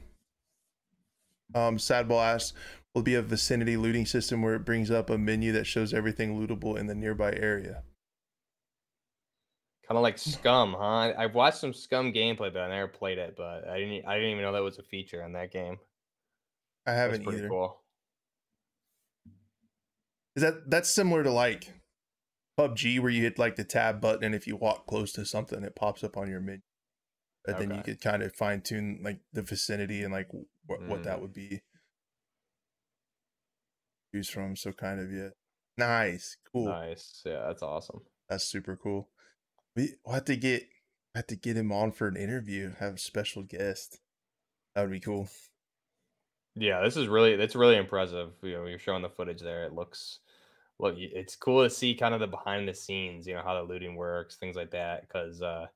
um, 1.55 1.77
Sadball 1.77 2.25
asks, 2.35 2.55
will 2.97 3.03
be 3.03 3.15
a 3.15 3.21
vicinity 3.21 3.77
looting 3.77 4.07
system 4.07 4.41
where 4.41 4.55
it 4.55 4.65
brings 4.65 4.91
up 4.91 5.11
a 5.11 5.19
menu 5.19 5.53
that 5.53 5.67
shows 5.67 5.93
everything 5.93 6.35
lootable 6.35 6.79
in 6.79 6.87
the 6.87 6.95
nearby 6.95 7.31
area? 7.35 7.83
Kind 9.87 9.99
of 9.99 10.03
like 10.03 10.17
Scum, 10.17 10.73
huh? 10.73 11.13
I've 11.17 11.35
watched 11.35 11.59
some 11.59 11.75
Scum 11.75 12.11
gameplay, 12.15 12.51
but 12.51 12.57
I 12.63 12.69
never 12.71 12.89
played 12.89 13.19
it. 13.19 13.35
But 13.37 13.69
I 13.69 13.79
didn't. 13.79 14.07
I 14.07 14.15
didn't 14.15 14.31
even 14.31 14.43
know 14.43 14.53
that 14.53 14.63
was 14.63 14.79
a 14.79 14.83
feature 14.83 15.23
in 15.23 15.35
that 15.35 15.53
game. 15.53 15.79
I 16.87 16.93
haven't 16.93 17.23
pretty 17.23 17.41
either. 17.41 17.49
cool. 17.51 17.83
Is 20.35 20.43
that 20.43 20.71
that's 20.71 20.89
similar 20.89 21.23
to 21.23 21.31
like 21.31 21.75
PUBG 22.59 22.99
where 23.01 23.11
you 23.11 23.23
hit 23.23 23.39
like 23.39 23.57
the 23.57 23.65
tab 23.65 24.01
button 24.01 24.25
and 24.25 24.35
if 24.35 24.47
you 24.47 24.57
walk 24.57 24.87
close 24.87 25.13
to 25.13 25.27
something 25.27 25.63
it 25.63 25.77
pops 25.77 26.03
up 26.03 26.17
on 26.17 26.31
your 26.31 26.41
menu. 26.41 26.63
And 27.47 27.59
then 27.59 27.75
you 27.77 27.83
could 27.83 28.01
kind 28.01 28.23
of 28.23 28.35
fine 28.35 28.63
tune 28.63 29.01
like 29.03 29.21
the 29.35 29.43
vicinity 29.43 30.03
and 30.03 30.13
like 30.13 30.29
what 30.67 30.81
what 30.89 31.05
that 31.05 31.19
Mm. 31.19 31.21
would 31.21 31.35
be. 31.35 31.61
Choose 34.17 34.31
from 34.31 34.57
so 34.57 34.73
kind 34.73 35.01
of 35.01 35.13
yeah. 35.13 35.31
Nice. 35.77 36.39
Cool. 36.53 36.67
Nice. 36.67 37.23
Yeah, 37.25 37.47
that's 37.47 37.63
awesome. 37.63 38.07
That's 38.29 38.45
super 38.45 38.77
cool. 38.77 39.09
We 39.77 39.97
will 40.05 40.15
have 40.15 40.25
to 40.27 40.37
get 40.37 40.69
have 41.15 41.27
to 41.29 41.37
get 41.37 41.57
him 41.57 41.73
on 41.73 41.93
for 41.93 42.09
an 42.09 42.17
interview, 42.17 42.73
have 42.75 42.95
a 42.95 42.99
special 42.99 43.43
guest. 43.43 44.01
That 44.75 44.83
would 44.83 44.93
be 44.93 45.01
cool. 45.01 45.29
Yeah, 46.55 46.81
this 46.83 46.97
is 46.97 47.09
really 47.09 47.33
it's 47.33 47.55
really 47.57 47.77
impressive. 47.77 48.35
You 48.43 48.53
know, 48.53 48.67
you're 48.67 48.79
showing 48.79 49.03
the 49.03 49.11
footage 49.11 49.41
there. 49.41 49.65
It 49.65 49.73
looks 49.75 50.21
look 50.79 50.97
it's 50.99 51.37
cool 51.37 51.63
to 51.65 51.71
see 51.71 51.95
kind 51.95 52.15
of 52.15 52.21
the 52.21 52.27
behind 52.27 52.69
the 52.69 52.75
scenes, 52.75 53.27
you 53.27 53.35
know, 53.35 53.43
how 53.43 53.55
the 53.55 53.63
looting 53.63 53.97
works, 53.97 54.37
things 54.37 54.57
like 54.57 54.71
that. 54.73 55.03
Because 55.03 55.43
uh 55.43 55.69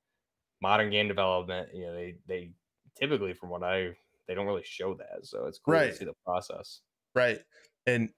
modern 0.62 0.90
game 0.90 1.08
development, 1.08 1.74
you 1.74 1.86
know, 1.86 1.94
they 1.94 2.18
they 2.26 2.52
typically 2.96 3.34
from 3.34 3.50
what 3.50 3.64
I 3.64 3.96
they 4.28 4.34
don't 4.34 4.46
really 4.46 4.64
show 4.64 4.94
that. 4.96 5.26
So 5.26 5.46
it's 5.46 5.58
cool 5.58 5.74
Right. 5.74 5.92
to 5.92 5.92
see 5.92 6.06
the 6.06 6.14
process. 6.26 6.82
Right. 7.14 7.40
And 7.86 8.10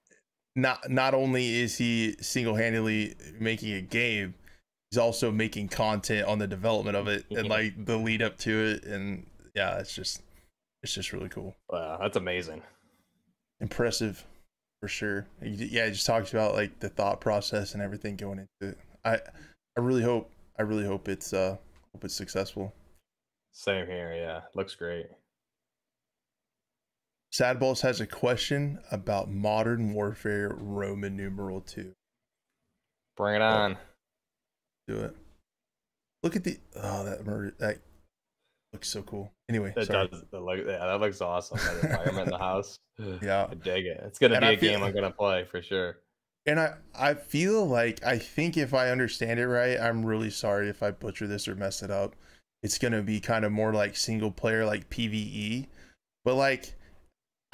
not 0.55 0.91
not 0.91 1.15
only 1.15 1.61
is 1.61 1.77
he 1.79 2.16
single-handedly 2.20 3.15
making 3.39 3.73
a 3.73 3.81
game, 3.81 4.35
he's 4.91 4.99
also 4.99 5.31
making 5.31 5.69
content 5.69 6.27
on 6.27 6.39
the 6.39 6.47
development 6.47 6.97
of 6.97 7.09
it 7.09 7.24
and 7.31 7.49
like 7.49 7.85
the 7.85 7.97
lead 7.97 8.23
up 8.23 8.37
to 8.39 8.51
it 8.53 8.85
and 8.85 9.27
yeah, 9.55 9.79
it's 9.79 9.95
just 9.95 10.23
it's 10.83 10.95
just 10.95 11.12
really 11.12 11.29
cool. 11.29 11.55
Wow, 11.70 11.99
that's 12.01 12.16
amazing. 12.16 12.62
Impressive 13.61 14.24
for 14.81 14.89
sure. 14.89 15.27
Yeah, 15.41 15.87
he 15.87 15.93
just 15.93 16.07
talks 16.07 16.33
about 16.33 16.55
like 16.55 16.81
the 16.81 16.89
thought 16.89 17.20
process 17.20 17.74
and 17.74 17.83
everything 17.83 18.16
going 18.16 18.41
into 18.41 18.73
it. 18.73 18.79
I 19.05 19.15
I 19.77 19.81
really 19.81 20.03
hope 20.03 20.31
I 20.59 20.62
really 20.62 20.87
hope 20.87 21.09
it's 21.09 21.33
uh 21.33 21.57
hope 21.93 22.05
it's 22.05 22.15
successful. 22.15 22.73
Same 23.53 23.87
here, 23.87 24.15
yeah. 24.15 24.41
Looks 24.55 24.74
great. 24.74 25.07
Sadballs 27.32 27.80
has 27.80 28.00
a 28.00 28.06
question 28.06 28.78
about 28.90 29.30
modern 29.30 29.94
warfare 29.94 30.54
Roman 30.59 31.16
numeral 31.16 31.60
2. 31.62 31.92
Bring 33.16 33.36
it 33.36 33.42
on. 33.42 33.76
do 34.86 34.96
it. 34.98 35.16
Look 36.22 36.36
at 36.36 36.44
the 36.44 36.59
oh 36.76 37.04
that 37.04 37.24
murder 37.26 37.54
that 37.59 37.78
looks 38.72 38.88
so 38.88 39.02
cool. 39.02 39.32
Anyway, 39.48 39.72
That 39.74 39.86
sorry. 39.86 40.09
does 40.09 40.22
that 40.30 40.40
look 40.42 40.59
yeah, 40.59 40.78
that 40.86 41.00
looks 41.00 41.20
awesome. 41.20 41.59
That 41.59 41.84
environment 41.90 42.26
in 42.28 42.32
the 42.32 42.38
house. 42.38 42.76
Yeah. 43.22 43.46
I 43.50 43.54
dig 43.54 43.86
it. 43.86 44.00
It's 44.04 44.18
gonna 44.18 44.34
And 44.34 44.42
be 44.42 44.46
I 44.46 44.50
a 44.52 44.59
feel- 44.59 44.70
game 44.72 44.82
I'm 44.84 44.94
gonna 44.94 45.10
play 45.10 45.44
for 45.50 45.62
sure. 45.62 45.98
And 46.46 46.60
I 46.60 46.74
I 46.94 47.14
feel 47.14 47.66
like 47.66 48.04
I 48.04 48.18
think 48.18 48.56
if 48.59 48.74
I 48.74 48.90
understand 48.90 49.40
it 49.40 49.46
right, 49.48 49.78
I'm 49.80 50.04
really 50.04 50.28
sorry 50.30 50.68
if 50.68 50.82
I 50.82 50.90
butcher 50.90 51.26
this 51.26 51.48
or 51.48 51.54
mess 51.54 51.82
it 51.82 51.90
up. 51.90 52.14
It's 52.62 52.78
gonna 52.78 53.02
be 53.02 53.18
kind 53.20 53.44
of 53.46 53.52
more 53.52 53.72
like 53.72 53.96
single 53.96 54.30
player, 54.30 54.64
like 54.66 54.90
PVE, 54.90 55.66
but 56.24 56.34
like 56.34 56.74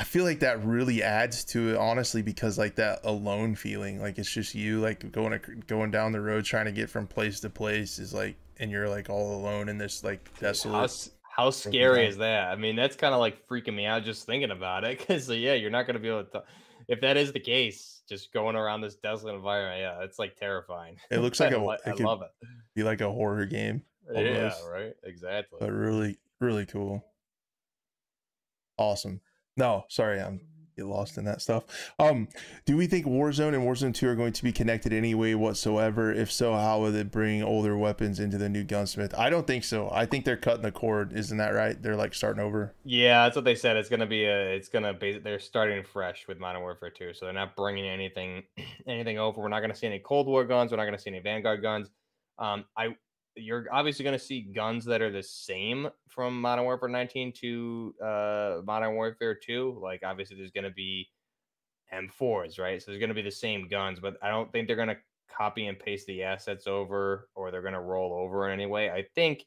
I 0.00 0.04
feel 0.04 0.24
like 0.24 0.40
that 0.40 0.64
really 0.64 1.02
adds 1.02 1.44
to 1.46 1.70
it, 1.70 1.76
honestly, 1.76 2.22
because 2.22 2.56
like 2.56 2.76
that 2.76 3.00
alone 3.02 3.56
feeling, 3.56 4.00
like 4.00 4.18
it's 4.18 4.30
just 4.32 4.54
you, 4.54 4.80
like 4.80 5.10
going 5.10 5.40
going 5.66 5.90
down 5.90 6.12
the 6.12 6.20
road 6.20 6.44
trying 6.44 6.66
to 6.66 6.72
get 6.72 6.88
from 6.88 7.06
place 7.08 7.40
to 7.40 7.50
place, 7.50 7.98
is 7.98 8.14
like 8.14 8.36
and 8.60 8.70
you're 8.70 8.88
like 8.88 9.10
all 9.10 9.36
alone 9.36 9.68
in 9.68 9.76
this 9.76 10.04
like 10.04 10.30
desolate. 10.38 11.10
How, 11.22 11.44
how 11.44 11.50
scary 11.50 12.06
is 12.06 12.18
that? 12.18 12.48
I 12.48 12.56
mean, 12.56 12.76
that's 12.76 12.94
kind 12.94 13.12
of 13.12 13.18
like 13.20 13.46
freaking 13.48 13.74
me 13.74 13.86
out 13.86 14.04
just 14.04 14.24
thinking 14.24 14.52
about 14.52 14.84
it. 14.84 14.98
Because 14.98 15.28
uh, 15.28 15.34
yeah, 15.34 15.54
you're 15.54 15.70
not 15.70 15.86
gonna 15.86 15.98
be 15.98 16.08
able 16.08 16.24
to. 16.24 16.44
If 16.86 17.00
that 17.00 17.16
is 17.16 17.32
the 17.32 17.40
case, 17.40 18.02
just 18.08 18.32
going 18.32 18.54
around 18.54 18.80
this 18.82 18.94
desolate 18.94 19.34
environment, 19.34 19.80
yeah, 19.80 20.04
it's 20.04 20.18
like 20.18 20.36
terrifying. 20.36 20.96
It 21.10 21.18
looks 21.18 21.40
like 21.40 21.52
I 21.52 21.56
a- 21.56 21.70
it 21.70 21.80
I 21.86 21.92
love 21.94 22.22
it. 22.22 22.30
Be 22.76 22.84
like 22.84 23.00
a 23.00 23.10
horror 23.10 23.46
game, 23.46 23.82
Yeah, 24.14 24.52
right. 24.70 24.94
Exactly. 25.02 25.58
but 25.60 25.72
really, 25.72 26.18
really 26.40 26.66
cool. 26.66 27.04
Awesome. 28.78 29.20
No, 29.58 29.84
sorry, 29.88 30.20
I'm 30.20 30.40
get 30.78 30.86
lost 30.86 31.18
in 31.18 31.24
that 31.24 31.42
stuff. 31.42 31.64
Um, 31.98 32.28
do 32.64 32.76
we 32.76 32.86
think 32.86 33.04
Warzone 33.04 33.54
and 33.54 33.66
Warzone 33.66 33.92
2 33.92 34.08
are 34.08 34.14
going 34.14 34.32
to 34.32 34.42
be 34.42 34.52
connected 34.52 34.92
anyway 34.92 35.34
whatsoever? 35.34 36.12
If 36.12 36.30
so, 36.32 36.54
how 36.54 36.80
would 36.80 36.94
it 36.94 37.10
bring 37.10 37.42
older 37.42 37.76
weapons 37.76 38.20
into 38.20 38.38
the 38.38 38.48
new 38.48 38.64
gunsmith? 38.64 39.12
I 39.18 39.28
don't 39.28 39.46
think 39.46 39.64
so. 39.64 39.90
I 39.92 40.06
think 40.06 40.24
they're 40.24 40.36
cutting 40.36 40.62
the 40.62 40.72
cord. 40.72 41.12
Isn't 41.12 41.38
that 41.38 41.50
right? 41.50 41.80
They're 41.80 41.96
like 41.96 42.14
starting 42.14 42.42
over. 42.42 42.74
Yeah, 42.84 43.24
that's 43.24 43.36
what 43.36 43.44
they 43.44 43.56
said. 43.56 43.76
It's 43.76 43.88
gonna 43.88 44.06
be 44.06 44.24
a. 44.24 44.54
It's 44.54 44.68
gonna 44.68 44.94
be. 44.94 45.18
They're 45.18 45.40
starting 45.40 45.82
fresh 45.82 46.26
with 46.28 46.38
Modern 46.38 46.62
Warfare 46.62 46.90
2, 46.90 47.14
so 47.14 47.26
they're 47.26 47.34
not 47.34 47.56
bringing 47.56 47.86
anything, 47.86 48.44
anything 48.86 49.18
over. 49.18 49.40
We're 49.40 49.48
not 49.48 49.60
gonna 49.60 49.74
see 49.74 49.86
any 49.86 49.98
Cold 49.98 50.26
War 50.26 50.44
guns. 50.44 50.70
We're 50.70 50.76
not 50.76 50.84
gonna 50.84 50.98
see 50.98 51.10
any 51.10 51.20
Vanguard 51.20 51.60
guns. 51.60 51.90
Um, 52.38 52.64
I. 52.76 52.94
You're 53.38 53.66
obviously 53.72 54.04
gonna 54.04 54.18
see 54.18 54.42
guns 54.42 54.84
that 54.86 55.00
are 55.02 55.10
the 55.10 55.22
same 55.22 55.88
from 56.08 56.40
Modern 56.40 56.64
Warfare 56.64 56.88
19 56.88 57.32
to 57.34 57.94
uh 58.02 58.60
Modern 58.64 58.94
Warfare 58.94 59.34
2. 59.34 59.78
Like 59.82 60.02
obviously, 60.04 60.36
there's 60.36 60.50
gonna 60.50 60.70
be 60.70 61.08
M4s, 61.92 62.58
right? 62.58 62.82
So 62.82 62.90
there's 62.90 63.00
gonna 63.00 63.14
be 63.14 63.22
the 63.22 63.30
same 63.30 63.68
guns, 63.68 64.00
but 64.00 64.16
I 64.22 64.30
don't 64.30 64.50
think 64.52 64.66
they're 64.66 64.76
gonna 64.76 64.98
copy 65.28 65.66
and 65.66 65.78
paste 65.78 66.06
the 66.06 66.22
assets 66.22 66.66
over, 66.66 67.28
or 67.34 67.50
they're 67.50 67.62
gonna 67.62 67.80
roll 67.80 68.12
over 68.12 68.48
in 68.48 68.52
any 68.52 68.66
way. 68.66 68.90
I 68.90 69.06
think 69.14 69.46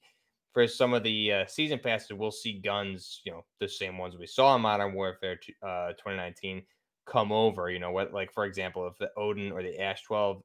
for 0.53 0.67
some 0.67 0.93
of 0.93 1.03
the 1.03 1.31
uh, 1.31 1.45
season 1.45 1.79
passes, 1.79 2.13
we'll 2.13 2.31
see 2.31 2.59
guns, 2.59 3.21
you 3.25 3.31
know, 3.31 3.45
the 3.59 3.67
same 3.67 3.97
ones 3.97 4.17
we 4.17 4.27
saw 4.27 4.55
in 4.55 4.61
Modern 4.61 4.93
Warfare 4.93 5.39
uh, 5.63 5.89
2019 5.93 6.63
come 7.05 7.31
over. 7.31 7.69
You 7.69 7.79
know, 7.79 7.91
what, 7.91 8.13
like 8.13 8.33
for 8.33 8.45
example, 8.45 8.87
if 8.87 8.97
the 8.97 9.11
Odin 9.17 9.51
or 9.51 9.63
the 9.63 9.79
Ash 9.79 10.03
12 10.03 10.43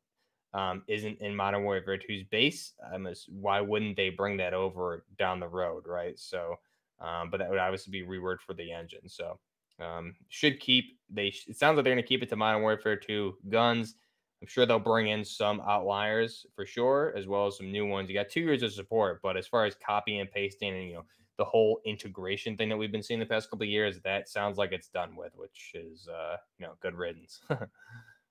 um, 0.54 0.82
isn't 0.88 1.20
in 1.20 1.34
Modern 1.34 1.64
Warfare 1.64 1.98
2's 1.98 2.24
base, 2.24 2.72
um, 2.92 3.08
why 3.28 3.60
wouldn't 3.60 3.96
they 3.96 4.10
bring 4.10 4.36
that 4.38 4.54
over 4.54 5.04
down 5.18 5.40
the 5.40 5.48
road, 5.48 5.84
right? 5.86 6.18
So, 6.18 6.56
um, 7.00 7.30
but 7.30 7.38
that 7.38 7.50
would 7.50 7.58
obviously 7.58 7.90
be 7.90 8.06
reworked 8.06 8.40
for 8.46 8.54
the 8.54 8.72
engine. 8.72 9.08
So, 9.08 9.38
um, 9.80 10.14
should 10.28 10.60
keep 10.60 10.98
they. 11.10 11.26
It 11.26 11.56
sounds 11.56 11.76
like 11.76 11.84
they're 11.84 11.94
going 11.94 12.02
to 12.02 12.08
keep 12.08 12.22
it 12.22 12.28
to 12.30 12.36
Modern 12.36 12.62
Warfare 12.62 12.96
2 12.96 13.36
guns. 13.50 13.96
I'm 14.40 14.48
sure 14.48 14.66
they'll 14.66 14.78
bring 14.78 15.08
in 15.08 15.24
some 15.24 15.60
outliers 15.60 16.46
for 16.54 16.66
sure, 16.66 17.12
as 17.16 17.26
well 17.26 17.46
as 17.46 17.56
some 17.56 17.72
new 17.72 17.86
ones. 17.86 18.08
You 18.08 18.14
got 18.14 18.28
two 18.28 18.40
years 18.40 18.62
of 18.62 18.72
support, 18.72 19.20
but 19.22 19.36
as 19.36 19.46
far 19.46 19.64
as 19.64 19.74
copy 19.74 20.18
and 20.18 20.30
pasting 20.30 20.74
and 20.74 20.88
you 20.88 20.94
know 20.94 21.04
the 21.38 21.44
whole 21.44 21.80
integration 21.84 22.56
thing 22.56 22.68
that 22.68 22.76
we've 22.76 22.92
been 22.92 23.02
seeing 23.02 23.20
the 23.20 23.26
past 23.26 23.50
couple 23.50 23.64
of 23.64 23.70
years, 23.70 24.00
that 24.04 24.28
sounds 24.28 24.56
like 24.56 24.72
it's 24.72 24.88
done 24.88 25.16
with, 25.16 25.32
which 25.36 25.72
is 25.74 26.08
uh, 26.08 26.36
you 26.58 26.66
know 26.66 26.72
good 26.80 26.94
riddance. 26.94 27.40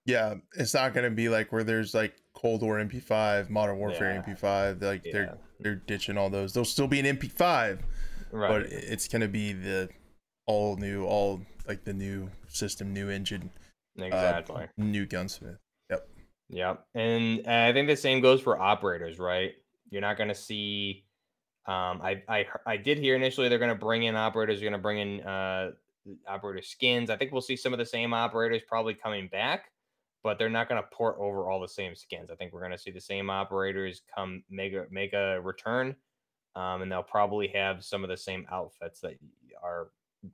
Yeah, 0.05 0.35
it's 0.55 0.73
not 0.73 0.93
gonna 0.93 1.09
be 1.09 1.29
like 1.29 1.51
where 1.51 1.63
there's 1.63 1.93
like 1.93 2.15
Cold 2.33 2.61
War 2.61 2.77
MP5, 2.77 3.49
Modern 3.49 3.77
Warfare 3.77 4.13
Yeah. 4.13 4.21
MP5. 4.21 4.81
Like 4.81 5.05
Yeah. 5.05 5.11
they're 5.13 5.37
they're 5.59 5.75
ditching 5.75 6.17
all 6.17 6.29
those. 6.29 6.53
They'll 6.53 6.65
still 6.65 6.87
be 6.87 6.99
an 6.99 7.05
MP5, 7.05 7.79
right. 8.31 8.49
but 8.49 8.63
it's 8.71 9.07
gonna 9.07 9.27
be 9.27 9.53
the 9.53 9.89
all 10.45 10.77
new, 10.77 11.05
all 11.05 11.41
like 11.67 11.83
the 11.85 11.93
new 11.93 12.29
system, 12.47 12.93
new 12.93 13.09
engine, 13.09 13.49
uh, 13.99 14.05
exactly. 14.05 14.67
new 14.77 15.05
gunsmith. 15.07 15.57
Yep. 15.89 16.07
Yep, 16.49 16.85
and 16.93 17.39
uh, 17.47 17.65
I 17.69 17.73
think 17.73 17.87
the 17.87 17.95
same 17.95 18.21
goes 18.21 18.41
for 18.41 18.61
operators, 18.61 19.17
right? 19.17 19.53
You're 19.89 20.01
not 20.01 20.17
going 20.17 20.27
to 20.29 20.35
see. 20.35 21.05
Um, 21.67 21.99
I, 22.03 22.21
I 22.29 22.45
I 22.67 22.77
did 22.77 22.99
hear 22.99 23.15
initially 23.15 23.49
they're 23.49 23.57
going 23.57 23.69
to 23.69 23.75
bring 23.75 24.03
in 24.03 24.15
operators. 24.15 24.59
They're 24.59 24.69
going 24.69 24.79
to 24.79 24.83
bring 24.83 24.99
in 24.99 25.21
uh, 25.21 25.71
operator 26.27 26.61
skins. 26.61 27.09
I 27.09 27.15
think 27.17 27.31
we'll 27.31 27.41
see 27.41 27.55
some 27.55 27.73
of 27.73 27.79
the 27.79 27.85
same 27.85 28.13
operators 28.13 28.61
probably 28.67 28.93
coming 28.93 29.27
back, 29.29 29.71
but 30.25 30.39
they're 30.39 30.49
not 30.49 30.67
going 30.67 30.81
to 30.81 30.89
port 30.91 31.17
over 31.19 31.47
all 31.47 31.61
the 31.61 31.67
same 31.67 31.95
skins. 31.95 32.31
I 32.31 32.35
think 32.35 32.51
we're 32.51 32.59
going 32.59 32.71
to 32.71 32.79
see 32.79 32.89
the 32.89 32.99
same 32.99 33.29
operators 33.29 34.01
come 34.13 34.43
make 34.49 34.73
a 34.73 34.87
make 34.89 35.13
a 35.13 35.39
return, 35.39 35.95
um, 36.55 36.81
and 36.81 36.91
they'll 36.91 37.03
probably 37.03 37.47
have 37.49 37.85
some 37.85 38.03
of 38.03 38.09
the 38.09 38.17
same 38.17 38.47
outfits 38.51 38.99
that 39.01 39.19
are 39.63 39.89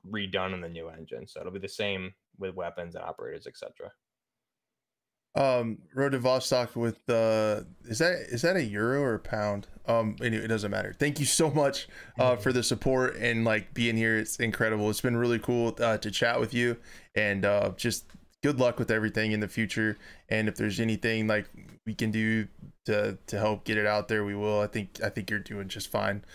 redone 0.10 0.54
in 0.54 0.62
the 0.62 0.70
new 0.70 0.88
engine. 0.88 1.28
So 1.28 1.42
it'll 1.42 1.52
be 1.52 1.60
the 1.60 1.68
same 1.68 2.14
with 2.40 2.56
weapons 2.56 2.96
and 2.96 3.04
operators, 3.04 3.48
etc. 3.48 3.92
Um, 5.36 5.80
Road 5.94 6.14
to 6.14 6.20
Vostok 6.20 6.78
with 6.78 7.10
uh, 7.10 7.64
is 7.84 8.00
that 8.00 8.14
is 8.30 8.44
that 8.44 8.56
a 8.56 8.64
euro 8.64 9.02
or 9.02 9.16
a 9.16 9.20
pound? 9.20 9.68
Um, 9.88 10.16
anyway, 10.24 10.46
it 10.46 10.48
doesn't 10.48 10.72
matter. 10.72 10.96
Thank 10.98 11.20
you 11.20 11.26
so 11.26 11.52
much 11.52 11.90
uh, 12.18 12.38
for 12.38 12.54
the 12.54 12.64
support 12.64 13.18
and 13.18 13.44
like 13.44 13.74
being 13.74 13.98
here. 13.98 14.18
It's 14.18 14.38
incredible. 14.38 14.90
It's 14.90 15.02
been 15.02 15.18
really 15.18 15.40
cool 15.40 15.76
uh, 15.82 15.98
to 15.98 16.12
chat 16.12 16.40
with 16.40 16.54
you, 16.54 16.78
and 17.14 17.44
uh, 17.44 17.72
just 17.76 18.06
good 18.44 18.60
luck 18.60 18.80
with 18.80 18.92
everything 18.92 19.32
in 19.32 19.40
the 19.40 19.48
future. 19.48 19.98
And 20.30 20.48
if 20.48 20.56
there's 20.56 20.80
anything 20.80 21.28
like 21.28 21.48
we 21.86 21.94
can 21.94 22.12
do 22.12 22.48
to 22.86 23.18
to 23.28 23.38
help 23.38 23.64
get 23.64 23.78
it 23.78 23.86
out 23.86 24.08
there, 24.08 24.24
we 24.24 24.36
will. 24.36 24.60
I 24.60 24.68
think 24.68 25.00
I 25.04 25.10
think 25.10 25.30
you're 25.30 25.40
doing 25.40 25.68
just 25.68 25.90
fine. 25.90 26.24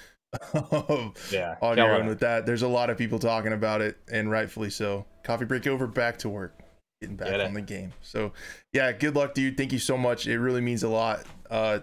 Yeah, 1.33 1.57
on 1.63 1.79
your 1.79 1.95
own 1.95 2.07
with 2.07 2.21
that. 2.21 2.47
There's 2.47 2.63
a 2.63 2.69
lot 2.69 2.91
of 2.91 2.99
people 2.99 3.19
talking 3.19 3.53
about 3.53 3.81
it, 3.81 3.97
and 4.11 4.31
rightfully 4.31 4.71
so. 4.71 5.07
Coffee 5.25 5.45
break 5.45 5.67
over, 5.67 5.87
back 5.87 6.19
to 6.19 6.29
work, 6.29 6.59
getting 7.01 7.17
back 7.17 7.29
Get 7.29 7.41
on 7.41 7.55
the 7.55 7.63
game. 7.63 7.93
So, 8.03 8.33
yeah, 8.73 8.93
good 8.93 9.15
luck, 9.15 9.35
dude. 9.35 9.57
Thank 9.57 9.73
you 9.73 9.79
so 9.79 9.97
much. 9.97 10.27
It 10.27 10.39
really 10.39 10.61
means 10.61 10.83
a 10.83 10.89
lot 10.89 11.25
uh, 11.51 11.81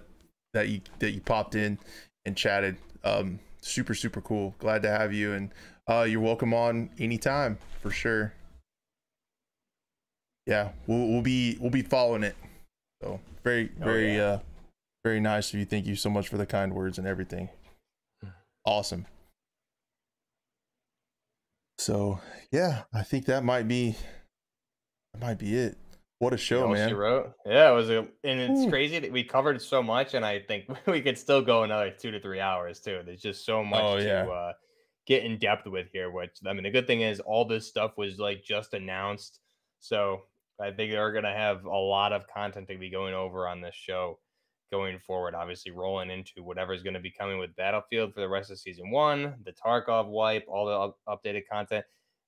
that 0.53 0.69
you 0.69 0.81
that 0.99 1.11
you 1.11 1.21
popped 1.21 1.55
in 1.55 1.79
and 2.25 2.37
chatted. 2.37 2.77
Um, 3.03 3.39
super 3.61 3.95
super 3.95 4.21
cool. 4.21 4.53
Glad 4.59 4.83
to 4.83 4.89
have 4.89 5.13
you, 5.13 5.33
and 5.33 5.49
uh, 5.87 6.05
you're 6.07 6.21
welcome 6.21 6.53
on 6.53 6.89
anytime 6.99 7.57
for 7.81 7.89
sure. 7.91 8.33
Yeah, 10.45 10.69
we'll 10.87 11.07
we'll 11.07 11.21
be 11.21 11.57
we'll 11.59 11.69
be 11.71 11.81
following 11.81 12.23
it. 12.23 12.35
So 13.01 13.19
very 13.43 13.71
Oh, 13.81 13.85
very 13.85 14.15
yeah. 14.17 14.23
uh 14.23 14.39
very 15.03 15.19
nice 15.19 15.53
of 15.53 15.59
you. 15.59 15.65
Thank 15.65 15.85
you 15.85 15.95
so 15.95 16.09
much 16.09 16.27
for 16.29 16.37
the 16.37 16.45
kind 16.45 16.73
words 16.73 16.97
and 16.97 17.05
everything. 17.07 17.49
Awesome. 18.65 19.05
So 21.77 22.19
yeah, 22.51 22.83
I 22.93 23.03
think 23.03 23.25
that 23.25 23.43
might 23.43 23.67
be 23.67 23.95
that 25.13 25.21
might 25.21 25.39
be 25.39 25.55
it. 25.55 25.77
What 26.19 26.33
a 26.33 26.37
show, 26.37 26.67
All 26.67 26.73
she 26.75 26.79
man. 26.79 26.95
wrote. 26.95 27.33
Yeah, 27.45 27.71
it 27.71 27.73
was 27.73 27.89
a, 27.89 28.07
and 28.23 28.39
it's 28.39 28.61
Ooh. 28.61 28.69
crazy 28.69 28.97
that 28.99 29.11
we 29.11 29.25
covered 29.25 29.61
so 29.61 29.83
much, 29.83 30.13
and 30.13 30.25
I 30.25 30.39
think 30.39 30.69
we 30.87 31.01
could 31.01 31.17
still 31.17 31.41
go 31.41 31.63
another 31.63 31.91
two 31.91 32.11
to 32.11 32.19
three 32.21 32.39
hours 32.39 32.79
too. 32.79 33.01
There's 33.05 33.21
just 33.21 33.45
so 33.45 33.63
much 33.63 33.83
Oh, 33.83 33.97
yeah. 33.97 34.23
to 34.23 34.31
uh, 34.31 34.53
get 35.05 35.25
in 35.25 35.37
depth 35.37 35.67
with 35.67 35.87
here. 35.91 36.09
Which 36.11 36.37
I 36.47 36.53
mean, 36.53 36.63
the 36.63 36.69
good 36.71 36.87
thing 36.87 37.01
is 37.01 37.19
all 37.19 37.43
this 37.45 37.67
stuff 37.67 37.97
was 37.97 38.19
like 38.19 38.41
just 38.45 38.73
announced, 38.73 39.39
so 39.81 40.21
I 40.63 40.71
think 40.71 40.91
they're 40.91 41.11
gonna 41.11 41.33
have 41.33 41.65
a 41.65 41.69
lot 41.69 42.13
of 42.13 42.27
content 42.27 42.67
to 42.69 42.77
be 42.77 42.89
going 42.89 43.13
over 43.13 43.47
on 43.47 43.61
this 43.61 43.75
show 43.75 44.19
going 44.71 44.97
forward. 44.99 45.35
Obviously, 45.35 45.71
rolling 45.71 46.09
into 46.09 46.43
whatever's 46.43 46.81
going 46.81 46.95
to 46.95 46.99
be 46.99 47.11
coming 47.11 47.37
with 47.37 47.55
Battlefield 47.55 48.11
for 48.13 48.21
the 48.21 48.29
rest 48.29 48.49
of 48.49 48.57
season 48.57 48.89
one, 48.89 49.35
the 49.43 49.51
Tarkov 49.53 50.07
wipe, 50.07 50.45
all 50.47 50.65
the 50.65 50.71
up- 50.71 50.97
updated 51.07 51.43
content 51.51 51.85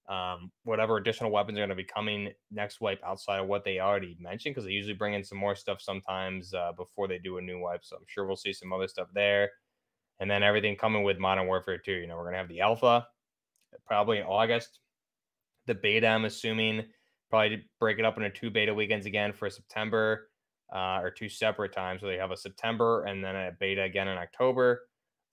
um, 0.07 0.51
whatever 0.63 0.97
additional 0.97 1.31
weapons 1.31 1.57
are 1.57 1.61
going 1.61 1.69
to 1.69 1.75
be 1.75 1.83
coming 1.83 2.31
next 2.51 2.79
wipe 2.79 3.01
outside 3.03 3.39
of 3.39 3.47
what 3.47 3.63
they 3.63 3.79
already 3.79 4.15
mentioned 4.19 4.53
because 4.53 4.65
they 4.65 4.71
usually 4.71 4.93
bring 4.93 5.13
in 5.13 5.23
some 5.23 5.37
more 5.37 5.55
stuff 5.55 5.81
sometimes 5.81 6.53
uh, 6.53 6.71
before 6.73 7.07
they 7.07 7.17
do 7.17 7.37
a 7.37 7.41
new 7.41 7.59
wipe. 7.59 7.83
So 7.83 7.95
I'm 7.95 8.03
sure 8.07 8.25
we'll 8.25 8.35
see 8.35 8.53
some 8.53 8.71
other 8.71 8.87
stuff 8.87 9.07
there. 9.13 9.49
And 10.19 10.29
then 10.29 10.43
everything 10.43 10.75
coming 10.75 11.03
with 11.03 11.17
Modern 11.17 11.47
Warfare 11.47 11.79
2. 11.79 11.91
You 11.91 12.07
know, 12.07 12.15
we're 12.15 12.23
going 12.23 12.33
to 12.33 12.39
have 12.39 12.47
the 12.47 12.61
alpha 12.61 13.07
probably 13.87 14.19
in 14.19 14.25
August. 14.25 14.79
The 15.65 15.73
beta, 15.73 16.07
I'm 16.07 16.25
assuming, 16.25 16.85
probably 17.29 17.63
break 17.79 17.99
it 17.99 18.05
up 18.05 18.17
into 18.17 18.29
two 18.29 18.49
beta 18.49 18.73
weekends 18.73 19.05
again 19.05 19.33
for 19.33 19.49
September 19.49 20.29
uh, 20.73 20.99
or 21.01 21.11
two 21.11 21.29
separate 21.29 21.73
times. 21.73 22.01
So 22.01 22.07
they 22.07 22.17
have 22.17 22.31
a 22.31 22.37
September 22.37 23.03
and 23.03 23.23
then 23.23 23.35
a 23.35 23.51
beta 23.59 23.83
again 23.83 24.07
in 24.07 24.17
October. 24.17 24.81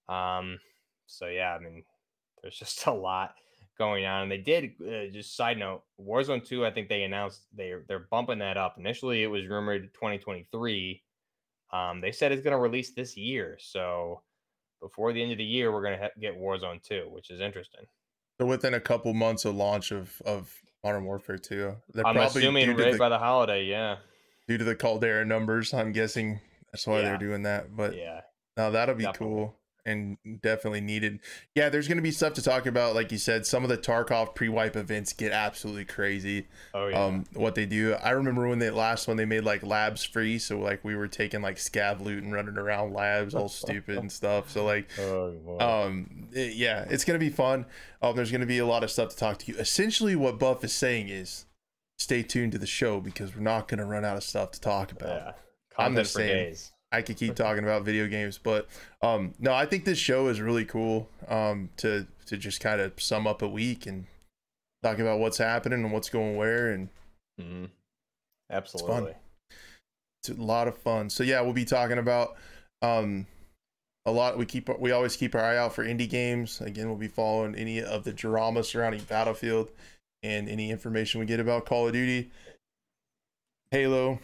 Um, 0.09 0.59
so 1.06 1.27
yeah, 1.27 1.55
I 1.55 1.59
mean, 1.59 1.85
there's 2.43 2.56
just 2.59 2.86
a 2.86 2.93
lot 2.93 3.35
going 3.78 4.05
on. 4.05 4.23
And 4.24 4.32
they 4.32 4.39
did 4.39 4.73
uh, 4.81 5.12
just 5.12 5.36
side 5.36 5.59
note, 5.59 5.82
Warzone 6.01 6.47
2, 6.47 6.66
I 6.66 6.70
think 6.70 6.89
they 6.89 7.02
announced 7.02 7.43
they 7.55 7.74
they're 7.89 8.06
bumping 8.10 8.39
that 8.39 8.56
up. 8.56 8.77
Initially, 8.78 9.23
it 9.23 9.28
was 9.28 9.47
rumored 9.47 9.93
2023. 9.94 11.02
Um, 11.73 12.01
they 12.01 12.12
said 12.12 12.32
it's 12.32 12.43
going 12.43 12.52
to 12.52 12.60
release 12.60 12.93
this 12.93 13.16
year. 13.16 13.56
So 13.59 14.23
before 14.81 15.12
the 15.12 15.23
end 15.23 15.32
of 15.32 15.39
the 15.39 15.44
year, 15.44 15.73
we're 15.73 15.82
going 15.82 15.98
to 15.98 16.05
ha- 16.05 16.20
get 16.20 16.39
Warzone 16.39 16.82
2, 16.82 17.09
which 17.10 17.31
is 17.31 17.40
interesting. 17.40 17.86
So 18.40 18.47
within 18.47 18.74
a 18.74 18.81
couple 18.81 19.14
months 19.14 19.44
of 19.44 19.55
launch 19.55 19.90
of 19.90 20.20
of 20.27 20.52
Modern 20.85 21.05
Warfare 21.05 21.39
2. 21.39 21.75
They're 21.95 22.07
I'm 22.07 22.15
probably 22.15 22.43
assuming 22.43 22.77
right 22.77 22.93
the, 22.93 22.99
by 22.99 23.09
the 23.09 23.19
holiday. 23.19 23.65
Yeah. 23.65 23.97
due 24.49 24.59
to 24.59 24.65
the 24.65 24.75
Caldera 24.75 25.25
numbers. 25.25 25.73
I'm 25.73 25.93
guessing 25.93 26.41
that's 26.73 26.87
why 26.87 26.97
Yeah. 26.99 27.03
they're 27.03 27.19
doing 27.19 27.45
that. 27.45 27.75
But 27.77 27.95
Yeah. 27.97 28.23
now 28.57 28.71
that'll 28.71 28.97
be 28.97 29.05
definitely. 29.05 29.29
cool. 29.37 29.57
And 29.85 30.17
definitely 30.43 30.81
needed. 30.81 31.21
Yeah, 31.55 31.69
there's 31.69 31.89
going 31.89 31.97
to 31.99 32.03
be 32.03 32.11
stuff 32.13 32.35
to 32.35 32.43
talk 32.43 32.67
about. 32.67 32.95
Like 32.95 33.11
you 33.11 33.19
said, 33.19 33.45
some 33.47 33.63
of 33.65 33.69
the 33.69 33.77
Tarkov 33.79 34.35
pre-wipe 34.35 34.77
events 34.77 35.13
get 35.13 35.33
absolutely 35.33 35.85
crazy. 35.85 36.47
Oh 36.75 36.87
yeah. 36.89 37.05
Um, 37.05 37.25
what 37.35 37.55
they 37.55 37.67
do. 37.67 37.95
I 37.95 38.11
remember 38.11 38.47
when 38.49 38.59
they 38.59 38.71
last 38.71 39.09
one 39.09 39.17
they 39.17 39.25
made 39.25 39.45
like 39.45 39.63
labs 39.63 40.05
free, 40.05 40.39
so 40.39 40.59
like 40.59 40.85
we 40.85 40.95
were 40.95 41.09
taking 41.09 41.43
like 41.43 41.57
scav 41.57 42.01
loot 42.01 42.23
and 42.23 42.33
running 42.33 42.59
around 42.59 42.93
labs 42.93 43.35
all 43.35 43.49
stupid 43.49 43.99
and 43.99 44.11
stuff. 44.13 44.51
So 44.51 44.65
like, 44.65 44.89
oh, 44.99 45.57
um, 45.61 46.29
it- 46.33 46.55
yeah, 46.55 46.85
it's 46.89 47.05
gonna 47.05 47.19
be 47.19 47.31
fun. 47.31 47.67
Um, 48.01 48.15
there's 48.17 48.31
gonna 48.33 48.47
be 48.47 48.59
a 48.59 48.67
lot 48.67 48.85
of 48.85 48.91
stuff 48.91 49.11
to 49.11 49.17
talk 49.17 49.39
to 49.39 49.53
you. 49.53 49.59
Essentially, 49.59 50.17
what 50.17 50.39
Buff 50.39 50.65
is 50.65 50.73
saying 50.73 51.09
is, 51.09 51.47
stay 51.99 52.23
tuned 52.23 52.53
to 52.53 52.59
the 52.59 52.67
show 52.67 53.01
because 53.01 53.35
we're 53.35 53.43
not 53.43 53.69
gonna 53.69 53.87
run 53.87 54.05
out 54.05 54.17
of 54.17 54.25
stuff 54.25 54.51
to 54.53 54.61
talk 54.61 54.93
about. 54.93 55.09
yeah. 55.25 55.33
I'm 55.79 55.95
the 55.95 56.05
same. 56.05 56.27
days. 56.29 56.72
I 56.93 57.02
could 57.02 57.16
keep 57.16 57.35
talking 57.35 57.64
about 57.64 57.85
video 57.85 58.06
games, 58.06 58.39
but 58.39 58.69
um, 59.01 59.35
no, 59.39 59.52
I 59.55 59.66
think 59.66 59.85
this 59.85 59.98
show 59.98 60.28
is 60.28 60.40
really 60.40 60.64
cool. 60.64 61.09
Um, 61.28 61.70
to 61.78 62.06
to 62.27 62.36
just 62.36 62.60
kind 62.60 62.81
of 62.81 62.93
sum 63.02 63.27
up 63.27 63.43
a 63.43 63.48
week 63.48 63.86
and 63.86 64.06
talk 64.82 64.98
about 64.98 65.19
what's 65.19 65.39
happening 65.39 65.82
and 65.85 65.93
what's 65.93 66.10
going 66.10 66.36
where, 66.36 66.70
and 66.70 66.89
Mhm. 67.40 67.70
Absolutely. 68.51 69.14
it's 70.20 70.28
a 70.28 70.35
lot 70.35 70.69
of 70.69 70.77
fun. 70.77 71.09
So 71.10 71.24
yeah, 71.24 71.40
we'll 71.40 71.52
be 71.55 71.64
talking 71.64 71.98
about 71.98 72.36
um 72.82 73.27
a 74.05 74.10
lot. 74.12 74.36
We 74.36 74.44
keep 74.47 74.69
we 74.78 74.90
always 74.90 75.16
keep 75.16 75.35
our 75.35 75.40
eye 75.43 75.56
out 75.56 75.73
for 75.74 75.85
indie 75.85 76.09
games. 76.10 76.60
Again, 76.60 76.89
we'll 76.89 76.97
be 76.98 77.09
following 77.09 77.55
any 77.55 77.81
of 77.82 78.05
the 78.05 78.12
drama 78.12 78.62
surrounding 78.64 79.02
Battlefield 79.05 79.70
and 80.23 80.48
any 80.48 80.70
information 80.70 81.20
we 81.20 81.27
get 81.27 81.40
about 81.40 81.66
Call 81.66 81.86
of 81.86 81.93
Duty, 81.93 82.31
Halo. 83.70 84.19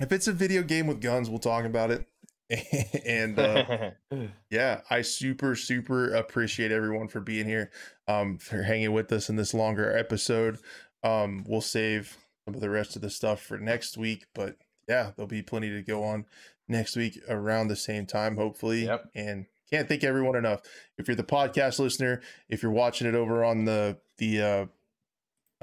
If 0.00 0.12
it's 0.12 0.26
a 0.26 0.32
video 0.32 0.62
game 0.62 0.86
with 0.86 1.00
guns, 1.00 1.30
we'll 1.30 1.38
talk 1.38 1.64
about 1.64 1.90
it. 1.90 2.06
and 3.06 3.38
uh, 3.38 3.90
yeah, 4.50 4.80
I 4.90 5.02
super 5.02 5.56
super 5.56 6.12
appreciate 6.14 6.72
everyone 6.72 7.08
for 7.08 7.20
being 7.20 7.46
here, 7.46 7.70
um, 8.06 8.38
for 8.38 8.62
hanging 8.62 8.92
with 8.92 9.10
us 9.12 9.28
in 9.28 9.36
this 9.36 9.54
longer 9.54 9.96
episode. 9.96 10.58
Um, 11.02 11.44
we'll 11.46 11.60
save 11.60 12.16
some 12.44 12.54
of 12.54 12.60
the 12.60 12.70
rest 12.70 12.96
of 12.96 13.02
the 13.02 13.10
stuff 13.10 13.40
for 13.40 13.58
next 13.58 13.96
week, 13.96 14.26
but 14.34 14.56
yeah, 14.88 15.12
there'll 15.16 15.26
be 15.28 15.42
plenty 15.42 15.70
to 15.70 15.82
go 15.82 16.04
on 16.04 16.26
next 16.68 16.96
week 16.96 17.18
around 17.28 17.68
the 17.68 17.76
same 17.76 18.06
time, 18.06 18.36
hopefully. 18.36 18.84
Yep. 18.84 19.10
And 19.14 19.46
can't 19.70 19.88
thank 19.88 20.04
everyone 20.04 20.36
enough. 20.36 20.60
If 20.98 21.08
you're 21.08 21.16
the 21.16 21.24
podcast 21.24 21.78
listener, 21.78 22.20
if 22.48 22.62
you're 22.62 22.72
watching 22.72 23.06
it 23.06 23.14
over 23.14 23.44
on 23.44 23.64
the 23.64 23.98
the 24.18 24.42
uh, 24.42 24.66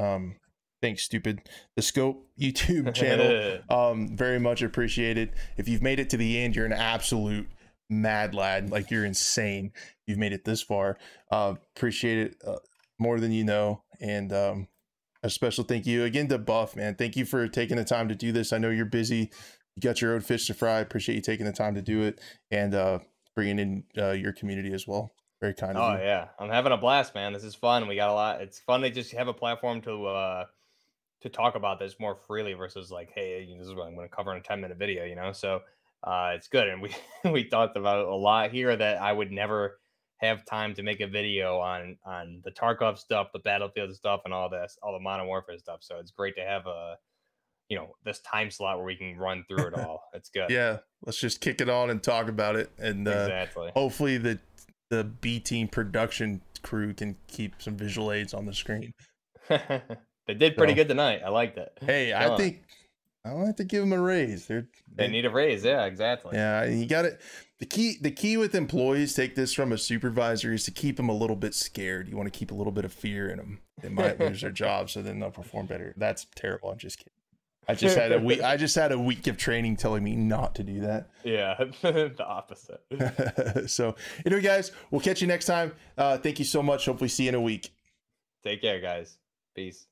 um, 0.04 0.36
thanks 0.82 1.04
stupid. 1.04 1.42
The 1.76 1.82
scope 1.82 2.26
YouTube 2.40 2.94
channel 2.96 3.60
um 3.70 4.16
very 4.18 4.40
much 4.40 4.62
appreciated. 4.62 5.34
If 5.58 5.68
you've 5.68 5.82
made 5.82 6.00
it 6.00 6.10
to 6.12 6.18
the 6.18 6.38
end 6.40 6.56
you're 6.56 6.66
an 6.66 6.74
absolute 6.74 7.50
mad 7.90 8.34
lad. 8.34 8.70
Like 8.70 8.90
you're 8.90 9.06
insane. 9.06 9.72
You've 10.08 10.18
made 10.18 10.34
it 10.34 10.46
this 10.46 10.62
far. 10.62 10.98
Uh 11.32 11.56
appreciate 11.76 12.18
it 12.18 12.36
uh, 12.46 12.58
more 13.00 13.20
than 13.20 13.32
you 13.32 13.44
know. 13.44 13.84
And 14.00 14.32
um 14.34 14.68
a 15.24 15.30
special 15.30 15.64
thank 15.64 15.86
you 15.86 16.04
again 16.04 16.28
to 16.30 16.38
buff 16.38 16.76
man. 16.76 16.96
Thank 16.96 17.16
you 17.16 17.26
for 17.26 17.48
taking 17.48 17.78
the 17.78 17.86
time 17.86 18.08
to 18.10 18.16
do 18.16 18.32
this. 18.32 18.52
I 18.54 18.58
know 18.58 18.70
you're 18.70 18.86
busy. 18.86 19.30
You 19.76 19.82
got 19.82 20.02
your 20.02 20.16
own 20.16 20.22
fish 20.22 20.48
to 20.48 20.54
fry. 20.54 20.80
Appreciate 20.80 21.16
you 21.16 21.22
taking 21.22 21.46
the 21.46 21.54
time 21.54 21.76
to 21.76 21.82
do 21.82 22.02
it 22.04 22.20
and 22.50 22.74
uh 22.74 23.00
bringing 23.36 23.60
in 23.60 23.84
uh, 23.98 24.12
your 24.12 24.34
community 24.34 24.74
as 24.74 24.86
well. 24.88 25.12
Very 25.40 25.54
kind 25.54 25.78
Oh 25.78 25.82
of 25.82 26.00
you. 26.00 26.06
yeah, 26.06 26.28
I'm 26.40 26.50
having 26.50 26.72
a 26.72 26.78
blast, 26.78 27.16
man. 27.16 27.34
This 27.34 27.44
is 27.44 27.56
fun. 27.56 27.88
We 27.88 27.96
got 27.96 28.10
a 28.10 28.14
lot. 28.14 28.42
It's 28.42 28.60
fun 28.60 28.82
to 28.82 28.90
just 28.90 29.12
have 29.14 29.28
a 29.28 29.34
platform 29.34 29.82
to 29.82 30.06
uh 30.06 30.46
to 31.22 31.30
talk 31.30 31.56
about 31.56 31.80
this 31.80 31.96
more 32.00 32.16
freely 32.28 32.54
versus 32.54 32.92
like, 32.92 33.12
hey, 33.14 33.48
this 33.58 33.68
is 33.68 33.76
what 33.76 33.88
I'm 33.88 33.96
going 33.96 34.10
to 34.10 34.16
cover 34.16 34.32
in 34.32 34.40
a 34.40 34.44
10 34.44 34.62
minute 34.62 34.78
video, 34.78 35.06
you 35.06 35.16
know. 35.16 35.32
So 35.32 35.62
uh, 36.04 36.32
it's 36.36 36.48
good, 36.48 36.68
and 36.68 36.82
we 36.82 36.96
we 37.32 37.46
talked 37.46 37.78
about 37.78 38.08
a 38.08 38.16
lot 38.16 38.52
here 38.52 38.76
that 38.76 39.02
I 39.02 39.12
would 39.12 39.32
never 39.32 39.80
have 40.18 40.46
time 40.46 40.76
to 40.76 40.84
make 40.84 41.00
a 41.00 41.08
video 41.08 41.60
on 41.60 41.98
on 42.06 42.42
the 42.44 42.52
Tarkov 42.52 42.98
stuff, 42.98 43.30
the 43.34 43.40
Battlefield 43.40 43.96
stuff, 43.96 44.22
and 44.26 44.34
all 44.34 44.50
this, 44.50 44.78
all 44.82 44.94
the 44.94 45.00
Modern 45.00 45.28
Warfare 45.28 45.58
stuff. 45.58 45.80
So 45.82 45.98
it's 45.98 46.12
great 46.12 46.36
to 46.36 46.42
have 46.42 46.66
a 46.68 46.96
you 47.70 47.78
know 47.78 47.96
this 48.04 48.20
time 48.22 48.52
slot 48.52 48.78
where 48.78 48.86
we 48.86 48.96
can 48.96 49.18
run 49.18 49.46
through 49.48 49.68
it 49.68 49.74
all. 49.74 50.04
It's 50.14 50.30
good. 50.34 50.50
yeah 50.50 50.80
let's 51.06 51.18
just 51.18 51.40
kick 51.40 51.62
it 51.62 51.70
on 51.70 51.90
and 51.90 52.04
talk 52.04 52.28
about 52.28 52.56
it 52.56 52.70
and 52.78 53.08
uh 53.08 53.12
exactly. 53.12 53.72
hopefully 53.74 54.18
the 54.18 54.40
the 54.90 55.06
B 55.06 55.40
team 55.40 55.70
production 55.70 56.42
crew 56.64 56.94
can 56.94 57.16
keep 57.28 57.56
some 57.60 57.78
visual 57.78 58.12
aids 58.12 58.34
on 58.34 58.46
the 58.46 58.54
screen. 58.54 58.94
they 60.34 60.38
did 60.50 60.58
pretty 60.58 60.74
So- 60.74 60.78
good 60.78 60.88
tonight. 60.90 61.22
I 61.26 61.30
liked 61.30 61.58
it. 61.58 61.78
Hey, 61.82 62.14
I 62.14 62.24
Killing 62.24 62.34
it. 62.34 62.38
think 62.44 62.62
I 63.26 63.34
want 63.34 63.58
to 63.58 63.64
give 63.64 63.82
them 63.82 63.94
a 63.94 64.00
raise. 64.02 64.48
They're 64.48 64.68
They 64.96 65.08
need 65.08 65.26
a 65.26 65.30
raise. 65.30 65.64
Yeah, 65.64 65.86
exactly. 65.86 66.32
yeah, 66.36 66.66
you 66.66 66.86
got 66.88 67.06
it. 67.06 67.20
The 67.60 67.66
key 67.68 67.98
the 68.02 68.10
key 68.12 68.38
with 68.38 68.56
employees 68.56 69.14
take 69.14 69.36
this 69.36 69.54
from 69.54 69.72
a 69.72 69.78
supervisor 69.78 70.52
is 70.54 70.64
to 70.66 70.72
keep 70.72 70.98
them 70.98 71.10
a 71.10 71.14
little 71.14 71.36
bit 71.36 71.54
scared. 71.54 72.08
You 72.10 72.18
want 72.18 72.32
to 72.32 72.38
keep 72.38 72.50
a 72.52 72.56
little 72.56 72.72
bit 72.74 72.86
of 72.86 72.92
fear 72.94 73.30
in 73.30 73.38
them. 73.38 73.60
They 73.82 73.90
might 73.90 74.20
lose 74.20 74.42
their 74.42 74.50
job, 74.66 74.90
so 74.90 75.02
then 75.04 75.20
they'll 75.20 75.30
perform 75.32 75.68
better. 75.68 75.94
That's 75.98 76.26
terrible. 76.36 76.72
I'm 76.72 76.78
just 76.80 76.98
kidding. 76.98 77.14
I 77.68 77.76
just 77.76 77.96
had 77.96 78.12
a 78.12 78.20
week. 78.30 78.42
I 78.42 78.58
just 78.58 78.74
had 78.74 78.92
a 78.92 78.98
week 78.98 79.28
of 79.28 79.38
training 79.38 79.76
telling 79.76 80.04
me 80.04 80.16
not 80.16 80.56
to 80.56 80.64
do 80.64 80.80
that. 80.82 81.10
Yeah, 81.24 81.54
the 81.84 82.26
opposite. 82.26 82.82
so 83.70 83.96
anyway, 84.26 84.42
guys, 84.42 84.72
we'll 84.90 85.02
catch 85.02 85.22
you 85.22 85.28
next 85.28 85.46
time. 85.46 85.74
Uh, 85.96 86.18
thank 86.18 86.40
you 86.40 86.46
so 86.46 86.64
much. 86.64 86.86
Hopefully, 86.88 87.08
see 87.10 87.24
you 87.26 87.30
in 87.30 87.36
a 87.36 87.42
week. 87.42 87.70
Take 88.44 88.62
care, 88.62 88.82
guys. 88.82 89.20
Peace. 89.56 89.86